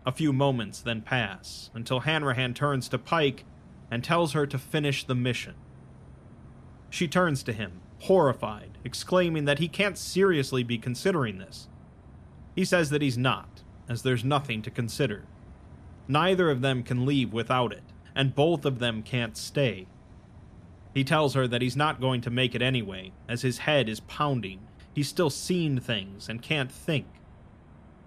A 0.05 0.11
few 0.11 0.31
moments 0.31 0.79
then 0.79 1.01
pass 1.01 1.71
until 1.73 2.01
Hanrahan 2.01 2.53
turns 2.53 2.87
to 2.89 2.99
Pike 2.99 3.45
and 3.91 4.03
tells 4.03 4.33
her 4.33 4.45
to 4.47 4.57
finish 4.57 5.03
the 5.03 5.15
mission. 5.15 5.55
She 6.89 7.07
turns 7.07 7.43
to 7.43 7.53
him, 7.53 7.81
horrified, 7.99 8.77
exclaiming 8.83 9.45
that 9.45 9.59
he 9.59 9.67
can't 9.67 9.97
seriously 9.97 10.63
be 10.63 10.77
considering 10.77 11.37
this. 11.37 11.67
He 12.55 12.65
says 12.65 12.89
that 12.89 13.01
he's 13.01 13.17
not, 13.17 13.63
as 13.87 14.01
there's 14.01 14.23
nothing 14.23 14.61
to 14.63 14.71
consider. 14.71 15.25
Neither 16.07 16.49
of 16.49 16.61
them 16.61 16.83
can 16.83 17.05
leave 17.05 17.31
without 17.31 17.71
it, 17.71 17.83
and 18.15 18.35
both 18.35 18.65
of 18.65 18.79
them 18.79 19.03
can't 19.03 19.37
stay. 19.37 19.87
He 20.93 21.03
tells 21.03 21.35
her 21.35 21.47
that 21.47 21.61
he's 21.61 21.75
not 21.75 22.01
going 22.01 22.21
to 22.21 22.31
make 22.31 22.55
it 22.55 22.61
anyway, 22.61 23.11
as 23.27 23.43
his 23.43 23.59
head 23.59 23.87
is 23.87 23.99
pounding. 24.01 24.61
He's 24.93 25.07
still 25.07 25.29
seen 25.29 25.79
things 25.79 26.27
and 26.27 26.41
can't 26.41 26.71
think. 26.71 27.05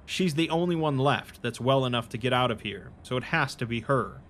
She's 0.05 0.35
the 0.35 0.51
only 0.51 0.75
one 0.75 0.99
left 0.99 1.43
that's 1.43 1.61
well 1.61 1.87
enough 1.87 2.09
to 2.11 2.19
get 2.19 2.33
out 2.33 2.51
of 2.51 2.63
here, 2.63 2.91
so 3.03 3.17
it 3.17 3.25
has 3.25 3.55
to 3.55 3.67
be 3.67 3.81
her. 3.81 4.21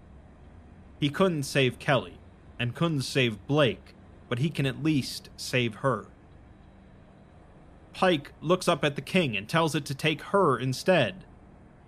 He 1.02 1.08
couldn't 1.08 1.42
save 1.42 1.80
Kelly, 1.80 2.16
and 2.60 2.76
couldn't 2.76 3.02
save 3.02 3.44
Blake, 3.48 3.96
but 4.28 4.38
he 4.38 4.48
can 4.48 4.66
at 4.66 4.84
least 4.84 5.30
save 5.36 5.74
her. 5.82 6.06
Pike 7.92 8.30
looks 8.40 8.68
up 8.68 8.84
at 8.84 8.94
the 8.94 9.02
king 9.02 9.36
and 9.36 9.48
tells 9.48 9.74
it 9.74 9.84
to 9.86 9.96
take 9.96 10.22
her 10.22 10.56
instead, 10.56 11.24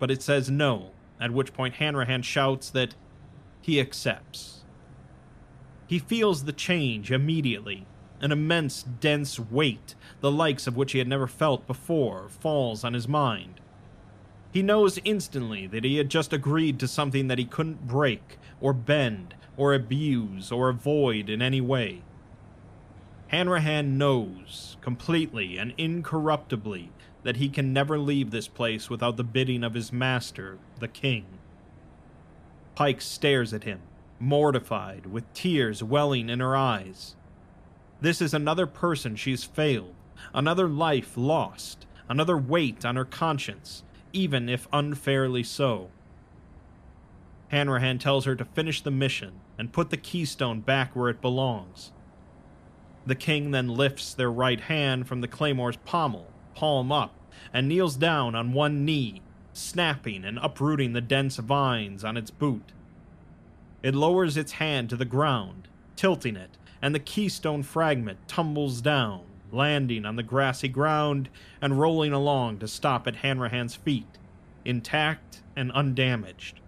but 0.01 0.11
it 0.11 0.21
says 0.21 0.51
no, 0.51 0.91
at 1.21 1.31
which 1.31 1.55
point 1.55 1.75
Hanrahan 1.75 2.23
shouts 2.23 2.71
that 2.71 2.97
he 3.61 3.79
accepts. 3.79 4.65
He 5.87 6.01
feels 6.01 6.43
the 6.43 6.53
change 6.53 7.13
immediately. 7.13 7.87
An 8.21 8.33
immense, 8.33 8.83
dense 8.83 9.39
weight, 9.39 9.95
the 10.23 10.33
likes 10.33 10.67
of 10.67 10.77
which 10.77 10.91
he 10.91 10.99
had 10.99 11.07
never 11.07 11.29
felt 11.29 11.69
before, 11.69 12.29
falls 12.29 12.83
on 12.83 12.95
his 12.95 13.07
mind. 13.07 13.61
He 14.51 14.61
knows 14.61 14.99
instantly 15.05 15.69
that 15.69 15.85
he 15.85 15.99
had 15.99 16.09
just 16.09 16.33
agreed 16.33 16.81
to 16.81 16.89
something 16.89 17.29
that 17.29 17.39
he 17.39 17.45
couldn't 17.45 17.87
break, 17.87 18.39
or 18.65 18.73
bend, 18.73 19.35
or 19.59 19.75
abuse, 19.75 20.51
or 20.51 20.71
avoid 20.71 21.29
in 21.29 21.43
any 21.43 21.61
way. 21.61 22.01
Hanrahan 23.29 23.99
knows, 23.99 24.79
completely 24.81 25.59
and 25.59 25.75
incorruptibly, 25.77 26.91
that 27.25 27.37
he 27.37 27.51
can 27.51 27.75
never 27.75 27.99
leave 27.99 28.31
this 28.31 28.49
place 28.49 28.89
without 28.89 29.19
the 29.19 29.23
bidding 29.23 29.63
of 29.63 29.75
his 29.75 29.93
master, 29.93 30.57
the 30.81 30.89
king. 30.89 31.27
Pike 32.75 33.03
stares 33.03 33.53
at 33.53 33.65
him, 33.65 33.83
mortified, 34.19 35.05
with 35.05 35.31
tears 35.35 35.83
welling 35.83 36.31
in 36.31 36.41
her 36.41 36.57
eyes. 36.57 37.17
This 38.01 38.23
is 38.23 38.33
another 38.33 38.67
person 38.67 39.15
she's 39.15 39.45
failed, 39.45 39.95
another 40.33 40.69
life 40.69 41.19
lost, 41.19 41.85
another 42.09 42.39
weight 42.39 42.83
on 42.83 42.97
her 42.97 43.05
conscience, 43.05 43.83
even 44.15 44.49
if 44.49 44.67
unfairly 44.73 45.43
so. 45.43 45.91
Hanrahan 47.55 48.01
tells 48.01 48.25
her 48.25 48.35
to 48.35 48.45
finish 48.45 48.81
the 48.81 48.91
mission 48.91 49.41
and 49.57 49.73
put 49.73 49.91
the 49.91 49.97
keystone 49.97 50.61
back 50.61 50.97
where 50.97 51.09
it 51.09 51.21
belongs. 51.21 51.93
The 53.07 53.15
king 53.15 53.53
then 53.53 53.69
lifts 53.69 54.13
their 54.13 54.31
right 54.31 54.61
hand 54.61 55.07
from 55.07 55.21
the 55.21 55.29
claymore's 55.29 55.77
pommel, 55.85 56.27
palm 56.57 56.91
up, 56.91 57.15
and 57.53 57.69
kneels 57.69 57.95
down 57.95 58.35
on 58.35 58.55
one 58.55 58.85
knee, 58.85 59.23
snapping 59.53 60.25
and 60.25 60.37
uprooting 60.43 60.95
the 60.95 61.01
dense 61.01 61.37
vines 61.37 62.03
on 62.03 62.17
its 62.17 62.33
boot. 62.33 62.73
It 63.85 63.95
lowers 63.95 64.37
its 64.37 64.53
hand 64.53 64.91
to 64.91 64.97
the 64.97 65.05
ground, 65.05 65.69
tilting 65.95 66.35
it, 66.35 66.59
and 66.83 66.93
the 66.93 66.99
keystone 66.99 67.63
fragment 67.63 68.19
tumbles 68.27 68.81
down, 68.81 69.27
landing 69.53 70.05
on 70.05 70.17
the 70.17 70.25
grassy 70.25 70.67
ground 70.67 71.29
and 71.63 71.79
rolling 71.79 72.13
along 72.13 72.59
to 72.59 72.67
stop 72.67 73.07
at 73.07 73.17
Hanrahan's 73.17 73.77
feet, 73.77 74.19
intact 74.65 75.43
and 75.55 75.71
undamaged. 75.71 76.59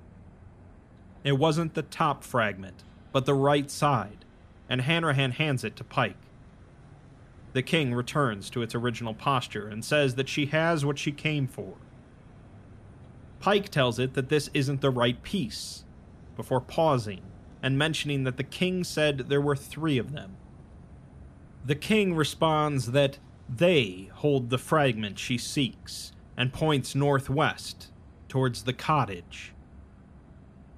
It 1.27 1.39
wasn't 1.39 1.74
the 1.74 1.82
top 1.82 2.23
fragment, 2.23 2.85
but 3.11 3.27
the 3.27 3.35
right 3.35 3.69
side, 3.69 4.24
and 4.69 4.82
Hanrahan 4.82 5.32
hands 5.32 5.65
it 5.65 5.74
to 5.74 5.82
Pike. 5.82 6.15
The 7.53 7.65
king 7.65 7.93
returns 7.93 8.48
to 8.51 8.62
its 8.62 8.77
original 8.77 9.12
posture 9.12 9.66
and 9.66 9.85
says 9.85 10.15
that 10.15 10.28
she 10.28 10.47
has 10.47 10.85
what 10.85 11.01
she 11.01 11.11
came 11.11 11.48
for. 11.48 11.74
Pike 13.40 13.70
tells 13.70 13.98
it 13.98 14.15
that 14.15 14.28
this 14.28 14.51
isn't 14.55 14.81
the 14.81 14.90
right 14.90 15.20
piece, 15.24 15.85
before 16.36 16.61
pausing 16.61 17.23
and 17.61 17.77
mentioning 17.77 18.23
that 18.23 18.36
the 18.36 18.44
king 18.44 18.85
said 18.85 19.28
there 19.28 19.40
were 19.40 19.57
three 19.57 19.98
of 19.98 20.12
them. 20.12 20.36
The 21.65 21.74
king 21.74 22.15
responds 22.15 22.93
that 22.93 23.19
they 23.48 24.11
hold 24.15 24.51
the 24.51 24.59
fragment 24.59 25.19
she 25.19 25.39
seeks 25.39 26.12
and 26.36 26.53
points 26.53 26.94
northwest 26.94 27.89
towards 28.28 28.62
the 28.62 28.73
cottage. 28.73 29.55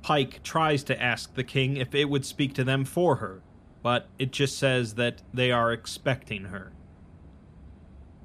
Pike 0.08 0.42
tries 0.42 0.84
to 0.84 1.02
ask 1.02 1.34
the 1.34 1.44
king 1.44 1.76
if 1.76 1.94
it 1.94 2.08
would 2.08 2.24
speak 2.24 2.54
to 2.54 2.64
them 2.64 2.86
for 2.86 3.16
her, 3.16 3.42
but 3.82 4.08
it 4.18 4.32
just 4.32 4.56
says 4.56 4.94
that 4.94 5.20
they 5.34 5.52
are 5.52 5.70
expecting 5.70 6.44
her. 6.44 6.72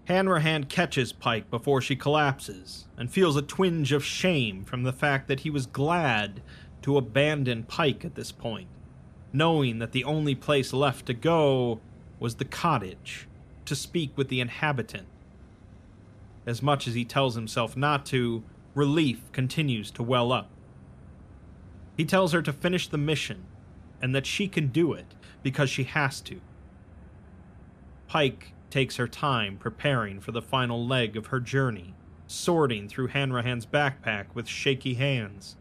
Hanrahan 0.05 0.63
catches 0.63 1.11
Pike 1.11 1.51
before 1.51 1.81
she 1.81 1.97
collapses 1.97 2.87
and 2.95 3.11
feels 3.11 3.35
a 3.35 3.41
twinge 3.41 3.91
of 3.91 4.01
shame 4.01 4.63
from 4.63 4.83
the 4.83 4.93
fact 4.93 5.27
that 5.27 5.41
he 5.41 5.49
was 5.49 5.65
glad 5.65 6.41
to 6.83 6.95
abandon 6.95 7.63
Pike 7.63 8.05
at 8.05 8.15
this 8.15 8.31
point, 8.31 8.69
knowing 9.33 9.79
that 9.79 9.91
the 9.91 10.05
only 10.05 10.35
place 10.35 10.71
left 10.71 11.05
to 11.07 11.13
go 11.13 11.81
was 12.17 12.35
the 12.35 12.45
cottage 12.45 13.27
to 13.65 13.75
speak 13.75 14.17
with 14.17 14.29
the 14.29 14.39
inhabitant. 14.39 15.07
As 16.45 16.61
much 16.61 16.87
as 16.87 16.93
he 16.93 17.03
tells 17.03 17.35
himself 17.35 17.75
not 17.75 18.05
to, 18.05 18.41
relief 18.73 19.29
continues 19.33 19.91
to 19.91 20.01
well 20.01 20.31
up. 20.31 20.49
He 21.95 22.05
tells 22.05 22.31
her 22.33 22.41
to 22.41 22.53
finish 22.53 22.87
the 22.87 22.97
mission 22.97 23.45
and 24.01 24.13
that 24.13 24.25
she 24.25 24.47
can 24.47 24.67
do 24.67 24.93
it 24.93 25.13
because 25.43 25.69
she 25.69 25.83
has 25.83 26.21
to. 26.21 26.41
Pike 28.07 28.53
takes 28.69 28.97
her 28.97 29.07
time 29.07 29.57
preparing 29.57 30.19
for 30.19 30.31
the 30.31 30.41
final 30.41 30.85
leg 30.85 31.15
of 31.15 31.27
her 31.27 31.39
journey, 31.39 31.93
sorting 32.27 32.89
through 32.89 33.07
Hanrahan's 33.07 33.65
backpack 33.65 34.25
with 34.33 34.47
shaky 34.47 34.95
hands. 34.95 35.55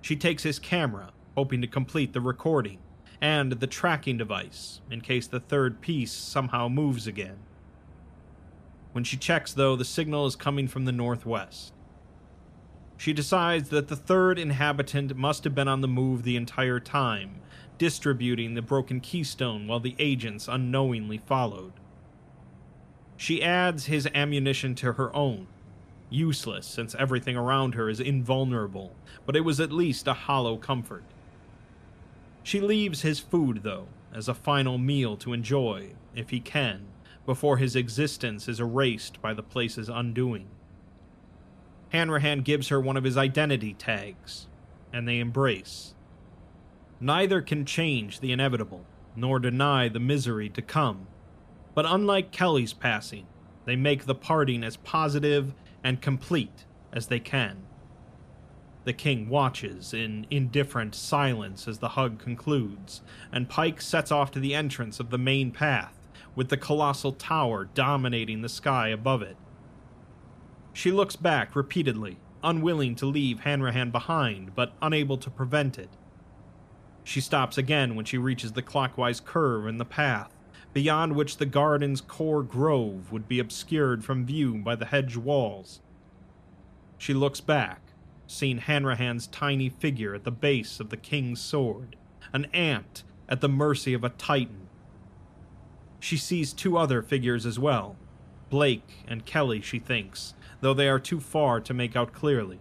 She 0.00 0.16
takes 0.16 0.42
his 0.42 0.58
camera, 0.58 1.12
hoping 1.36 1.60
to 1.62 1.68
complete 1.68 2.12
the 2.12 2.20
recording, 2.20 2.78
and 3.20 3.52
the 3.52 3.66
tracking 3.68 4.18
device, 4.18 4.80
in 4.90 5.00
case 5.00 5.28
the 5.28 5.38
third 5.38 5.80
piece 5.80 6.12
somehow 6.12 6.68
moves 6.68 7.06
again. 7.06 7.38
When 8.92 9.04
she 9.04 9.16
checks, 9.16 9.52
though, 9.52 9.76
the 9.76 9.84
signal 9.84 10.26
is 10.26 10.36
coming 10.36 10.66
from 10.66 10.84
the 10.84 10.92
northwest. 10.92 11.72
She 13.02 13.12
decides 13.12 13.70
that 13.70 13.88
the 13.88 13.96
third 13.96 14.38
inhabitant 14.38 15.16
must 15.16 15.42
have 15.42 15.56
been 15.56 15.66
on 15.66 15.80
the 15.80 15.88
move 15.88 16.22
the 16.22 16.36
entire 16.36 16.78
time, 16.78 17.40
distributing 17.76 18.54
the 18.54 18.62
broken 18.62 19.00
keystone 19.00 19.66
while 19.66 19.80
the 19.80 19.96
agents 19.98 20.46
unknowingly 20.46 21.18
followed. 21.18 21.72
She 23.16 23.42
adds 23.42 23.86
his 23.86 24.08
ammunition 24.14 24.76
to 24.76 24.92
her 24.92 25.12
own. 25.16 25.48
Useless, 26.10 26.64
since 26.64 26.94
everything 26.94 27.36
around 27.36 27.74
her 27.74 27.88
is 27.88 27.98
invulnerable, 27.98 28.94
but 29.26 29.34
it 29.34 29.44
was 29.44 29.58
at 29.58 29.72
least 29.72 30.06
a 30.06 30.14
hollow 30.14 30.56
comfort. 30.56 31.02
She 32.44 32.60
leaves 32.60 33.02
his 33.02 33.18
food, 33.18 33.64
though, 33.64 33.88
as 34.14 34.28
a 34.28 34.32
final 34.32 34.78
meal 34.78 35.16
to 35.16 35.32
enjoy, 35.32 35.94
if 36.14 36.30
he 36.30 36.38
can, 36.38 36.86
before 37.26 37.56
his 37.56 37.74
existence 37.74 38.46
is 38.46 38.60
erased 38.60 39.20
by 39.20 39.34
the 39.34 39.42
place's 39.42 39.88
undoing. 39.88 40.46
Hanrahan 41.92 42.40
gives 42.40 42.68
her 42.68 42.80
one 42.80 42.96
of 42.96 43.04
his 43.04 43.18
identity 43.18 43.74
tags, 43.74 44.46
and 44.94 45.06
they 45.06 45.18
embrace. 45.18 45.94
Neither 47.00 47.42
can 47.42 47.66
change 47.66 48.20
the 48.20 48.32
inevitable, 48.32 48.86
nor 49.14 49.38
deny 49.38 49.88
the 49.88 50.00
misery 50.00 50.48
to 50.48 50.62
come. 50.62 51.06
But 51.74 51.84
unlike 51.86 52.32
Kelly's 52.32 52.72
passing, 52.72 53.26
they 53.66 53.76
make 53.76 54.06
the 54.06 54.14
parting 54.14 54.64
as 54.64 54.78
positive 54.78 55.52
and 55.84 56.00
complete 56.00 56.64
as 56.94 57.08
they 57.08 57.20
can. 57.20 57.58
The 58.84 58.94
king 58.94 59.28
watches 59.28 59.92
in 59.92 60.26
indifferent 60.30 60.94
silence 60.94 61.68
as 61.68 61.78
the 61.78 61.90
hug 61.90 62.18
concludes, 62.18 63.02
and 63.30 63.50
Pike 63.50 63.82
sets 63.82 64.10
off 64.10 64.30
to 64.30 64.40
the 64.40 64.54
entrance 64.54 64.98
of 64.98 65.10
the 65.10 65.18
main 65.18 65.50
path, 65.50 66.08
with 66.34 66.48
the 66.48 66.56
colossal 66.56 67.12
tower 67.12 67.66
dominating 67.66 68.40
the 68.40 68.48
sky 68.48 68.88
above 68.88 69.20
it. 69.20 69.36
She 70.72 70.90
looks 70.90 71.16
back 71.16 71.54
repeatedly, 71.54 72.18
unwilling 72.42 72.94
to 72.96 73.06
leave 73.06 73.40
Hanrahan 73.40 73.90
behind, 73.90 74.54
but 74.54 74.72
unable 74.80 75.18
to 75.18 75.30
prevent 75.30 75.78
it. 75.78 75.90
She 77.04 77.20
stops 77.20 77.58
again 77.58 77.94
when 77.94 78.04
she 78.04 78.18
reaches 78.18 78.52
the 78.52 78.62
clockwise 78.62 79.20
curve 79.20 79.66
in 79.66 79.78
the 79.78 79.84
path, 79.84 80.34
beyond 80.72 81.14
which 81.14 81.36
the 81.36 81.46
garden's 81.46 82.00
core 82.00 82.42
grove 82.42 83.12
would 83.12 83.28
be 83.28 83.38
obscured 83.38 84.04
from 84.04 84.24
view 84.24 84.54
by 84.54 84.74
the 84.74 84.86
hedge 84.86 85.16
walls. 85.16 85.80
She 86.96 87.12
looks 87.12 87.40
back, 87.40 87.80
seeing 88.26 88.58
Hanrahan's 88.58 89.26
tiny 89.26 89.68
figure 89.68 90.14
at 90.14 90.24
the 90.24 90.30
base 90.30 90.80
of 90.80 90.88
the 90.88 90.96
king's 90.96 91.40
sword, 91.40 91.96
an 92.32 92.46
ant 92.46 93.02
at 93.28 93.40
the 93.40 93.48
mercy 93.48 93.92
of 93.92 94.04
a 94.04 94.08
titan. 94.08 94.68
She 96.00 96.16
sees 96.16 96.52
two 96.52 96.76
other 96.78 97.02
figures 97.02 97.44
as 97.44 97.58
well 97.58 97.96
Blake 98.48 99.04
and 99.08 99.24
Kelly, 99.24 99.62
she 99.62 99.78
thinks, 99.78 100.34
though 100.62 100.72
they 100.72 100.88
are 100.88 100.98
too 100.98 101.20
far 101.20 101.60
to 101.60 101.74
make 101.74 101.94
out 101.94 102.12
clearly. 102.14 102.58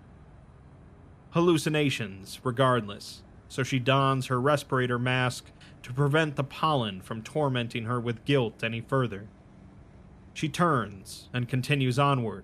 Hallucinations, 1.30 2.42
regardless, 2.44 3.22
so 3.48 3.64
she 3.64 3.80
dons 3.80 4.26
her 4.26 4.42
respirator 4.42 5.00
mask 5.00 5.46
to 5.84 5.94
prevent 5.94 6.36
the 6.36 6.44
pollen 6.44 7.00
from 7.00 7.22
tormenting 7.22 7.86
her 7.86 8.00
with 8.00 8.26
guilt 8.26 8.64
any 8.64 8.82
further. 8.82 9.28
She 10.34 10.50
turns 10.50 11.30
and 11.32 11.48
continues 11.48 11.98
onward, 12.00 12.44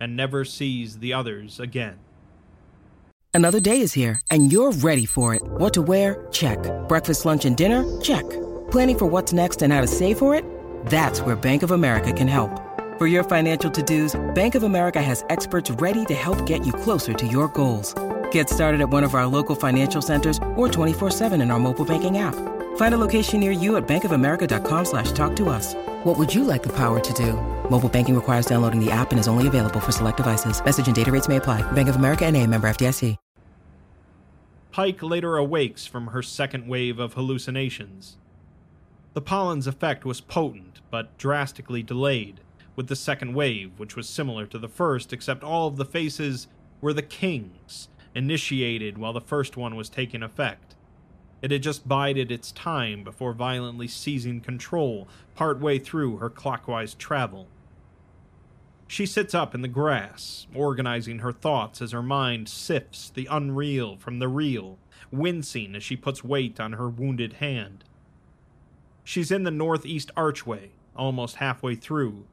and 0.00 0.16
never 0.16 0.44
sees 0.44 0.98
the 0.98 1.12
others 1.12 1.60
again. 1.60 1.98
Another 3.32 3.60
day 3.60 3.80
is 3.80 3.92
here, 3.92 4.20
and 4.30 4.52
you're 4.52 4.72
ready 4.72 5.06
for 5.06 5.34
it. 5.34 5.42
What 5.42 5.74
to 5.74 5.82
wear? 5.82 6.26
Check. 6.30 6.58
Breakfast, 6.88 7.24
lunch, 7.24 7.44
and 7.44 7.56
dinner? 7.56 8.00
Check. 8.00 8.28
Planning 8.70 8.98
for 8.98 9.06
what's 9.06 9.32
next 9.32 9.62
and 9.62 9.72
how 9.72 9.80
to 9.80 9.86
save 9.86 10.18
for 10.18 10.34
it? 10.34 10.44
That's 10.86 11.20
where 11.20 11.36
Bank 11.36 11.62
of 11.62 11.70
America 11.70 12.12
can 12.12 12.28
help. 12.28 12.73
For 13.04 13.08
your 13.08 13.22
financial 13.22 13.70
to-dos, 13.70 14.34
Bank 14.34 14.54
of 14.54 14.62
America 14.62 15.02
has 15.02 15.26
experts 15.28 15.70
ready 15.70 16.06
to 16.06 16.14
help 16.14 16.46
get 16.46 16.64
you 16.64 16.72
closer 16.72 17.12
to 17.12 17.26
your 17.26 17.48
goals. 17.48 17.94
Get 18.30 18.48
started 18.48 18.80
at 18.80 18.88
one 18.88 19.04
of 19.04 19.14
our 19.14 19.26
local 19.26 19.54
financial 19.54 20.00
centers 20.00 20.38
or 20.56 20.68
24-7 20.68 21.32
in 21.42 21.50
our 21.50 21.58
mobile 21.58 21.84
banking 21.84 22.16
app. 22.16 22.34
Find 22.78 22.94
a 22.94 23.00
location 23.00 23.40
near 23.40 23.50
you 23.50 23.76
at 23.76 23.86
bankofamerica.com 23.86 24.86
slash 24.86 25.12
talk 25.12 25.36
to 25.36 25.50
us. 25.50 25.74
What 26.04 26.16
would 26.16 26.34
you 26.34 26.44
like 26.44 26.62
the 26.62 26.72
power 26.72 26.98
to 27.00 27.12
do? 27.12 27.34
Mobile 27.68 27.90
banking 27.90 28.14
requires 28.14 28.46
downloading 28.46 28.82
the 28.82 28.90
app 28.90 29.10
and 29.10 29.20
is 29.20 29.28
only 29.28 29.48
available 29.48 29.80
for 29.80 29.92
select 29.92 30.16
devices. 30.16 30.64
Message 30.64 30.86
and 30.86 30.96
data 30.96 31.12
rates 31.12 31.28
may 31.28 31.36
apply. 31.36 31.60
Bank 31.72 31.90
of 31.90 31.96
America 31.96 32.24
and 32.24 32.34
a 32.34 32.46
member 32.46 32.70
FDIC. 32.70 33.18
Pike 34.72 35.02
later 35.02 35.36
awakes 35.36 35.84
from 35.84 36.06
her 36.06 36.22
second 36.22 36.66
wave 36.66 36.98
of 36.98 37.12
hallucinations. 37.12 38.16
The 39.12 39.20
pollen's 39.20 39.66
effect 39.66 40.06
was 40.06 40.22
potent, 40.22 40.80
but 40.90 41.18
drastically 41.18 41.82
delayed 41.82 42.40
with 42.76 42.88
the 42.88 42.96
second 42.96 43.34
wave, 43.34 43.78
which 43.78 43.96
was 43.96 44.08
similar 44.08 44.46
to 44.46 44.58
the 44.58 44.68
first, 44.68 45.12
except 45.12 45.44
all 45.44 45.68
of 45.68 45.76
the 45.76 45.84
faces 45.84 46.48
were 46.80 46.92
the 46.92 47.02
king's, 47.02 47.88
initiated 48.14 48.98
while 48.98 49.12
the 49.12 49.20
first 49.20 49.56
one 49.56 49.76
was 49.76 49.88
taking 49.88 50.22
effect. 50.22 50.74
It 51.42 51.50
had 51.50 51.62
just 51.62 51.86
bided 51.86 52.32
its 52.32 52.52
time 52.52 53.04
before 53.04 53.34
violently 53.34 53.86
seizing 53.86 54.40
control 54.40 55.08
partway 55.34 55.78
through 55.78 56.16
her 56.16 56.30
clockwise 56.30 56.94
travel. 56.94 57.48
She 58.86 59.06
sits 59.06 59.34
up 59.34 59.54
in 59.54 59.62
the 59.62 59.68
grass, 59.68 60.46
organizing 60.54 61.18
her 61.18 61.32
thoughts 61.32 61.82
as 61.82 61.92
her 61.92 62.02
mind 62.02 62.48
sifts 62.48 63.10
the 63.10 63.28
unreal 63.30 63.96
from 63.96 64.18
the 64.18 64.28
real, 64.28 64.78
wincing 65.10 65.74
as 65.74 65.82
she 65.82 65.96
puts 65.96 66.24
weight 66.24 66.60
on 66.60 66.74
her 66.74 66.88
wounded 66.88 67.34
hand. 67.34 67.84
She's 69.02 69.30
in 69.30 69.42
the 69.42 69.50
northeast 69.50 70.10
archway, 70.16 70.70
almost 70.96 71.36
halfway 71.36 71.74
through, 71.74 72.24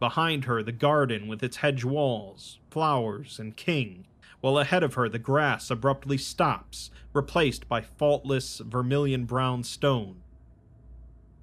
Behind 0.00 0.46
her, 0.46 0.62
the 0.62 0.72
garden 0.72 1.28
with 1.28 1.42
its 1.42 1.58
hedge 1.58 1.84
walls, 1.84 2.58
flowers, 2.70 3.38
and 3.38 3.56
king, 3.56 4.06
while 4.40 4.58
ahead 4.58 4.82
of 4.82 4.94
her, 4.94 5.08
the 5.08 5.18
grass 5.18 5.70
abruptly 5.70 6.16
stops, 6.16 6.90
replaced 7.12 7.68
by 7.68 7.82
faultless 7.82 8.62
vermilion 8.64 9.26
brown 9.26 9.62
stone. 9.62 10.22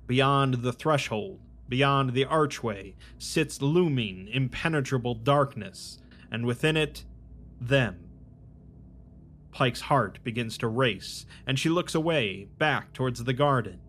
Beyond 0.08 0.56
the 0.56 0.74
threshold, 0.74 1.40
beyond 1.70 2.14
the 2.14 2.26
archway, 2.26 2.96
sits 3.20 3.62
looming, 3.62 4.28
impenetrable 4.30 5.14
darkness, 5.14 6.00
and 6.32 6.44
within 6.46 6.76
it, 6.76 7.06
them. 7.62 8.10
Pike's 9.52 9.82
heart 9.82 10.20
begins 10.24 10.58
to 10.58 10.68
race, 10.68 11.28
and 11.46 11.60
she 11.60 11.70
looks 11.70 11.94
away, 11.94 12.48
back 12.58 12.94
towards 12.94 13.24
the 13.24 13.34
garden. 13.34 13.80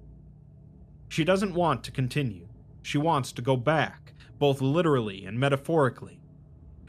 She 1.08 1.24
doesn't 1.24 1.54
want 1.54 1.84
to 1.84 1.90
continue. 1.90 2.48
She 2.82 2.98
wants 2.98 3.32
to 3.32 3.42
go 3.42 3.56
back, 3.56 4.12
both 4.38 4.60
literally 4.60 5.24
and 5.24 5.38
metaphorically. 5.38 6.20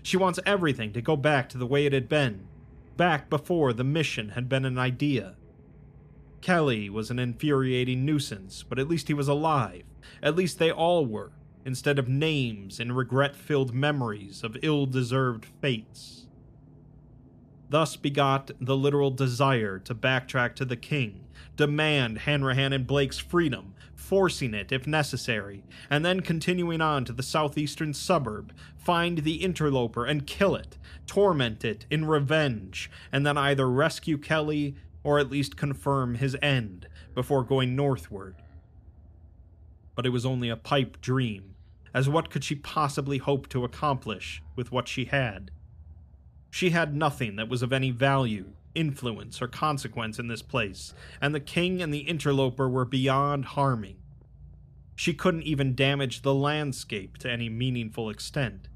She 0.03 0.17
wants 0.17 0.39
everything 0.45 0.93
to 0.93 1.01
go 1.01 1.15
back 1.15 1.49
to 1.49 1.57
the 1.57 1.65
way 1.65 1.85
it 1.85 1.93
had 1.93 2.07
been, 2.07 2.47
back 2.97 3.30
before 3.30 3.73
the 3.73 3.84
mission 3.84 4.30
had 4.30 4.49
been 4.49 4.65
an 4.65 4.77
idea. 4.77 5.35
Kelly 6.41 6.89
was 6.89 7.11
an 7.11 7.19
infuriating 7.19 8.05
nuisance, 8.05 8.63
but 8.63 8.80
at 8.80 8.88
least 8.88 9.07
he 9.07 9.13
was 9.13 9.27
alive. 9.27 9.84
At 10.23 10.35
least 10.35 10.57
they 10.57 10.71
all 10.71 11.05
were, 11.05 11.34
instead 11.65 11.99
of 11.99 12.07
names 12.07 12.80
and 12.80 12.95
regret 12.95 13.35
filled 13.35 13.73
memories 13.73 14.43
of 14.43 14.57
ill 14.61 14.85
deserved 14.85 15.45
fates. 15.61 16.27
Thus 17.69 17.95
begot 17.95 18.49
the 18.59 18.75
literal 18.75 19.11
desire 19.11 19.77
to 19.79 19.93
backtrack 19.93 20.55
to 20.55 20.65
the 20.65 20.75
king, 20.75 21.25
demand 21.55 22.19
Hanrahan 22.19 22.73
and 22.73 22.87
Blake's 22.87 23.19
freedom, 23.19 23.75
forcing 23.93 24.55
it 24.55 24.71
if 24.71 24.87
necessary, 24.87 25.63
and 25.87 26.03
then 26.03 26.21
continuing 26.21 26.81
on 26.81 27.05
to 27.05 27.13
the 27.13 27.21
southeastern 27.21 27.93
suburb, 27.93 28.53
find 28.75 29.19
the 29.19 29.43
interloper 29.43 30.03
and 30.03 30.25
kill 30.25 30.55
it, 30.55 30.79
torment 31.05 31.63
it 31.63 31.85
in 31.91 32.05
revenge, 32.05 32.89
and 33.11 33.23
then 33.23 33.37
either 33.37 33.69
rescue 33.69 34.17
Kelly 34.17 34.75
or 35.03 35.19
at 35.19 35.29
least 35.29 35.55
confirm 35.55 36.15
his 36.15 36.35
end 36.41 36.87
before 37.13 37.43
going 37.43 37.75
northward. 37.75 38.35
But 39.93 40.07
it 40.07 40.09
was 40.09 40.25
only 40.25 40.49
a 40.49 40.57
pipe 40.57 41.01
dream, 41.01 41.53
as 41.93 42.09
what 42.09 42.31
could 42.31 42.43
she 42.43 42.55
possibly 42.55 43.19
hope 43.19 43.47
to 43.49 43.63
accomplish 43.63 44.41
with 44.55 44.71
what 44.71 44.87
she 44.87 45.05
had? 45.05 45.51
She 46.49 46.71
had 46.71 46.95
nothing 46.95 47.35
that 47.35 47.49
was 47.49 47.61
of 47.61 47.71
any 47.71 47.91
value, 47.91 48.53
influence, 48.73 49.41
or 49.41 49.47
consequence 49.47 50.19
in 50.19 50.27
this 50.27 50.41
place, 50.41 50.93
and 51.21 51.34
the 51.34 51.39
king 51.39 51.81
and 51.81 51.93
the 51.93 51.99
interloper 51.99 52.67
were 52.69 52.85
beyond 52.85 53.45
harming. 53.45 53.97
She 54.95 55.13
couldn't 55.13 55.43
even 55.43 55.76
damage 55.76 56.21
the 56.21 56.34
landscape 56.34 57.17
to 57.19 57.31
any 57.31 57.49
meaningful 57.49 58.09
extent. 58.09 58.67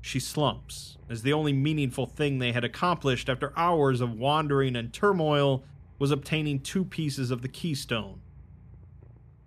She 0.00 0.20
slumps, 0.20 0.98
as 1.10 1.22
the 1.22 1.32
only 1.32 1.52
meaningful 1.52 2.06
thing 2.06 2.38
they 2.38 2.52
had 2.52 2.62
accomplished 2.62 3.28
after 3.28 3.52
hours 3.56 4.00
of 4.00 4.12
wandering 4.12 4.76
and 4.76 4.92
turmoil 4.92 5.64
was 5.98 6.12
obtaining 6.12 6.60
two 6.60 6.84
pieces 6.84 7.32
of 7.32 7.42
the 7.42 7.48
keystone. 7.48 8.20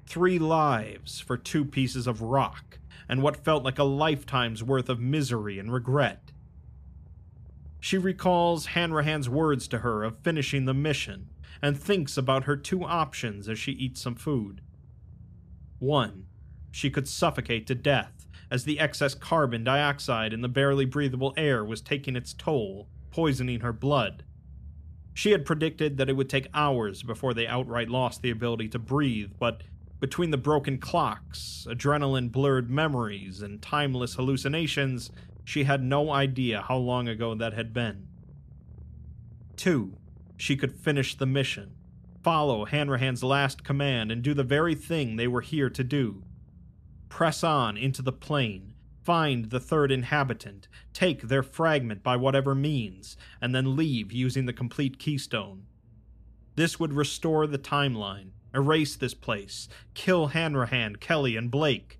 Three 0.05 0.39
lives 0.39 1.21
for 1.21 1.37
two 1.37 1.63
pieces 1.63 2.07
of 2.07 2.21
rock, 2.21 2.79
and 3.07 3.21
what 3.21 3.45
felt 3.45 3.63
like 3.63 3.79
a 3.79 3.83
lifetime's 3.83 4.63
worth 4.63 4.89
of 4.89 4.99
misery 4.99 5.59
and 5.59 5.71
regret. 5.71 6.28
She 7.79 7.97
recalls 7.97 8.67
Hanrahan's 8.67 9.29
words 9.29 9.67
to 9.69 9.79
her 9.79 10.03
of 10.03 10.19
finishing 10.19 10.65
the 10.65 10.73
mission 10.73 11.29
and 11.61 11.77
thinks 11.77 12.17
about 12.17 12.43
her 12.43 12.57
two 12.57 12.83
options 12.83 13.47
as 13.47 13.57
she 13.57 13.71
eats 13.71 14.01
some 14.01 14.15
food. 14.15 14.61
One, 15.79 16.25
she 16.71 16.89
could 16.89 17.07
suffocate 17.07 17.67
to 17.67 17.75
death 17.75 18.27
as 18.51 18.63
the 18.63 18.79
excess 18.79 19.13
carbon 19.13 19.63
dioxide 19.63 20.33
in 20.33 20.41
the 20.41 20.49
barely 20.49 20.85
breathable 20.85 21.33
air 21.37 21.63
was 21.63 21.81
taking 21.81 22.15
its 22.15 22.33
toll, 22.33 22.87
poisoning 23.11 23.61
her 23.61 23.73
blood. 23.73 24.23
She 25.13 25.31
had 25.31 25.45
predicted 25.45 25.97
that 25.97 26.09
it 26.09 26.13
would 26.13 26.29
take 26.29 26.47
hours 26.53 27.03
before 27.03 27.33
they 27.33 27.47
outright 27.47 27.89
lost 27.89 28.21
the 28.21 28.29
ability 28.29 28.69
to 28.69 28.79
breathe, 28.79 29.31
but 29.39 29.63
between 29.99 30.31
the 30.31 30.37
broken 30.37 30.77
clocks, 30.77 31.67
adrenaline 31.69 32.31
blurred 32.31 32.69
memories, 32.69 33.41
and 33.41 33.61
timeless 33.61 34.15
hallucinations, 34.15 35.11
she 35.49 35.63
had 35.63 35.81
no 35.81 36.11
idea 36.11 36.61
how 36.61 36.77
long 36.77 37.07
ago 37.07 37.33
that 37.33 37.53
had 37.53 37.73
been. 37.73 38.05
Two, 39.55 39.97
she 40.37 40.55
could 40.55 40.71
finish 40.71 41.15
the 41.15 41.25
mission, 41.25 41.71
follow 42.21 42.65
Hanrahan's 42.65 43.23
last 43.23 43.63
command, 43.63 44.11
and 44.11 44.21
do 44.21 44.35
the 44.35 44.43
very 44.43 44.75
thing 44.75 45.15
they 45.15 45.27
were 45.27 45.41
here 45.41 45.67
to 45.71 45.83
do 45.83 46.23
press 47.09 47.43
on 47.43 47.75
into 47.77 48.03
the 48.03 48.11
plane, 48.11 48.75
find 49.01 49.49
the 49.49 49.59
third 49.59 49.91
inhabitant, 49.91 50.67
take 50.93 51.23
their 51.23 51.41
fragment 51.41 52.03
by 52.03 52.15
whatever 52.15 52.53
means, 52.53 53.17
and 53.41 53.55
then 53.55 53.75
leave 53.75 54.11
using 54.11 54.45
the 54.45 54.53
complete 54.53 54.99
keystone. 54.99 55.65
This 56.55 56.79
would 56.79 56.93
restore 56.93 57.47
the 57.47 57.57
timeline, 57.57 58.29
erase 58.53 58.95
this 58.95 59.15
place, 59.15 59.67
kill 59.95 60.27
Hanrahan, 60.27 60.97
Kelly, 60.97 61.35
and 61.35 61.49
Blake, 61.49 61.99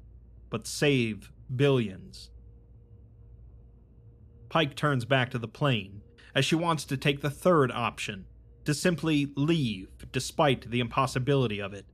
but 0.52 0.68
save 0.68 1.32
billions. 1.54 2.30
Pike 4.50 4.76
turns 4.76 5.06
back 5.06 5.32
to 5.32 5.40
the 5.40 5.48
plane, 5.48 6.02
as 6.36 6.44
she 6.44 6.56
wants 6.56 6.84
to 6.86 6.98
take 6.98 7.22
the 7.22 7.30
third 7.30 7.72
option 7.72 8.26
to 8.66 8.74
simply 8.74 9.32
leave 9.36 9.90
despite 10.12 10.70
the 10.70 10.80
impossibility 10.80 11.60
of 11.60 11.74
it 11.74 11.86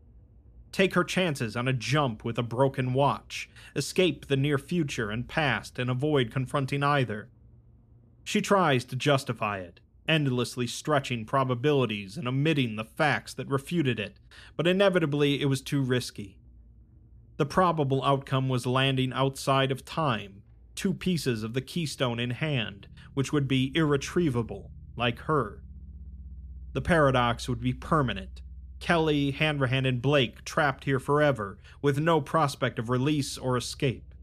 take 0.76 0.94
her 0.94 1.06
chances 1.06 1.56
on 1.56 1.70
a 1.70 1.74
jump 1.74 2.26
with 2.26 2.38
a 2.38 2.44
broken 2.44 2.94
watch, 2.94 3.50
escape 3.78 4.28
the 4.28 4.36
near 4.36 4.58
future 4.58 5.10
and 5.10 5.26
past, 5.26 5.80
and 5.80 5.90
avoid 5.90 6.30
confronting 6.30 6.84
either. 6.84 7.30
She 8.26 8.42
tries 8.42 8.84
to 8.86 8.98
justify 8.98 9.60
it, 9.60 9.80
endlessly 10.06 10.68
stretching 10.68 11.24
probabilities 11.24 12.18
and 12.18 12.28
omitting 12.28 12.76
the 12.76 12.84
facts 12.84 13.34
that 13.36 13.48
refuted 13.48 14.02
it, 14.02 14.18
but 14.58 14.68
inevitably 14.68 15.42
it 15.42 15.46
was 15.46 15.62
too 15.62 15.82
risky. 15.82 16.38
The 17.38 17.46
probable 17.46 18.04
outcome 18.04 18.50
was 18.50 18.66
landing 18.66 19.14
outside 19.14 19.72
of 19.72 19.86
time, 19.86 20.42
two 20.76 20.94
pieces 20.94 21.44
of 21.44 21.54
the 21.54 21.62
keystone 21.62 22.20
in 22.20 22.32
hand, 22.32 22.88
which 23.14 23.32
would 23.32 23.48
be 23.48 23.72
irretrievable, 23.76 24.72
like 24.96 25.20
her. 25.20 25.64
The 26.74 26.82
paradox 26.82 27.48
would 27.48 27.62
be 27.62 27.74
permanent, 27.74 28.42
Kelly, 28.80 29.32
Hanrahan, 29.32 29.86
and 29.86 30.02
Blake 30.02 30.44
trapped 30.44 30.84
here 30.84 31.00
forever, 31.00 31.58
with 31.82 31.98
no 31.98 32.22
prospect 32.22 32.78
of 32.78 32.90
release 32.90 33.38
or 33.38 33.58
escape. 33.58 34.14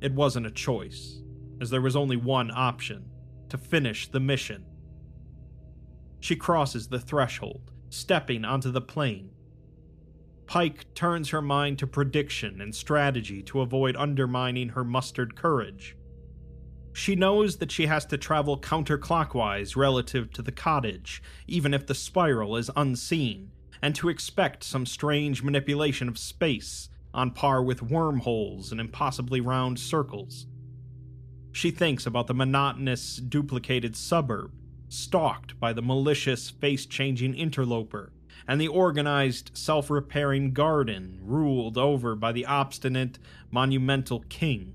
It 0.00 0.12
wasn't 0.12 0.46
a 0.46 0.50
choice, 0.50 1.22
as 1.60 1.70
there 1.70 1.80
was 1.80 1.96
only 1.96 2.16
one 2.16 2.50
option 2.50 3.10
to 3.48 3.58
finish 3.58 4.08
the 4.08 4.20
mission. 4.20 4.64
She 6.20 6.36
crosses 6.36 6.88
the 6.88 6.98
threshold, 6.98 7.70
stepping 7.90 8.44
onto 8.44 8.70
the 8.70 8.80
plane. 8.80 9.30
Pike 10.48 10.92
turns 10.94 11.28
her 11.28 11.42
mind 11.42 11.78
to 11.78 11.86
prediction 11.86 12.62
and 12.62 12.74
strategy 12.74 13.42
to 13.42 13.60
avoid 13.60 13.94
undermining 13.96 14.70
her 14.70 14.82
mustered 14.82 15.36
courage. 15.36 15.94
She 16.94 17.14
knows 17.14 17.58
that 17.58 17.70
she 17.70 17.84
has 17.84 18.06
to 18.06 18.16
travel 18.16 18.58
counterclockwise 18.58 19.76
relative 19.76 20.32
to 20.32 20.42
the 20.42 20.50
cottage, 20.50 21.22
even 21.46 21.74
if 21.74 21.86
the 21.86 21.94
spiral 21.94 22.56
is 22.56 22.70
unseen, 22.74 23.50
and 23.82 23.94
to 23.96 24.08
expect 24.08 24.64
some 24.64 24.86
strange 24.86 25.42
manipulation 25.42 26.08
of 26.08 26.16
space, 26.16 26.88
on 27.12 27.30
par 27.30 27.62
with 27.62 27.82
wormholes 27.82 28.72
and 28.72 28.80
impossibly 28.80 29.42
round 29.42 29.78
circles. 29.78 30.46
She 31.52 31.70
thinks 31.70 32.06
about 32.06 32.26
the 32.26 32.34
monotonous, 32.34 33.16
duplicated 33.16 33.94
suburb, 33.94 34.54
stalked 34.88 35.60
by 35.60 35.74
the 35.74 35.82
malicious, 35.82 36.48
face 36.48 36.86
changing 36.86 37.34
interloper, 37.34 38.12
and 38.48 38.60
the 38.60 38.66
organized, 38.66 39.50
self 39.54 39.90
repairing 39.90 40.52
garden 40.52 41.20
ruled 41.22 41.78
over 41.78 42.16
by 42.16 42.32
the 42.32 42.46
obstinate, 42.46 43.18
monumental 43.52 44.24
king 44.28 44.74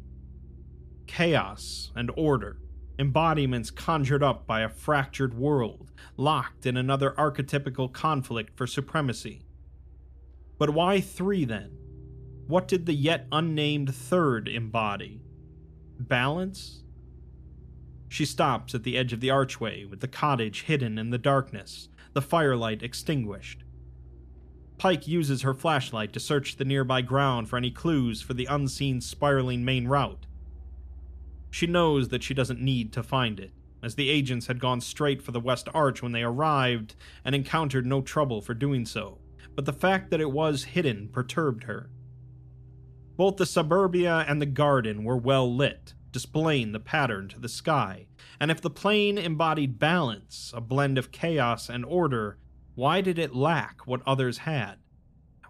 chaos, 1.13 1.91
and 1.95 2.09
order, 2.17 2.57
embodiments 2.97 3.69
conjured 3.69 4.23
up 4.23 4.47
by 4.47 4.61
a 4.61 4.69
fractured 4.69 5.33
world, 5.35 5.91
locked 6.17 6.65
in 6.65 6.75
another 6.75 7.11
archetypical 7.11 7.91
conflict 7.91 8.57
for 8.57 8.65
supremacy. 8.65 9.43
But 10.57 10.71
why 10.71 11.01
three 11.01 11.45
then? 11.45 11.77
What 12.47 12.67
did 12.67 12.87
the 12.87 12.93
yet 12.93 13.27
unnamed 13.31 13.93
third 13.93 14.47
embody? 14.47 15.21
Balance? 15.99 16.83
She 18.09 18.25
stops 18.25 18.75
at 18.75 18.83
the 18.83 18.97
edge 18.97 19.13
of 19.13 19.21
the 19.21 19.29
archway 19.29 19.85
with 19.85 19.99
the 19.99 20.07
cottage 20.07 20.63
hidden 20.63 20.97
in 20.97 21.09
the 21.09 21.17
darkness, 21.17 21.89
the 22.13 22.21
firelight 22.21 22.83
extinguished. 22.83 23.62
Pike 24.83 25.07
uses 25.07 25.43
her 25.43 25.53
flashlight 25.53 26.11
to 26.11 26.19
search 26.19 26.57
the 26.57 26.65
nearby 26.65 27.01
ground 27.01 27.47
for 27.47 27.55
any 27.55 27.71
clues 27.71 28.21
for 28.21 28.33
the 28.33 28.47
unseen 28.47 28.99
spiraling 28.99 29.63
main 29.63 29.87
route, 29.87 30.25
she 31.49 31.65
knows 31.65 32.09
that 32.09 32.21
she 32.21 32.33
doesn't 32.33 32.59
need 32.59 32.91
to 32.91 33.01
find 33.01 33.39
it, 33.39 33.53
as 33.81 33.95
the 33.95 34.09
agents 34.09 34.47
had 34.47 34.59
gone 34.59 34.81
straight 34.81 35.21
for 35.21 35.31
the 35.31 35.39
West 35.39 35.69
Arch 35.73 36.03
when 36.03 36.11
they 36.11 36.21
arrived 36.21 36.95
and 37.23 37.33
encountered 37.33 37.85
no 37.85 38.01
trouble 38.01 38.41
for 38.41 38.53
doing 38.53 38.85
so, 38.85 39.19
but 39.55 39.63
the 39.63 39.71
fact 39.71 40.11
that 40.11 40.19
it 40.19 40.31
was 40.33 40.65
hidden 40.65 41.07
perturbed 41.07 41.63
her. 41.63 41.89
Both 43.15 43.37
the 43.37 43.45
suburbia 43.45 44.25
and 44.27 44.41
the 44.41 44.45
garden 44.45 45.05
were 45.05 45.15
well 45.15 45.55
lit, 45.55 45.93
displaying 46.11 46.73
the 46.73 46.81
pattern 46.81 47.29
to 47.29 47.39
the 47.39 47.47
sky, 47.47 48.07
and 48.37 48.51
if 48.51 48.59
the 48.59 48.69
plane 48.69 49.17
embodied 49.17 49.79
balance, 49.79 50.51
a 50.53 50.59
blend 50.59 50.97
of 50.97 51.13
chaos 51.13 51.69
and 51.69 51.85
order, 51.85 52.37
why 52.75 53.01
did 53.01 53.19
it 53.19 53.35
lack 53.35 53.85
what 53.85 54.01
others 54.05 54.39
had? 54.39 54.75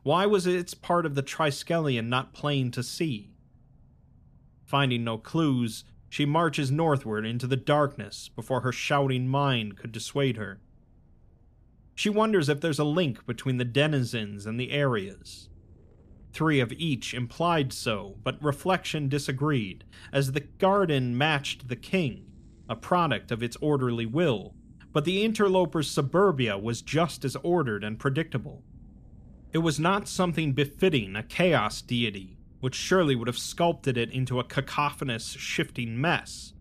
Why 0.04 0.26
was 0.26 0.46
its 0.46 0.74
part 0.74 1.06
of 1.06 1.16
the 1.16 1.24
Triskelion 1.24 2.08
not 2.08 2.34
plain 2.34 2.72
to 2.72 2.84
see? 2.84 3.32
Finding 4.66 5.04
no 5.04 5.18
clues, 5.18 5.86
she 6.10 6.26
marches 6.26 6.70
northward 6.70 7.26
into 7.26 7.48
the 7.48 7.56
darkness 7.56 8.30
before 8.36 8.62
her 8.62 8.72
shouting 8.72 9.28
mind 9.28 9.78
could 9.78 9.92
dissuade 9.92 10.38
her. 10.38 10.60
She 11.96 12.10
wonders 12.10 12.50
if 12.50 12.60
there's 12.60 12.80
a 12.80 12.84
link 12.84 13.26
between 13.26 13.58
the 13.58 13.66
denizens 13.66 14.46
and 14.46 14.60
the 14.60 14.72
areas. 14.72 15.50
Three 16.34 16.60
of 16.60 16.74
each 16.74 17.14
implied 17.14 17.72
so, 17.72 18.18
but 18.24 18.44
reflection 18.44 19.08
disagreed, 19.08 19.86
as 20.12 20.32
the 20.32 20.42
garden 20.42 21.18
matched 21.18 21.68
the 21.68 21.76
king, 21.76 22.26
a 22.68 22.76
product 22.76 23.32
of 23.32 23.44
its 23.44 23.56
orderly 23.58 24.08
will, 24.08 24.56
but 24.94 25.06
the 25.06 25.24
interloper's 25.24 25.90
suburbia 25.90 26.58
was 26.58 26.82
just 26.82 27.26
as 27.26 27.36
ordered 27.38 27.84
and 27.84 28.00
predictable. 28.00 28.64
It 29.52 29.58
was 29.58 29.80
not 29.80 30.08
something 30.08 30.54
befitting 30.54 31.16
a 31.16 31.24
chaos 31.24 31.82
deity, 31.82 32.38
which 32.60 32.76
surely 32.76 33.16
would 33.16 33.28
have 33.28 33.38
sculpted 33.38 33.98
it 33.98 34.12
into 34.12 34.40
a 34.40 34.44
cacophonous, 34.44 35.32
shifting 35.32 36.00
mess. 36.00 36.54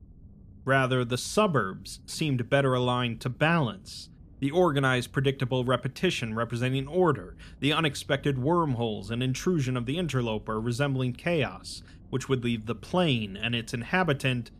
Rather, 0.65 1.05
the 1.05 1.19
suburbs 1.19 2.01
seemed 2.07 2.49
better 2.49 2.75
aligned 2.75 3.21
to 3.21 3.29
balance, 3.29 4.09
the 4.41 4.51
organized, 4.51 5.13
predictable 5.13 5.65
repetition 5.65 6.35
representing 6.35 6.89
order, 6.89 7.37
the 7.61 7.73
unexpected 7.73 8.39
wormholes 8.39 9.11
and 9.11 9.23
intrusion 9.23 9.77
of 9.77 9.87
the 9.87 9.99
interloper 9.99 10.61
resembling 10.61 11.13
chaos, 11.13 11.83
which 12.11 12.29
would 12.29 12.45
leave 12.45 12.67
the 12.67 12.75
plane 12.75 13.37
and 13.37 13.55
its 13.55 13.75
inhabitant 13.75 14.51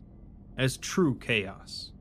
as 0.57 0.77
true 0.77 1.15
chaos. 1.15 1.92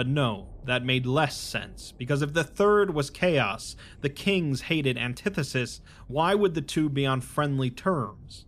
But 0.00 0.08
no, 0.08 0.46
that 0.64 0.82
made 0.82 1.04
less 1.04 1.36
sense, 1.36 1.92
because 1.92 2.22
if 2.22 2.32
the 2.32 2.42
third 2.42 2.94
was 2.94 3.10
chaos, 3.10 3.76
the 4.00 4.08
king's 4.08 4.62
hated 4.62 4.96
antithesis, 4.96 5.82
why 6.08 6.34
would 6.34 6.54
the 6.54 6.62
two 6.62 6.88
be 6.88 7.04
on 7.04 7.20
friendly 7.20 7.68
terms? 7.68 8.46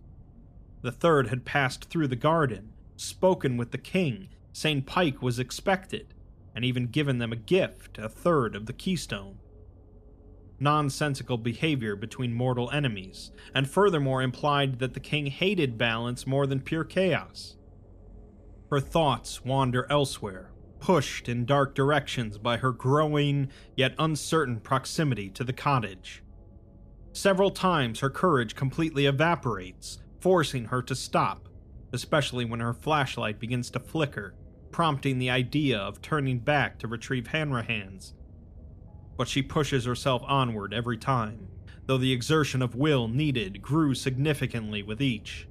The 0.81 0.91
third 0.91 1.27
had 1.27 1.45
passed 1.45 1.91
through 1.91 2.07
the 2.07 2.15
garden, 2.15 2.73
spoken 2.95 3.55
with 3.55 3.69
the 3.69 3.77
king, 3.77 4.29
St. 4.51 4.87
Pike 4.87 5.21
was 5.21 5.37
expected, 5.37 6.15
and 6.55 6.65
even 6.65 6.87
given 6.87 7.19
them 7.19 7.31
a 7.31 7.35
gift, 7.35 7.99
a 7.99 8.09
third 8.09 8.55
of 8.55 8.65
the 8.65 8.73
keystone. 8.73 9.37
Nonsensical 10.59 11.37
behavior 11.37 11.95
between 11.95 12.33
mortal 12.33 12.71
enemies, 12.71 13.29
and 13.53 13.69
furthermore 13.69 14.23
implied 14.23 14.79
that 14.79 14.95
the 14.95 14.99
king 14.99 15.27
hated 15.27 15.77
balance 15.77 16.25
more 16.25 16.47
than 16.47 16.61
pure 16.61 16.83
chaos. 16.83 17.57
Her 18.71 18.79
thoughts 18.79 19.45
wander 19.45 19.85
elsewhere, 19.91 20.49
pushed 20.83 21.29
in 21.29 21.45
dark 21.45 21.73
directions 21.73 22.37
by 22.37 22.57
her 22.57 22.73
growing 22.73 23.47
yet 23.77 23.95
uncertain 23.99 24.59
proximity 24.59 25.29
to 25.29 25.41
the 25.41 25.53
cottage. 25.53 26.21
Several 27.13 27.51
times 27.51 28.01
her 28.01 28.09
courage 28.09 28.53
completely 28.53 29.05
evaporates, 29.05 29.99
forcing 30.19 30.65
her 30.65 30.81
to 30.81 30.93
stop, 30.93 31.47
especially 31.93 32.43
when 32.43 32.59
her 32.59 32.73
flashlight 32.73 33.39
begins 33.39 33.69
to 33.69 33.79
flicker, 33.79 34.35
prompting 34.71 35.19
the 35.19 35.29
idea 35.29 35.79
of 35.79 36.01
turning 36.01 36.37
back 36.37 36.77
to 36.79 36.87
retrieve 36.89 37.27
Hanrahan's. 37.27 38.13
But 39.15 39.29
she 39.29 39.41
pushes 39.41 39.85
herself 39.85 40.21
onward 40.25 40.73
every 40.73 40.97
time, 40.97 41.47
though 41.85 41.97
the 41.97 42.11
exertion 42.11 42.61
of 42.61 42.75
will 42.75 43.07
needed 43.07 43.61
grew 43.61 43.95
significantly 43.95 44.83
with 44.83 45.01
each. 45.01 45.47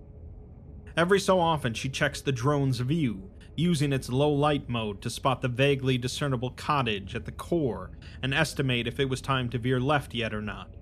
Every 0.94 1.18
so 1.18 1.40
often, 1.40 1.72
she 1.72 1.88
checks 1.88 2.20
the 2.20 2.32
drone's 2.32 2.80
view, 2.80 3.30
using 3.56 3.92
its 3.92 4.08
low 4.08 4.32
light 4.32 4.68
mode 4.68 5.02
to 5.02 5.10
spot 5.10 5.40
the 5.40 5.48
vaguely 5.48 5.98
discernible 5.98 6.50
cottage 6.50 7.14
at 7.14 7.24
the 7.24 7.32
core 7.32 7.90
and 8.22 8.32
estimate 8.32 8.86
if 8.86 8.98
it 8.98 9.08
was 9.08 9.20
time 9.20 9.48
to 9.50 9.58
veer 9.58 9.80
left 9.80 10.14
yet 10.14 10.32
or 10.32 10.40
not. 10.40 10.74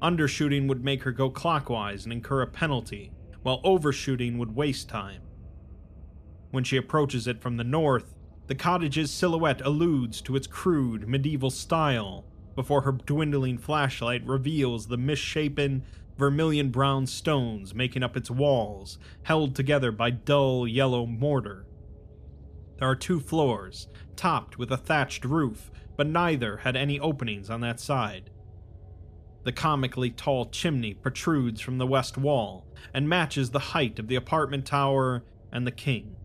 Undershooting 0.00 0.68
would 0.68 0.84
make 0.84 1.02
her 1.02 1.12
go 1.12 1.28
clockwise 1.28 2.04
and 2.04 2.12
incur 2.12 2.42
a 2.42 2.46
penalty, 2.46 3.10
while 3.42 3.60
overshooting 3.64 4.38
would 4.38 4.54
waste 4.54 4.88
time. 4.88 5.22
When 6.50 6.64
she 6.64 6.76
approaches 6.76 7.26
it 7.26 7.40
from 7.40 7.56
the 7.56 7.64
north, 7.64 8.14
the 8.46 8.54
cottage's 8.54 9.10
silhouette 9.10 9.60
alludes 9.62 10.22
to 10.22 10.36
its 10.36 10.46
crude, 10.46 11.08
medieval 11.08 11.50
style 11.50 12.24
before 12.54 12.80
her 12.82 12.92
dwindling 12.92 13.58
flashlight 13.58 14.26
reveals 14.26 14.86
the 14.86 14.96
misshapen, 14.96 15.84
vermilion 16.18 16.70
brown 16.70 17.06
stones 17.06 17.74
making 17.74 18.02
up 18.02 18.16
its 18.16 18.30
walls, 18.30 18.98
held 19.22 19.54
together 19.54 19.92
by 19.92 20.10
dull 20.10 20.66
yellow 20.66 21.06
mortar. 21.06 21.64
There 22.78 22.88
are 22.88 22.96
two 22.96 23.20
floors, 23.20 23.88
topped 24.16 24.58
with 24.58 24.70
a 24.72 24.76
thatched 24.76 25.24
roof, 25.24 25.70
but 25.96 26.06
neither 26.06 26.58
had 26.58 26.76
any 26.76 26.98
openings 26.98 27.48
on 27.48 27.60
that 27.60 27.80
side. 27.80 28.30
The 29.44 29.52
comically 29.52 30.10
tall 30.10 30.46
chimney 30.46 30.94
protrudes 30.94 31.60
from 31.60 31.78
the 31.78 31.86
west 31.86 32.18
wall 32.18 32.66
and 32.92 33.08
matches 33.08 33.50
the 33.50 33.58
height 33.58 33.98
of 33.98 34.08
the 34.08 34.16
apartment 34.16 34.66
tower 34.66 35.24
and 35.52 35.66
the 35.66 35.72
king. 35.72 36.16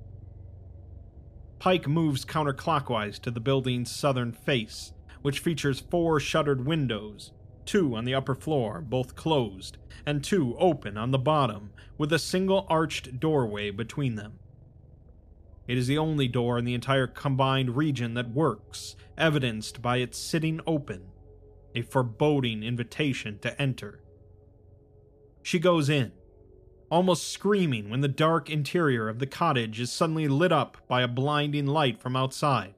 Pike 1.60 1.88
moves 1.88 2.26
counterclockwise 2.26 3.20
to 3.22 3.32
the 3.32 3.40
building's 3.40 3.90
southern 3.90 4.34
face, 4.34 4.92
which 5.22 5.40
features 5.40 5.80
four 5.80 6.20
shuttered 6.20 6.66
windows, 6.66 7.32
two 7.66 7.96
on 7.96 8.06
the 8.06 8.14
upper 8.14 8.36
floor, 8.36 8.82
both 8.82 9.16
closed, 9.16 9.78
and 10.06 10.24
two 10.24 10.56
open 10.58 10.98
on 10.98 11.12
the 11.12 11.18
bottom, 11.18 11.72
with 11.98 12.12
a 12.14 12.20
single 12.20 12.66
arched 12.70 13.20
doorway 13.20 13.70
between 13.72 14.16
them. 14.16 14.40
It 15.68 15.78
is 15.78 15.88
the 15.88 15.98
only 15.98 16.28
door 16.28 16.58
in 16.58 16.66
the 16.66 16.74
entire 16.74 17.08
combined 17.08 17.78
region 17.78 18.14
that 18.16 18.32
works, 18.32 18.96
evidenced 19.18 19.82
by 19.82 19.98
its 19.98 20.18
sitting 20.18 20.60
open 20.68 21.04
a 21.76 21.82
foreboding 21.82 22.64
invitation 22.64 23.40
to 23.40 23.62
enter. 23.62 24.00
She 25.42 25.60
goes 25.60 25.90
in, 25.90 26.12
almost 26.90 27.32
screaming 27.32 27.90
when 27.90 28.02
the 28.02 28.08
dark 28.08 28.50
interior 28.50 29.10
of 29.10 29.20
the 29.20 29.28
cottage 29.28 29.80
is 29.80 29.92
suddenly 29.92 30.28
lit 30.28 30.52
up 30.52 30.78
by 30.88 31.02
a 31.02 31.08
blinding 31.08 31.68
light 31.68 32.02
from 32.02 32.16
outside. 32.16 32.76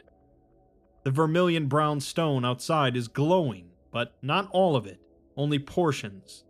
The 1.04 1.12
vermilion 1.12 1.68
brown 1.68 2.00
stone 2.00 2.44
outside 2.44 2.96
is 2.96 3.08
glowing, 3.08 3.72
but 3.96 4.14
not 4.22 4.50
all 4.52 4.76
of 4.76 4.86
it, 4.86 5.00
only 5.38 5.58
portions. 5.58 6.44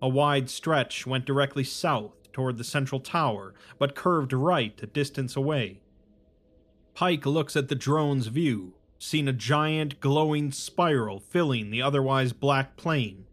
A 0.00 0.08
wide 0.08 0.48
stretch 0.48 1.06
went 1.06 1.26
directly 1.26 1.62
south 1.62 2.32
toward 2.32 2.56
the 2.56 2.64
central 2.64 3.02
tower, 3.02 3.52
but 3.78 3.94
curved 3.94 4.32
right 4.32 4.82
a 4.82 4.86
distance 4.86 5.36
away. 5.36 5.82
Pike 6.94 7.26
looks 7.26 7.54
at 7.54 7.68
the 7.68 7.74
drone's 7.74 8.28
view, 8.28 8.72
seen 8.98 9.28
a 9.28 9.32
giant 9.34 10.00
glowing 10.00 10.50
spiral 10.50 11.20
filling 11.20 11.70
the 11.70 11.82
otherwise 11.82 12.32
black 12.32 12.78
plain. 12.78 13.26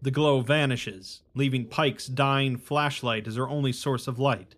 The 0.00 0.10
glow 0.10 0.40
vanishes, 0.40 1.20
leaving 1.34 1.66
Pike's 1.66 2.06
dying 2.06 2.56
flashlight 2.56 3.28
as 3.28 3.36
her 3.36 3.50
only 3.50 3.72
source 3.72 4.08
of 4.08 4.18
light. 4.18 4.54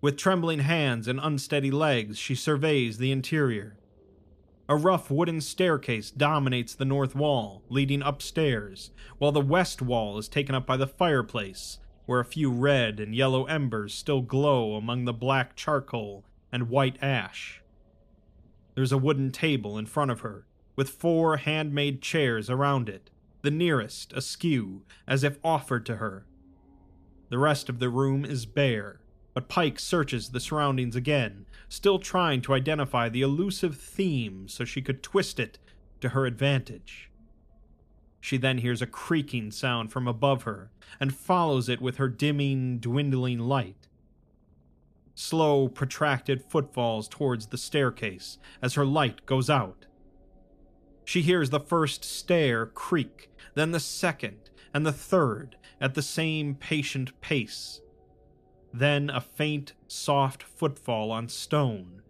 With 0.00 0.16
trembling 0.16 0.58
hands 0.58 1.06
and 1.06 1.20
unsteady 1.22 1.70
legs, 1.70 2.18
she 2.18 2.34
surveys 2.34 2.98
the 2.98 3.12
interior. 3.12 3.76
A 4.70 4.76
rough 4.76 5.10
wooden 5.10 5.40
staircase 5.40 6.12
dominates 6.12 6.76
the 6.76 6.84
north 6.84 7.16
wall, 7.16 7.64
leading 7.68 8.02
upstairs, 8.02 8.92
while 9.18 9.32
the 9.32 9.40
west 9.40 9.82
wall 9.82 10.16
is 10.16 10.28
taken 10.28 10.54
up 10.54 10.64
by 10.64 10.76
the 10.76 10.86
fireplace, 10.86 11.80
where 12.06 12.20
a 12.20 12.24
few 12.24 12.52
red 12.52 13.00
and 13.00 13.12
yellow 13.12 13.46
embers 13.46 13.92
still 13.92 14.20
glow 14.20 14.76
among 14.76 15.06
the 15.06 15.12
black 15.12 15.56
charcoal 15.56 16.24
and 16.52 16.68
white 16.68 17.02
ash. 17.02 17.60
There's 18.76 18.92
a 18.92 18.96
wooden 18.96 19.32
table 19.32 19.76
in 19.76 19.86
front 19.86 20.12
of 20.12 20.20
her, 20.20 20.46
with 20.76 20.88
four 20.88 21.38
handmade 21.38 22.00
chairs 22.00 22.48
around 22.48 22.88
it, 22.88 23.10
the 23.42 23.50
nearest 23.50 24.12
askew, 24.12 24.82
as 25.04 25.24
if 25.24 25.40
offered 25.42 25.84
to 25.86 25.96
her. 25.96 26.26
The 27.28 27.38
rest 27.38 27.68
of 27.68 27.80
the 27.80 27.88
room 27.88 28.24
is 28.24 28.46
bare, 28.46 28.99
but 29.34 29.48
Pike 29.48 29.78
searches 29.78 30.30
the 30.30 30.40
surroundings 30.40 30.96
again, 30.96 31.46
still 31.68 31.98
trying 31.98 32.40
to 32.42 32.54
identify 32.54 33.08
the 33.08 33.22
elusive 33.22 33.76
theme 33.76 34.48
so 34.48 34.64
she 34.64 34.82
could 34.82 35.02
twist 35.02 35.38
it 35.38 35.58
to 36.00 36.10
her 36.10 36.26
advantage. 36.26 37.10
She 38.20 38.36
then 38.36 38.58
hears 38.58 38.82
a 38.82 38.86
creaking 38.86 39.50
sound 39.50 39.92
from 39.92 40.06
above 40.06 40.42
her 40.42 40.70
and 40.98 41.14
follows 41.14 41.68
it 41.68 41.80
with 41.80 41.96
her 41.96 42.08
dimming, 42.08 42.78
dwindling 42.78 43.38
light 43.38 43.88
slow, 45.20 45.68
protracted 45.68 46.42
footfalls 46.42 47.06
towards 47.06 47.46
the 47.46 47.58
staircase 47.58 48.38
as 48.62 48.74
her 48.74 48.86
light 48.86 49.26
goes 49.26 49.50
out. 49.50 49.86
She 51.04 51.22
hears 51.22 51.50
the 51.50 51.60
first 51.60 52.04
stair 52.04 52.66
creak, 52.66 53.30
then 53.54 53.72
the 53.72 53.80
second, 53.80 54.50
and 54.72 54.86
the 54.86 54.92
third 54.92 55.56
at 55.80 55.94
the 55.94 56.02
same 56.02 56.54
patient 56.54 57.20
pace. 57.20 57.80
Then 58.72 59.10
a 59.10 59.20
faint, 59.20 59.74
soft 59.88 60.42
footfall 60.42 61.10
on 61.10 61.28
stone, 61.28 62.02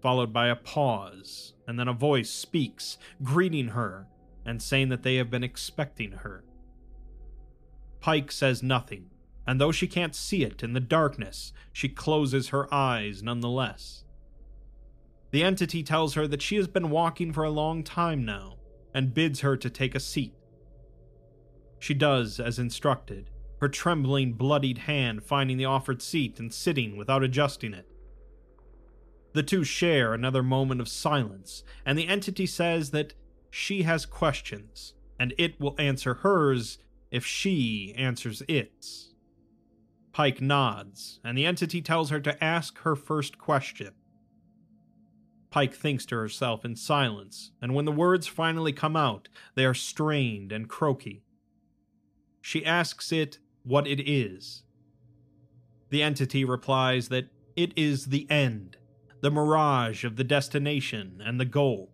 followed 0.00 0.32
by 0.32 0.48
a 0.48 0.56
pause, 0.56 1.54
and 1.66 1.78
then 1.78 1.88
a 1.88 1.92
voice 1.92 2.30
speaks, 2.30 2.98
greeting 3.22 3.68
her 3.68 4.06
and 4.46 4.62
saying 4.62 4.90
that 4.90 5.02
they 5.02 5.16
have 5.16 5.30
been 5.30 5.44
expecting 5.44 6.12
her. 6.12 6.44
Pike 8.00 8.30
says 8.30 8.62
nothing, 8.62 9.10
and 9.46 9.60
though 9.60 9.72
she 9.72 9.86
can't 9.86 10.14
see 10.14 10.44
it 10.44 10.62
in 10.62 10.74
the 10.74 10.80
darkness, 10.80 11.52
she 11.72 11.88
closes 11.88 12.48
her 12.48 12.72
eyes 12.72 13.22
nonetheless. 13.22 14.04
The 15.30 15.42
entity 15.42 15.82
tells 15.82 16.14
her 16.14 16.28
that 16.28 16.42
she 16.42 16.56
has 16.56 16.68
been 16.68 16.90
walking 16.90 17.32
for 17.32 17.44
a 17.44 17.50
long 17.50 17.82
time 17.82 18.24
now 18.24 18.58
and 18.92 19.14
bids 19.14 19.40
her 19.40 19.56
to 19.56 19.68
take 19.68 19.94
a 19.94 20.00
seat. 20.00 20.34
She 21.78 21.94
does 21.94 22.38
as 22.38 22.58
instructed, 22.58 23.30
her 23.64 23.68
trembling, 23.68 24.34
bloodied 24.34 24.76
hand 24.76 25.24
finding 25.24 25.56
the 25.56 25.64
offered 25.64 26.02
seat 26.02 26.38
and 26.38 26.52
sitting 26.52 26.98
without 26.98 27.22
adjusting 27.22 27.72
it. 27.72 27.88
The 29.32 29.42
two 29.42 29.64
share 29.64 30.12
another 30.12 30.42
moment 30.42 30.82
of 30.82 30.88
silence, 30.88 31.64
and 31.86 31.98
the 31.98 32.06
entity 32.06 32.44
says 32.44 32.90
that 32.90 33.14
she 33.50 33.84
has 33.84 34.04
questions, 34.04 34.92
and 35.18 35.32
it 35.38 35.58
will 35.58 35.74
answer 35.78 36.12
hers 36.12 36.76
if 37.10 37.24
she 37.24 37.94
answers 37.96 38.42
its. 38.48 39.14
Pike 40.12 40.42
nods, 40.42 41.20
and 41.24 41.38
the 41.38 41.46
entity 41.46 41.80
tells 41.80 42.10
her 42.10 42.20
to 42.20 42.44
ask 42.44 42.80
her 42.80 42.94
first 42.94 43.38
question. 43.38 43.92
Pike 45.48 45.72
thinks 45.72 46.04
to 46.04 46.16
herself 46.16 46.66
in 46.66 46.76
silence, 46.76 47.52
and 47.62 47.74
when 47.74 47.86
the 47.86 47.92
words 47.92 48.26
finally 48.26 48.74
come 48.74 48.94
out, 48.94 49.30
they 49.54 49.64
are 49.64 49.72
strained 49.72 50.52
and 50.52 50.68
croaky. 50.68 51.24
She 52.42 52.62
asks 52.62 53.10
it 53.10 53.38
what 53.64 53.86
it 53.86 54.00
is. 54.08 54.62
The 55.90 56.02
entity 56.02 56.44
replies 56.44 57.08
that 57.08 57.28
it 57.56 57.72
is 57.76 58.06
the 58.06 58.30
end, 58.30 58.76
the 59.20 59.30
mirage 59.30 60.04
of 60.04 60.16
the 60.16 60.24
destination 60.24 61.22
and 61.24 61.40
the 61.40 61.44
goal. 61.44 61.90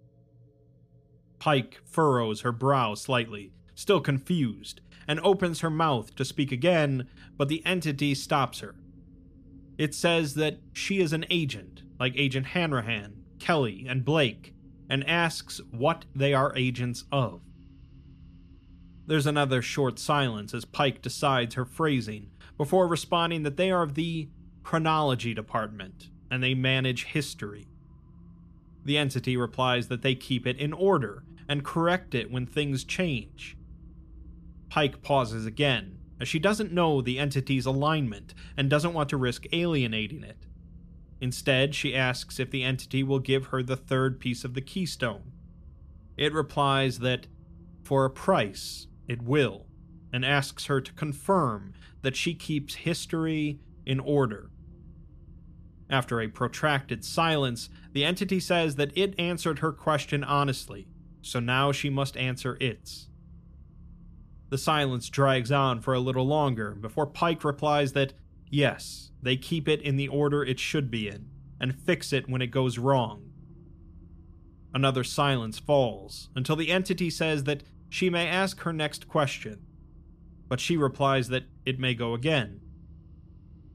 Pike 1.38 1.80
furrows 1.84 2.42
her 2.42 2.52
brow 2.52 2.94
slightly, 2.94 3.52
still 3.74 4.00
confused, 4.00 4.80
and 5.08 5.20
opens 5.20 5.60
her 5.60 5.70
mouth 5.70 6.14
to 6.16 6.24
speak 6.24 6.52
again, 6.52 7.08
but 7.36 7.48
the 7.48 7.64
entity 7.64 8.14
stops 8.14 8.60
her. 8.60 8.74
It 9.78 9.94
says 9.94 10.34
that 10.34 10.58
she 10.72 11.00
is 11.00 11.12
an 11.12 11.24
agent, 11.30 11.82
like 11.98 12.12
Agent 12.16 12.46
Hanrahan, 12.48 13.24
Kelly, 13.38 13.86
and 13.88 14.04
Blake, 14.04 14.54
and 14.90 15.06
asks 15.08 15.60
what 15.70 16.04
they 16.14 16.34
are 16.34 16.56
agents 16.56 17.04
of. 17.10 17.40
There's 19.10 19.26
another 19.26 19.60
short 19.60 19.98
silence 19.98 20.54
as 20.54 20.64
Pike 20.64 21.02
decides 21.02 21.56
her 21.56 21.64
phrasing 21.64 22.30
before 22.56 22.86
responding 22.86 23.42
that 23.42 23.56
they 23.56 23.72
are 23.72 23.82
of 23.82 23.96
the 23.96 24.28
chronology 24.62 25.34
department 25.34 26.10
and 26.30 26.40
they 26.40 26.54
manage 26.54 27.06
history. 27.06 27.66
The 28.84 28.96
entity 28.96 29.36
replies 29.36 29.88
that 29.88 30.02
they 30.02 30.14
keep 30.14 30.46
it 30.46 30.58
in 30.58 30.72
order 30.72 31.24
and 31.48 31.64
correct 31.64 32.14
it 32.14 32.30
when 32.30 32.46
things 32.46 32.84
change. 32.84 33.56
Pike 34.68 35.02
pauses 35.02 35.44
again, 35.44 35.98
as 36.20 36.28
she 36.28 36.38
doesn't 36.38 36.72
know 36.72 37.02
the 37.02 37.18
entity's 37.18 37.66
alignment 37.66 38.32
and 38.56 38.70
doesn't 38.70 38.94
want 38.94 39.08
to 39.08 39.16
risk 39.16 39.44
alienating 39.52 40.22
it. 40.22 40.46
Instead, 41.20 41.74
she 41.74 41.96
asks 41.96 42.38
if 42.38 42.52
the 42.52 42.62
entity 42.62 43.02
will 43.02 43.18
give 43.18 43.46
her 43.46 43.60
the 43.60 43.76
third 43.76 44.20
piece 44.20 44.44
of 44.44 44.54
the 44.54 44.60
keystone. 44.60 45.32
It 46.16 46.32
replies 46.32 47.00
that 47.00 47.26
For 47.82 48.04
a 48.04 48.10
price, 48.10 48.86
it 49.10 49.20
will, 49.22 49.66
and 50.12 50.24
asks 50.24 50.66
her 50.66 50.80
to 50.80 50.92
confirm 50.92 51.74
that 52.02 52.14
she 52.14 52.32
keeps 52.32 52.76
history 52.76 53.58
in 53.84 53.98
order. 53.98 54.50
After 55.90 56.20
a 56.20 56.28
protracted 56.28 57.04
silence, 57.04 57.68
the 57.92 58.04
entity 58.04 58.38
says 58.38 58.76
that 58.76 58.96
it 58.96 59.18
answered 59.18 59.58
her 59.58 59.72
question 59.72 60.22
honestly, 60.22 60.86
so 61.22 61.40
now 61.40 61.72
she 61.72 61.90
must 61.90 62.16
answer 62.16 62.56
its. 62.60 63.08
The 64.48 64.58
silence 64.58 65.08
drags 65.08 65.50
on 65.50 65.80
for 65.80 65.92
a 65.92 66.00
little 66.00 66.26
longer 66.26 66.76
before 66.76 67.06
Pike 67.06 67.42
replies 67.42 67.92
that, 67.94 68.12
yes, 68.48 69.10
they 69.20 69.36
keep 69.36 69.68
it 69.68 69.82
in 69.82 69.96
the 69.96 70.06
order 70.06 70.44
it 70.44 70.60
should 70.60 70.88
be 70.88 71.08
in, 71.08 71.26
and 71.60 71.74
fix 71.74 72.12
it 72.12 72.28
when 72.28 72.42
it 72.42 72.52
goes 72.52 72.78
wrong. 72.78 73.32
Another 74.72 75.02
silence 75.02 75.58
falls 75.58 76.28
until 76.36 76.54
the 76.54 76.70
entity 76.70 77.10
says 77.10 77.42
that 77.44 77.64
she 77.90 78.08
may 78.08 78.26
ask 78.26 78.60
her 78.60 78.72
next 78.72 79.06
question, 79.06 79.66
but 80.48 80.60
she 80.60 80.78
replies 80.78 81.28
that 81.28 81.44
it 81.66 81.78
may 81.78 81.94
go 81.94 82.14
again 82.14 82.60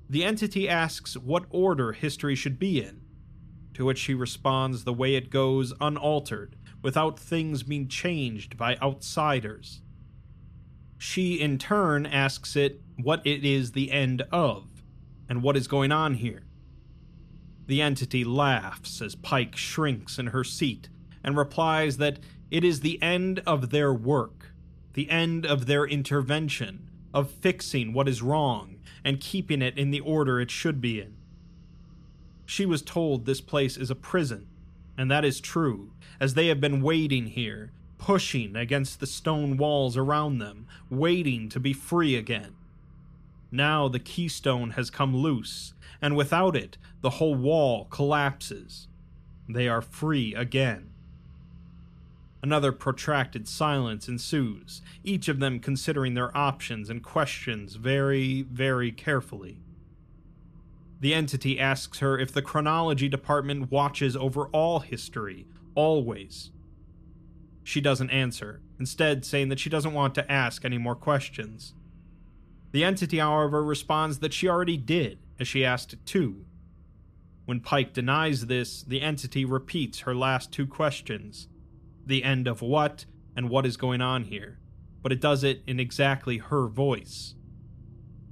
the 0.09 0.23
entity 0.23 0.69
asks 0.69 1.17
what 1.17 1.45
order 1.49 1.91
history 1.91 2.35
should 2.35 2.59
be 2.59 2.81
in, 2.83 3.01
to 3.73 3.85
which 3.85 3.97
she 3.97 4.13
responds 4.13 4.83
the 4.83 4.93
way 4.93 5.15
it 5.15 5.29
goes 5.29 5.73
unaltered, 5.81 6.55
without 6.81 7.19
things 7.19 7.63
being 7.63 7.87
changed 7.87 8.57
by 8.57 8.77
outsiders. 8.77 9.81
She, 10.97 11.39
in 11.39 11.57
turn, 11.57 12.05
asks 12.05 12.55
it 12.55 12.81
what 13.01 13.25
it 13.25 13.43
is 13.43 13.71
the 13.71 13.91
end 13.91 14.21
of, 14.31 14.67
and 15.27 15.41
what 15.41 15.57
is 15.57 15.67
going 15.67 15.91
on 15.91 16.15
here. 16.15 16.43
The 17.65 17.81
entity 17.81 18.23
laughs 18.23 19.01
as 19.01 19.15
Pike 19.15 19.55
shrinks 19.55 20.19
in 20.19 20.27
her 20.27 20.43
seat 20.43 20.87
and 21.23 21.35
replies 21.35 21.97
that 21.97 22.19
it 22.51 22.63
is 22.63 22.79
the 22.79 23.01
end 23.01 23.41
of 23.45 23.69
their 23.69 23.93
work, 23.93 24.51
the 24.93 25.09
end 25.09 25.45
of 25.45 25.65
their 25.65 25.85
intervention, 25.85 26.89
of 27.13 27.31
fixing 27.31 27.93
what 27.93 28.07
is 28.07 28.21
wrong 28.21 28.75
and 29.03 29.19
keeping 29.19 29.61
it 29.61 29.77
in 29.77 29.91
the 29.91 29.99
order 29.99 30.39
it 30.39 30.51
should 30.51 30.81
be 30.81 30.99
in. 30.99 31.15
She 32.45 32.65
was 32.65 32.81
told 32.81 33.25
this 33.25 33.41
place 33.41 33.77
is 33.77 33.89
a 33.89 33.95
prison, 33.95 34.47
and 34.97 35.09
that 35.09 35.25
is 35.25 35.39
true, 35.39 35.91
as 36.19 36.33
they 36.33 36.47
have 36.47 36.61
been 36.61 36.81
waiting 36.81 37.27
here, 37.27 37.71
pushing 37.97 38.55
against 38.55 38.99
the 38.99 39.07
stone 39.07 39.57
walls 39.57 39.97
around 39.97 40.37
them, 40.37 40.67
waiting 40.89 41.49
to 41.49 41.59
be 41.59 41.73
free 41.73 42.15
again. 42.15 42.55
Now 43.51 43.87
the 43.87 43.99
keystone 43.99 44.71
has 44.71 44.89
come 44.89 45.15
loose, 45.15 45.73
and 46.01 46.15
without 46.15 46.55
it, 46.55 46.77
the 47.01 47.11
whole 47.11 47.35
wall 47.35 47.85
collapses. 47.85 48.87
They 49.47 49.67
are 49.67 49.81
free 49.81 50.35
again. 50.35 50.91
Another 52.45 52.71
protracted 52.71 53.47
silence 53.47 54.07
ensues, 54.07 54.83
each 55.03 55.27
of 55.27 55.39
them 55.39 55.59
considering 55.59 56.13
their 56.13 56.37
options 56.37 56.91
and 56.91 57.01
questions 57.01 57.73
very, 57.73 58.43
very 58.43 58.91
carefully. 58.91 59.63
The 60.99 61.15
entity 61.15 61.59
asks 61.59 61.97
her 62.01 62.19
if 62.19 62.31
the 62.31 62.43
chronology 62.43 63.09
department 63.09 63.71
watches 63.71 64.15
over 64.15 64.45
all 64.49 64.81
history, 64.81 65.47
always. 65.73 66.51
She 67.63 67.81
doesn't 67.81 68.11
answer, 68.11 68.61
instead, 68.79 69.25
saying 69.25 69.49
that 69.49 69.59
she 69.59 69.71
doesn't 69.71 69.93
want 69.93 70.13
to 70.13 70.31
ask 70.31 70.63
any 70.63 70.77
more 70.77 70.93
questions. 70.95 71.73
The 72.73 72.83
entity, 72.83 73.17
however, 73.17 73.63
responds 73.63 74.19
that 74.19 74.33
she 74.33 74.47
already 74.47 74.77
did, 74.77 75.17
as 75.39 75.47
she 75.47 75.65
asked 75.65 75.93
it 75.93 76.05
two. 76.05 76.45
When 77.45 77.59
Pike 77.59 77.91
denies 77.91 78.45
this, 78.45 78.83
the 78.83 79.01
entity 79.01 79.45
repeats 79.45 80.01
her 80.01 80.13
last 80.13 80.51
two 80.51 80.67
questions 80.67 81.47
the 82.05 82.23
end 82.23 82.47
of 82.47 82.61
what 82.61 83.05
and 83.35 83.49
what 83.49 83.65
is 83.65 83.77
going 83.77 84.01
on 84.01 84.25
here, 84.25 84.59
but 85.01 85.11
it 85.11 85.21
does 85.21 85.43
it 85.43 85.63
in 85.67 85.79
exactly 85.79 86.37
her 86.37 86.67
voice. 86.67 87.35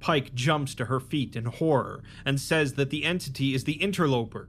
Pike 0.00 0.34
jumps 0.34 0.74
to 0.74 0.86
her 0.86 1.00
feet 1.00 1.34
in 1.34 1.46
horror 1.46 2.02
and 2.24 2.40
says 2.40 2.74
that 2.74 2.90
the 2.90 3.04
entity 3.04 3.54
is 3.54 3.64
the 3.64 3.74
interloper. 3.74 4.48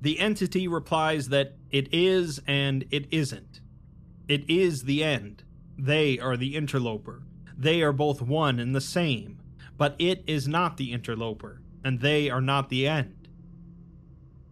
The 0.00 0.18
entity 0.18 0.68
replies 0.68 1.30
that 1.30 1.56
it 1.70 1.88
is 1.92 2.40
and 2.46 2.84
it 2.90 3.06
isn't. 3.10 3.60
It 4.28 4.48
is 4.48 4.84
the 4.84 5.02
end. 5.02 5.42
They 5.78 6.18
are 6.18 6.36
the 6.36 6.54
interloper. 6.54 7.22
They 7.56 7.82
are 7.82 7.92
both 7.92 8.20
one 8.20 8.58
and 8.58 8.74
the 8.74 8.80
same, 8.80 9.40
but 9.78 9.96
it 9.98 10.22
is 10.26 10.46
not 10.46 10.76
the 10.76 10.92
interloper, 10.92 11.62
and 11.82 12.00
they 12.00 12.28
are 12.28 12.40
not 12.40 12.68
the 12.68 12.86
end. 12.86 13.28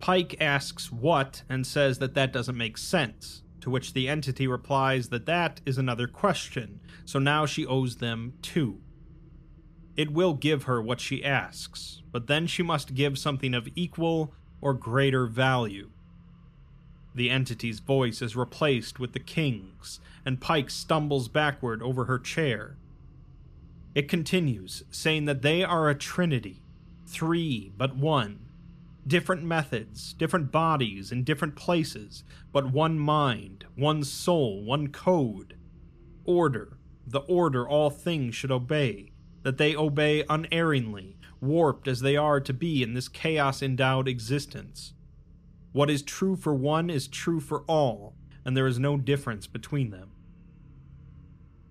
Pike 0.01 0.37
asks 0.41 0.91
what 0.91 1.43
and 1.49 1.67
says 1.67 1.99
that 1.99 2.15
that 2.15 2.33
doesn't 2.33 2.57
make 2.57 2.79
sense 2.79 3.43
to 3.65 3.71
which 3.71 3.95
the 3.95 4.11
entity 4.11 4.47
replies 4.47 5.09
that 5.09 5.25
that 5.25 5.59
is 5.65 5.79
another 5.79 6.07
question, 6.07 6.81
so 7.07 7.19
now 7.19 7.47
she 7.47 7.65
owes 7.65 7.97
them 7.97 8.35
two. 8.43 8.79
It 9.97 10.13
will 10.13 10.35
give 10.35 10.65
her 10.65 10.83
what 10.83 11.01
she 11.01 11.25
asks, 11.25 12.03
but 12.13 12.27
then 12.27 12.47
she 12.47 12.63
must 12.63 12.95
give 12.95 13.17
something 13.17 13.55
of 13.55 13.67
equal 13.75 14.35
or 14.61 14.75
greater 14.75 15.25
value. 15.25 15.89
The 17.15 17.31
entity's 17.31 17.81
voice 17.81 18.21
is 18.21 18.37
replaced 18.37 19.01
with 19.01 19.15
the 19.15 19.19
king's, 19.19 19.99
and 20.27 20.43
Pike 20.43 20.69
stumbles 20.69 21.29
backward 21.29 21.83
over 21.83 22.05
her 22.05 22.19
chair. 22.19 22.77
It 23.95 24.11
continues, 24.11 24.83
saying 24.91 25.25
that 25.25 25.41
they 25.41 25.65
are 25.65 25.89
a 25.89 25.95
trinity, 25.95 26.61
three 27.07 27.73
but 27.79 27.97
one, 27.97 28.44
different 29.07 29.43
methods, 29.43 30.13
different 30.15 30.51
bodies 30.51 31.13
in 31.13 31.25
different 31.25 31.57
places, 31.57 32.25
but 32.53 32.73
one 32.73 32.99
mind, 32.99 33.67
one 33.75 34.03
soul, 34.03 34.65
one 34.65 34.89
code. 34.89 35.57
Order, 36.25 36.79
the 37.07 37.21
order 37.21 37.69
all 37.69 37.91
things 37.91 38.35
should 38.35 38.51
obey, 38.51 39.13
that 39.43 39.59
they 39.59 39.77
obey 39.77 40.25
unerringly, 40.29 41.19
warped 41.41 41.87
as 41.87 42.01
they 42.01 42.17
are 42.17 42.41
to 42.41 42.55
be 42.55 42.83
in 42.83 42.95
this 42.95 43.09
chaos 43.09 43.63
endowed 43.63 44.09
existence. 44.09 44.95
What 45.73 45.91
is 45.91 46.03
true 46.03 46.37
for 46.37 46.55
one 46.55 46.89
is 46.89 47.09
true 47.09 47.41
for 47.41 47.63
all, 47.63 48.15
and 48.45 48.57
there 48.57 48.67
is 48.67 48.79
no 48.79 48.97
difference 48.97 49.47
between 49.47 49.91
them. 49.91 50.11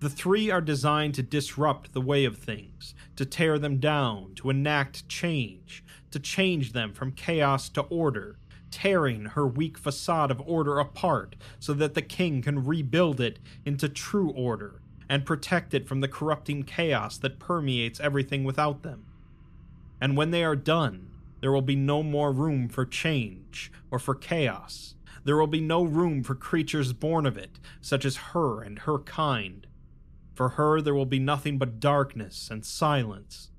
The 0.00 0.10
three 0.10 0.50
are 0.50 0.60
designed 0.60 1.14
to 1.14 1.22
disrupt 1.22 1.94
the 1.94 2.00
way 2.00 2.26
of 2.26 2.36
things, 2.36 2.94
to 3.16 3.24
tear 3.24 3.58
them 3.58 3.78
down, 3.78 4.34
to 4.36 4.50
enact 4.50 5.08
change, 5.08 5.82
to 6.14 6.20
change 6.20 6.74
them 6.74 6.92
from 6.92 7.10
chaos 7.10 7.68
to 7.68 7.80
order, 7.82 8.38
tearing 8.70 9.24
her 9.24 9.48
weak 9.48 9.76
facade 9.76 10.30
of 10.30 10.40
order 10.46 10.78
apart 10.78 11.34
so 11.58 11.74
that 11.74 11.94
the 11.94 12.02
king 12.02 12.40
can 12.40 12.64
rebuild 12.64 13.20
it 13.20 13.40
into 13.64 13.88
true 13.88 14.30
order 14.30 14.80
and 15.08 15.26
protect 15.26 15.74
it 15.74 15.88
from 15.88 16.00
the 16.00 16.06
corrupting 16.06 16.62
chaos 16.62 17.18
that 17.18 17.40
permeates 17.40 17.98
everything 17.98 18.44
without 18.44 18.84
them. 18.84 19.04
And 20.00 20.16
when 20.16 20.30
they 20.30 20.44
are 20.44 20.54
done, 20.54 21.10
there 21.40 21.50
will 21.50 21.62
be 21.62 21.74
no 21.74 22.00
more 22.04 22.30
room 22.30 22.68
for 22.68 22.86
change 22.86 23.72
or 23.90 23.98
for 23.98 24.14
chaos. 24.14 24.94
There 25.24 25.36
will 25.36 25.48
be 25.48 25.60
no 25.60 25.82
room 25.82 26.22
for 26.22 26.36
creatures 26.36 26.92
born 26.92 27.26
of 27.26 27.36
it, 27.36 27.58
such 27.80 28.04
as 28.04 28.16
her 28.16 28.62
and 28.62 28.78
her 28.78 29.00
kind. 29.00 29.66
For 30.32 30.50
her, 30.50 30.80
there 30.80 30.94
will 30.94 31.06
be 31.06 31.18
nothing 31.18 31.58
but 31.58 31.80
darkness 31.80 32.50
and 32.52 32.64
silence. 32.64 33.50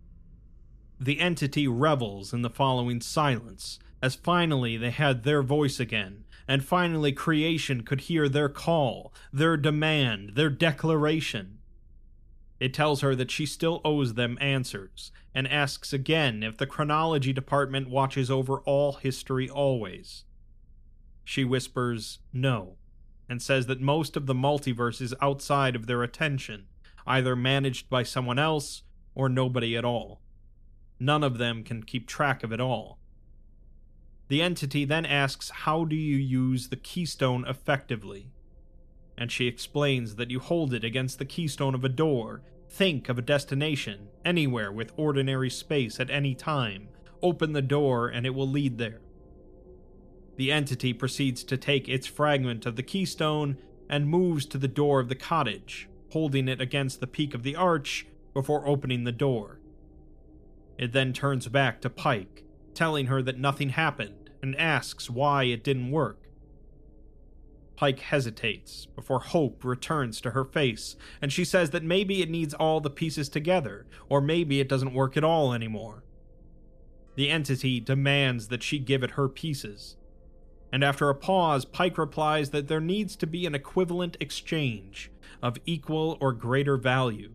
The 1.00 1.20
entity 1.20 1.68
revels 1.68 2.34
in 2.34 2.42
the 2.42 2.50
following 2.50 3.02
silence, 3.02 3.80
as 4.02 4.16
finally 4.16 4.78
they 4.78 4.92
had 4.92 5.24
their 5.24 5.44
voice 5.44 5.80
again, 5.80 6.24
and 6.48 6.64
finally 6.64 7.12
creation 7.12 7.84
could 7.84 8.02
hear 8.02 8.30
their 8.30 8.48
call, 8.48 9.14
their 9.34 9.58
demand, 9.58 10.36
their 10.36 10.50
declaration. 10.50 11.60
It 12.60 12.74
tells 12.74 13.02
her 13.02 13.14
that 13.16 13.32
she 13.32 13.46
still 13.46 13.82
owes 13.84 14.14
them 14.14 14.38
answers, 14.40 15.12
and 15.34 15.48
asks 15.50 15.92
again 15.92 16.44
if 16.44 16.58
the 16.58 16.66
chronology 16.66 17.34
department 17.34 17.90
watches 17.90 18.32
over 18.32 18.60
all 18.62 18.94
history 18.94 19.50
always. 19.50 20.24
She 21.26 21.44
whispers 21.44 22.20
no, 22.32 22.78
and 23.28 23.42
says 23.42 23.66
that 23.66 23.82
most 23.82 24.16
of 24.16 24.28
the 24.28 24.36
multiverse 24.36 25.02
is 25.02 25.14
outside 25.22 25.76
of 25.76 25.88
their 25.88 26.04
attention, 26.04 26.68
either 27.06 27.36
managed 27.36 27.90
by 27.90 28.04
someone 28.04 28.40
else 28.40 28.84
or 29.14 29.28
nobody 29.28 29.76
at 29.76 29.84
all. 29.84 30.22
None 31.00 31.24
of 31.24 31.38
them 31.38 31.64
can 31.64 31.84
keep 31.84 32.08
track 32.08 32.44
of 32.44 32.52
it 32.52 32.62
all. 32.62 33.00
The 34.28 34.42
entity 34.42 34.86
then 34.86 35.06
asks, 35.06 35.50
How 35.50 35.86
do 35.86 35.96
you 35.96 36.18
use 36.18 36.70
the 36.70 36.76
keystone 36.76 37.46
effectively? 37.48 38.32
And 39.18 39.32
she 39.32 39.48
explains 39.48 40.16
that 40.16 40.32
you 40.32 40.40
hold 40.40 40.74
it 40.74 40.84
against 40.84 41.20
the 41.20 41.26
keystone 41.26 41.76
of 41.76 41.84
a 41.84 41.90
door. 41.90 42.42
Think 42.68 43.08
of 43.08 43.18
a 43.18 43.22
destination, 43.22 44.10
anywhere 44.26 44.72
with 44.72 44.92
ordinary 44.98 45.50
space 45.50 46.00
at 46.00 46.10
any 46.10 46.34
time. 46.34 46.90
Open 47.22 47.54
the 47.54 47.62
door 47.62 48.10
and 48.10 48.26
it 48.26 48.36
will 48.36 48.50
lead 48.50 48.78
there. 48.78 49.02
The 50.38 50.52
entity 50.52 50.92
proceeds 50.94 51.44
to 51.46 51.58
take 51.58 51.88
its 51.88 52.08
fragment 52.08 52.66
of 52.66 52.76
the 52.76 52.84
keystone 52.84 53.58
and 53.90 54.10
moves 54.10 54.46
to 54.48 54.58
the 54.58 54.68
door 54.68 55.00
of 55.00 55.08
the 55.08 55.16
cottage, 55.16 55.88
holding 56.12 56.48
it 56.48 56.60
against 56.60 57.00
the 57.00 57.08
peak 57.08 57.34
of 57.34 57.44
the 57.44 57.56
arch 57.56 58.06
before 58.34 58.68
opening 58.68 59.04
the 59.04 59.12
door. 59.12 59.60
It 60.78 60.92
then 60.92 61.14
turns 61.14 61.48
back 61.48 61.82
to 61.82 61.90
Pike, 61.90 62.44
telling 62.74 63.08
her 63.08 63.22
that 63.22 63.40
nothing 63.40 63.70
happened 63.70 64.30
and 64.42 64.56
asks 64.58 65.10
why 65.10 65.44
it 65.44 65.64
didn't 65.64 65.92
work. 65.92 66.26
Pike 67.76 68.00
hesitates 68.00 68.86
before 68.86 69.20
hope 69.20 69.64
returns 69.66 70.22
to 70.22 70.32
her 70.32 70.46
face, 70.46 70.96
and 71.22 71.32
she 71.32 71.44
says 71.44 71.72
that 71.72 71.84
maybe 71.84 72.22
it 72.22 72.30
needs 72.30 72.54
all 72.54 72.80
the 72.80 72.90
pieces 72.90 73.28
together, 73.28 73.86
or 74.08 74.22
maybe 74.22 74.60
it 74.60 74.70
doesn't 74.70 74.94
work 74.94 75.18
at 75.18 75.24
all 75.24 75.54
anymore. 75.54 76.04
The 77.16 77.30
entity 77.30 77.80
demands 77.80 78.48
that 78.48 78.64
she 78.64 78.80
give 78.80 79.04
it 79.04 79.12
her 79.12 79.28
pieces. 79.28 79.98
And 80.72 80.84
after 80.84 81.10
a 81.10 81.16
pause, 81.16 81.66
Pike 81.66 81.98
replies 81.98 82.50
that 82.50 82.68
there 82.68 82.82
needs 82.82 83.16
to 83.18 83.28
be 83.28 83.46
an 83.46 83.56
equivalent 83.56 84.18
exchange 84.20 85.12
of 85.42 85.58
equal 85.66 86.18
or 86.20 86.34
greater 86.34 86.78
value. 86.78 87.34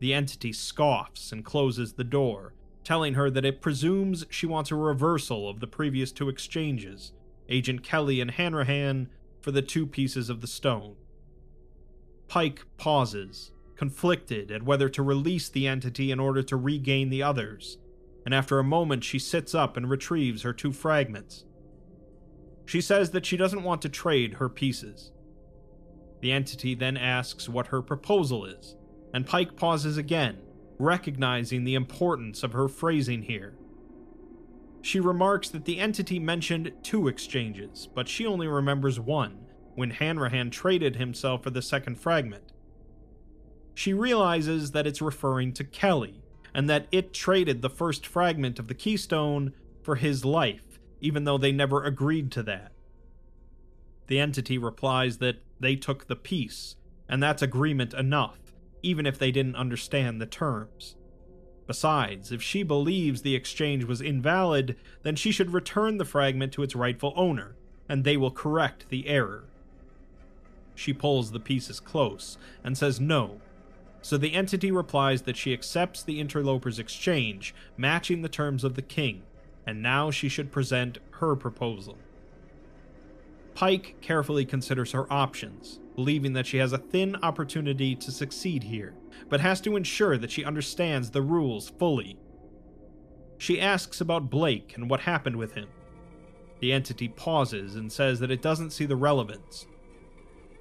The 0.00 0.14
entity 0.14 0.52
scoffs 0.52 1.32
and 1.32 1.44
closes 1.44 1.94
the 1.94 2.04
door, 2.04 2.54
telling 2.84 3.14
her 3.14 3.30
that 3.30 3.44
it 3.44 3.60
presumes 3.60 4.24
she 4.30 4.46
wants 4.46 4.70
a 4.70 4.76
reversal 4.76 5.48
of 5.48 5.60
the 5.60 5.66
previous 5.66 6.12
two 6.12 6.28
exchanges 6.28 7.12
Agent 7.48 7.82
Kelly 7.82 8.20
and 8.20 8.30
Hanrahan 8.30 9.08
for 9.40 9.50
the 9.50 9.62
two 9.62 9.86
pieces 9.86 10.28
of 10.28 10.40
the 10.40 10.46
stone. 10.46 10.96
Pike 12.28 12.64
pauses, 12.76 13.52
conflicted 13.76 14.50
at 14.50 14.62
whether 14.62 14.88
to 14.88 15.02
release 15.02 15.48
the 15.48 15.66
entity 15.66 16.10
in 16.10 16.20
order 16.20 16.42
to 16.42 16.56
regain 16.56 17.08
the 17.08 17.22
others, 17.22 17.78
and 18.26 18.34
after 18.34 18.58
a 18.58 18.64
moment 18.64 19.04
she 19.04 19.18
sits 19.18 19.54
up 19.54 19.76
and 19.76 19.88
retrieves 19.88 20.42
her 20.42 20.52
two 20.52 20.72
fragments. 20.72 21.44
She 22.66 22.82
says 22.82 23.12
that 23.12 23.24
she 23.24 23.38
doesn't 23.38 23.62
want 23.62 23.80
to 23.82 23.88
trade 23.88 24.34
her 24.34 24.48
pieces. 24.48 25.12
The 26.20 26.32
entity 26.32 26.74
then 26.74 26.96
asks 26.96 27.48
what 27.48 27.68
her 27.68 27.80
proposal 27.80 28.44
is, 28.44 28.76
and 29.12 29.26
Pike 29.26 29.56
pauses 29.56 29.96
again, 29.96 30.38
recognizing 30.78 31.64
the 31.64 31.74
importance 31.74 32.42
of 32.42 32.52
her 32.52 32.68
phrasing 32.68 33.22
here. 33.22 33.56
She 34.80 35.00
remarks 35.00 35.48
that 35.50 35.64
the 35.64 35.80
entity 35.80 36.18
mentioned 36.18 36.72
two 36.82 37.08
exchanges, 37.08 37.88
but 37.94 38.08
she 38.08 38.26
only 38.26 38.46
remembers 38.46 39.00
one, 39.00 39.46
when 39.74 39.90
Hanrahan 39.90 40.50
traded 40.50 40.96
himself 40.96 41.42
for 41.42 41.50
the 41.50 41.62
second 41.62 42.00
fragment. 42.00 42.52
She 43.74 43.92
realizes 43.92 44.72
that 44.72 44.86
it's 44.86 45.02
referring 45.02 45.52
to 45.54 45.64
Kelly, 45.64 46.22
and 46.54 46.68
that 46.68 46.86
it 46.90 47.12
traded 47.12 47.62
the 47.62 47.70
first 47.70 48.06
fragment 48.06 48.58
of 48.58 48.68
the 48.68 48.74
keystone 48.74 49.52
for 49.82 49.96
his 49.96 50.24
life, 50.24 50.78
even 51.00 51.24
though 51.24 51.38
they 51.38 51.52
never 51.52 51.84
agreed 51.84 52.32
to 52.32 52.42
that. 52.44 52.72
The 54.08 54.18
entity 54.18 54.58
replies 54.58 55.18
that 55.18 55.42
they 55.60 55.76
took 55.76 56.06
the 56.06 56.16
piece, 56.16 56.76
and 57.08 57.22
that's 57.22 57.42
agreement 57.42 57.94
enough, 57.94 58.47
even 58.88 59.04
if 59.04 59.18
they 59.18 59.30
didn't 59.30 59.56
understand 59.56 60.18
the 60.18 60.26
terms. 60.26 60.96
Besides, 61.66 62.32
if 62.32 62.42
she 62.42 62.62
believes 62.62 63.20
the 63.20 63.34
exchange 63.34 63.84
was 63.84 64.00
invalid, 64.00 64.76
then 65.02 65.16
she 65.16 65.30
should 65.30 65.52
return 65.52 65.98
the 65.98 66.06
fragment 66.06 66.50
to 66.54 66.62
its 66.62 66.74
rightful 66.74 67.12
owner, 67.14 67.56
and 67.90 68.02
they 68.02 68.16
will 68.16 68.30
correct 68.30 68.88
the 68.88 69.06
error. 69.06 69.44
She 70.74 70.94
pulls 70.94 71.32
the 71.32 71.40
pieces 71.40 71.78
close 71.78 72.38
and 72.64 72.78
says 72.78 72.98
no, 72.98 73.42
so 74.00 74.16
the 74.16 74.32
entity 74.32 74.70
replies 74.70 75.22
that 75.22 75.36
she 75.36 75.52
accepts 75.52 76.02
the 76.02 76.20
interloper's 76.20 76.78
exchange, 76.78 77.54
matching 77.76 78.22
the 78.22 78.28
terms 78.30 78.64
of 78.64 78.74
the 78.74 78.82
king, 78.82 79.22
and 79.66 79.82
now 79.82 80.10
she 80.10 80.30
should 80.30 80.50
present 80.50 80.98
her 81.10 81.36
proposal. 81.36 81.98
Pike 83.58 83.96
carefully 84.00 84.44
considers 84.44 84.92
her 84.92 85.12
options, 85.12 85.80
believing 85.96 86.32
that 86.34 86.46
she 86.46 86.58
has 86.58 86.72
a 86.72 86.78
thin 86.78 87.16
opportunity 87.24 87.96
to 87.96 88.12
succeed 88.12 88.62
here, 88.62 88.94
but 89.28 89.40
has 89.40 89.60
to 89.62 89.74
ensure 89.74 90.16
that 90.16 90.30
she 90.30 90.44
understands 90.44 91.10
the 91.10 91.22
rules 91.22 91.68
fully. 91.70 92.16
She 93.36 93.60
asks 93.60 94.00
about 94.00 94.30
Blake 94.30 94.74
and 94.76 94.88
what 94.88 95.00
happened 95.00 95.34
with 95.34 95.54
him. 95.54 95.66
The 96.60 96.72
entity 96.72 97.08
pauses 97.08 97.74
and 97.74 97.90
says 97.90 98.20
that 98.20 98.30
it 98.30 98.42
doesn't 98.42 98.70
see 98.70 98.86
the 98.86 98.94
relevance. 98.94 99.66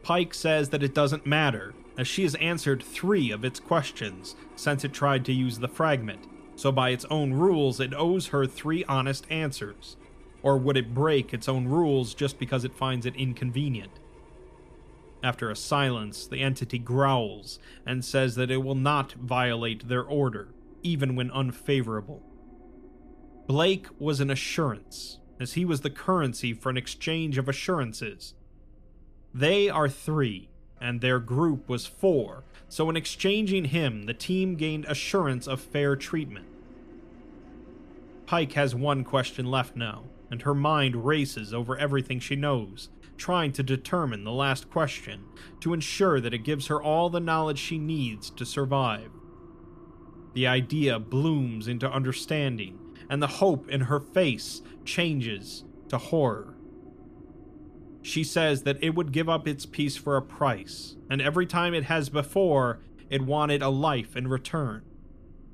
Pike 0.02 0.34
says 0.34 0.70
that 0.70 0.82
it 0.82 0.96
doesn't 0.96 1.28
matter, 1.28 1.76
as 2.00 2.08
she 2.08 2.24
has 2.24 2.34
answered 2.34 2.82
three 2.82 3.30
of 3.30 3.46
its 3.46 3.60
questions 3.60 4.36
since 4.56 4.84
it 4.84 4.92
tried 4.92 5.24
to 5.26 5.34
use 5.34 5.60
the 5.60 5.68
fragment, 5.68 6.26
so 6.56 6.72
by 6.72 6.90
its 6.90 7.06
own 7.12 7.32
rules 7.32 7.80
it 7.80 7.94
owes 7.94 8.30
her 8.30 8.48
three 8.48 8.84
honest 8.86 9.28
answers. 9.30 9.98
Or 10.44 10.58
would 10.58 10.78
it 10.78 10.94
break 10.94 11.34
its 11.34 11.50
own 11.50 11.68
rules 11.68 12.14
just 12.14 12.40
because 12.40 12.64
it 12.64 12.76
finds 12.76 13.06
it 13.06 13.16
inconvenient? 13.16 13.92
After 15.24 15.50
a 15.50 15.56
silence, 15.56 16.28
the 16.28 16.42
entity 16.42 16.78
growls 16.78 17.60
and 17.86 18.06
says 18.06 18.36
that 18.36 18.52
it 18.52 18.64
will 18.64 18.76
not 18.76 19.14
violate 19.14 19.88
their 19.88 20.04
order, 20.04 20.50
even 20.84 21.16
when 21.16 21.32
unfavorable. 21.32 22.22
Blake 23.48 23.88
was 23.98 24.20
an 24.20 24.30
assurance, 24.30 25.20
as 25.40 25.54
he 25.54 25.66
was 25.66 25.82
the 25.82 25.90
currency 25.90 26.54
for 26.54 26.70
an 26.70 26.78
exchange 26.78 27.38
of 27.38 27.50
assurances. 27.50 28.36
They 29.34 29.70
are 29.70 29.90
three, 29.90 30.50
and 30.80 31.02
their 31.02 31.20
group 31.20 31.68
was 31.68 31.88
four, 31.88 32.44
so 32.70 32.90
in 32.90 32.96
exchanging 32.96 33.66
him, 33.66 34.04
the 34.04 34.14
team 34.14 34.56
gained 34.56 34.86
assurance 34.86 35.48
of 35.48 35.62
fair 35.62 35.96
treatment. 35.96 36.46
Pike 38.26 38.54
has 38.54 38.76
one 38.76 39.04
question 39.04 39.46
left 39.46 39.76
now, 39.76 40.04
and 40.30 40.42
her 40.42 40.56
mind 40.56 41.06
races 41.06 41.54
over 41.54 41.78
everything 41.78 42.20
she 42.20 42.36
knows, 42.36 42.90
trying 43.18 43.52
to 43.54 43.64
determine 43.64 44.24
the 44.24 44.32
last 44.32 44.70
question 44.70 45.24
to 45.60 45.74
ensure 45.74 46.20
that 46.22 46.34
it 46.34 46.44
gives 46.44 46.68
her 46.68 46.82
all 46.82 47.10
the 47.10 47.20
knowledge 47.20 47.60
she 47.60 47.78
needs 47.78 48.30
to 48.32 48.46
survive. 48.46 49.10
The 50.34 50.48
idea 50.48 51.00
blooms 51.00 51.68
into 51.68 51.92
understanding, 51.92 52.80
and 53.10 53.22
the 53.24 53.28
hope 53.28 53.70
in 53.70 53.82
her 53.82 54.00
face 54.00 54.62
changes 54.86 55.64
to 55.90 55.98
horror. 55.98 56.56
She 58.02 58.24
says 58.24 58.64
that 58.64 58.82
it 58.84 58.96
would 58.96 59.12
give 59.12 59.28
up 59.28 59.48
its 59.48 59.66
peace 59.66 59.98
for 59.98 60.16
a 60.16 60.22
price, 60.22 60.96
and 61.10 61.22
every 61.22 61.46
time 61.46 61.74
it 61.74 61.86
has 61.86 62.10
before, 62.10 62.80
it 63.10 63.22
wanted 63.22 63.62
a 63.62 63.70
life 63.70 64.16
in 64.16 64.28
return. 64.28 64.84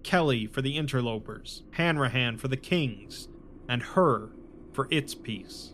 Kelly 0.04 0.46
for 0.46 0.62
the 0.62 0.78
interlopers, 0.78 1.64
Hanrahan 1.72 2.38
for 2.38 2.50
the 2.50 2.58
kings, 2.58 3.30
and 3.70 3.82
her 3.82 4.32
for 4.74 4.88
its 4.92 5.16
peace. 5.16 5.74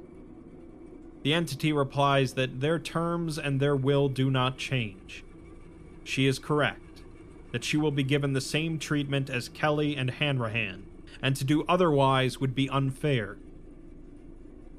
The 1.23 1.33
entity 1.33 1.73
replies 1.73 2.33
that 2.35 2.61
their 2.61 2.79
terms 2.79 3.37
and 3.37 3.59
their 3.59 3.75
will 3.75 4.07
do 4.07 4.29
not 4.29 4.57
change. 4.57 5.23
She 6.03 6.27
is 6.27 6.39
correct, 6.39 7.01
that 7.51 7.63
she 7.63 7.77
will 7.77 7.91
be 7.91 8.03
given 8.03 8.33
the 8.33 8.41
same 8.41 8.79
treatment 8.79 9.29
as 9.29 9.49
Kelly 9.49 9.95
and 9.95 10.11
Hanrahan, 10.11 10.85
and 11.21 11.35
to 11.35 11.43
do 11.43 11.65
otherwise 11.67 12.39
would 12.39 12.55
be 12.55 12.69
unfair. 12.69 13.37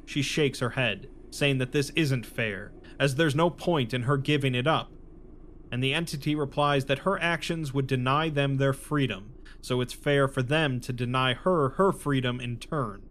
She 0.07 0.23
shakes 0.23 0.61
her 0.61 0.71
head, 0.71 1.09
saying 1.31 1.59
that 1.59 1.73
this 1.73 1.91
isn't 1.95 2.27
fair, 2.27 2.73
as 2.99 3.15
there's 3.15 3.35
no 3.35 3.51
point 3.51 3.95
in 3.95 4.03
her 4.03 4.17
giving 4.17 4.55
it 4.55 4.67
up. 4.67 4.91
And 5.71 5.85
the 5.85 5.95
entity 5.95 6.35
replies 6.35 6.87
that 6.87 7.01
her 7.01 7.21
actions 7.21 7.73
would 7.73 7.87
deny 7.87 8.29
them 8.29 8.57
their 8.57 8.73
freedom, 8.73 9.35
so 9.61 9.81
it's 9.81 9.93
fair 9.93 10.27
for 10.27 10.43
them 10.43 10.81
to 10.81 10.93
deny 10.93 11.35
her 11.35 11.71
her 11.71 11.93
freedom 11.93 12.41
in 12.41 12.57
turn. 12.57 13.03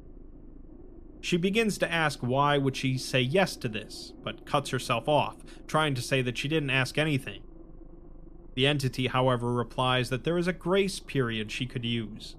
She 1.22 1.38
begins 1.38 1.78
to 1.80 1.92
ask 1.92 2.20
why 2.20 2.58
would 2.58 2.78
she 2.78 2.98
say 2.98 3.22
yes 3.22 3.56
to 3.58 3.68
this, 3.68 4.14
but 4.24 4.46
cuts 4.46 4.70
herself 4.70 5.10
off, 5.10 5.38
trying 5.68 5.96
to 5.96 6.02
say 6.02 6.22
that 6.22 6.38
she 6.38 6.48
didn't 6.48 6.70
ask 6.70 6.98
anything. 6.98 7.42
The 8.56 8.68
entity, 8.68 9.08
however, 9.08 9.54
replies 9.54 10.10
that 10.10 10.24
there 10.24 10.38
is 10.38 10.48
a 10.48 10.54
grace 10.54 11.00
period 11.00 11.52
she 11.52 11.66
could 11.66 11.86
use. 11.86 12.36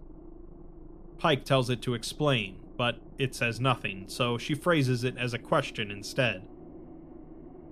Pike 1.19 1.45
tells 1.45 1.69
it 1.69 1.83
to 1.83 1.95
explain, 1.95 2.57
but 2.77 2.99
it 3.19 3.35
says 3.35 3.61
nothing, 3.61 4.05
so 4.09 4.39
she 4.39 4.55
phrases 4.55 5.05
it 5.05 5.17
as 5.19 5.35
a 5.35 5.39
question 5.39 5.91
instead. 5.91 6.49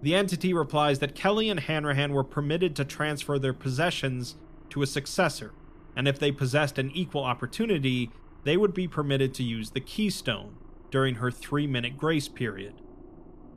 The 0.03 0.15
entity 0.15 0.53
replies 0.53 0.99
that 1.01 1.15
Kelly 1.15 1.49
and 1.49 1.61
Hanrahan 1.61 2.13
were 2.13 2.25
permitted 2.25 2.77
to 2.77 2.85
transfer 2.85 3.39
their 3.39 3.55
possessions 3.55 4.37
to 4.71 4.83
a 4.83 4.87
successor, 4.87 5.53
and 5.97 6.07
if 6.07 6.19
they 6.19 6.31
possessed 6.31 6.79
an 6.79 6.91
equal 6.93 7.25
opportunity, 7.25 8.11
they 8.45 8.57
would 8.57 8.75
be 8.75 8.87
permitted 8.87 9.35
to 9.35 9.43
use 9.43 9.71
the 9.71 9.81
keystone, 9.81 10.57
during 10.91 11.17
her 11.17 11.31
three 11.31 11.67
minute 11.67 11.97
grace 11.97 12.29
period, 12.29 12.75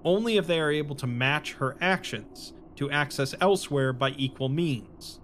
only 0.03 0.37
if 0.37 0.47
they 0.47 0.59
are 0.59 0.71
able 0.71 0.95
to 0.95 1.07
match 1.07 1.53
her 1.53 1.77
actions 1.81 2.53
to 2.75 2.89
access 2.89 3.35
elsewhere 3.39 3.93
by 3.93 4.09
equal 4.17 4.49
means. 4.49 5.19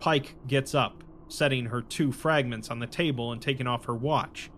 Pike 0.00 0.36
gets 0.46 0.74
up, 0.74 1.02
setting 1.28 1.66
her 1.66 1.82
two 1.82 2.12
fragments 2.12 2.70
on 2.70 2.78
the 2.78 2.86
table 2.86 3.32
and 3.32 3.42
taking 3.42 3.66
off 3.66 3.84
her 3.84 3.94
watch. 3.94 4.50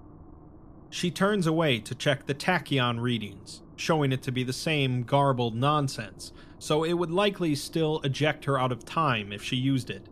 She 0.91 1.11
turns 1.11 1.47
away 1.47 1.79
to 1.81 1.95
check 1.95 2.27
the 2.27 2.35
tachyon 2.35 3.01
readings, 3.01 3.63
showing 3.77 4.13
it 4.13 4.23
to 4.23 4.33
be 4.33 4.43
the 4.43 4.53
same 4.53 5.03
garbled 5.05 5.55
nonsense, 5.55 6.33
so 6.59 6.85
it 6.85 6.95
would 6.95 7.11
likely 7.11 7.55
still 7.55 8.01
eject 8.01 8.45
her 8.45 8.59
out 8.59 8.73
of 8.73 8.85
time 8.85 9.33
if 9.33 9.43
she 9.43 9.57
used 9.57 9.89
it. 9.89 10.09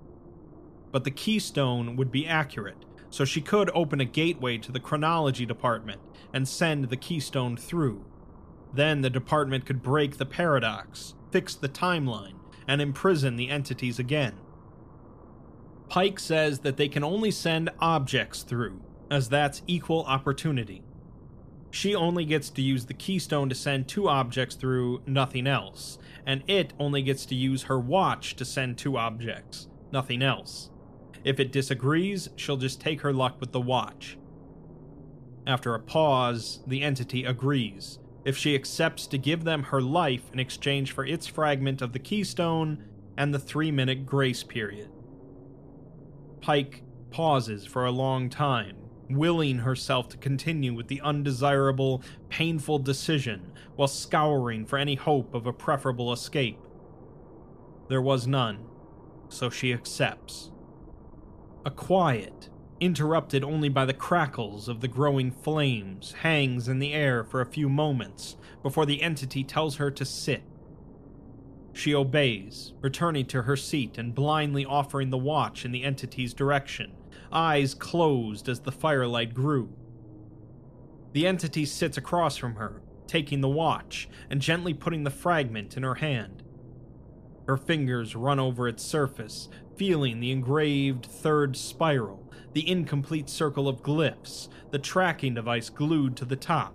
But 0.90 1.05
the 1.05 1.10
keystone 1.10 1.96
would 1.96 2.10
be 2.10 2.26
accurate, 2.26 2.84
so 3.10 3.24
she 3.24 3.40
could 3.40 3.70
open 3.74 4.01
a 4.01 4.05
gateway 4.05 4.59
to 4.59 4.72
the 4.72 4.80
chronology 4.80 5.47
department 5.47 6.01
and 6.32 6.47
send 6.47 6.85
the 6.85 6.97
keystone 6.97 7.56
through. 7.56 8.05
Then 8.72 9.01
the 9.01 9.10
department 9.10 9.64
could 9.64 9.82
break 9.82 10.18
the 10.18 10.26
paradox, 10.26 11.14
fix 11.30 11.55
the 11.55 11.68
timeline, 11.68 12.35
and 12.66 12.82
imprison 12.82 13.36
the 13.36 13.48
entities 13.48 13.98
again. 13.98 14.35
Pike 15.89 16.20
says 16.20 16.60
that 16.60 16.76
they 16.76 16.89
can 16.89 17.02
only 17.02 17.30
send 17.30 17.70
objects 17.80 18.43
through, 18.43 18.82
as 19.10 19.30
that's 19.30 19.62
equal 19.66 20.05
opportunity. 20.05 20.82
She 21.70 21.94
only 21.94 22.24
gets 22.24 22.51
to 22.51 22.62
use 22.62 22.86
the 22.86 22.94
keystone 22.94 23.48
to 23.48 23.55
send 23.55 23.89
two 23.89 24.09
objects 24.09 24.55
through, 24.55 25.02
nothing 25.06 25.47
else, 25.47 25.98
and 26.26 26.43
it 26.47 26.72
only 26.78 27.02
gets 27.02 27.24
to 27.26 27.35
use 27.35 27.64
her 27.64 27.78
watch 27.78 28.36
to 28.36 28.44
send 28.44 28.76
two 28.76 28.98
objects, 28.98 29.68
nothing 29.93 30.22
else. 30.22 30.70
If 31.24 31.40
it 31.40 31.52
disagrees, 31.52 32.28
she'll 32.36 32.56
just 32.56 32.80
take 32.80 33.00
her 33.02 33.12
luck 33.12 33.40
with 33.40 33.52
the 33.52 33.60
watch. 33.60 34.18
After 35.46 35.74
a 35.74 35.80
pause, 35.80 36.60
the 36.66 36.82
entity 36.82 37.24
agrees. 37.24 37.98
If 38.24 38.36
she 38.36 38.54
accepts 38.54 39.06
to 39.06 39.18
give 39.18 39.44
them 39.44 39.64
her 39.64 39.80
life 39.80 40.30
in 40.32 40.38
exchange 40.38 40.92
for 40.92 41.06
its 41.06 41.26
fragment 41.26 41.80
of 41.80 41.92
the 41.92 41.98
keystone 41.98 42.84
and 43.16 43.32
the 43.32 43.38
three 43.38 43.70
minute 43.70 44.04
grace 44.04 44.42
period. 44.42 44.90
Pike 46.40 46.82
pauses 47.10 47.64
for 47.64 47.84
a 47.84 47.90
long 47.90 48.28
time, 48.28 48.76
willing 49.10 49.58
herself 49.58 50.08
to 50.10 50.16
continue 50.18 50.74
with 50.74 50.88
the 50.88 51.00
undesirable, 51.00 52.02
painful 52.28 52.78
decision 52.78 53.52
while 53.76 53.88
scouring 53.88 54.66
for 54.66 54.78
any 54.78 54.94
hope 54.94 55.34
of 55.34 55.46
a 55.46 55.52
preferable 55.52 56.12
escape. 56.12 56.58
There 57.88 58.02
was 58.02 58.26
none, 58.26 58.66
so 59.28 59.48
she 59.48 59.72
accepts. 59.72 60.50
A 61.68 61.70
quiet, 61.70 62.48
interrupted 62.80 63.44
only 63.44 63.68
by 63.68 63.84
the 63.84 63.92
crackles 63.92 64.68
of 64.68 64.80
the 64.80 64.88
growing 64.88 65.30
flames, 65.30 66.12
hangs 66.12 66.66
in 66.66 66.78
the 66.78 66.94
air 66.94 67.22
for 67.22 67.42
a 67.42 67.46
few 67.52 67.68
moments 67.68 68.38
before 68.62 68.86
the 68.86 69.02
entity 69.02 69.44
tells 69.44 69.76
her 69.76 69.90
to 69.90 70.04
sit. 70.06 70.42
She 71.74 71.94
obeys, 71.94 72.72
returning 72.80 73.26
to 73.26 73.42
her 73.42 73.54
seat 73.54 73.98
and 73.98 74.14
blindly 74.14 74.64
offering 74.64 75.10
the 75.10 75.18
watch 75.18 75.66
in 75.66 75.70
the 75.70 75.84
entity's 75.84 76.32
direction, 76.32 76.94
eyes 77.30 77.74
closed 77.74 78.48
as 78.48 78.60
the 78.60 78.72
firelight 78.72 79.34
grew. 79.34 79.68
The 81.12 81.26
entity 81.26 81.66
sits 81.66 81.98
across 81.98 82.38
from 82.38 82.54
her, 82.54 82.80
taking 83.06 83.42
the 83.42 83.48
watch 83.50 84.08
and 84.30 84.40
gently 84.40 84.72
putting 84.72 85.04
the 85.04 85.10
fragment 85.10 85.76
in 85.76 85.82
her 85.82 85.96
hand. 85.96 86.42
Her 87.46 87.58
fingers 87.58 88.16
run 88.16 88.40
over 88.40 88.66
its 88.68 88.82
surface, 88.82 89.50
feeling 89.78 90.18
the 90.18 90.32
engraved 90.32 91.06
third 91.06 91.56
spiral, 91.56 92.28
the 92.52 92.68
incomplete 92.68 93.30
circle 93.30 93.68
of 93.68 93.82
glyphs, 93.82 94.48
the 94.72 94.78
tracking 94.78 95.34
device 95.34 95.70
glued 95.70 96.16
to 96.16 96.24
the 96.24 96.36
top. 96.36 96.74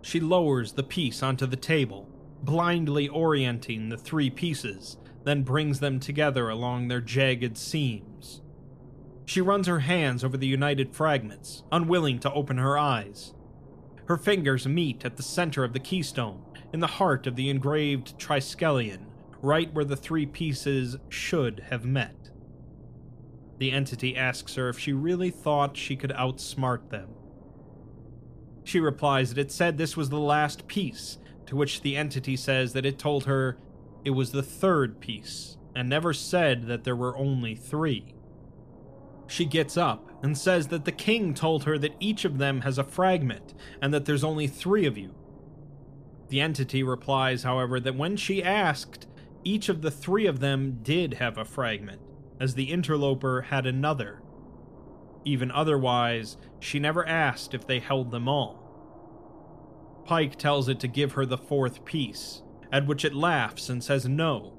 She 0.00 0.18
lowers 0.18 0.72
the 0.72 0.82
piece 0.82 1.22
onto 1.22 1.46
the 1.46 1.56
table, 1.56 2.08
blindly 2.42 3.08
orienting 3.08 3.90
the 3.90 3.98
three 3.98 4.30
pieces, 4.30 4.96
then 5.24 5.42
brings 5.42 5.80
them 5.80 6.00
together 6.00 6.48
along 6.48 6.88
their 6.88 7.02
jagged 7.02 7.58
seams. 7.58 8.40
She 9.26 9.42
runs 9.42 9.66
her 9.66 9.80
hands 9.80 10.24
over 10.24 10.38
the 10.38 10.46
united 10.46 10.94
fragments, 10.96 11.62
unwilling 11.70 12.18
to 12.20 12.32
open 12.32 12.56
her 12.56 12.78
eyes. 12.78 13.34
Her 14.06 14.16
fingers 14.16 14.66
meet 14.66 15.04
at 15.04 15.16
the 15.16 15.22
center 15.22 15.62
of 15.62 15.74
the 15.74 15.78
keystone, 15.78 16.42
in 16.72 16.80
the 16.80 16.86
heart 16.86 17.26
of 17.26 17.36
the 17.36 17.50
engraved 17.50 18.18
triskelion, 18.18 19.11
right 19.42 19.72
where 19.74 19.84
the 19.84 19.96
three 19.96 20.24
pieces 20.24 20.96
should 21.08 21.66
have 21.70 21.84
met. 21.84 22.30
The 23.58 23.72
entity 23.72 24.16
asks 24.16 24.54
her 24.54 24.68
if 24.68 24.78
she 24.78 24.92
really 24.92 25.30
thought 25.30 25.76
she 25.76 25.96
could 25.96 26.10
outsmart 26.10 26.88
them. 26.90 27.08
She 28.64 28.80
replies 28.80 29.34
that 29.34 29.40
it 29.40 29.52
said 29.52 29.76
this 29.76 29.96
was 29.96 30.08
the 30.08 30.18
last 30.18 30.66
piece, 30.68 31.18
to 31.46 31.56
which 31.56 31.82
the 31.82 31.96
entity 31.96 32.36
says 32.36 32.72
that 32.72 32.86
it 32.86 32.98
told 32.98 33.24
her 33.24 33.58
it 34.04 34.10
was 34.10 34.32
the 34.32 34.42
third 34.42 35.00
piece, 35.00 35.56
and 35.74 35.88
never 35.88 36.12
said 36.12 36.66
that 36.66 36.84
there 36.84 36.96
were 36.96 37.16
only 37.16 37.54
three. 37.54 38.14
She 39.26 39.44
gets 39.44 39.76
up 39.76 40.10
and 40.22 40.36
says 40.36 40.68
that 40.68 40.84
the 40.84 40.92
king 40.92 41.34
told 41.34 41.64
her 41.64 41.78
that 41.78 41.96
each 41.98 42.24
of 42.24 42.38
them 42.38 42.60
has 42.60 42.78
a 42.78 42.84
fragment 42.84 43.54
and 43.80 43.92
that 43.92 44.04
there's 44.04 44.24
only 44.24 44.46
three 44.46 44.86
of 44.86 44.98
you. 44.98 45.14
The 46.28 46.40
entity 46.40 46.82
replies, 46.82 47.42
however, 47.42 47.80
that 47.80 47.96
when 47.96 48.16
she 48.16 48.42
asked, 48.42 49.06
each 49.44 49.68
of 49.68 49.82
the 49.82 49.90
three 49.90 50.26
of 50.26 50.40
them 50.40 50.78
did 50.82 51.14
have 51.14 51.38
a 51.38 51.44
fragment, 51.44 52.00
as 52.40 52.54
the 52.54 52.70
interloper 52.70 53.42
had 53.42 53.66
another. 53.66 54.22
Even 55.24 55.50
otherwise, 55.50 56.36
she 56.60 56.78
never 56.78 57.06
asked 57.06 57.54
if 57.54 57.66
they 57.66 57.78
held 57.78 58.10
them 58.10 58.28
all. 58.28 58.58
Pike 60.04 60.36
tells 60.36 60.68
it 60.68 60.80
to 60.80 60.88
give 60.88 61.12
her 61.12 61.24
the 61.24 61.38
fourth 61.38 61.84
piece, 61.84 62.42
at 62.72 62.86
which 62.86 63.04
it 63.04 63.14
laughs 63.14 63.68
and 63.68 63.82
says 63.84 64.08
no, 64.08 64.58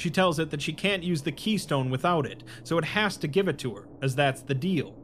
she 0.00 0.08
tells 0.08 0.38
it 0.38 0.48
that 0.50 0.62
she 0.62 0.72
can't 0.72 1.02
use 1.02 1.22
the 1.22 1.30
keystone 1.30 1.90
without 1.90 2.24
it, 2.24 2.42
so 2.64 2.78
it 2.78 2.86
has 2.86 3.18
to 3.18 3.28
give 3.28 3.48
it 3.48 3.58
to 3.58 3.74
her, 3.74 3.86
as 4.00 4.16
that's 4.16 4.40
the 4.40 4.54
deal. 4.54 4.96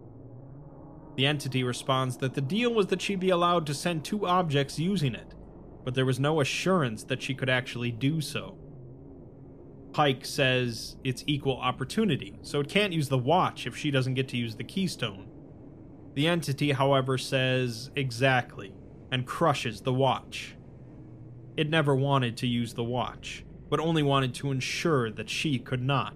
The 1.16 1.26
entity 1.26 1.62
responds 1.62 2.16
that 2.18 2.32
the 2.32 2.40
deal 2.40 2.72
was 2.72 2.86
that 2.86 3.02
she 3.02 3.14
be 3.14 3.28
allowed 3.28 3.66
to 3.66 3.74
send 3.74 4.04
two 4.04 4.26
objects 4.26 4.78
using 4.78 5.14
it, 5.14 5.34
but 5.84 5.94
there 5.94 6.06
was 6.06 6.18
no 6.18 6.40
assurance 6.40 7.04
that 7.04 7.20
she 7.22 7.34
could 7.34 7.50
actually 7.50 7.90
do 7.90 8.22
so. 8.22 8.56
Pike 9.96 10.26
says 10.26 10.96
it's 11.04 11.24
equal 11.26 11.56
opportunity, 11.56 12.38
so 12.42 12.60
it 12.60 12.68
can't 12.68 12.92
use 12.92 13.08
the 13.08 13.16
watch 13.16 13.66
if 13.66 13.74
she 13.74 13.90
doesn't 13.90 14.12
get 14.12 14.28
to 14.28 14.36
use 14.36 14.54
the 14.54 14.62
keystone. 14.62 15.26
The 16.12 16.26
entity, 16.26 16.72
however, 16.72 17.16
says 17.16 17.90
exactly 17.96 18.74
and 19.10 19.26
crushes 19.26 19.80
the 19.80 19.94
watch. 19.94 20.54
It 21.56 21.70
never 21.70 21.96
wanted 21.96 22.36
to 22.36 22.46
use 22.46 22.74
the 22.74 22.84
watch 22.84 23.46
but 23.70 23.80
only 23.80 24.02
wanted 24.02 24.34
to 24.34 24.50
ensure 24.50 25.10
that 25.10 25.30
she 25.30 25.58
could 25.58 25.82
not. 25.82 26.14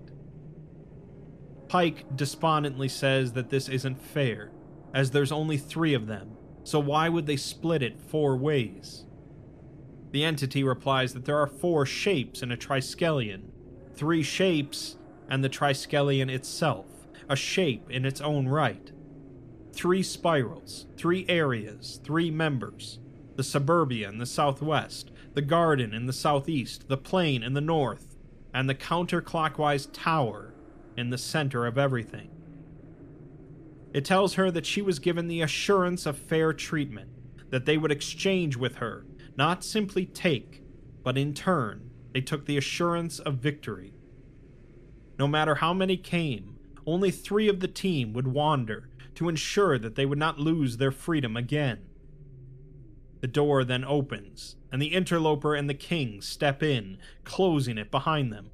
Pike 1.67 2.05
despondently 2.15 2.87
says 2.87 3.33
that 3.33 3.49
this 3.49 3.67
isn't 3.67 4.03
fair, 4.03 4.53
as 4.93 5.11
there's 5.11 5.33
only 5.33 5.57
three 5.57 5.95
of 5.95 6.07
them, 6.07 6.37
so 6.65 6.79
why 6.79 7.09
would 7.09 7.25
they 7.25 7.39
split 7.39 7.83
it 7.83 7.99
four 7.99 8.37
ways? 8.37 9.07
The 10.11 10.23
entity 10.23 10.63
replies 10.63 11.15
that 11.15 11.25
there 11.25 11.39
are 11.39 11.47
four 11.47 11.87
shapes 11.87 12.43
in 12.43 12.53
a 12.53 12.59
triskelion 12.59 13.53
three 14.01 14.23
shapes, 14.23 14.97
and 15.29 15.45
the 15.45 15.49
triskelion 15.51 16.31
itself, 16.31 16.87
a 17.29 17.37
shape 17.37 17.91
in 17.91 18.07
its 18.07 18.19
own 18.23 18.49
right. 18.49 18.93
Three 19.75 20.03
spirals, 20.03 20.87
three 20.97 21.27
areas, 21.29 22.01
three 22.03 22.31
members 22.31 22.99
the 23.37 23.45
suburbia 23.45 24.09
in 24.09 24.17
the 24.17 24.25
southwest, 24.25 25.11
the 25.35 25.43
garden 25.43 25.93
in 25.93 26.07
the 26.07 26.15
southeast, 26.15 26.89
the 26.89 26.97
plain 26.97 27.43
in 27.43 27.53
the 27.53 27.61
north, 27.61 28.17
and 28.55 28.71
the 28.71 28.75
counterclockwise 28.75 29.89
tower 29.93 30.55
in 30.97 31.11
the 31.11 31.19
center 31.19 31.67
of 31.67 31.77
everything. 31.77 32.31
It 33.93 34.07
tells 34.07 34.35
her 34.35 34.51
that 34.51 34.67
she 34.67 34.81
was 34.81 34.99
given 34.99 35.29
the 35.29 35.43
assurance 35.43 36.07
of 36.07 36.17
fair 36.17 36.55
treatment, 36.55 37.11
that 37.51 37.67
they 37.67 37.77
would 37.77 37.93
exchange 37.93 38.57
with 38.57 38.77
her, 38.77 39.05
not 39.37 39.63
simply 39.63 40.07
take, 40.07 40.63
but 41.03 41.19
in 41.19 41.35
turn, 41.35 41.90
they 42.13 42.21
took 42.21 42.47
the 42.47 42.57
assurance 42.57 43.19
of 43.19 43.37
victory. 43.37 43.93
No 45.19 45.29
matter 45.29 45.57
how 45.57 45.75
many 45.75 45.97
came, 45.97 46.57
only 46.87 47.11
three 47.11 47.49
of 47.49 47.61
the 47.61 47.69
team 47.69 48.13
would 48.13 48.29
wander 48.29 48.89
to 49.15 49.29
ensure 49.29 49.79
that 49.79 49.95
they 49.95 50.07
would 50.07 50.19
not 50.19 50.39
lose 50.39 50.77
their 50.77 50.91
freedom 50.91 51.37
again. 51.37 51.81
The 53.21 53.27
door 53.27 53.65
then 53.65 53.85
opens, 53.85 54.57
and 54.73 54.81
the 54.81 54.95
interloper 54.95 55.55
and 55.55 55.69
the 55.69 55.75
king 55.75 56.23
step 56.23 56.63
in, 56.63 56.99
closing 57.25 57.77
it 57.77 57.91
behind 57.91 58.33
them. 58.33 58.51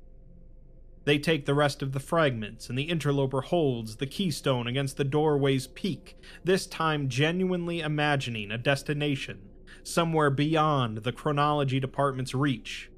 They 1.05 1.19
take 1.20 1.47
the 1.47 1.55
rest 1.55 1.83
of 1.83 1.93
the 1.93 2.01
fragments, 2.01 2.69
and 2.69 2.77
the 2.77 2.91
interloper 2.91 3.43
holds 3.43 3.97
the 3.97 4.09
keystone 4.09 4.66
against 4.66 4.97
the 4.97 5.05
doorway's 5.05 5.69
peak, 5.69 6.19
this 6.43 6.66
time 6.66 7.09
genuinely 7.09 7.78
imagining 7.78 8.51
a 8.51 8.59
destination 8.59 9.51
somewhere 9.85 10.31
beyond 10.31 10.99
the 10.99 11.12
chronology 11.12 11.78
department's 11.78 12.35
reach. 12.35 12.91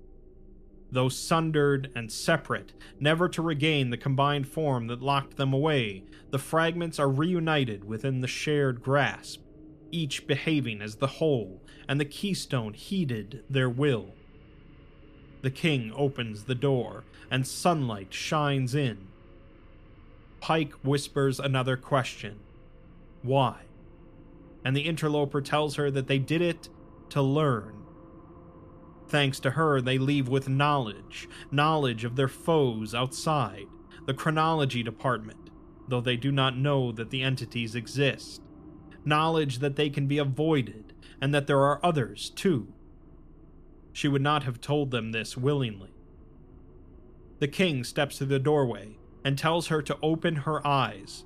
Though 0.90 1.08
sundered 1.08 1.90
and 1.94 2.10
separate, 2.10 2.72
never 2.98 3.28
to 3.28 3.42
regain 3.42 3.90
the 3.90 3.96
combined 3.96 4.48
form 4.48 4.86
that 4.86 5.02
locked 5.02 5.36
them 5.36 5.52
away, 5.52 6.04
the 6.30 6.38
fragments 6.38 6.98
are 6.98 7.10
reunited 7.10 7.84
within 7.84 8.20
the 8.20 8.26
shared 8.26 8.82
grasp 8.82 9.42
each 9.90 10.26
behaving 10.26 10.80
as 10.82 10.96
the 10.96 11.06
whole, 11.06 11.62
and 11.88 12.00
the 12.00 12.04
keystone 12.04 12.74
heeded 12.74 13.42
their 13.48 13.68
will. 13.68 14.14
The 15.42 15.50
king 15.50 15.92
opens 15.94 16.44
the 16.44 16.54
door, 16.54 17.04
and 17.30 17.46
sunlight 17.46 18.12
shines 18.12 18.74
in. 18.74 19.08
Pike 20.40 20.72
whispers 20.84 21.38
another 21.40 21.76
question 21.76 22.38
Why? 23.22 23.62
And 24.64 24.76
the 24.76 24.82
interloper 24.82 25.40
tells 25.40 25.76
her 25.76 25.90
that 25.90 26.08
they 26.08 26.18
did 26.18 26.42
it 26.42 26.68
to 27.10 27.22
learn. 27.22 27.77
Thanks 29.08 29.40
to 29.40 29.52
her, 29.52 29.80
they 29.80 29.98
leave 29.98 30.28
with 30.28 30.48
knowledge 30.48 31.28
knowledge 31.50 32.04
of 32.04 32.16
their 32.16 32.28
foes 32.28 32.94
outside, 32.94 33.66
the 34.06 34.14
chronology 34.14 34.82
department, 34.82 35.50
though 35.88 36.00
they 36.00 36.16
do 36.16 36.30
not 36.30 36.56
know 36.56 36.92
that 36.92 37.10
the 37.10 37.22
entities 37.22 37.74
exist 37.74 38.42
knowledge 39.08 39.58
that 39.58 39.76
they 39.76 39.90
can 39.90 40.06
be 40.06 40.18
avoided, 40.18 40.92
and 41.20 41.34
that 41.34 41.46
there 41.46 41.62
are 41.62 41.80
others, 41.82 42.30
too. 42.30 42.72
She 43.92 44.06
would 44.06 44.22
not 44.22 44.44
have 44.44 44.60
told 44.60 44.90
them 44.90 45.10
this 45.10 45.36
willingly. 45.36 45.90
The 47.40 47.48
king 47.48 47.82
steps 47.84 48.18
to 48.18 48.26
the 48.26 48.38
doorway 48.38 48.98
and 49.24 49.36
tells 49.36 49.68
her 49.68 49.82
to 49.82 49.98
open 50.02 50.36
her 50.36 50.64
eyes, 50.66 51.24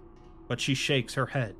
but 0.48 0.60
she 0.60 0.74
shakes 0.74 1.14
her 1.14 1.26
head. 1.26 1.56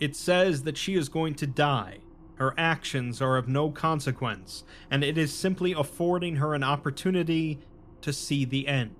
It 0.00 0.16
says 0.16 0.62
that 0.62 0.78
she 0.78 0.94
is 0.94 1.08
going 1.08 1.34
to 1.36 1.46
die. 1.46 1.98
Her 2.38 2.54
actions 2.56 3.20
are 3.20 3.36
of 3.36 3.48
no 3.48 3.70
consequence, 3.70 4.62
and 4.90 5.02
it 5.02 5.18
is 5.18 5.34
simply 5.34 5.72
affording 5.72 6.36
her 6.36 6.54
an 6.54 6.62
opportunity 6.62 7.58
to 8.00 8.12
see 8.12 8.44
the 8.44 8.68
end. 8.68 8.94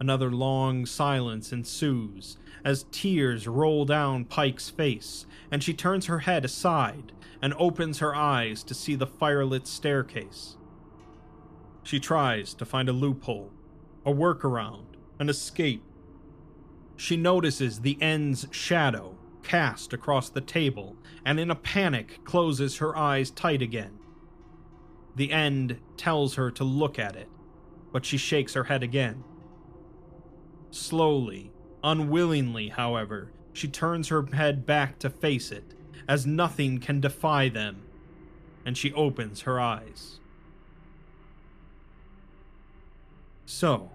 Another 0.00 0.30
long 0.32 0.84
silence 0.84 1.52
ensues 1.52 2.38
as 2.64 2.86
tears 2.90 3.46
roll 3.46 3.84
down 3.84 4.24
Pike's 4.24 4.68
face, 4.68 5.26
and 5.50 5.62
she 5.62 5.72
turns 5.72 6.06
her 6.06 6.20
head 6.20 6.44
aside 6.44 7.12
and 7.40 7.54
opens 7.54 7.98
her 7.98 8.14
eyes 8.14 8.64
to 8.64 8.74
see 8.74 8.96
the 8.96 9.06
firelit 9.06 9.66
staircase. 9.66 10.56
She 11.84 12.00
tries 12.00 12.52
to 12.54 12.64
find 12.64 12.88
a 12.88 12.92
loophole, 12.92 13.52
a 14.04 14.12
workaround, 14.12 14.96
an 15.18 15.28
escape. 15.28 15.84
She 16.96 17.16
notices 17.16 17.80
the 17.80 17.96
end's 18.00 18.46
shadow 18.50 19.16
cast 19.42 19.92
across 19.92 20.28
the 20.28 20.40
table 20.40 20.96
and, 21.24 21.38
in 21.38 21.50
a 21.50 21.54
panic, 21.54 22.24
closes 22.24 22.78
her 22.78 22.96
eyes 22.96 23.30
tight 23.30 23.62
again. 23.62 23.98
The 25.16 25.32
end 25.32 25.80
tells 25.96 26.34
her 26.36 26.50
to 26.52 26.64
look 26.64 26.98
at 26.98 27.16
it, 27.16 27.28
but 27.92 28.04
she 28.04 28.16
shakes 28.16 28.54
her 28.54 28.64
head 28.64 28.82
again. 28.82 29.24
Slowly, 30.70 31.50
unwillingly, 31.82 32.68
however, 32.68 33.32
she 33.52 33.68
turns 33.68 34.08
her 34.08 34.24
head 34.32 34.64
back 34.64 34.98
to 35.00 35.10
face 35.10 35.50
it, 35.50 35.74
as 36.08 36.26
nothing 36.26 36.78
can 36.78 37.00
defy 37.00 37.48
them, 37.48 37.82
and 38.64 38.78
she 38.78 38.92
opens 38.92 39.42
her 39.42 39.60
eyes. 39.60 40.20
So, 43.46 43.90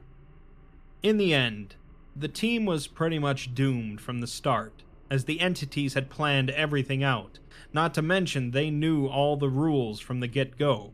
in 1.02 1.18
the 1.18 1.34
end, 1.34 1.76
the 2.16 2.28
team 2.28 2.66
was 2.66 2.88
pretty 2.88 3.20
much 3.20 3.56
doomed 3.56 4.02
from 4.02 4.20
the 4.20 4.28
start, 4.28 4.84
as 5.10 5.26
the 5.26 5.40
entities 5.40 5.94
had 5.94 6.10
planned 6.10 6.50
everything 6.52 7.04
out, 7.04 7.40
not 7.74 7.94
to 7.94 8.02
mention 8.02 8.52
they 8.52 8.70
knew 8.70 9.08
all 9.08 9.38
the 9.38 9.50
rules 9.50 10.00
from 10.00 10.20
the 10.20 10.28
get 10.28 10.58
go. 10.58 10.94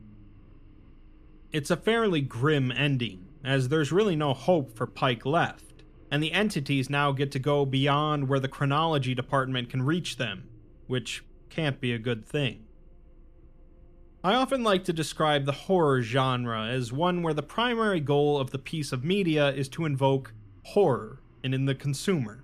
It's 1.52 1.72
a 1.72 1.78
fairly 1.78 2.22
grim 2.22 2.72
ending, 2.72 3.28
as 3.44 3.70
there's 3.70 3.92
really 3.92 4.16
no 4.16 4.34
hope 4.34 4.76
for 4.76 4.88
Pike 4.88 5.26
left, 5.26 5.84
and 6.10 6.22
the 6.22 6.32
entities 6.32 6.90
now 6.90 7.12
get 7.12 7.32
to 7.32 7.40
go 7.40 7.66
beyond 7.66 8.28
where 8.28 8.40
the 8.40 8.48
chronology 8.48 9.14
department 9.14 9.70
can 9.70 9.84
reach 9.84 10.18
them, 10.18 10.50
which 10.88 11.24
can't 11.50 11.82
be 11.82 11.94
a 11.94 12.00
good 12.00 12.26
thing. 12.26 12.66
I 14.24 14.36
often 14.36 14.64
like 14.64 14.84
to 14.84 14.94
describe 14.94 15.46
the 15.46 15.52
horror 15.52 16.02
genre 16.04 16.68
as 16.68 16.94
one 16.94 17.24
where 17.24 17.34
the 17.34 17.42
primary 17.42 18.00
goal 18.00 18.40
of 18.40 18.52
the 18.52 18.60
piece 18.60 18.92
of 18.92 19.04
media 19.04 19.50
is 19.50 19.68
to 19.70 19.86
invoke 19.86 20.34
horror 20.64 21.22
and 21.44 21.56
in 21.56 21.66
the 21.66 21.74
consumer. 21.74 22.41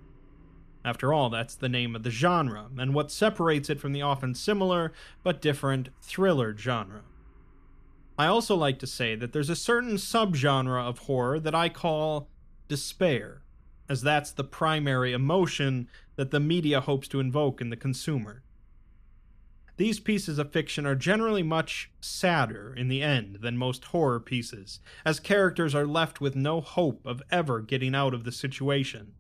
After 0.85 1.13
all, 1.13 1.29
that's 1.29 1.55
the 1.55 1.69
name 1.69 1.95
of 1.95 2.03
the 2.03 2.09
genre, 2.09 2.69
and 2.77 2.93
what 2.93 3.11
separates 3.11 3.69
it 3.69 3.79
from 3.79 3.93
the 3.93 4.01
often 4.01 4.33
similar 4.33 4.93
but 5.23 5.41
different 5.41 5.89
thriller 6.01 6.55
genre. 6.55 7.03
I 8.17 8.27
also 8.27 8.55
like 8.55 8.79
to 8.79 8.87
say 8.87 9.15
that 9.15 9.31
there's 9.31 9.49
a 9.49 9.55
certain 9.55 9.95
subgenre 9.95 10.81
of 10.81 10.99
horror 10.99 11.39
that 11.39 11.53
I 11.53 11.69
call 11.69 12.29
despair, 12.67 13.43
as 13.89 14.01
that's 14.01 14.31
the 14.31 14.43
primary 14.43 15.13
emotion 15.13 15.87
that 16.15 16.31
the 16.31 16.39
media 16.39 16.81
hopes 16.81 17.07
to 17.09 17.19
invoke 17.19 17.61
in 17.61 17.69
the 17.69 17.75
consumer. 17.75 18.43
These 19.77 19.99
pieces 19.99 20.39
of 20.39 20.51
fiction 20.51 20.87
are 20.87 20.95
generally 20.95 21.43
much 21.43 21.91
sadder 22.01 22.73
in 22.75 22.87
the 22.87 23.03
end 23.03 23.39
than 23.41 23.57
most 23.57 23.85
horror 23.85 24.19
pieces, 24.19 24.79
as 25.05 25.19
characters 25.19 25.75
are 25.75 25.85
left 25.85 26.19
with 26.19 26.35
no 26.35 26.61
hope 26.61 27.05
of 27.05 27.21
ever 27.29 27.61
getting 27.61 27.93
out 27.93 28.15
of 28.15 28.23
the 28.23 28.31
situation. 28.31 29.13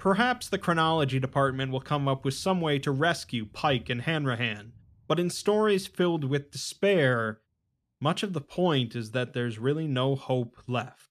Perhaps 0.00 0.48
the 0.48 0.56
chronology 0.56 1.20
department 1.20 1.70
will 1.70 1.82
come 1.82 2.08
up 2.08 2.24
with 2.24 2.32
some 2.32 2.62
way 2.62 2.78
to 2.78 2.90
rescue 2.90 3.44
Pike 3.44 3.90
and 3.90 4.00
Hanrahan, 4.00 4.72
but 5.06 5.20
in 5.20 5.28
stories 5.28 5.86
filled 5.86 6.24
with 6.24 6.50
despair, 6.50 7.42
much 8.00 8.22
of 8.22 8.32
the 8.32 8.40
point 8.40 8.96
is 8.96 9.10
that 9.10 9.34
there's 9.34 9.58
really 9.58 9.86
no 9.86 10.16
hope 10.16 10.56
left. 10.66 11.09